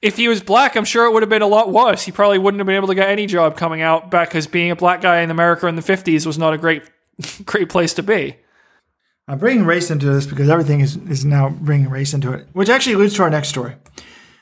if 0.00 0.16
he 0.16 0.26
was 0.26 0.42
black, 0.42 0.74
I'm 0.74 0.86
sure 0.86 1.04
it 1.04 1.12
would 1.12 1.22
have 1.22 1.30
been 1.30 1.42
a 1.42 1.46
lot 1.46 1.70
worse. 1.70 2.04
He 2.04 2.12
probably 2.12 2.38
wouldn't 2.38 2.60
have 2.60 2.66
been 2.66 2.76
able 2.76 2.88
to 2.88 2.94
get 2.94 3.10
any 3.10 3.26
job 3.26 3.58
coming 3.58 3.82
out 3.82 4.10
back 4.10 4.28
because 4.28 4.46
being 4.46 4.70
a 4.70 4.76
black 4.76 5.02
guy 5.02 5.20
in 5.20 5.30
America 5.30 5.66
in 5.66 5.74
the 5.76 5.82
50s 5.82 6.24
was 6.24 6.38
not 6.38 6.54
a 6.54 6.58
great 6.58 6.82
great 7.44 7.68
place 7.68 7.94
to 7.94 8.02
be. 8.02 8.36
I'm 9.26 9.38
bringing 9.38 9.66
race 9.66 9.90
into 9.90 10.06
this 10.06 10.26
because 10.26 10.48
everything 10.48 10.80
is, 10.80 10.96
is 10.96 11.24
now 11.24 11.50
bringing 11.50 11.90
race 11.90 12.14
into 12.14 12.32
it, 12.32 12.48
which 12.52 12.70
actually 12.70 12.96
leads 12.96 13.14
to 13.14 13.22
our 13.22 13.30
next 13.30 13.48
story. 13.48 13.76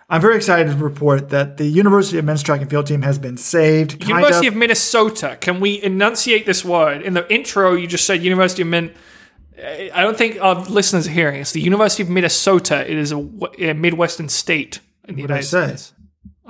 I'm 0.08 0.20
very 0.20 0.36
excited 0.36 0.70
to 0.70 0.76
report 0.76 1.30
that 1.30 1.56
the 1.56 1.66
University 1.66 2.18
of 2.18 2.24
Men's 2.24 2.42
Track 2.42 2.60
and 2.60 2.70
Field 2.70 2.86
team 2.86 3.02
has 3.02 3.18
been 3.18 3.36
saved. 3.36 4.06
University 4.06 4.46
of 4.46 4.54
Minnesota. 4.54 5.36
Can 5.40 5.58
we 5.58 5.82
enunciate 5.82 6.46
this 6.46 6.64
word? 6.64 7.02
In 7.02 7.14
the 7.14 7.32
intro, 7.32 7.74
you 7.74 7.88
just 7.88 8.06
said 8.06 8.22
University 8.22 8.62
of 8.62 8.68
Min. 8.68 8.94
I 9.58 10.02
don't 10.02 10.16
think 10.16 10.40
our 10.40 10.54
listeners 10.66 11.08
are 11.08 11.10
hearing. 11.10 11.40
It's 11.40 11.50
the 11.52 11.60
University 11.60 12.04
of 12.04 12.10
Minnesota. 12.10 12.88
It 12.88 12.96
is 12.96 13.10
a, 13.10 13.16
a 13.58 13.72
Midwestern 13.72 14.28
state 14.28 14.78
in 15.08 15.16
the 15.16 15.22
What 15.22 15.30
I 15.32 15.34
United 15.34 15.48
say. 15.48 15.66
States. 15.66 15.92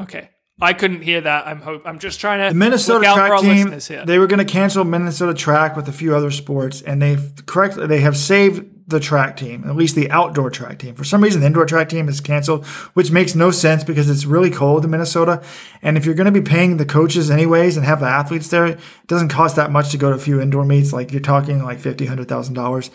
Okay, 0.03 0.29
I 0.61 0.73
couldn't 0.73 1.03
hear 1.03 1.21
that. 1.21 1.47
I'm 1.47 1.61
hope. 1.61 1.83
I'm 1.85 1.99
just 1.99 2.19
trying 2.19 2.41
to 2.41 2.49
The 2.49 2.59
Minnesota 2.59 3.01
look 3.01 3.09
out 3.09 3.41
for 3.41 3.45
track 3.45 3.89
team, 3.89 4.07
they 4.07 4.19
were 4.19 4.27
going 4.27 4.39
to 4.39 4.51
cancel 4.51 4.85
Minnesota 4.85 5.35
track 5.35 5.77
with 5.77 5.87
a 5.89 5.93
few 5.93 6.17
other 6.17 6.31
sports, 6.31 6.81
and 6.81 7.01
they've 7.03 7.33
correctly 7.45 7.87
they 7.87 8.01
have 8.01 8.17
saved 8.17 8.65
the 8.89 9.01
track 9.01 9.37
team, 9.37 9.65
at 9.69 9.77
least 9.77 9.97
the 9.97 10.11
outdoor 10.11 10.49
track 10.49 10.79
team. 10.79 10.95
For 10.95 11.05
some 11.05 11.23
reason, 11.23 11.41
the 11.41 11.49
indoor 11.49 11.67
track 11.67 11.89
team 11.91 12.09
is 12.09 12.21
canceled, 12.21 12.65
which 12.95 13.11
makes 13.11 13.35
no 13.35 13.51
sense 13.51 13.85
because 13.85 14.09
it's 14.09 14.25
really 14.25 14.51
cold 14.51 14.85
in 14.85 14.91
Minnesota. 14.91 15.43
And 15.83 15.99
if 15.99 16.07
you're 16.07 16.15
going 16.15 16.33
to 16.33 16.41
be 16.41 16.41
paying 16.41 16.77
the 16.77 16.87
coaches 16.87 17.31
anyways 17.31 17.77
and 17.77 17.85
have 17.85 18.01
the 18.01 18.07
athletes 18.07 18.49
there, 18.49 18.67
it 18.67 18.81
doesn't 19.09 19.29
cost 19.29 19.57
that 19.57 19.71
much 19.71 19.91
to 19.91 19.99
go 19.99 20.11
to 20.11 20.17
a 20.17 20.21
few 20.21 20.41
indoor 20.41 20.65
meets. 20.65 20.93
Like 20.93 21.13
you're 21.13 21.21
talking 21.21 21.65
like 21.65 21.81
fifty, 21.81 22.07
hundred 22.07 22.29
thousand 22.29 22.55
dollars. 22.55 22.91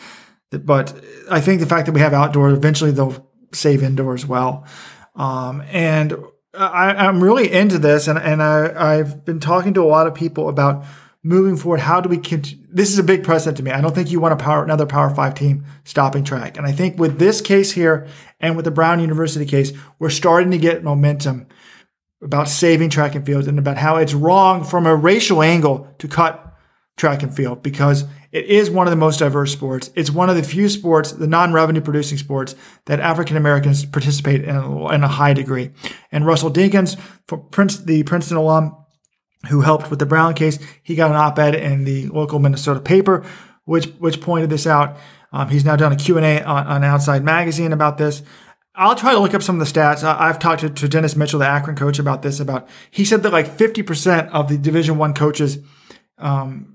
But 0.50 1.00
I 1.30 1.42
think 1.42 1.60
the 1.60 1.68
fact 1.68 1.86
that 1.86 1.92
we 1.92 2.02
have 2.02 2.14
outdoor, 2.14 2.50
eventually 2.50 2.92
they'll 2.92 3.30
save 3.54 3.84
indoor 3.84 4.16
as 4.16 4.26
well. 4.26 4.66
Um, 5.16 5.62
and 5.70 6.16
I, 6.54 6.94
I'm 6.94 7.24
really 7.24 7.52
into 7.52 7.80
this, 7.80 8.08
and 8.08 8.20
and 8.20 8.44
I, 8.44 8.98
I've 8.98 9.24
been 9.24 9.40
talking 9.40 9.74
to 9.76 9.84
a 9.84 9.86
lot 9.86 10.08
of 10.08 10.14
people 10.14 10.50
about 10.50 10.86
moving 11.24 11.56
forward. 11.56 11.80
How 11.80 12.02
do 12.02 12.10
we? 12.10 12.18
Cont- 12.18 12.56
this 12.74 12.92
is 12.92 13.00
a 13.00 13.04
big 13.04 13.24
precedent 13.24 13.58
to 13.58 13.64
me. 13.64 13.72
I 13.72 13.80
don't 13.80 13.96
think 13.96 14.12
you 14.12 14.20
want 14.20 14.34
a 14.34 14.44
power 14.44 14.64
another 14.64 14.86
Power 14.86 15.10
Five 15.10 15.34
team 15.34 15.66
stopping 15.86 16.24
track, 16.24 16.58
and 16.58 16.68
I 16.68 16.74
think 16.74 17.00
with 17.00 17.20
this 17.20 17.40
case 17.40 17.72
here 17.72 18.08
and 18.40 18.56
with 18.56 18.66
the 18.66 18.72
Brown 18.72 19.00
University 19.00 19.46
case, 19.46 19.72
we're 19.98 20.10
starting 20.10 20.52
to 20.52 20.58
get 20.58 20.84
momentum 20.84 21.48
about 22.22 22.50
saving 22.50 22.90
track 22.90 23.16
and 23.16 23.26
field 23.26 23.48
and 23.48 23.58
about 23.58 23.78
how 23.78 23.96
it's 23.96 24.14
wrong 24.14 24.64
from 24.64 24.86
a 24.86 24.96
racial 24.96 25.42
angle 25.42 25.88
to 26.00 26.08
cut 26.08 26.51
track 27.02 27.24
and 27.24 27.36
field 27.36 27.64
because 27.64 28.06
it 28.32 28.46
is 28.46 28.70
one 28.70 28.86
of 28.86 28.92
the 28.92 28.96
most 28.96 29.18
diverse 29.18 29.52
sports. 29.52 29.90
It's 29.96 30.12
one 30.12 30.30
of 30.30 30.36
the 30.36 30.44
few 30.44 30.70
sports, 30.70 31.12
the 31.12 31.26
non-revenue 31.26 31.82
producing 31.82 32.20
sports, 32.20 32.56
that 32.86 33.00
African 33.00 33.38
Americans 33.38 33.84
participate 33.86 34.44
in 34.44 34.56
in 34.56 35.04
a 35.04 35.08
high 35.08 35.34
degree. 35.34 35.72
And 36.12 36.28
Russell 36.28 36.52
Dinkins, 36.52 36.96
Prince, 37.50 37.80
the 37.80 38.04
Princeton 38.04 38.38
alum, 38.38 38.78
who 39.50 39.62
helped 39.62 39.90
with 39.90 39.98
the 39.98 40.06
Brown 40.06 40.36
case, 40.36 40.60
he 40.84 40.94
got 40.94 41.10
an 41.10 41.18
op-ed 41.18 41.56
in 41.56 41.86
the 41.86 42.08
local 42.10 42.38
Minnesota 42.38 42.80
paper, 42.80 43.26
which 43.66 43.88
which 43.98 44.22
pointed 44.22 44.52
this 44.52 44.68
out. 44.68 44.96
Um, 45.34 45.50
he's 45.50 45.66
now 45.66 45.76
done 45.76 45.94
a 45.94 45.96
Q&A 45.96 46.44
on, 46.44 46.68
on 46.68 46.84
Outside 46.84 47.24
Magazine 47.24 47.74
about 47.74 47.98
this. 47.98 48.22
I'll 48.76 48.96
try 48.96 49.14
to 49.14 49.20
look 49.20 49.34
up 49.34 49.42
some 49.42 49.60
of 49.60 49.66
the 49.66 49.80
stats. 49.80 50.04
I, 50.04 50.30
I've 50.30 50.38
talked 50.38 50.62
to, 50.62 50.70
to 50.70 50.88
Dennis 50.88 51.16
Mitchell, 51.16 51.40
the 51.40 51.48
Akron 51.48 51.76
coach, 51.76 51.98
about 51.98 52.22
this. 52.22 52.40
About 52.40 52.70
he 52.92 53.06
said 53.06 53.24
that 53.24 53.34
like 53.34 53.58
50% 53.58 54.30
of 54.30 54.50
the 54.50 54.58
Division 54.60 55.00
One 55.00 55.16
coaches 55.16 55.58
um, 56.20 56.71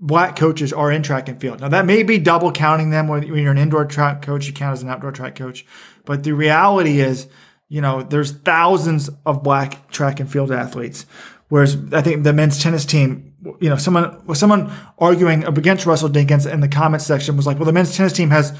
black 0.00 0.36
coaches 0.36 0.72
are 0.72 0.92
in 0.92 1.02
track 1.02 1.28
and 1.28 1.40
field. 1.40 1.60
Now 1.60 1.68
that 1.68 1.86
may 1.86 2.02
be 2.02 2.18
double 2.18 2.52
counting 2.52 2.90
them 2.90 3.08
when, 3.08 3.24
you're 3.24 3.50
an 3.50 3.58
indoor 3.58 3.84
track 3.84 4.22
coach, 4.22 4.46
you 4.46 4.52
count 4.52 4.74
as 4.74 4.82
an 4.82 4.88
outdoor 4.88 5.12
track 5.12 5.34
coach. 5.34 5.66
But 6.04 6.24
the 6.24 6.32
reality 6.32 7.00
is, 7.00 7.26
you 7.68 7.80
know, 7.80 8.02
there's 8.02 8.32
thousands 8.32 9.10
of 9.26 9.42
black 9.42 9.90
track 9.90 10.20
and 10.20 10.30
field 10.30 10.52
athletes. 10.52 11.04
Whereas 11.48 11.76
I 11.92 12.02
think 12.02 12.24
the 12.24 12.32
men's 12.32 12.62
tennis 12.62 12.84
team, 12.84 13.34
you 13.60 13.68
know, 13.68 13.76
someone 13.76 14.24
was 14.26 14.38
someone 14.38 14.70
arguing 14.98 15.44
against 15.44 15.86
Russell 15.86 16.08
Dinkins 16.08 16.50
in 16.50 16.60
the 16.60 16.68
comments 16.68 17.06
section 17.06 17.36
was 17.36 17.46
like, 17.46 17.56
well, 17.56 17.66
the 17.66 17.72
men's 17.72 17.96
tennis 17.96 18.12
team 18.12 18.30
has, 18.30 18.56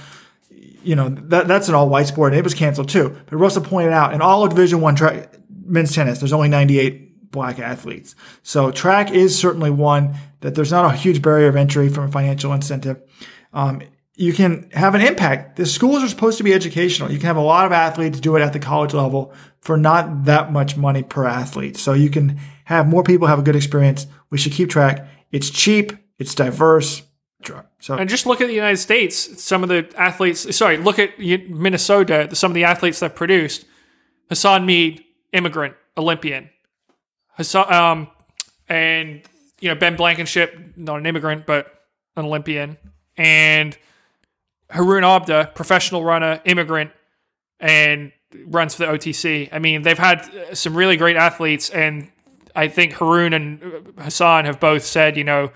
you 0.50 0.96
know, 0.96 1.08
that 1.08 1.46
that's 1.48 1.68
an 1.68 1.74
all 1.74 1.88
white 1.88 2.06
sport 2.06 2.32
and 2.32 2.38
it 2.38 2.44
was 2.44 2.54
canceled 2.54 2.88
too. 2.88 3.16
But 3.26 3.36
Russell 3.36 3.62
pointed 3.62 3.92
out 3.92 4.14
in 4.14 4.22
all 4.22 4.42
of 4.42 4.50
Division 4.50 4.80
One 4.80 4.94
track 4.94 5.34
men's 5.64 5.94
tennis, 5.94 6.18
there's 6.18 6.32
only 6.32 6.48
98 6.48 7.07
black 7.30 7.58
athletes. 7.58 8.14
So 8.42 8.70
track 8.70 9.10
is 9.10 9.38
certainly 9.38 9.70
one 9.70 10.14
that 10.40 10.54
there's 10.54 10.72
not 10.72 10.92
a 10.92 10.96
huge 10.96 11.22
barrier 11.22 11.48
of 11.48 11.56
entry 11.56 11.88
from 11.88 12.04
a 12.04 12.12
financial 12.12 12.52
incentive. 12.52 13.00
Um, 13.52 13.82
you 14.14 14.32
can 14.32 14.68
have 14.72 14.94
an 14.94 15.00
impact. 15.00 15.56
The 15.56 15.66
schools 15.66 16.02
are 16.02 16.08
supposed 16.08 16.38
to 16.38 16.44
be 16.44 16.52
educational. 16.52 17.10
You 17.10 17.18
can 17.18 17.26
have 17.26 17.36
a 17.36 17.40
lot 17.40 17.66
of 17.66 17.72
athletes 17.72 18.18
do 18.18 18.34
it 18.36 18.42
at 18.42 18.52
the 18.52 18.58
college 18.58 18.92
level 18.92 19.32
for 19.60 19.76
not 19.76 20.24
that 20.24 20.52
much 20.52 20.76
money 20.76 21.04
per 21.04 21.24
athlete. 21.24 21.76
So 21.76 21.92
you 21.92 22.10
can 22.10 22.38
have 22.64 22.88
more 22.88 23.04
people 23.04 23.28
have 23.28 23.38
a 23.38 23.42
good 23.42 23.56
experience. 23.56 24.06
We 24.30 24.38
should 24.38 24.52
keep 24.52 24.70
track. 24.70 25.08
It's 25.30 25.50
cheap. 25.50 25.92
It's 26.18 26.34
diverse. 26.34 27.02
So 27.80 27.94
And 27.94 28.10
just 28.10 28.26
look 28.26 28.40
at 28.40 28.48
the 28.48 28.54
United 28.54 28.78
States. 28.78 29.40
Some 29.42 29.62
of 29.62 29.68
the 29.68 29.88
athletes, 29.96 30.56
sorry, 30.56 30.78
look 30.78 30.98
at 30.98 31.18
Minnesota. 31.18 32.34
Some 32.34 32.50
of 32.50 32.54
the 32.56 32.64
athletes 32.64 32.98
they've 32.98 33.14
produced. 33.14 33.64
Hassan 34.28 34.66
Mead, 34.66 35.04
immigrant, 35.32 35.74
Olympian. 35.96 36.50
Um, 37.54 38.08
and 38.68 39.22
you 39.60 39.68
know 39.68 39.74
Ben 39.74 39.96
Blankenship, 39.96 40.58
not 40.76 40.98
an 40.98 41.06
immigrant 41.06 41.46
but 41.46 41.84
an 42.16 42.24
Olympian, 42.24 42.76
and 43.16 43.76
Harun 44.70 45.04
Abda, 45.04 45.54
professional 45.54 46.04
runner, 46.04 46.40
immigrant, 46.44 46.90
and 47.60 48.12
runs 48.46 48.74
for 48.74 48.86
the 48.86 48.92
OTC. 48.92 49.48
I 49.52 49.58
mean, 49.58 49.82
they've 49.82 49.98
had 49.98 50.28
some 50.52 50.74
really 50.74 50.96
great 50.96 51.16
athletes, 51.16 51.70
and 51.70 52.10
I 52.54 52.68
think 52.68 52.94
Harun 52.94 53.32
and 53.32 53.92
Hassan 53.98 54.44
have 54.44 54.60
both 54.60 54.84
said, 54.84 55.16
you 55.16 55.24
know, 55.24 55.50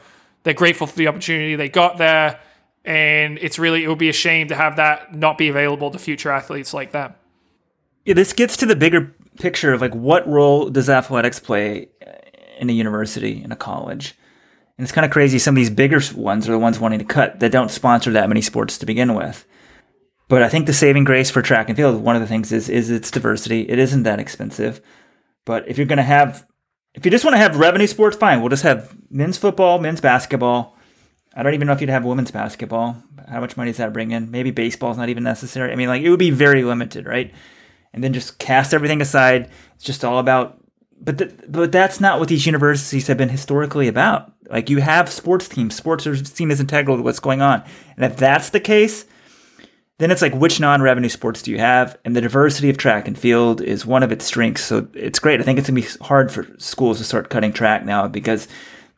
they're 0.45 0.55
grateful 0.55 0.87
for 0.87 0.97
the 0.97 1.09
opportunity 1.09 1.57
they 1.57 1.69
got 1.69 1.99
there, 1.99 2.41
and 2.85 3.39
it's 3.39 3.59
really 3.59 3.85
it 3.85 3.89
would 3.89 3.99
be 3.99 4.09
a 4.09 4.15
shame 4.15 4.49
to 4.49 4.55
have 4.55 4.77
that 4.77 5.15
not 5.15 5.39
be 5.39 5.49
available 5.49 5.91
to 5.91 5.99
future 5.99 6.31
athletes 6.31 6.73
like 6.73 6.93
them. 6.93 7.15
Yeah, 8.05 8.15
this 8.15 8.33
gets 8.33 8.57
to 8.59 8.67
the 8.67 8.75
bigger 8.75 9.15
picture 9.39 9.73
of 9.73 9.81
like 9.81 9.95
what 9.95 10.27
role 10.29 10.69
does 10.71 10.89
athletics 10.89 11.41
play 11.41 11.89
in 12.59 12.71
a 12.71 12.73
university, 12.73 13.43
in 13.43 13.53
a 13.53 13.57
college? 13.57 14.15
And 14.79 14.85
it's 14.85 14.93
kind 14.93 15.05
of 15.05 15.11
crazy. 15.11 15.39
Some 15.39 15.55
of 15.55 15.57
these 15.57 15.71
bigger 15.71 16.01
ones 16.15 16.49
are 16.49 16.53
the 16.53 16.59
ones 16.59 16.81
wanting 16.81 16.99
to 16.99 17.05
cut 17.05 17.41
that 17.41 17.53
don't 17.53 17.71
sponsor 17.71 18.11
that 18.13 18.29
many 18.29 18.41
sports 18.41 18.79
to 18.79 18.87
begin 18.87 19.15
with. 19.15 19.47
But 20.29 20.43
I 20.43 20.49
think 20.49 20.67
the 20.67 20.73
saving 20.73 21.05
grace 21.05 21.31
for 21.31 21.43
track 21.43 21.69
and 21.69 21.77
field, 21.77 22.03
one 22.03 22.17
of 22.17 22.23
the 22.23 22.29
things 22.29 22.53
is 22.53 22.69
is 22.69 22.91
its 22.91 23.11
diversity. 23.11 23.69
It 23.69 23.79
isn't 23.79 24.05
that 24.05 24.19
expensive. 24.19 24.81
But 25.45 25.69
if 25.69 25.77
you're 25.77 25.87
going 25.87 25.99
to 25.99 26.03
have, 26.03 26.47
if 26.95 27.05
you 27.05 27.11
just 27.11 27.25
want 27.25 27.35
to 27.35 27.39
have 27.39 27.59
revenue 27.59 27.87
sports, 27.87 28.17
fine. 28.17 28.41
We'll 28.41 28.49
just 28.49 28.63
have 28.63 28.97
men's 29.11 29.37
football, 29.37 29.79
men's 29.79 30.01
basketball. 30.01 30.77
I 31.35 31.43
don't 31.43 31.55
even 31.55 31.67
know 31.67 31.73
if 31.73 31.81
you'd 31.81 31.91
have 31.91 32.05
women's 32.05 32.31
basketball. 32.31 33.03
How 33.29 33.41
much 33.41 33.57
money 33.57 33.71
does 33.71 33.79
that 33.79 33.93
bring 33.93 34.11
in? 34.11 34.31
Maybe 34.31 34.51
baseball's 34.51 34.99
not 34.99 35.09
even 35.09 35.23
necessary. 35.23 35.73
I 35.73 35.77
mean, 35.77 35.89
like 35.89 36.03
it 36.03 36.11
would 36.11 36.19
be 36.19 36.31
very 36.31 36.65
limited, 36.65 37.07
right? 37.07 37.33
And 37.95 38.03
then 38.03 38.13
just 38.13 38.39
cast 38.39 38.73
everything 38.73 39.01
aside. 39.01 39.51
It's 39.75 39.85
just 39.85 40.05
all 40.05 40.19
about. 40.19 40.59
But 41.01 41.51
but 41.51 41.73
that's 41.73 42.01
not 42.01 42.21
what 42.21 42.29
these 42.29 42.47
universities 42.47 43.09
have 43.09 43.19
been 43.19 43.29
historically 43.29 43.89
about. 43.89 44.33
Like 44.49 44.71
you 44.71 44.79
have 44.79 45.09
sports 45.09 45.49
teams. 45.49 45.75
Sports 45.75 46.07
are 46.07 46.17
seen 46.25 46.51
as 46.51 46.61
integral 46.61 46.97
to 46.97 47.03
what's 47.03 47.19
going 47.21 47.43
on. 47.43 47.65
And 47.97 48.05
if 48.05 48.17
that's 48.17 48.51
the 48.51 48.61
case, 48.61 49.05
then 49.99 50.11
it's 50.11 50.23
like 50.23 50.35
which 50.35 50.61
non-revenue 50.61 51.09
sports 51.09 51.43
do 51.43 51.51
you 51.51 51.59
have? 51.59 51.99
And 52.05 52.15
the 52.15 52.21
diversity 52.21 52.71
of 52.71 52.77
track 52.77 53.09
and 53.09 53.19
field 53.19 53.61
is 53.61 53.87
one 53.87 54.03
of 54.03 54.13
its 54.13 54.25
strengths. 54.25 54.65
So 54.65 54.89
it's 54.95 55.19
great. 55.19 55.41
I 55.41 55.43
think 55.43 55.59
it's 55.59 55.69
gonna 55.69 55.81
be 55.81 55.89
hard 56.01 56.31
for 56.31 56.47
schools 56.59 56.99
to 56.99 57.05
start 57.05 57.31
cutting 57.31 57.53
track 57.53 57.85
now 57.85 58.09
because 58.09 58.47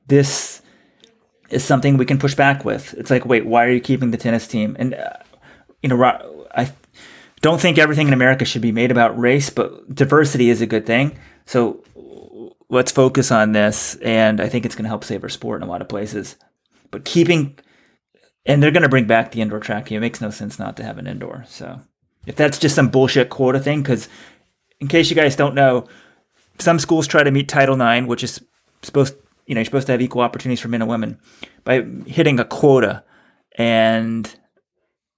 this 0.07 0.61
is 1.51 1.65
something 1.65 1.97
we 1.97 2.07
can 2.07 2.19
push 2.19 2.35
back 2.35 2.65
with. 2.65 2.95
It's 2.95 3.11
like, 3.11 3.25
wait, 3.25 3.47
why 3.47 3.65
are 3.65 3.71
you 3.71 3.81
keeping 3.81 4.11
the 4.11 4.17
tennis 4.17 4.47
team? 4.47 4.77
And 4.79 4.95
uh, 4.95 5.19
you 5.83 5.89
know, 5.89 5.97
don't 7.45 7.61
think 7.61 7.77
everything 7.77 8.09
in 8.09 8.15
America 8.15 8.47
should 8.47 8.63
be 8.63 8.73
made 8.73 8.91
about 8.91 9.19
race, 9.19 9.51
but 9.51 9.95
diversity 9.95 10.49
is 10.49 10.63
a 10.63 10.67
good 10.67 10.87
thing. 10.87 11.19
So 11.45 11.85
let's 12.71 12.91
focus 12.91 13.31
on 13.31 13.53
this, 13.53 13.97
and 13.97 14.41
I 14.41 14.49
think 14.49 14.65
it's 14.65 14.75
going 14.75 14.85
to 14.85 14.89
help 14.89 15.05
save 15.05 15.23
our 15.23 15.29
sport 15.29 15.61
in 15.61 15.69
a 15.69 15.71
lot 15.71 15.83
of 15.83 15.89
places. 15.91 16.37
But 16.91 17.05
keeping, 17.05 17.59
and 18.47 18.63
they're 18.63 18.71
going 18.71 18.83
to 18.83 18.89
bring 18.89 19.07
back 19.07 19.33
the 19.33 19.43
indoor 19.43 19.61
track. 19.61 19.93
It 19.93 20.01
makes 20.01 20.23
no 20.23 20.31
sense 20.31 20.59
not 20.59 20.79
to 20.79 20.85
have 20.85 20.97
an 20.97 21.07
indoor. 21.07 21.45
So 21.47 21.83
if 22.27 22.35
that's 22.35 22.59
just 22.59 22.77
some 22.77 22.89
bullshit 22.89 23.29
quota 23.29 23.61
thing, 23.61 23.83
because 23.83 24.09
in 24.81 24.89
case 24.89 25.11
you 25.11 25.17
guys 25.17 25.37
don't 25.37 25.55
know, 25.55 25.87
some 26.59 26.79
schools 26.79 27.07
try 27.07 27.25
to 27.25 27.31
meet 27.31 27.47
Title 27.47 27.79
IX, 27.79 28.07
which 28.07 28.25
is 28.25 28.43
supposed 28.81 29.17
you 29.47 29.55
know, 29.55 29.59
you're 29.59 29.67
supposed 29.67 29.87
to 29.89 29.93
have 29.93 30.01
equal 30.01 30.23
opportunities 30.23 30.61
for 30.61 30.69
men 30.69 30.81
and 30.81 30.89
women 30.89 31.19
by 31.65 31.85
hitting 32.07 32.41
a 32.41 32.45
quota. 32.47 33.05
And 33.57 34.35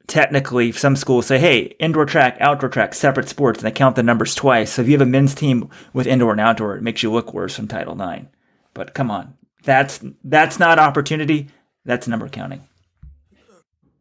technically, 0.07 0.73
some 0.73 0.97
schools 0.97 1.27
say, 1.27 1.39
hey, 1.39 1.75
indoor 1.79 2.07
track, 2.07 2.37
outdoor 2.41 2.69
track, 2.69 2.95
separate 2.95 3.29
sports, 3.29 3.59
and 3.59 3.67
they 3.67 3.77
count 3.77 3.97
the 3.97 4.03
numbers 4.03 4.35
twice. 4.35 4.73
So 4.73 4.83
if 4.83 4.89
you 4.89 4.95
have 4.95 5.07
a 5.07 5.11
men's 5.11 5.35
team 5.35 5.71
with 5.93 6.07
indoor 6.07 6.33
and 6.33 6.41
outdoor, 6.41 6.77
it 6.77 6.83
makes 6.83 7.03
you 7.03 7.13
look 7.13 7.35
worse 7.35 7.57
from 7.57 7.69
Title 7.69 8.01
IX. 8.01 8.27
But 8.75 8.95
come 8.95 9.11
on, 9.11 9.35
that's 9.65 10.01
that's 10.23 10.59
not 10.59 10.79
opportunity. 10.79 11.49
That's 11.85 12.07
number 12.07 12.29
counting. 12.29 12.63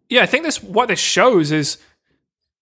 Yeah, 0.09 0.23
I 0.23 0.25
think 0.25 0.43
this 0.43 0.61
what 0.61 0.87
this 0.87 0.99
shows 0.99 1.51
is 1.51 1.77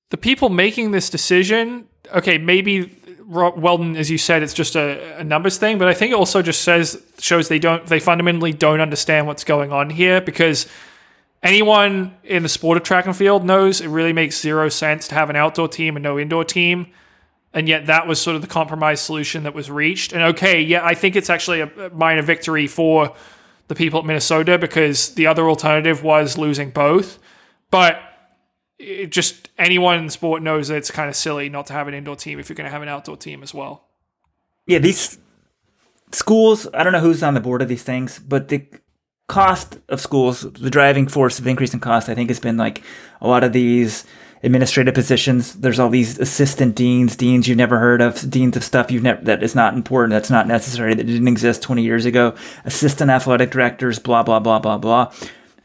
the 0.10 0.18
people 0.18 0.50
making 0.50 0.92
this 0.92 1.10
decision. 1.10 1.88
Okay, 2.14 2.38
maybe 2.38 2.96
Weldon, 3.26 3.96
as 3.96 4.12
you 4.12 4.18
said, 4.18 4.44
it's 4.44 4.54
just 4.54 4.76
a, 4.76 5.20
a, 5.20 5.24
numbers 5.24 5.58
thing, 5.58 5.78
but 5.78 5.88
I 5.88 5.94
think 5.94 6.12
it 6.12 6.16
also 6.16 6.42
just 6.42 6.62
says 6.62 7.02
shows 7.20 7.48
they 7.48 7.60
don't 7.60 7.86
they 7.88 8.00
fundamentally 8.00 8.54
don't 8.54 8.80
understand 8.80 9.28
what's 9.28 9.44
going 9.44 9.72
on 9.72 9.90
here 9.90 10.22
because 10.22 10.68
anyone 11.44 12.16
in 12.24 12.42
the 12.42 12.50
sport 12.50 12.78
of 12.78 12.84
track 12.84 13.06
and 13.06 13.16
field 13.16 13.46
knows 13.46 13.82
it 13.82 13.90
really 13.90 14.14
makes 14.14 14.40
zero 14.40 14.70
sense 14.70 15.08
to 15.10 15.16
have 15.16 15.30
an 15.30 15.36
outdoor 15.36 15.68
team 15.68 15.96
and 15.96 16.04
no 16.04 16.18
indoor 16.18 16.46
team. 16.46 16.88
And 17.54 17.70
yet 17.70 17.86
that 17.86 18.08
was 18.08 18.20
sort 18.20 18.36
of 18.36 18.42
the 18.42 18.48
compromise 18.48 19.00
solution 19.00 19.44
that 19.44 19.54
was 19.54 19.70
reached. 19.70 20.14
And 20.14 20.24
okay, 20.24 20.60
yeah, 20.62 20.84
I 20.84 20.96
think 20.96 21.16
it's 21.16 21.30
actually 21.30 21.62
a 21.62 21.92
minor 21.94 22.24
victory 22.24 22.66
for 22.66 23.14
the 23.68 23.76
people 23.76 24.00
at 24.00 24.06
Minnesota 24.06 24.58
because 24.58 25.14
the 25.14 25.28
other 25.28 25.48
alternative 25.48 26.02
was 26.02 26.38
losing 26.38 26.72
both. 26.72 27.20
But 27.70 28.02
it 28.80 29.12
just 29.12 29.50
anyone 29.58 30.00
in 30.00 30.10
sport 30.10 30.42
knows 30.42 30.70
that 30.70 30.78
it's 30.78 30.90
kind 30.90 31.10
of 31.10 31.16
silly 31.16 31.48
not 31.48 31.68
to 31.68 31.74
have 31.74 31.88
an 31.88 31.94
indoor 31.94 32.16
team 32.16 32.40
if 32.40 32.50
you're 32.50 32.56
going 32.56 32.66
to 32.66 32.72
have 32.72 32.82
an 32.82 32.90
outdoor 32.90 33.18
team 33.18 33.44
as 33.44 33.54
well. 33.54 33.88
Yeah, 34.66 34.80
these 34.80 35.20
schools, 36.12 36.68
I 36.74 36.84
don't 36.84 36.94
know 36.94 37.02
who's 37.02 37.22
on 37.22 37.34
the 37.36 37.40
board 37.40 37.62
of 37.62 37.68
these 37.68 37.84
things, 37.84 38.18
but 38.18 38.48
the 38.48 38.66
cost 39.28 39.80
of 39.90 40.02
schools, 40.02 40.42
the 40.42 40.70
driving 40.70 41.08
force 41.08 41.40
of 41.40 41.48
increase 41.48 41.74
in 41.74 41.80
cost, 41.80 42.10
I 42.10 42.16
think 42.16 42.30
has 42.30 42.40
been 42.40 42.58
like 42.58 42.84
a 43.22 43.28
lot 43.28 43.44
of 43.44 43.54
these 43.54 44.06
administrative 44.44 44.94
positions. 44.94 45.54
There's 45.54 45.80
all 45.80 45.90
these 45.90 46.20
assistant 46.20 46.76
deans, 46.76 47.16
deans 47.16 47.48
you've 47.48 47.58
never 47.58 47.80
heard 47.80 48.02
of, 48.02 48.30
deans 48.30 48.58
of 48.58 48.64
stuff 48.64 48.92
you've 48.92 49.04
never 49.04 49.22
that 49.24 49.42
is 49.42 49.56
not 49.56 49.74
important, 49.74 50.12
that's 50.12 50.30
not 50.30 50.48
necessary, 50.48 50.94
that 50.94 51.06
didn't 51.06 51.28
exist 51.28 51.64
20 51.64 51.82
years 51.82 52.06
ago, 52.06 52.36
assistant 52.66 53.10
athletic 53.10 53.52
directors, 53.52 54.00
blah 54.00 54.24
blah 54.24 54.40
blah 54.40 54.60
blah 54.60 54.78
blah. 54.78 55.12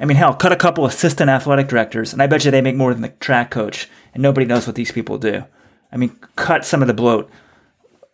I 0.00 0.04
mean, 0.04 0.16
hell, 0.16 0.34
cut 0.34 0.52
a 0.52 0.56
couple 0.56 0.86
assistant 0.86 1.28
athletic 1.28 1.66
directors, 1.66 2.12
and 2.12 2.22
I 2.22 2.28
bet 2.28 2.44
you 2.44 2.52
they 2.52 2.60
make 2.60 2.76
more 2.76 2.92
than 2.92 3.02
the 3.02 3.08
track 3.08 3.50
coach, 3.50 3.88
and 4.14 4.22
nobody 4.22 4.46
knows 4.46 4.66
what 4.66 4.76
these 4.76 4.92
people 4.92 5.18
do. 5.18 5.44
I 5.90 5.96
mean, 5.96 6.16
cut 6.36 6.64
some 6.64 6.82
of 6.82 6.88
the 6.88 6.94
bloat. 6.94 7.30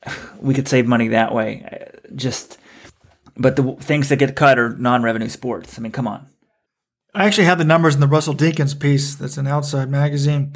We 0.41 0.53
could 0.53 0.69
save 0.69 0.87
money 0.87 1.09
that 1.09 1.35
way. 1.35 1.91
Just, 2.15 2.59
but 3.37 3.57
the 3.57 3.77
things 3.81 4.09
that 4.09 4.19
get 4.19 4.37
cut 4.37 4.59
are 4.59 4.77
non-revenue 4.77 5.29
sports. 5.29 5.79
I 5.79 5.83
mean, 5.83 5.93
come 5.93 6.07
on. 6.07 6.27
I 7.15 7.27
actually 7.27 7.45
have 7.45 7.59
the 7.59 7.65
numbers 7.65 7.95
in 7.95 8.01
the 8.01 8.09
Russell 8.09 8.35
Dinkins 8.35 8.79
piece. 8.79 9.15
That's 9.15 9.37
an 9.37 9.47
Outside 9.47 9.89
magazine. 9.89 10.53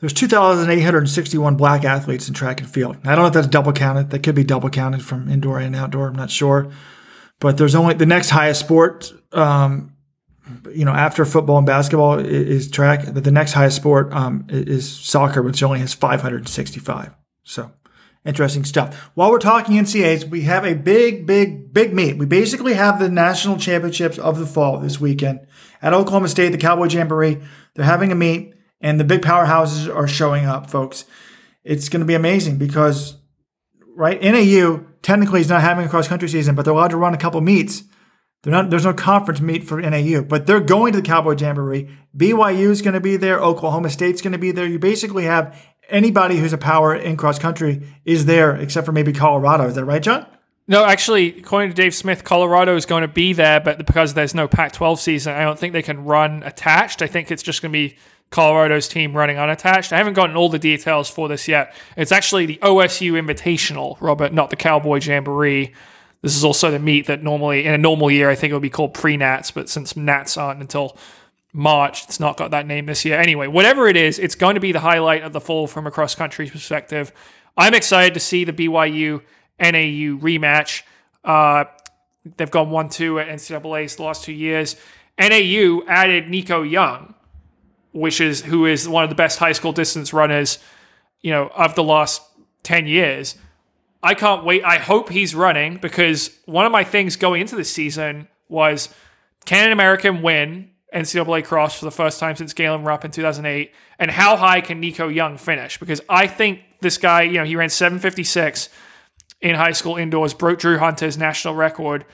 There's 0.00 0.12
2,861 0.12 1.56
black 1.56 1.84
athletes 1.84 2.28
in 2.28 2.34
track 2.34 2.60
and 2.60 2.68
field. 2.68 2.96
I 3.04 3.14
don't 3.14 3.18
know 3.18 3.26
if 3.26 3.32
that's 3.32 3.46
double 3.46 3.72
counted. 3.72 4.10
That 4.10 4.22
could 4.22 4.34
be 4.34 4.44
double 4.44 4.68
counted 4.68 5.04
from 5.04 5.28
indoor 5.28 5.60
and 5.60 5.76
outdoor. 5.76 6.08
I'm 6.08 6.16
not 6.16 6.30
sure. 6.30 6.72
But 7.38 7.56
there's 7.56 7.74
only 7.74 7.94
the 7.94 8.06
next 8.06 8.30
highest 8.30 8.60
sport 8.60 9.12
um, 9.32 9.92
you 10.72 10.84
know, 10.84 10.92
after 10.92 11.24
football 11.24 11.58
and 11.58 11.66
basketball 11.66 12.18
is 12.18 12.70
track. 12.70 13.04
The 13.04 13.30
next 13.30 13.52
highest 13.52 13.76
sport 13.76 14.12
um, 14.12 14.46
is 14.48 14.90
soccer, 14.90 15.42
which 15.42 15.62
only 15.62 15.78
has 15.80 15.94
565. 15.94 17.14
So 17.44 17.70
interesting 18.24 18.64
stuff. 18.64 18.96
While 19.14 19.30
we're 19.30 19.38
talking 19.38 19.76
NCAAs, 19.76 20.28
we 20.28 20.42
have 20.42 20.64
a 20.64 20.74
big, 20.74 21.26
big, 21.26 21.72
big 21.72 21.92
meet. 21.92 22.18
We 22.18 22.26
basically 22.26 22.74
have 22.74 22.98
the 22.98 23.08
national 23.08 23.58
championships 23.58 24.18
of 24.18 24.38
the 24.38 24.46
fall 24.46 24.78
this 24.78 25.00
weekend 25.00 25.46
at 25.80 25.94
Oklahoma 25.94 26.28
State, 26.28 26.50
the 26.50 26.58
Cowboy 26.58 26.88
Jamboree. 26.88 27.40
They're 27.74 27.84
having 27.84 28.12
a 28.12 28.16
meet, 28.16 28.54
and 28.80 28.98
the 29.00 29.04
big 29.04 29.22
powerhouses 29.22 29.94
are 29.94 30.08
showing 30.08 30.44
up, 30.44 30.70
folks. 30.70 31.04
It's 31.64 31.88
going 31.88 32.00
to 32.00 32.06
be 32.06 32.14
amazing 32.14 32.58
because, 32.58 33.16
right, 33.96 34.20
NAU 34.20 34.84
technically 35.02 35.40
is 35.40 35.48
not 35.48 35.62
having 35.62 35.86
a 35.86 35.88
cross 35.88 36.08
country 36.08 36.28
season, 36.28 36.54
but 36.54 36.64
they're 36.64 36.74
allowed 36.74 36.88
to 36.88 36.96
run 36.96 37.14
a 37.14 37.18
couple 37.18 37.40
meets 37.40 37.84
not, 38.50 38.70
there's 38.70 38.84
no 38.84 38.92
conference 38.92 39.40
meet 39.40 39.64
for 39.64 39.80
NAU, 39.80 40.22
but 40.22 40.46
they're 40.46 40.60
going 40.60 40.92
to 40.92 41.00
the 41.00 41.06
Cowboy 41.06 41.36
Jamboree. 41.36 41.88
BYU 42.16 42.70
is 42.70 42.82
going 42.82 42.94
to 42.94 43.00
be 43.00 43.16
there. 43.16 43.38
Oklahoma 43.38 43.88
State's 43.88 44.20
going 44.20 44.32
to 44.32 44.38
be 44.38 44.50
there. 44.50 44.66
You 44.66 44.80
basically 44.80 45.24
have 45.24 45.56
anybody 45.88 46.36
who's 46.36 46.52
a 46.52 46.58
power 46.58 46.94
in 46.94 47.16
cross 47.16 47.38
country 47.38 47.82
is 48.04 48.26
there, 48.26 48.56
except 48.56 48.86
for 48.86 48.92
maybe 48.92 49.12
Colorado. 49.12 49.66
Is 49.66 49.74
that 49.74 49.84
right, 49.84 50.02
John? 50.02 50.26
No, 50.68 50.84
actually, 50.84 51.38
according 51.38 51.70
to 51.70 51.74
Dave 51.74 51.94
Smith, 51.94 52.24
Colorado 52.24 52.76
is 52.76 52.86
going 52.86 53.02
to 53.02 53.08
be 53.08 53.32
there, 53.32 53.60
but 53.60 53.84
because 53.84 54.14
there's 54.14 54.34
no 54.34 54.46
Pac 54.46 54.72
12 54.72 55.00
season, 55.00 55.34
I 55.34 55.42
don't 55.42 55.58
think 55.58 55.72
they 55.72 55.82
can 55.82 56.04
run 56.04 56.42
attached. 56.44 57.02
I 57.02 57.08
think 57.08 57.30
it's 57.30 57.42
just 57.42 57.62
going 57.62 57.72
to 57.72 57.76
be 57.76 57.96
Colorado's 58.30 58.88
team 58.88 59.14
running 59.14 59.38
unattached. 59.38 59.92
I 59.92 59.98
haven't 59.98 60.14
gotten 60.14 60.36
all 60.36 60.48
the 60.48 60.58
details 60.58 61.10
for 61.10 61.28
this 61.28 61.48
yet. 61.48 61.74
It's 61.96 62.12
actually 62.12 62.46
the 62.46 62.58
OSU 62.62 63.12
Invitational, 63.12 63.96
Robert, 64.00 64.32
not 64.32 64.50
the 64.50 64.56
Cowboy 64.56 65.00
Jamboree. 65.00 65.72
This 66.22 66.36
is 66.36 66.44
also 66.44 66.70
the 66.70 66.78
meet 66.78 67.06
that 67.06 67.22
normally, 67.22 67.64
in 67.66 67.74
a 67.74 67.78
normal 67.78 68.10
year, 68.10 68.30
I 68.30 68.36
think 68.36 68.52
it 68.52 68.54
would 68.54 68.62
be 68.62 68.70
called 68.70 68.94
pre 68.94 69.16
Nats, 69.16 69.50
but 69.50 69.68
since 69.68 69.96
Nats 69.96 70.36
aren't 70.36 70.60
until 70.60 70.96
March, 71.52 72.04
it's 72.04 72.18
not 72.18 72.36
got 72.36 72.50
that 72.52 72.66
name 72.66 72.86
this 72.86 73.04
year. 73.04 73.18
Anyway, 73.18 73.46
whatever 73.46 73.86
it 73.86 73.96
is, 73.96 74.18
it's 74.18 74.34
going 74.34 74.54
to 74.54 74.60
be 74.60 74.72
the 74.72 74.80
highlight 74.80 75.22
of 75.22 75.32
the 75.32 75.40
fall 75.40 75.66
from 75.66 75.86
a 75.86 75.90
cross 75.90 76.14
country 76.14 76.48
perspective. 76.48 77.12
I'm 77.56 77.74
excited 77.74 78.14
to 78.14 78.20
see 78.20 78.44
the 78.44 78.52
BYU 78.52 79.20
NAU 79.60 80.18
rematch. 80.18 80.82
Uh, 81.22 81.64
they've 82.36 82.50
gone 82.50 82.70
1 82.70 82.88
2 82.88 83.20
at 83.20 83.28
NCAA's 83.28 83.96
the 83.96 84.02
last 84.02 84.24
two 84.24 84.32
years. 84.32 84.76
NAU 85.18 85.82
added 85.86 86.30
Nico 86.30 86.62
Young, 86.62 87.14
which 87.92 88.20
is 88.20 88.40
who 88.42 88.64
is 88.64 88.88
one 88.88 89.04
of 89.04 89.10
the 89.10 89.16
best 89.16 89.38
high 89.38 89.52
school 89.52 89.72
distance 89.72 90.12
runners, 90.12 90.58
you 91.20 91.30
know, 91.30 91.48
of 91.48 91.74
the 91.74 91.84
last 91.84 92.22
10 92.62 92.86
years. 92.86 93.36
I 94.02 94.14
can't 94.14 94.44
wait. 94.44 94.64
I 94.64 94.78
hope 94.78 95.10
he's 95.10 95.34
running 95.34 95.76
because 95.76 96.36
one 96.46 96.66
of 96.66 96.72
my 96.72 96.82
things 96.82 97.16
going 97.16 97.40
into 97.40 97.54
this 97.54 97.70
season 97.70 98.26
was 98.48 98.88
can 99.44 99.66
an 99.66 99.72
American 99.72 100.22
win 100.22 100.71
NCAA 100.94 101.44
cross 101.44 101.78
for 101.78 101.84
the 101.84 101.90
first 101.90 102.20
time 102.20 102.36
since 102.36 102.52
Galen 102.52 102.84
Rupp 102.84 103.04
in 103.04 103.10
2008? 103.10 103.72
And 103.98 104.10
how 104.10 104.36
high 104.36 104.60
can 104.60 104.80
Nico 104.80 105.08
Young 105.08 105.38
finish? 105.38 105.78
Because 105.78 106.00
I 106.08 106.26
think 106.26 106.60
this 106.80 106.98
guy, 106.98 107.22
you 107.22 107.34
know, 107.34 107.44
he 107.44 107.56
ran 107.56 107.68
756 107.68 108.68
in 109.40 109.54
high 109.54 109.72
school 109.72 109.96
indoors, 109.96 110.34
broke 110.34 110.58
Drew 110.58 110.78
Hunter's 110.78 111.18
national 111.18 111.54
record. 111.54 112.04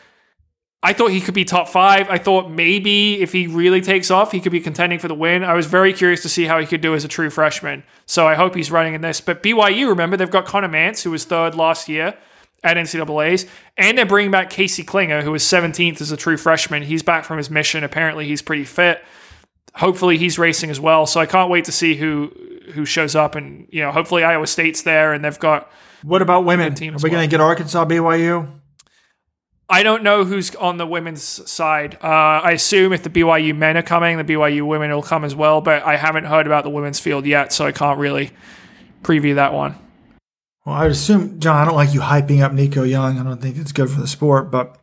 I 0.82 0.92
thought 0.92 1.10
he 1.10 1.20
could 1.20 1.34
be 1.34 1.44
top 1.44 1.68
five. 1.68 2.08
I 2.08 2.18
thought 2.18 2.50
maybe 2.50 3.20
if 3.20 3.32
he 3.32 3.48
really 3.48 3.80
takes 3.80 4.10
off, 4.10 4.30
he 4.30 4.40
could 4.40 4.52
be 4.52 4.60
contending 4.60 5.00
for 5.00 5.08
the 5.08 5.14
win. 5.14 5.42
I 5.42 5.54
was 5.54 5.66
very 5.66 5.92
curious 5.92 6.22
to 6.22 6.28
see 6.28 6.44
how 6.44 6.60
he 6.60 6.66
could 6.66 6.80
do 6.80 6.94
as 6.94 7.04
a 7.04 7.08
true 7.08 7.30
freshman. 7.30 7.82
So 8.06 8.28
I 8.28 8.36
hope 8.36 8.54
he's 8.54 8.70
running 8.70 8.94
in 8.94 9.00
this. 9.00 9.20
But 9.20 9.42
BYU, 9.42 9.88
remember, 9.88 10.16
they've 10.16 10.30
got 10.30 10.46
Conner 10.46 10.68
Mantz, 10.68 11.02
who 11.02 11.10
was 11.10 11.24
third 11.24 11.56
last 11.56 11.88
year 11.88 12.16
at 12.64 12.76
NCAA's, 12.76 13.46
and 13.76 13.96
they're 13.96 14.06
bringing 14.06 14.30
back 14.30 14.50
Casey 14.50 14.82
Clinger, 14.82 15.22
who 15.22 15.30
was 15.30 15.44
17th 15.44 16.00
as 16.00 16.10
a 16.10 16.16
true 16.16 16.36
freshman. 16.36 16.82
He's 16.82 17.02
back 17.02 17.24
from 17.24 17.36
his 17.38 17.50
mission. 17.50 17.84
Apparently, 17.84 18.26
he's 18.26 18.42
pretty 18.42 18.64
fit. 18.64 19.02
Hopefully, 19.74 20.18
he's 20.18 20.38
racing 20.38 20.70
as 20.70 20.80
well. 20.80 21.06
So 21.06 21.20
I 21.20 21.26
can't 21.26 21.50
wait 21.50 21.64
to 21.66 21.72
see 21.72 21.94
who 21.94 22.32
who 22.72 22.84
shows 22.84 23.14
up, 23.14 23.34
and 23.34 23.66
you 23.70 23.82
know, 23.82 23.92
hopefully 23.92 24.24
Iowa 24.24 24.46
State's 24.46 24.82
there, 24.82 25.12
and 25.12 25.24
they've 25.24 25.38
got. 25.38 25.70
What 26.02 26.22
about 26.22 26.44
women? 26.44 26.74
team 26.74 26.94
Are 26.94 26.98
we 26.98 27.10
well. 27.10 27.18
going 27.18 27.28
to 27.28 27.30
get 27.30 27.40
Arkansas 27.40 27.84
BYU? 27.86 28.58
I 29.70 29.82
don't 29.82 30.02
know 30.02 30.24
who's 30.24 30.54
on 30.56 30.78
the 30.78 30.86
women's 30.86 31.22
side. 31.22 31.98
Uh, 32.02 32.06
I 32.06 32.52
assume 32.52 32.92
if 32.92 33.02
the 33.02 33.10
BYU 33.10 33.54
men 33.54 33.76
are 33.76 33.82
coming, 33.82 34.16
the 34.16 34.24
BYU 34.24 34.66
women 34.66 34.90
will 34.90 35.02
come 35.02 35.24
as 35.24 35.34
well. 35.34 35.60
But 35.60 35.82
I 35.82 35.96
haven't 35.96 36.24
heard 36.24 36.46
about 36.46 36.64
the 36.64 36.70
women's 36.70 36.98
field 36.98 37.26
yet, 37.26 37.52
so 37.52 37.66
I 37.66 37.72
can't 37.72 37.98
really 37.98 38.30
preview 39.02 39.34
that 39.34 39.52
one. 39.52 39.74
Well, 40.68 40.76
I 40.76 40.82
would 40.82 40.92
assume, 40.92 41.40
John, 41.40 41.56
I 41.56 41.64
don't 41.64 41.76
like 41.76 41.94
you 41.94 42.00
hyping 42.00 42.42
up 42.42 42.52
Nico 42.52 42.82
Young. 42.82 43.18
I 43.18 43.22
don't 43.22 43.40
think 43.40 43.56
it's 43.56 43.72
good 43.72 43.88
for 43.88 44.02
the 44.02 44.06
sport, 44.06 44.50
but 44.50 44.76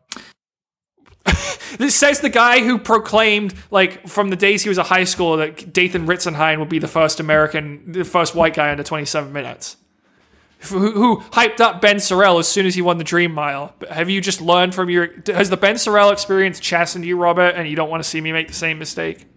This 1.77 1.93
says 1.99 2.21
the 2.21 2.29
guy 2.31 2.63
who 2.63 2.79
proclaimed, 2.79 3.53
like, 3.69 4.07
from 4.07 4.31
the 4.31 4.35
days 4.35 4.63
he 4.63 4.69
was 4.69 4.79
a 4.79 4.83
high 4.83 5.03
schooler, 5.03 5.37
that 5.37 5.73
Dathan 5.73 6.07
Ritzenheim 6.07 6.57
would 6.57 6.69
be 6.69 6.79
the 6.79 6.87
first 6.87 7.19
American, 7.19 7.91
the 7.91 8.03
first 8.03 8.33
white 8.33 8.55
guy 8.55 8.71
under 8.71 8.81
27 8.81 9.31
minutes. 9.31 9.77
Who, 10.61 10.89
who 10.89 11.17
hyped 11.17 11.59
up 11.59 11.81
Ben 11.81 11.97
Saarel 11.97 12.39
as 12.39 12.47
soon 12.47 12.65
as 12.65 12.73
he 12.73 12.81
won 12.81 12.97
the 12.97 13.03
Dream 13.03 13.31
Mile. 13.31 13.75
But 13.77 13.89
Have 13.91 14.09
you 14.09 14.21
just 14.21 14.41
learned 14.41 14.73
from 14.73 14.89
your. 14.89 15.09
Has 15.27 15.51
the 15.51 15.57
Ben 15.57 15.75
Saarel 15.75 16.11
experience 16.11 16.59
chastened 16.59 17.05
you, 17.05 17.15
Robert, 17.15 17.53
and 17.53 17.69
you 17.69 17.75
don't 17.75 17.91
want 17.91 18.01
to 18.01 18.09
see 18.09 18.19
me 18.21 18.31
make 18.31 18.47
the 18.47 18.55
same 18.55 18.79
mistake? 18.79 19.27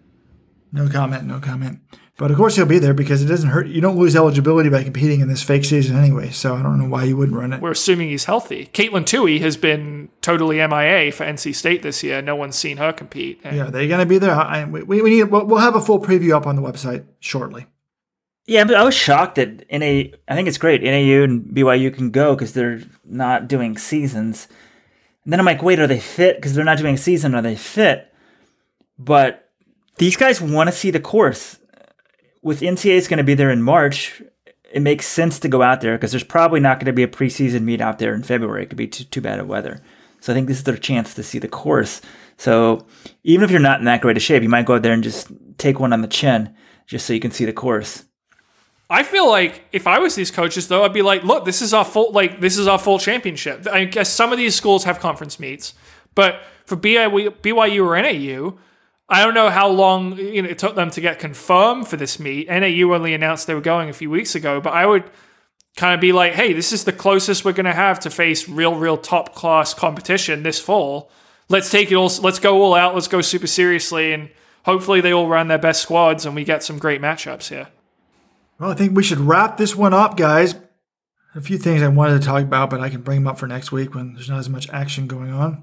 no 0.72 0.88
comment, 0.88 1.24
no 1.26 1.40
comment. 1.40 1.80
But 2.18 2.32
of 2.32 2.36
course 2.36 2.56
he'll 2.56 2.66
be 2.66 2.80
there 2.80 2.94
because 2.94 3.22
it 3.22 3.26
doesn't 3.26 3.50
hurt. 3.50 3.68
You 3.68 3.80
don't 3.80 3.96
lose 3.96 4.16
eligibility 4.16 4.68
by 4.68 4.82
competing 4.82 5.20
in 5.20 5.28
this 5.28 5.44
fake 5.44 5.64
season 5.64 5.96
anyway. 5.96 6.30
So 6.30 6.56
I 6.56 6.64
don't 6.64 6.76
know 6.76 6.88
why 6.88 7.04
you 7.04 7.16
wouldn't 7.16 7.38
run 7.38 7.52
it. 7.52 7.62
We're 7.62 7.70
assuming 7.70 8.08
he's 8.08 8.24
healthy. 8.24 8.68
Katelyn 8.72 9.04
Tuohy 9.04 9.40
has 9.40 9.56
been 9.56 10.08
totally 10.20 10.56
MIA 10.56 11.12
for 11.12 11.24
NC 11.24 11.54
State 11.54 11.82
this 11.82 12.02
year. 12.02 12.20
No 12.20 12.34
one's 12.34 12.56
seen 12.56 12.78
her 12.78 12.92
compete. 12.92 13.40
And 13.44 13.56
Yeah, 13.56 13.70
they're 13.70 13.86
going 13.86 14.00
to 14.00 14.06
be 14.06 14.18
there. 14.18 14.34
I, 14.34 14.64
we, 14.64 14.82
we 14.82 15.10
need. 15.10 15.24
We'll, 15.24 15.46
we'll 15.46 15.60
have 15.60 15.76
a 15.76 15.80
full 15.80 16.00
preview 16.00 16.34
up 16.34 16.44
on 16.44 16.56
the 16.56 16.62
website 16.62 17.04
shortly. 17.20 17.66
Yeah, 18.46 18.64
but 18.64 18.74
I 18.74 18.82
was 18.82 18.94
shocked 18.94 19.36
that 19.36 19.70
NA. 19.70 20.16
I 20.26 20.34
think 20.34 20.48
it's 20.48 20.58
great. 20.58 20.82
NAU 20.82 21.22
and 21.22 21.44
BYU 21.44 21.94
can 21.94 22.10
go 22.10 22.34
because 22.34 22.52
they're 22.52 22.80
not 23.04 23.46
doing 23.46 23.78
seasons. 23.78 24.48
And 25.22 25.32
then 25.32 25.38
I'm 25.38 25.46
like, 25.46 25.62
wait, 25.62 25.78
are 25.78 25.86
they 25.86 26.00
fit? 26.00 26.36
Because 26.36 26.54
they're 26.54 26.64
not 26.64 26.78
doing 26.78 26.94
a 26.96 26.98
season. 26.98 27.36
Are 27.36 27.42
they 27.42 27.54
fit? 27.54 28.12
But 28.98 29.50
these 29.98 30.16
guys 30.16 30.40
want 30.40 30.68
to 30.68 30.74
see 30.74 30.90
the 30.90 30.98
course. 30.98 31.57
With 32.48 32.62
NCAA 32.62 33.06
going 33.10 33.18
to 33.18 33.24
be 33.24 33.34
there 33.34 33.50
in 33.50 33.62
March, 33.62 34.22
it 34.72 34.80
makes 34.80 35.06
sense 35.06 35.38
to 35.40 35.48
go 35.48 35.60
out 35.60 35.82
there 35.82 35.98
because 35.98 36.12
there's 36.12 36.24
probably 36.24 36.60
not 36.60 36.78
going 36.78 36.86
to 36.86 36.94
be 36.94 37.02
a 37.02 37.06
preseason 37.06 37.60
meet 37.60 37.82
out 37.82 37.98
there 37.98 38.14
in 38.14 38.22
February. 38.22 38.62
It 38.62 38.70
could 38.70 38.78
be 38.78 38.86
too, 38.86 39.04
too 39.04 39.20
bad 39.20 39.38
of 39.38 39.46
weather. 39.46 39.82
So 40.20 40.32
I 40.32 40.34
think 40.34 40.48
this 40.48 40.56
is 40.56 40.64
their 40.64 40.78
chance 40.78 41.12
to 41.12 41.22
see 41.22 41.38
the 41.38 41.46
course. 41.46 42.00
So 42.38 42.86
even 43.22 43.44
if 43.44 43.50
you're 43.50 43.60
not 43.60 43.80
in 43.80 43.84
that 43.84 44.00
great 44.00 44.16
a 44.16 44.20
shape, 44.20 44.42
you 44.42 44.48
might 44.48 44.64
go 44.64 44.76
out 44.76 44.82
there 44.82 44.94
and 44.94 45.02
just 45.02 45.30
take 45.58 45.78
one 45.78 45.92
on 45.92 46.00
the 46.00 46.08
chin 46.08 46.54
just 46.86 47.04
so 47.04 47.12
you 47.12 47.20
can 47.20 47.32
see 47.32 47.44
the 47.44 47.52
course. 47.52 48.04
I 48.88 49.02
feel 49.02 49.28
like 49.28 49.64
if 49.72 49.86
I 49.86 49.98
was 49.98 50.14
these 50.14 50.30
coaches, 50.30 50.68
though, 50.68 50.84
I'd 50.84 50.94
be 50.94 51.02
like, 51.02 51.24
look, 51.24 51.44
this 51.44 51.60
is 51.60 51.74
our 51.74 51.84
full 51.84 52.12
like 52.12 52.40
this 52.40 52.56
is 52.56 52.66
our 52.66 52.78
full 52.78 52.98
championship. 52.98 53.68
I 53.68 53.84
guess 53.84 54.10
some 54.10 54.32
of 54.32 54.38
these 54.38 54.54
schools 54.54 54.84
have 54.84 55.00
conference 55.00 55.38
meets, 55.38 55.74
but 56.14 56.40
for 56.64 56.78
BYU, 56.78 57.28
BYU 57.42 57.84
or 57.84 58.00
NAU, 58.00 58.58
I 59.08 59.24
don't 59.24 59.34
know 59.34 59.48
how 59.48 59.68
long 59.68 60.18
you 60.18 60.42
know 60.42 60.48
it 60.48 60.58
took 60.58 60.74
them 60.74 60.90
to 60.90 61.00
get 61.00 61.18
confirmed 61.18 61.88
for 61.88 61.96
this 61.96 62.20
meet. 62.20 62.48
NAU 62.48 62.94
only 62.94 63.14
announced 63.14 63.46
they 63.46 63.54
were 63.54 63.60
going 63.60 63.88
a 63.88 63.94
few 63.94 64.10
weeks 64.10 64.34
ago, 64.34 64.60
but 64.60 64.74
I 64.74 64.84
would 64.84 65.10
kind 65.76 65.94
of 65.94 66.00
be 66.00 66.12
like, 66.12 66.32
hey, 66.32 66.52
this 66.52 66.72
is 66.72 66.84
the 66.84 66.92
closest 66.92 67.44
we're 67.44 67.52
going 67.52 67.64
to 67.64 67.72
have 67.72 68.00
to 68.00 68.10
face 68.10 68.48
real, 68.48 68.74
real 68.74 68.98
top 68.98 69.34
class 69.34 69.72
competition 69.72 70.42
this 70.42 70.60
fall. 70.60 71.10
Let's 71.48 71.70
take 71.70 71.90
it 71.90 71.94
all. 71.94 72.10
Let's 72.20 72.38
go 72.38 72.62
all 72.62 72.74
out. 72.74 72.94
Let's 72.94 73.08
go 73.08 73.22
super 73.22 73.46
seriously, 73.46 74.12
and 74.12 74.28
hopefully 74.64 75.00
they 75.00 75.12
all 75.12 75.28
run 75.28 75.48
their 75.48 75.58
best 75.58 75.82
squads, 75.82 76.26
and 76.26 76.34
we 76.34 76.44
get 76.44 76.62
some 76.62 76.78
great 76.78 77.00
matchups 77.00 77.48
here. 77.48 77.68
Well, 78.58 78.70
I 78.70 78.74
think 78.74 78.94
we 78.94 79.02
should 79.02 79.20
wrap 79.20 79.56
this 79.56 79.74
one 79.74 79.94
up, 79.94 80.16
guys. 80.16 80.56
A 81.34 81.40
few 81.40 81.56
things 81.56 81.82
I 81.82 81.88
wanted 81.88 82.20
to 82.20 82.26
talk 82.26 82.42
about, 82.42 82.68
but 82.68 82.80
I 82.80 82.90
can 82.90 83.00
bring 83.00 83.20
them 83.20 83.28
up 83.28 83.38
for 83.38 83.46
next 83.46 83.72
week 83.72 83.94
when 83.94 84.14
there's 84.14 84.28
not 84.28 84.40
as 84.40 84.48
much 84.50 84.68
action 84.70 85.06
going 85.06 85.30
on. 85.30 85.62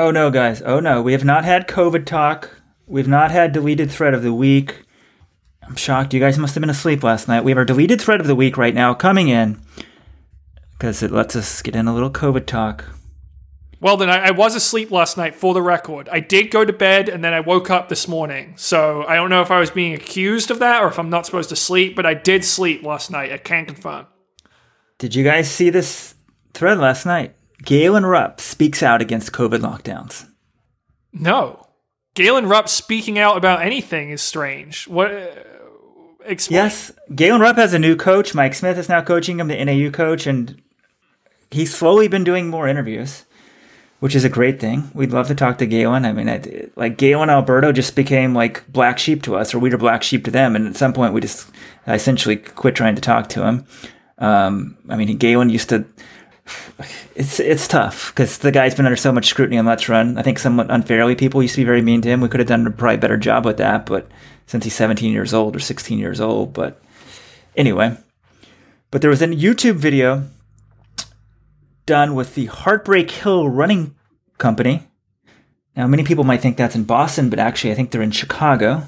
Oh 0.00 0.10
no, 0.10 0.30
guys. 0.30 0.62
Oh 0.62 0.80
no. 0.80 1.02
We 1.02 1.12
have 1.12 1.26
not 1.26 1.44
had 1.44 1.68
COVID 1.68 2.06
talk. 2.06 2.62
We've 2.86 3.06
not 3.06 3.30
had 3.30 3.52
deleted 3.52 3.90
thread 3.90 4.14
of 4.14 4.22
the 4.22 4.32
week. 4.32 4.80
I'm 5.62 5.76
shocked. 5.76 6.14
You 6.14 6.20
guys 6.20 6.38
must 6.38 6.54
have 6.54 6.62
been 6.62 6.70
asleep 6.70 7.02
last 7.02 7.28
night. 7.28 7.44
We 7.44 7.50
have 7.50 7.58
our 7.58 7.66
deleted 7.66 8.00
thread 8.00 8.18
of 8.18 8.26
the 8.26 8.34
week 8.34 8.56
right 8.56 8.74
now 8.74 8.94
coming 8.94 9.28
in 9.28 9.60
because 10.72 11.02
it 11.02 11.10
lets 11.10 11.36
us 11.36 11.60
get 11.60 11.76
in 11.76 11.86
a 11.86 11.92
little 11.92 12.10
COVID 12.10 12.46
talk. 12.46 12.86
Well, 13.78 13.98
then 13.98 14.08
I, 14.08 14.28
I 14.28 14.30
was 14.30 14.54
asleep 14.54 14.90
last 14.90 15.18
night 15.18 15.34
for 15.34 15.52
the 15.52 15.60
record. 15.60 16.08
I 16.10 16.20
did 16.20 16.50
go 16.50 16.64
to 16.64 16.72
bed 16.72 17.10
and 17.10 17.22
then 17.22 17.34
I 17.34 17.40
woke 17.40 17.68
up 17.68 17.90
this 17.90 18.08
morning. 18.08 18.54
So 18.56 19.04
I 19.06 19.16
don't 19.16 19.28
know 19.28 19.42
if 19.42 19.50
I 19.50 19.60
was 19.60 19.70
being 19.70 19.92
accused 19.92 20.50
of 20.50 20.60
that 20.60 20.82
or 20.82 20.88
if 20.88 20.98
I'm 20.98 21.10
not 21.10 21.26
supposed 21.26 21.50
to 21.50 21.56
sleep, 21.56 21.94
but 21.94 22.06
I 22.06 22.14
did 22.14 22.42
sleep 22.46 22.84
last 22.84 23.10
night. 23.10 23.32
I 23.32 23.36
can 23.36 23.66
confirm. 23.66 24.06
Did 24.96 25.14
you 25.14 25.24
guys 25.24 25.50
see 25.50 25.68
this 25.68 26.14
thread 26.54 26.78
last 26.78 27.04
night? 27.04 27.34
Galen 27.64 28.06
Rupp 28.06 28.40
speaks 28.40 28.82
out 28.82 29.02
against 29.02 29.32
COVID 29.32 29.58
lockdowns. 29.58 30.26
No. 31.12 31.66
Galen 32.14 32.48
Rupp 32.48 32.68
speaking 32.68 33.18
out 33.18 33.36
about 33.36 33.62
anything 33.62 34.10
is 34.10 34.22
strange. 34.22 34.88
What? 34.88 35.12
Uh, 35.12 35.28
explain. 36.24 36.56
Yes, 36.56 36.92
Galen 37.14 37.40
Rupp 37.40 37.56
has 37.56 37.74
a 37.74 37.78
new 37.78 37.96
coach. 37.96 38.34
Mike 38.34 38.54
Smith 38.54 38.78
is 38.78 38.88
now 38.88 39.02
coaching 39.02 39.38
him, 39.38 39.48
the 39.48 39.64
NAU 39.64 39.90
coach, 39.90 40.26
and 40.26 40.60
he's 41.50 41.74
slowly 41.74 42.08
been 42.08 42.24
doing 42.24 42.48
more 42.48 42.66
interviews, 42.66 43.24
which 44.00 44.14
is 44.14 44.24
a 44.24 44.28
great 44.28 44.60
thing. 44.60 44.90
We'd 44.94 45.12
love 45.12 45.28
to 45.28 45.34
talk 45.34 45.58
to 45.58 45.66
Galen. 45.66 46.04
I 46.04 46.12
mean, 46.12 46.28
I, 46.28 46.68
like 46.76 46.96
Galen 46.96 47.30
Alberto 47.30 47.72
just 47.72 47.94
became 47.94 48.34
like 48.34 48.66
black 48.72 48.98
sheep 48.98 49.22
to 49.24 49.36
us, 49.36 49.54
or 49.54 49.58
we 49.58 49.70
were 49.70 49.76
black 49.76 50.02
sheep 50.02 50.24
to 50.24 50.30
them, 50.30 50.56
and 50.56 50.66
at 50.66 50.76
some 50.76 50.92
point 50.92 51.14
we 51.14 51.20
just 51.20 51.48
essentially 51.86 52.36
quit 52.36 52.74
trying 52.74 52.96
to 52.96 53.02
talk 53.02 53.28
to 53.30 53.46
him. 53.46 53.66
Um, 54.18 54.76
I 54.88 54.96
mean, 54.96 55.16
Galen 55.16 55.50
used 55.50 55.68
to. 55.68 55.84
It's 57.14 57.38
it's 57.40 57.68
tough 57.68 58.10
because 58.14 58.38
the 58.38 58.50
guy's 58.52 58.74
been 58.74 58.86
under 58.86 58.96
so 58.96 59.12
much 59.12 59.26
scrutiny 59.26 59.58
on 59.58 59.66
Let's 59.66 59.88
Run. 59.88 60.16
I 60.18 60.22
think 60.22 60.38
somewhat 60.38 60.70
unfairly, 60.70 61.14
people 61.14 61.42
used 61.42 61.54
to 61.56 61.60
be 61.60 61.64
very 61.66 61.82
mean 61.82 62.00
to 62.02 62.08
him. 62.08 62.20
We 62.20 62.28
could 62.28 62.40
have 62.40 62.48
done 62.48 62.66
a 62.66 62.70
probably 62.70 62.96
better 62.96 63.16
job 63.16 63.44
with 63.44 63.58
that, 63.58 63.86
but 63.86 64.08
since 64.46 64.64
he's 64.64 64.74
17 64.74 65.12
years 65.12 65.34
old 65.34 65.54
or 65.54 65.60
16 65.60 65.98
years 65.98 66.20
old, 66.20 66.52
but 66.52 66.80
anyway. 67.56 67.96
But 68.90 69.02
there 69.02 69.10
was 69.10 69.22
a 69.22 69.28
YouTube 69.28 69.76
video 69.76 70.24
done 71.86 72.14
with 72.14 72.34
the 72.34 72.46
Heartbreak 72.46 73.10
Hill 73.10 73.48
Running 73.48 73.94
Company. 74.38 74.88
Now, 75.76 75.86
many 75.86 76.02
people 76.02 76.24
might 76.24 76.40
think 76.40 76.56
that's 76.56 76.74
in 76.74 76.84
Boston, 76.84 77.30
but 77.30 77.38
actually, 77.38 77.70
I 77.70 77.74
think 77.74 77.90
they're 77.90 78.02
in 78.02 78.10
Chicago. 78.10 78.82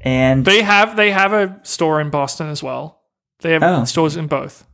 And 0.00 0.44
They 0.44 0.62
have 0.62 0.96
they 0.96 1.10
have 1.10 1.32
a 1.32 1.58
store 1.62 2.00
in 2.00 2.10
Boston 2.10 2.48
as 2.48 2.62
well. 2.62 3.00
They 3.40 3.52
have 3.52 3.62
Oh. 3.62 3.84
stores 3.84 4.16
in 4.16 4.26
both. 4.26 4.64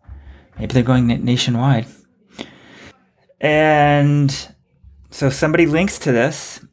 Maybe 0.58 0.72
they're 0.74 0.82
going 0.82 1.06
nationwide. 1.06 1.86
And 3.40 4.48
so 5.10 5.30
somebody 5.30 5.66
links 5.66 5.98
to 6.00 6.12
this. 6.12 6.64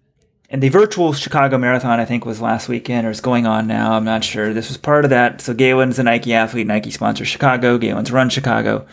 And 0.51 0.63
the 0.63 0.69
virtual 0.69 1.13
Chicago 1.13 1.59
Marathon, 1.59 1.99
I 1.99 2.05
think, 2.05 2.25
was 2.25 2.41
last 2.41 2.67
weekend 2.67 3.05
or 3.05 3.11
is 3.11 3.21
going 3.21 3.45
on 3.45 3.67
now. 3.67 3.93
I'm 3.93 4.03
not 4.03 4.23
sure. 4.23 4.51
This 4.51 4.67
was 4.67 4.77
part 4.77 5.05
of 5.05 5.11
that. 5.11 5.41
So 5.41 5.53
Galen's 5.53 5.99
a 5.99 6.03
Nike 6.03 6.33
athlete. 6.33 6.65
Nike 6.65 6.89
sponsors 6.89 7.27
Chicago. 7.27 7.77
Galen's 7.77 8.11
run 8.11 8.29
Chicago. 8.29 8.87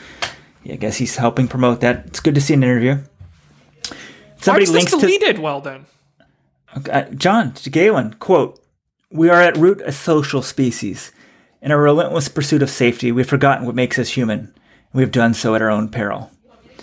Yeah, 0.64 0.74
I 0.74 0.76
guess 0.76 0.96
he's 0.96 1.16
helping 1.16 1.48
promote 1.48 1.80
that. 1.80 2.06
It's 2.06 2.20
good 2.20 2.34
to 2.34 2.40
see 2.42 2.52
an 2.52 2.62
interview. 2.62 2.96
Why 2.96 3.96
Somebody 4.38 4.66
this 4.66 4.74
links 4.74 4.90
to 4.92 4.98
deleted? 4.98 5.38
Well 5.38 5.62
then. 5.62 5.86
uh, 6.90 7.04
John 7.14 7.52
to 7.54 7.70
Galen, 7.70 8.14
quote, 8.14 8.60
We 9.10 9.30
are 9.30 9.40
at 9.40 9.56
root 9.56 9.80
a 9.80 9.92
social 9.92 10.42
species. 10.42 11.10
In 11.62 11.72
our 11.72 11.80
relentless 11.80 12.28
pursuit 12.28 12.62
of 12.62 12.68
safety, 12.68 13.12
we've 13.12 13.28
forgotten 13.28 13.64
what 13.64 13.74
makes 13.74 13.98
us 13.98 14.10
human. 14.10 14.54
And 14.96 15.02
we've 15.02 15.12
done 15.12 15.34
so 15.34 15.54
at 15.54 15.60
our 15.60 15.68
own 15.68 15.90
peril. 15.90 16.30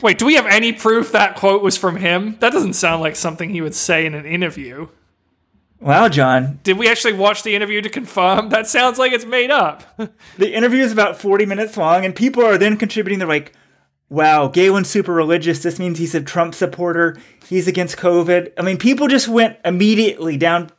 Wait, 0.04 0.20
do 0.20 0.28
we 0.28 0.36
have 0.36 0.46
any 0.46 0.72
proof 0.72 1.12
that 1.14 1.36
quote 1.36 1.64
was 1.64 1.76
from 1.76 1.96
him? 1.96 2.38
That 2.42 2.54
doesn't 2.54 2.74
sound 2.74 3.02
like 3.02 3.16
something 3.16 3.50
he 3.50 3.60
would 3.60 3.74
say 3.74 4.06
in 4.06 4.14
an 4.14 4.24
interview. 4.24 4.90
Wow, 5.80 6.10
John. 6.10 6.60
Did 6.62 6.78
we 6.78 6.88
actually 6.88 7.14
watch 7.14 7.42
the 7.42 7.56
interview 7.56 7.82
to 7.82 7.90
confirm? 7.90 8.50
That 8.50 8.68
sounds 8.68 9.00
like 9.00 9.14
it's 9.14 9.26
made 9.26 9.50
up. 9.50 9.84
The 10.38 10.54
interview 10.54 10.84
is 10.84 10.92
about 10.92 11.20
40 11.20 11.48
minutes 11.48 11.76
long, 11.76 12.06
and 12.06 12.16
people 12.16 12.46
are 12.46 12.60
then 12.60 12.78
contributing. 12.78 13.18
They're 13.18 13.28
like, 13.28 13.54
wow, 14.10 14.48
Galen's 14.48 14.92
super 14.92 15.12
religious. 15.12 15.64
This 15.64 15.80
means 15.80 15.98
he's 15.98 16.14
a 16.14 16.22
Trump 16.22 16.54
supporter. 16.54 17.18
He's 17.48 17.68
against 17.68 17.98
COVID. 17.98 18.52
I 18.60 18.62
mean, 18.62 18.78
people 18.78 19.08
just 19.08 19.28
went 19.28 19.58
immediately 19.66 20.38
down 20.38 20.70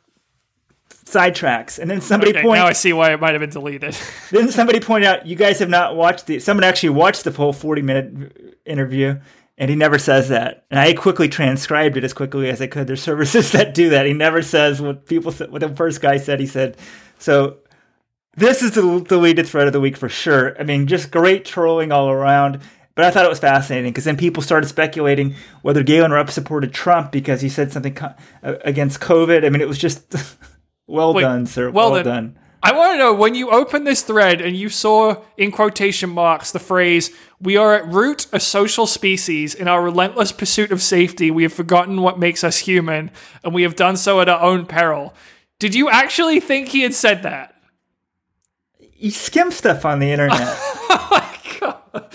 sidetracks. 1.05 1.79
And 1.79 1.89
then 1.89 2.01
somebody 2.01 2.31
Okay, 2.31 2.41
pointed 2.41 2.61
now 2.61 2.67
I 2.67 2.73
see 2.73 2.93
why 2.93 3.13
it 3.13 3.19
might 3.21 3.31
have 3.33 3.39
been 3.39 3.49
deleted. 3.49 3.95
then 4.31 4.49
somebody 4.51 4.79
pointed 4.79 5.07
out 5.07 5.25
you 5.25 5.35
guys 5.35 5.59
have 5.59 5.69
not 5.69 5.95
watched 5.95 6.25
the 6.27 6.39
someone 6.39 6.63
actually 6.63 6.89
watched 6.89 7.23
the 7.23 7.31
full 7.31 7.53
40 7.53 7.81
minute 7.81 8.57
interview 8.65 9.19
and 9.57 9.69
he 9.69 9.75
never 9.75 9.97
says 9.99 10.29
that 10.29 10.65
and 10.71 10.79
i 10.79 10.91
quickly 10.93 11.29
transcribed 11.29 11.95
it 11.95 12.03
as 12.03 12.11
quickly 12.13 12.49
as 12.49 12.59
i 12.61 12.67
could 12.67 12.87
there's 12.87 13.01
services 13.01 13.51
that 13.53 13.73
do 13.75 13.89
that 13.89 14.05
he 14.05 14.13
never 14.13 14.41
says 14.41 14.81
what 14.81 15.05
people 15.05 15.31
said 15.31 15.51
what 15.51 15.61
the 15.61 15.69
first 15.69 16.01
guy 16.01 16.17
said 16.17 16.39
he 16.39 16.47
said 16.47 16.75
so 17.19 17.57
this 18.35 18.61
is 18.63 18.71
the 18.71 18.99
deleted 19.07 19.47
thread 19.47 19.67
of 19.67 19.73
the 19.73 19.79
week 19.79 19.95
for 19.95 20.09
sure 20.09 20.59
i 20.59 20.63
mean 20.63 20.87
just 20.87 21.11
great 21.11 21.45
trolling 21.45 21.91
all 21.91 22.09
around 22.09 22.59
But 22.95 23.05
I 23.05 23.11
thought 23.11 23.25
it 23.25 23.29
was 23.29 23.39
fascinating 23.39 23.91
because 23.91 24.05
then 24.05 24.17
people 24.17 24.41
started 24.41 24.67
speculating 24.67 25.35
whether 25.61 25.83
Galen 25.83 26.11
Rupp 26.11 26.29
supported 26.31 26.73
Trump 26.73 27.11
because 27.11 27.41
he 27.41 27.49
said 27.49 27.71
something 27.73 27.93
co- 27.93 28.15
against 28.41 29.01
COVID. 29.01 29.45
I 29.45 29.49
mean, 29.49 29.59
it 29.61 29.67
was 29.67 29.77
just 29.77 30.15
well 30.87 31.13
Wait, 31.13 31.21
done, 31.23 31.45
sir. 31.45 31.69
well 31.69 31.91
Well, 31.91 32.03
done. 32.03 32.13
done. 32.33 32.39
I 32.63 32.71
want 32.71 32.93
to 32.93 32.97
know 32.97 33.13
when 33.13 33.35
you 33.35 33.51
opened 33.51 33.85
this 33.85 34.01
thread 34.01 34.41
and 34.41 34.55
you 34.57 34.69
saw 34.69 35.21
in 35.37 35.51
quotation 35.51 36.09
marks 36.09 36.51
the 36.51 36.57
phrase, 36.59 37.11
We 37.39 37.57
are 37.57 37.75
at 37.75 37.87
root 37.87 38.25
a 38.33 38.39
social 38.39 38.87
species. 38.87 39.53
In 39.53 39.67
our 39.67 39.83
relentless 39.83 40.31
pursuit 40.31 40.71
of 40.71 40.81
safety, 40.81 41.29
we 41.29 41.43
have 41.43 41.53
forgotten 41.53 42.01
what 42.01 42.17
makes 42.17 42.43
us 42.43 42.57
human, 42.59 43.11
and 43.43 43.53
we 43.53 43.61
have 43.61 43.75
done 43.75 43.97
so 43.97 44.19
at 44.19 44.29
our 44.29 44.41
own 44.41 44.65
peril. 44.65 45.13
Did 45.59 45.75
you 45.75 45.89
actually 45.91 46.39
think 46.39 46.69
he 46.69 46.81
had 46.81 46.95
said 46.95 47.21
that? 47.21 47.53
You 48.97 49.11
skim 49.11 49.51
stuff 49.51 49.85
on 49.85 49.99
the 49.99 50.11
internet. 50.11 50.39
oh 50.41 51.07
my 51.11 51.59
god. 51.59 52.09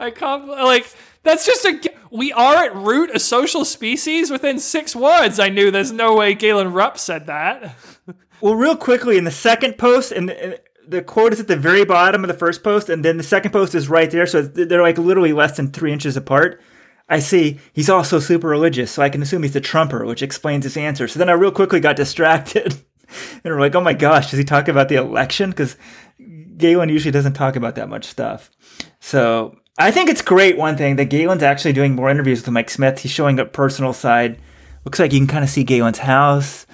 I 0.00 0.10
can't 0.10 0.48
like 0.48 0.86
that's 1.24 1.44
just 1.44 1.64
a 1.64 1.80
we 2.10 2.32
are 2.32 2.64
at 2.64 2.76
root 2.76 3.10
a 3.12 3.18
social 3.18 3.64
species 3.64 4.30
within 4.30 4.58
six 4.58 4.94
words. 4.94 5.40
I 5.40 5.48
knew 5.48 5.70
there's 5.70 5.90
no 5.90 6.14
way 6.14 6.34
Galen 6.34 6.72
Rupp 6.72 6.96
said 6.96 7.26
that. 7.26 7.74
well, 8.40 8.54
real 8.54 8.76
quickly, 8.76 9.18
in 9.18 9.24
the 9.24 9.30
second 9.32 9.78
post, 9.78 10.12
and 10.12 10.58
the 10.86 11.02
quote 11.02 11.32
is 11.32 11.40
at 11.40 11.48
the 11.48 11.56
very 11.56 11.84
bottom 11.84 12.22
of 12.22 12.28
the 12.28 12.34
first 12.34 12.62
post, 12.62 12.88
and 12.88 13.04
then 13.04 13.16
the 13.16 13.22
second 13.22 13.50
post 13.50 13.74
is 13.74 13.88
right 13.88 14.10
there. 14.10 14.26
So 14.26 14.42
they're 14.42 14.82
like 14.82 14.98
literally 14.98 15.32
less 15.32 15.56
than 15.56 15.72
three 15.72 15.92
inches 15.92 16.16
apart. 16.16 16.60
I 17.08 17.18
see 17.18 17.58
he's 17.72 17.90
also 17.90 18.18
super 18.18 18.48
religious, 18.48 18.92
so 18.92 19.02
I 19.02 19.10
can 19.10 19.22
assume 19.22 19.42
he's 19.42 19.56
a 19.56 19.60
Trumper, 19.60 20.04
which 20.06 20.22
explains 20.22 20.64
his 20.64 20.76
answer. 20.76 21.08
So 21.08 21.18
then 21.18 21.28
I 21.28 21.32
real 21.32 21.52
quickly 21.52 21.80
got 21.80 21.96
distracted. 21.96 22.74
and 23.44 23.54
we're 23.54 23.60
like, 23.60 23.74
oh 23.74 23.80
my 23.80 23.92
gosh, 23.92 24.30
does 24.30 24.38
he 24.38 24.44
talk 24.44 24.68
about 24.68 24.88
the 24.88 24.96
election? 24.96 25.50
Because 25.50 25.76
Galen 26.56 26.88
usually 26.88 27.12
doesn't 27.12 27.34
talk 27.34 27.56
about 27.56 27.74
that 27.74 27.88
much 27.88 28.04
stuff. 28.04 28.50
So 29.00 29.58
I 29.78 29.90
think 29.90 30.08
it's 30.08 30.22
great, 30.22 30.56
one 30.56 30.76
thing, 30.76 30.96
that 30.96 31.06
Galen's 31.06 31.42
actually 31.42 31.72
doing 31.72 31.94
more 31.94 32.08
interviews 32.10 32.40
with 32.42 32.50
Mike 32.52 32.70
Smith. 32.70 33.00
He's 33.00 33.10
showing 33.10 33.38
a 33.40 33.44
personal 33.44 33.92
side. 33.92 34.38
Looks 34.84 34.98
like 34.98 35.12
you 35.12 35.18
can 35.18 35.26
kind 35.26 35.42
of 35.42 35.50
see 35.50 35.64
Galen's 35.64 35.98
house, 35.98 36.66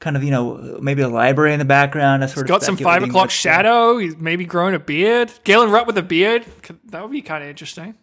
kind 0.00 0.16
of, 0.16 0.24
you 0.24 0.30
know, 0.30 0.78
maybe 0.82 1.00
a 1.02 1.08
library 1.08 1.52
in 1.54 1.58
the 1.58 1.64
background. 1.64 2.22
That's 2.22 2.34
sort 2.34 2.46
Got 2.46 2.56
of 2.56 2.64
some 2.64 2.76
five 2.76 3.02
o'clock 3.02 3.24
what's- 3.24 3.34
shadow. 3.34 3.96
He's 3.98 4.16
maybe 4.16 4.44
growing 4.44 4.74
a 4.74 4.78
beard. 4.78 5.32
Galen 5.44 5.70
Rupp 5.70 5.86
with 5.86 5.96
a 5.96 6.02
beard. 6.02 6.44
That 6.86 7.02
would 7.02 7.12
be 7.12 7.22
kind 7.22 7.42
of 7.42 7.48
interesting. 7.48 7.94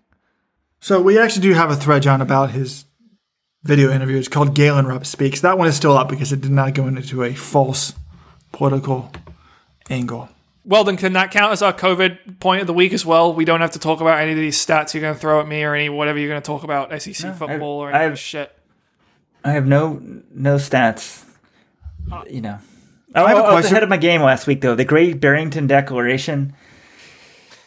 So 0.79 1.01
we 1.01 1.19
actually 1.19 1.41
do 1.43 1.53
have 1.53 1.69
a 1.69 1.75
thread, 1.75 2.01
John, 2.03 2.21
about 2.21 2.51
his 2.51 2.85
video 3.63 3.91
interview. 3.91 4.17
It's 4.17 4.29
called 4.29 4.55
Galen 4.55 4.87
Rupp 4.87 5.05
Speaks. 5.05 5.41
That 5.41 5.57
one 5.57 5.67
is 5.67 5.75
still 5.75 5.97
up 5.97 6.07
because 6.09 6.31
it 6.31 6.41
did 6.41 6.51
not 6.51 6.73
go 6.73 6.87
into 6.87 7.21
a 7.23 7.33
false 7.33 7.93
political 8.53 9.11
angle. 9.89 10.29
Well, 10.69 10.83
then 10.83 10.97
can 10.97 11.13
that 11.13 11.31
count 11.31 11.51
as 11.51 11.63
our 11.63 11.73
COVID 11.73 12.39
point 12.39 12.61
of 12.61 12.67
the 12.67 12.73
week 12.73 12.93
as 12.93 13.03
well? 13.03 13.33
We 13.33 13.43
don't 13.43 13.59
have 13.59 13.71
to 13.71 13.79
talk 13.79 14.01
about 14.01 14.19
any 14.19 14.33
of 14.33 14.37
these 14.37 14.63
stats 14.63 14.93
you're 14.93 15.01
going 15.01 15.15
to 15.15 15.19
throw 15.19 15.41
at 15.41 15.47
me 15.47 15.63
or 15.63 15.73
any 15.73 15.89
whatever 15.89 16.19
you're 16.19 16.29
going 16.29 16.39
to 16.41 16.45
talk 16.45 16.63
about 16.63 16.91
SEC 17.01 17.35
football 17.35 17.79
or 17.79 17.89
any 17.89 17.97
of 17.97 18.01
I've- 18.03 18.11
this 18.11 18.19
shit. 18.19 18.55
I 19.43 19.53
have 19.53 19.65
no 19.65 19.99
no 20.31 20.55
stats. 20.57 21.23
Uh, 22.11 22.23
you 22.29 22.41
know. 22.41 22.59
Oh, 23.15 23.25
have 23.25 23.37
a 23.37 23.41
I 23.41 23.53
was 23.55 23.65
ahead 23.65 23.81
of 23.81 23.89
my 23.89 23.97
game 23.97 24.21
last 24.21 24.45
week, 24.45 24.61
though. 24.61 24.75
The 24.75 24.85
Great 24.85 25.19
Barrington 25.19 25.65
Declaration. 25.65 26.53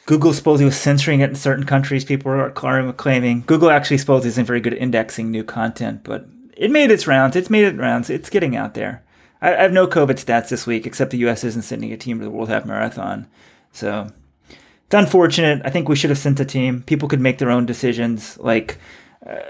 Google 0.07 0.33
supposedly 0.33 0.66
was 0.66 0.77
censoring 0.77 1.20
it 1.20 1.31
in 1.31 1.35
certain 1.35 1.65
countries. 1.65 2.05
People 2.05 2.31
are 2.31 2.51
claiming, 2.51 2.93
claiming. 2.93 3.43
Google 3.47 3.70
actually 3.70 3.99
supposedly 3.99 4.29
isn't 4.29 4.45
very 4.45 4.61
good 4.61 4.74
at 4.74 4.79
indexing 4.81 5.31
new 5.31 5.43
content, 5.43 6.05
but 6.05 6.27
it 6.57 6.70
made 6.70 6.91
its 6.93 7.07
rounds. 7.09 7.35
It's 7.35 7.51
made 7.51 7.65
its 7.65 7.79
rounds. 7.79 8.11
It's 8.11 8.31
getting 8.31 8.55
out 8.55 8.74
there. 8.74 9.03
I, 9.43 9.55
I 9.55 9.62
have 9.62 9.73
no 9.73 9.86
COVID 9.86 10.24
stats 10.24 10.48
this 10.48 10.66
week, 10.66 10.86
except 10.86 11.10
the 11.10 11.19
U.S. 11.19 11.44
isn't 11.44 11.62
sending 11.62 11.93
a 11.93 11.97
team 11.98 12.19
to 12.19 12.24
the 12.24 12.31
World 12.31 12.48
Half 12.48 12.64
Marathon. 12.64 13.27
So 13.73 14.10
it's 14.48 14.94
unfortunate. 14.94 15.60
I 15.64 15.70
think 15.70 15.89
we 15.89 15.97
should 15.97 16.10
have 16.10 16.19
sent 16.19 16.40
a 16.40 16.44
team. 16.44 16.82
People 16.82 17.09
could 17.09 17.20
make 17.20 17.39
their 17.39 17.51
own 17.51 17.66
decisions. 17.66 18.39
Like 18.39 18.78
uh, 19.27 19.40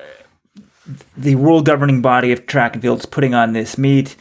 the 1.16 1.36
world 1.36 1.66
governing 1.66 2.02
body 2.02 2.32
of 2.32 2.46
track 2.46 2.74
and 2.74 2.82
field 2.82 3.00
is 3.00 3.06
putting 3.06 3.34
on 3.34 3.52
this 3.52 3.78
meet. 3.78 4.16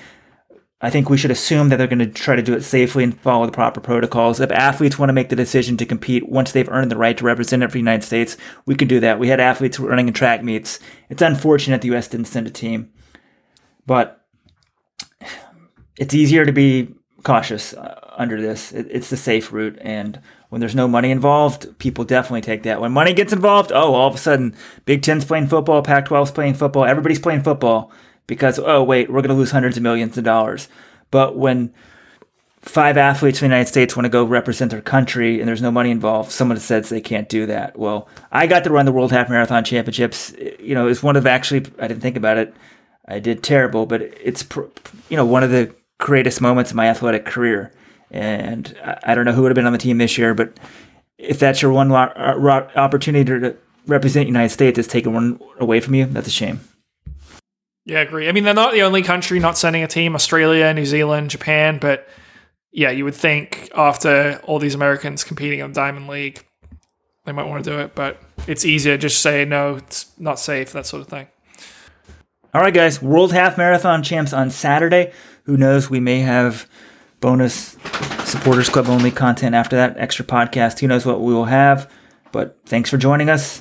I 0.83 0.89
think 0.89 1.11
we 1.11 1.17
should 1.17 1.29
assume 1.29 1.69
that 1.69 1.77
they're 1.77 1.85
going 1.85 1.99
to 1.99 2.07
try 2.07 2.35
to 2.35 2.41
do 2.41 2.55
it 2.55 2.63
safely 2.63 3.03
and 3.03 3.15
follow 3.19 3.45
the 3.45 3.51
proper 3.51 3.79
protocols. 3.79 4.39
If 4.39 4.51
athletes 4.51 4.97
want 4.97 5.09
to 5.09 5.13
make 5.13 5.29
the 5.29 5.35
decision 5.35 5.77
to 5.77 5.85
compete 5.85 6.27
once 6.27 6.51
they've 6.51 6.67
earned 6.69 6.89
the 6.89 6.97
right 6.97 7.15
to 7.19 7.23
represent 7.23 7.61
it 7.61 7.67
for 7.67 7.73
the 7.73 7.79
United 7.79 8.03
States, 8.03 8.35
we 8.65 8.73
can 8.73 8.87
do 8.87 8.99
that. 8.99 9.19
We 9.19 9.27
had 9.27 9.39
athletes 9.39 9.79
running 9.79 10.07
in 10.07 10.13
track 10.15 10.43
meets. 10.43 10.79
It's 11.07 11.21
unfortunate 11.21 11.81
the 11.81 11.89
U.S. 11.89 12.07
didn't 12.07 12.25
send 12.25 12.47
a 12.47 12.49
team, 12.51 12.91
but 13.85 14.20
it's 15.97 16.13
easier 16.13 16.45
to 16.45 16.51
be 16.51 16.93
cautious 17.23 17.73
uh, 17.73 18.13
under 18.17 18.41
this. 18.41 18.71
It, 18.71 18.87
it's 18.89 19.09
the 19.09 19.17
safe 19.17 19.51
route, 19.51 19.77
and 19.81 20.19
when 20.49 20.59
there's 20.59 20.75
no 20.75 20.87
money 20.87 21.11
involved, 21.11 21.77
people 21.79 22.03
definitely 22.03 22.41
take 22.41 22.63
that. 22.63 22.81
When 22.81 22.91
money 22.91 23.13
gets 23.13 23.33
involved, 23.33 23.71
oh, 23.71 23.93
all 23.93 24.07
of 24.07 24.15
a 24.15 24.17
sudden, 24.17 24.55
Big 24.85 25.01
Ten's 25.01 25.25
playing 25.25 25.47
football, 25.47 25.81
Pac-12's 25.81 26.31
playing 26.31 26.55
football, 26.55 26.85
everybody's 26.85 27.19
playing 27.19 27.43
football 27.43 27.91
because 28.27 28.59
oh 28.59 28.83
wait, 28.83 29.09
we're 29.09 29.21
going 29.21 29.29
to 29.29 29.35
lose 29.35 29.51
hundreds 29.51 29.77
of 29.77 29.83
millions 29.83 30.17
of 30.17 30.23
dollars. 30.23 30.67
But 31.09 31.37
when 31.37 31.73
five 32.61 32.95
athletes 32.95 33.39
from 33.39 33.49
the 33.49 33.55
United 33.55 33.69
States 33.69 33.95
want 33.95 34.05
to 34.05 34.09
go 34.09 34.23
represent 34.23 34.71
their 34.71 34.81
country 34.81 35.39
and 35.39 35.47
there's 35.47 35.61
no 35.61 35.71
money 35.71 35.91
involved, 35.91 36.31
someone 36.31 36.57
says 36.59 36.89
they 36.89 37.01
can't 37.01 37.27
do 37.27 37.45
that. 37.47 37.77
Well, 37.77 38.07
I 38.31 38.47
got 38.47 38.63
to 38.63 38.69
run 38.69 38.85
the 38.85 38.91
World 38.91 39.11
Half 39.11 39.29
Marathon 39.29 39.63
Championships. 39.63 40.33
You 40.59 40.75
know, 40.75 40.87
it's 40.87 41.03
one 41.03 41.15
of 41.15 41.27
actually 41.27 41.65
I 41.79 41.87
didn't 41.87 42.01
think 42.01 42.17
about 42.17 42.37
it. 42.37 42.53
I 43.05 43.19
did 43.19 43.43
terrible, 43.43 43.85
but 43.85 44.01
it's 44.01 44.45
you 45.09 45.17
know 45.17 45.25
one 45.25 45.43
of 45.43 45.51
the 45.51 45.73
greatest 46.01 46.41
moments 46.41 46.71
of 46.71 46.75
my 46.75 46.87
athletic 46.87 47.23
career. 47.23 47.71
And 48.09 48.77
I, 48.83 49.15
don't 49.15 49.23
know 49.23 49.31
who 49.31 49.43
would 49.43 49.51
have 49.51 49.55
been 49.55 49.67
on 49.67 49.71
the 49.71 49.77
team 49.77 49.99
this 49.99 50.17
year, 50.17 50.33
but 50.33 50.59
if 51.17 51.39
that's 51.39 51.61
your 51.61 51.71
one 51.71 51.89
uh, 51.89 52.67
opportunity 52.75 53.23
to 53.23 53.55
represent 53.87 54.25
the 54.25 54.27
United 54.27 54.49
States, 54.49 54.77
it's 54.77 54.87
taken 54.89 55.13
one 55.13 55.39
away 55.59 55.79
from 55.79 55.95
you. 55.95 56.05
That's 56.07 56.27
a 56.27 56.31
shame. 56.31 56.59
Yeah, 57.85 57.99
I 57.99 58.01
agree. 58.01 58.27
I 58.27 58.33
mean, 58.33 58.43
they're 58.43 58.53
not 58.53 58.73
the 58.73 58.81
only 58.81 59.01
country 59.01 59.39
not 59.39 59.57
sending 59.57 59.81
a 59.81 59.87
team. 59.87 60.13
Australia, 60.13 60.73
New 60.73 60.85
Zealand, 60.85 61.29
Japan, 61.29 61.77
but 61.79 62.07
yeah, 62.71 62.89
you 62.91 63.05
would 63.05 63.15
think 63.15 63.71
after 63.75 64.41
all 64.43 64.59
these 64.59 64.75
Americans 64.75 65.23
competing 65.23 65.59
in 65.59 65.69
the 65.69 65.73
Diamond 65.73 66.07
League, 66.07 66.45
they 67.25 67.31
might 67.31 67.47
want 67.47 67.63
to 67.63 67.69
do 67.69 67.79
it. 67.79 67.95
But 67.95 68.21
it's 68.47 68.65
easier 68.65 68.97
just 68.97 69.21
say 69.21 69.45
no, 69.45 69.75
it's 69.75 70.11
not 70.19 70.39
safe, 70.39 70.73
that 70.73 70.85
sort 70.85 71.01
of 71.01 71.07
thing. 71.07 71.27
All 72.53 72.61
right, 72.61 72.73
guys. 72.73 73.01
World 73.01 73.31
Half 73.31 73.57
Marathon 73.57 74.03
champs 74.03 74.33
on 74.33 74.49
Saturday. 74.51 75.13
Who 75.51 75.57
knows? 75.57 75.89
We 75.89 75.99
may 75.99 76.21
have 76.21 76.65
bonus 77.19 77.75
supporters 78.23 78.69
club 78.69 78.87
only 78.87 79.11
content 79.11 79.53
after 79.53 79.75
that 79.75 79.97
extra 79.97 80.23
podcast. 80.23 80.79
Who 80.79 80.87
knows 80.87 81.05
what 81.05 81.19
we 81.19 81.33
will 81.33 81.43
have? 81.43 81.91
But 82.31 82.57
thanks 82.65 82.89
for 82.89 82.95
joining 82.95 83.29
us. 83.29 83.59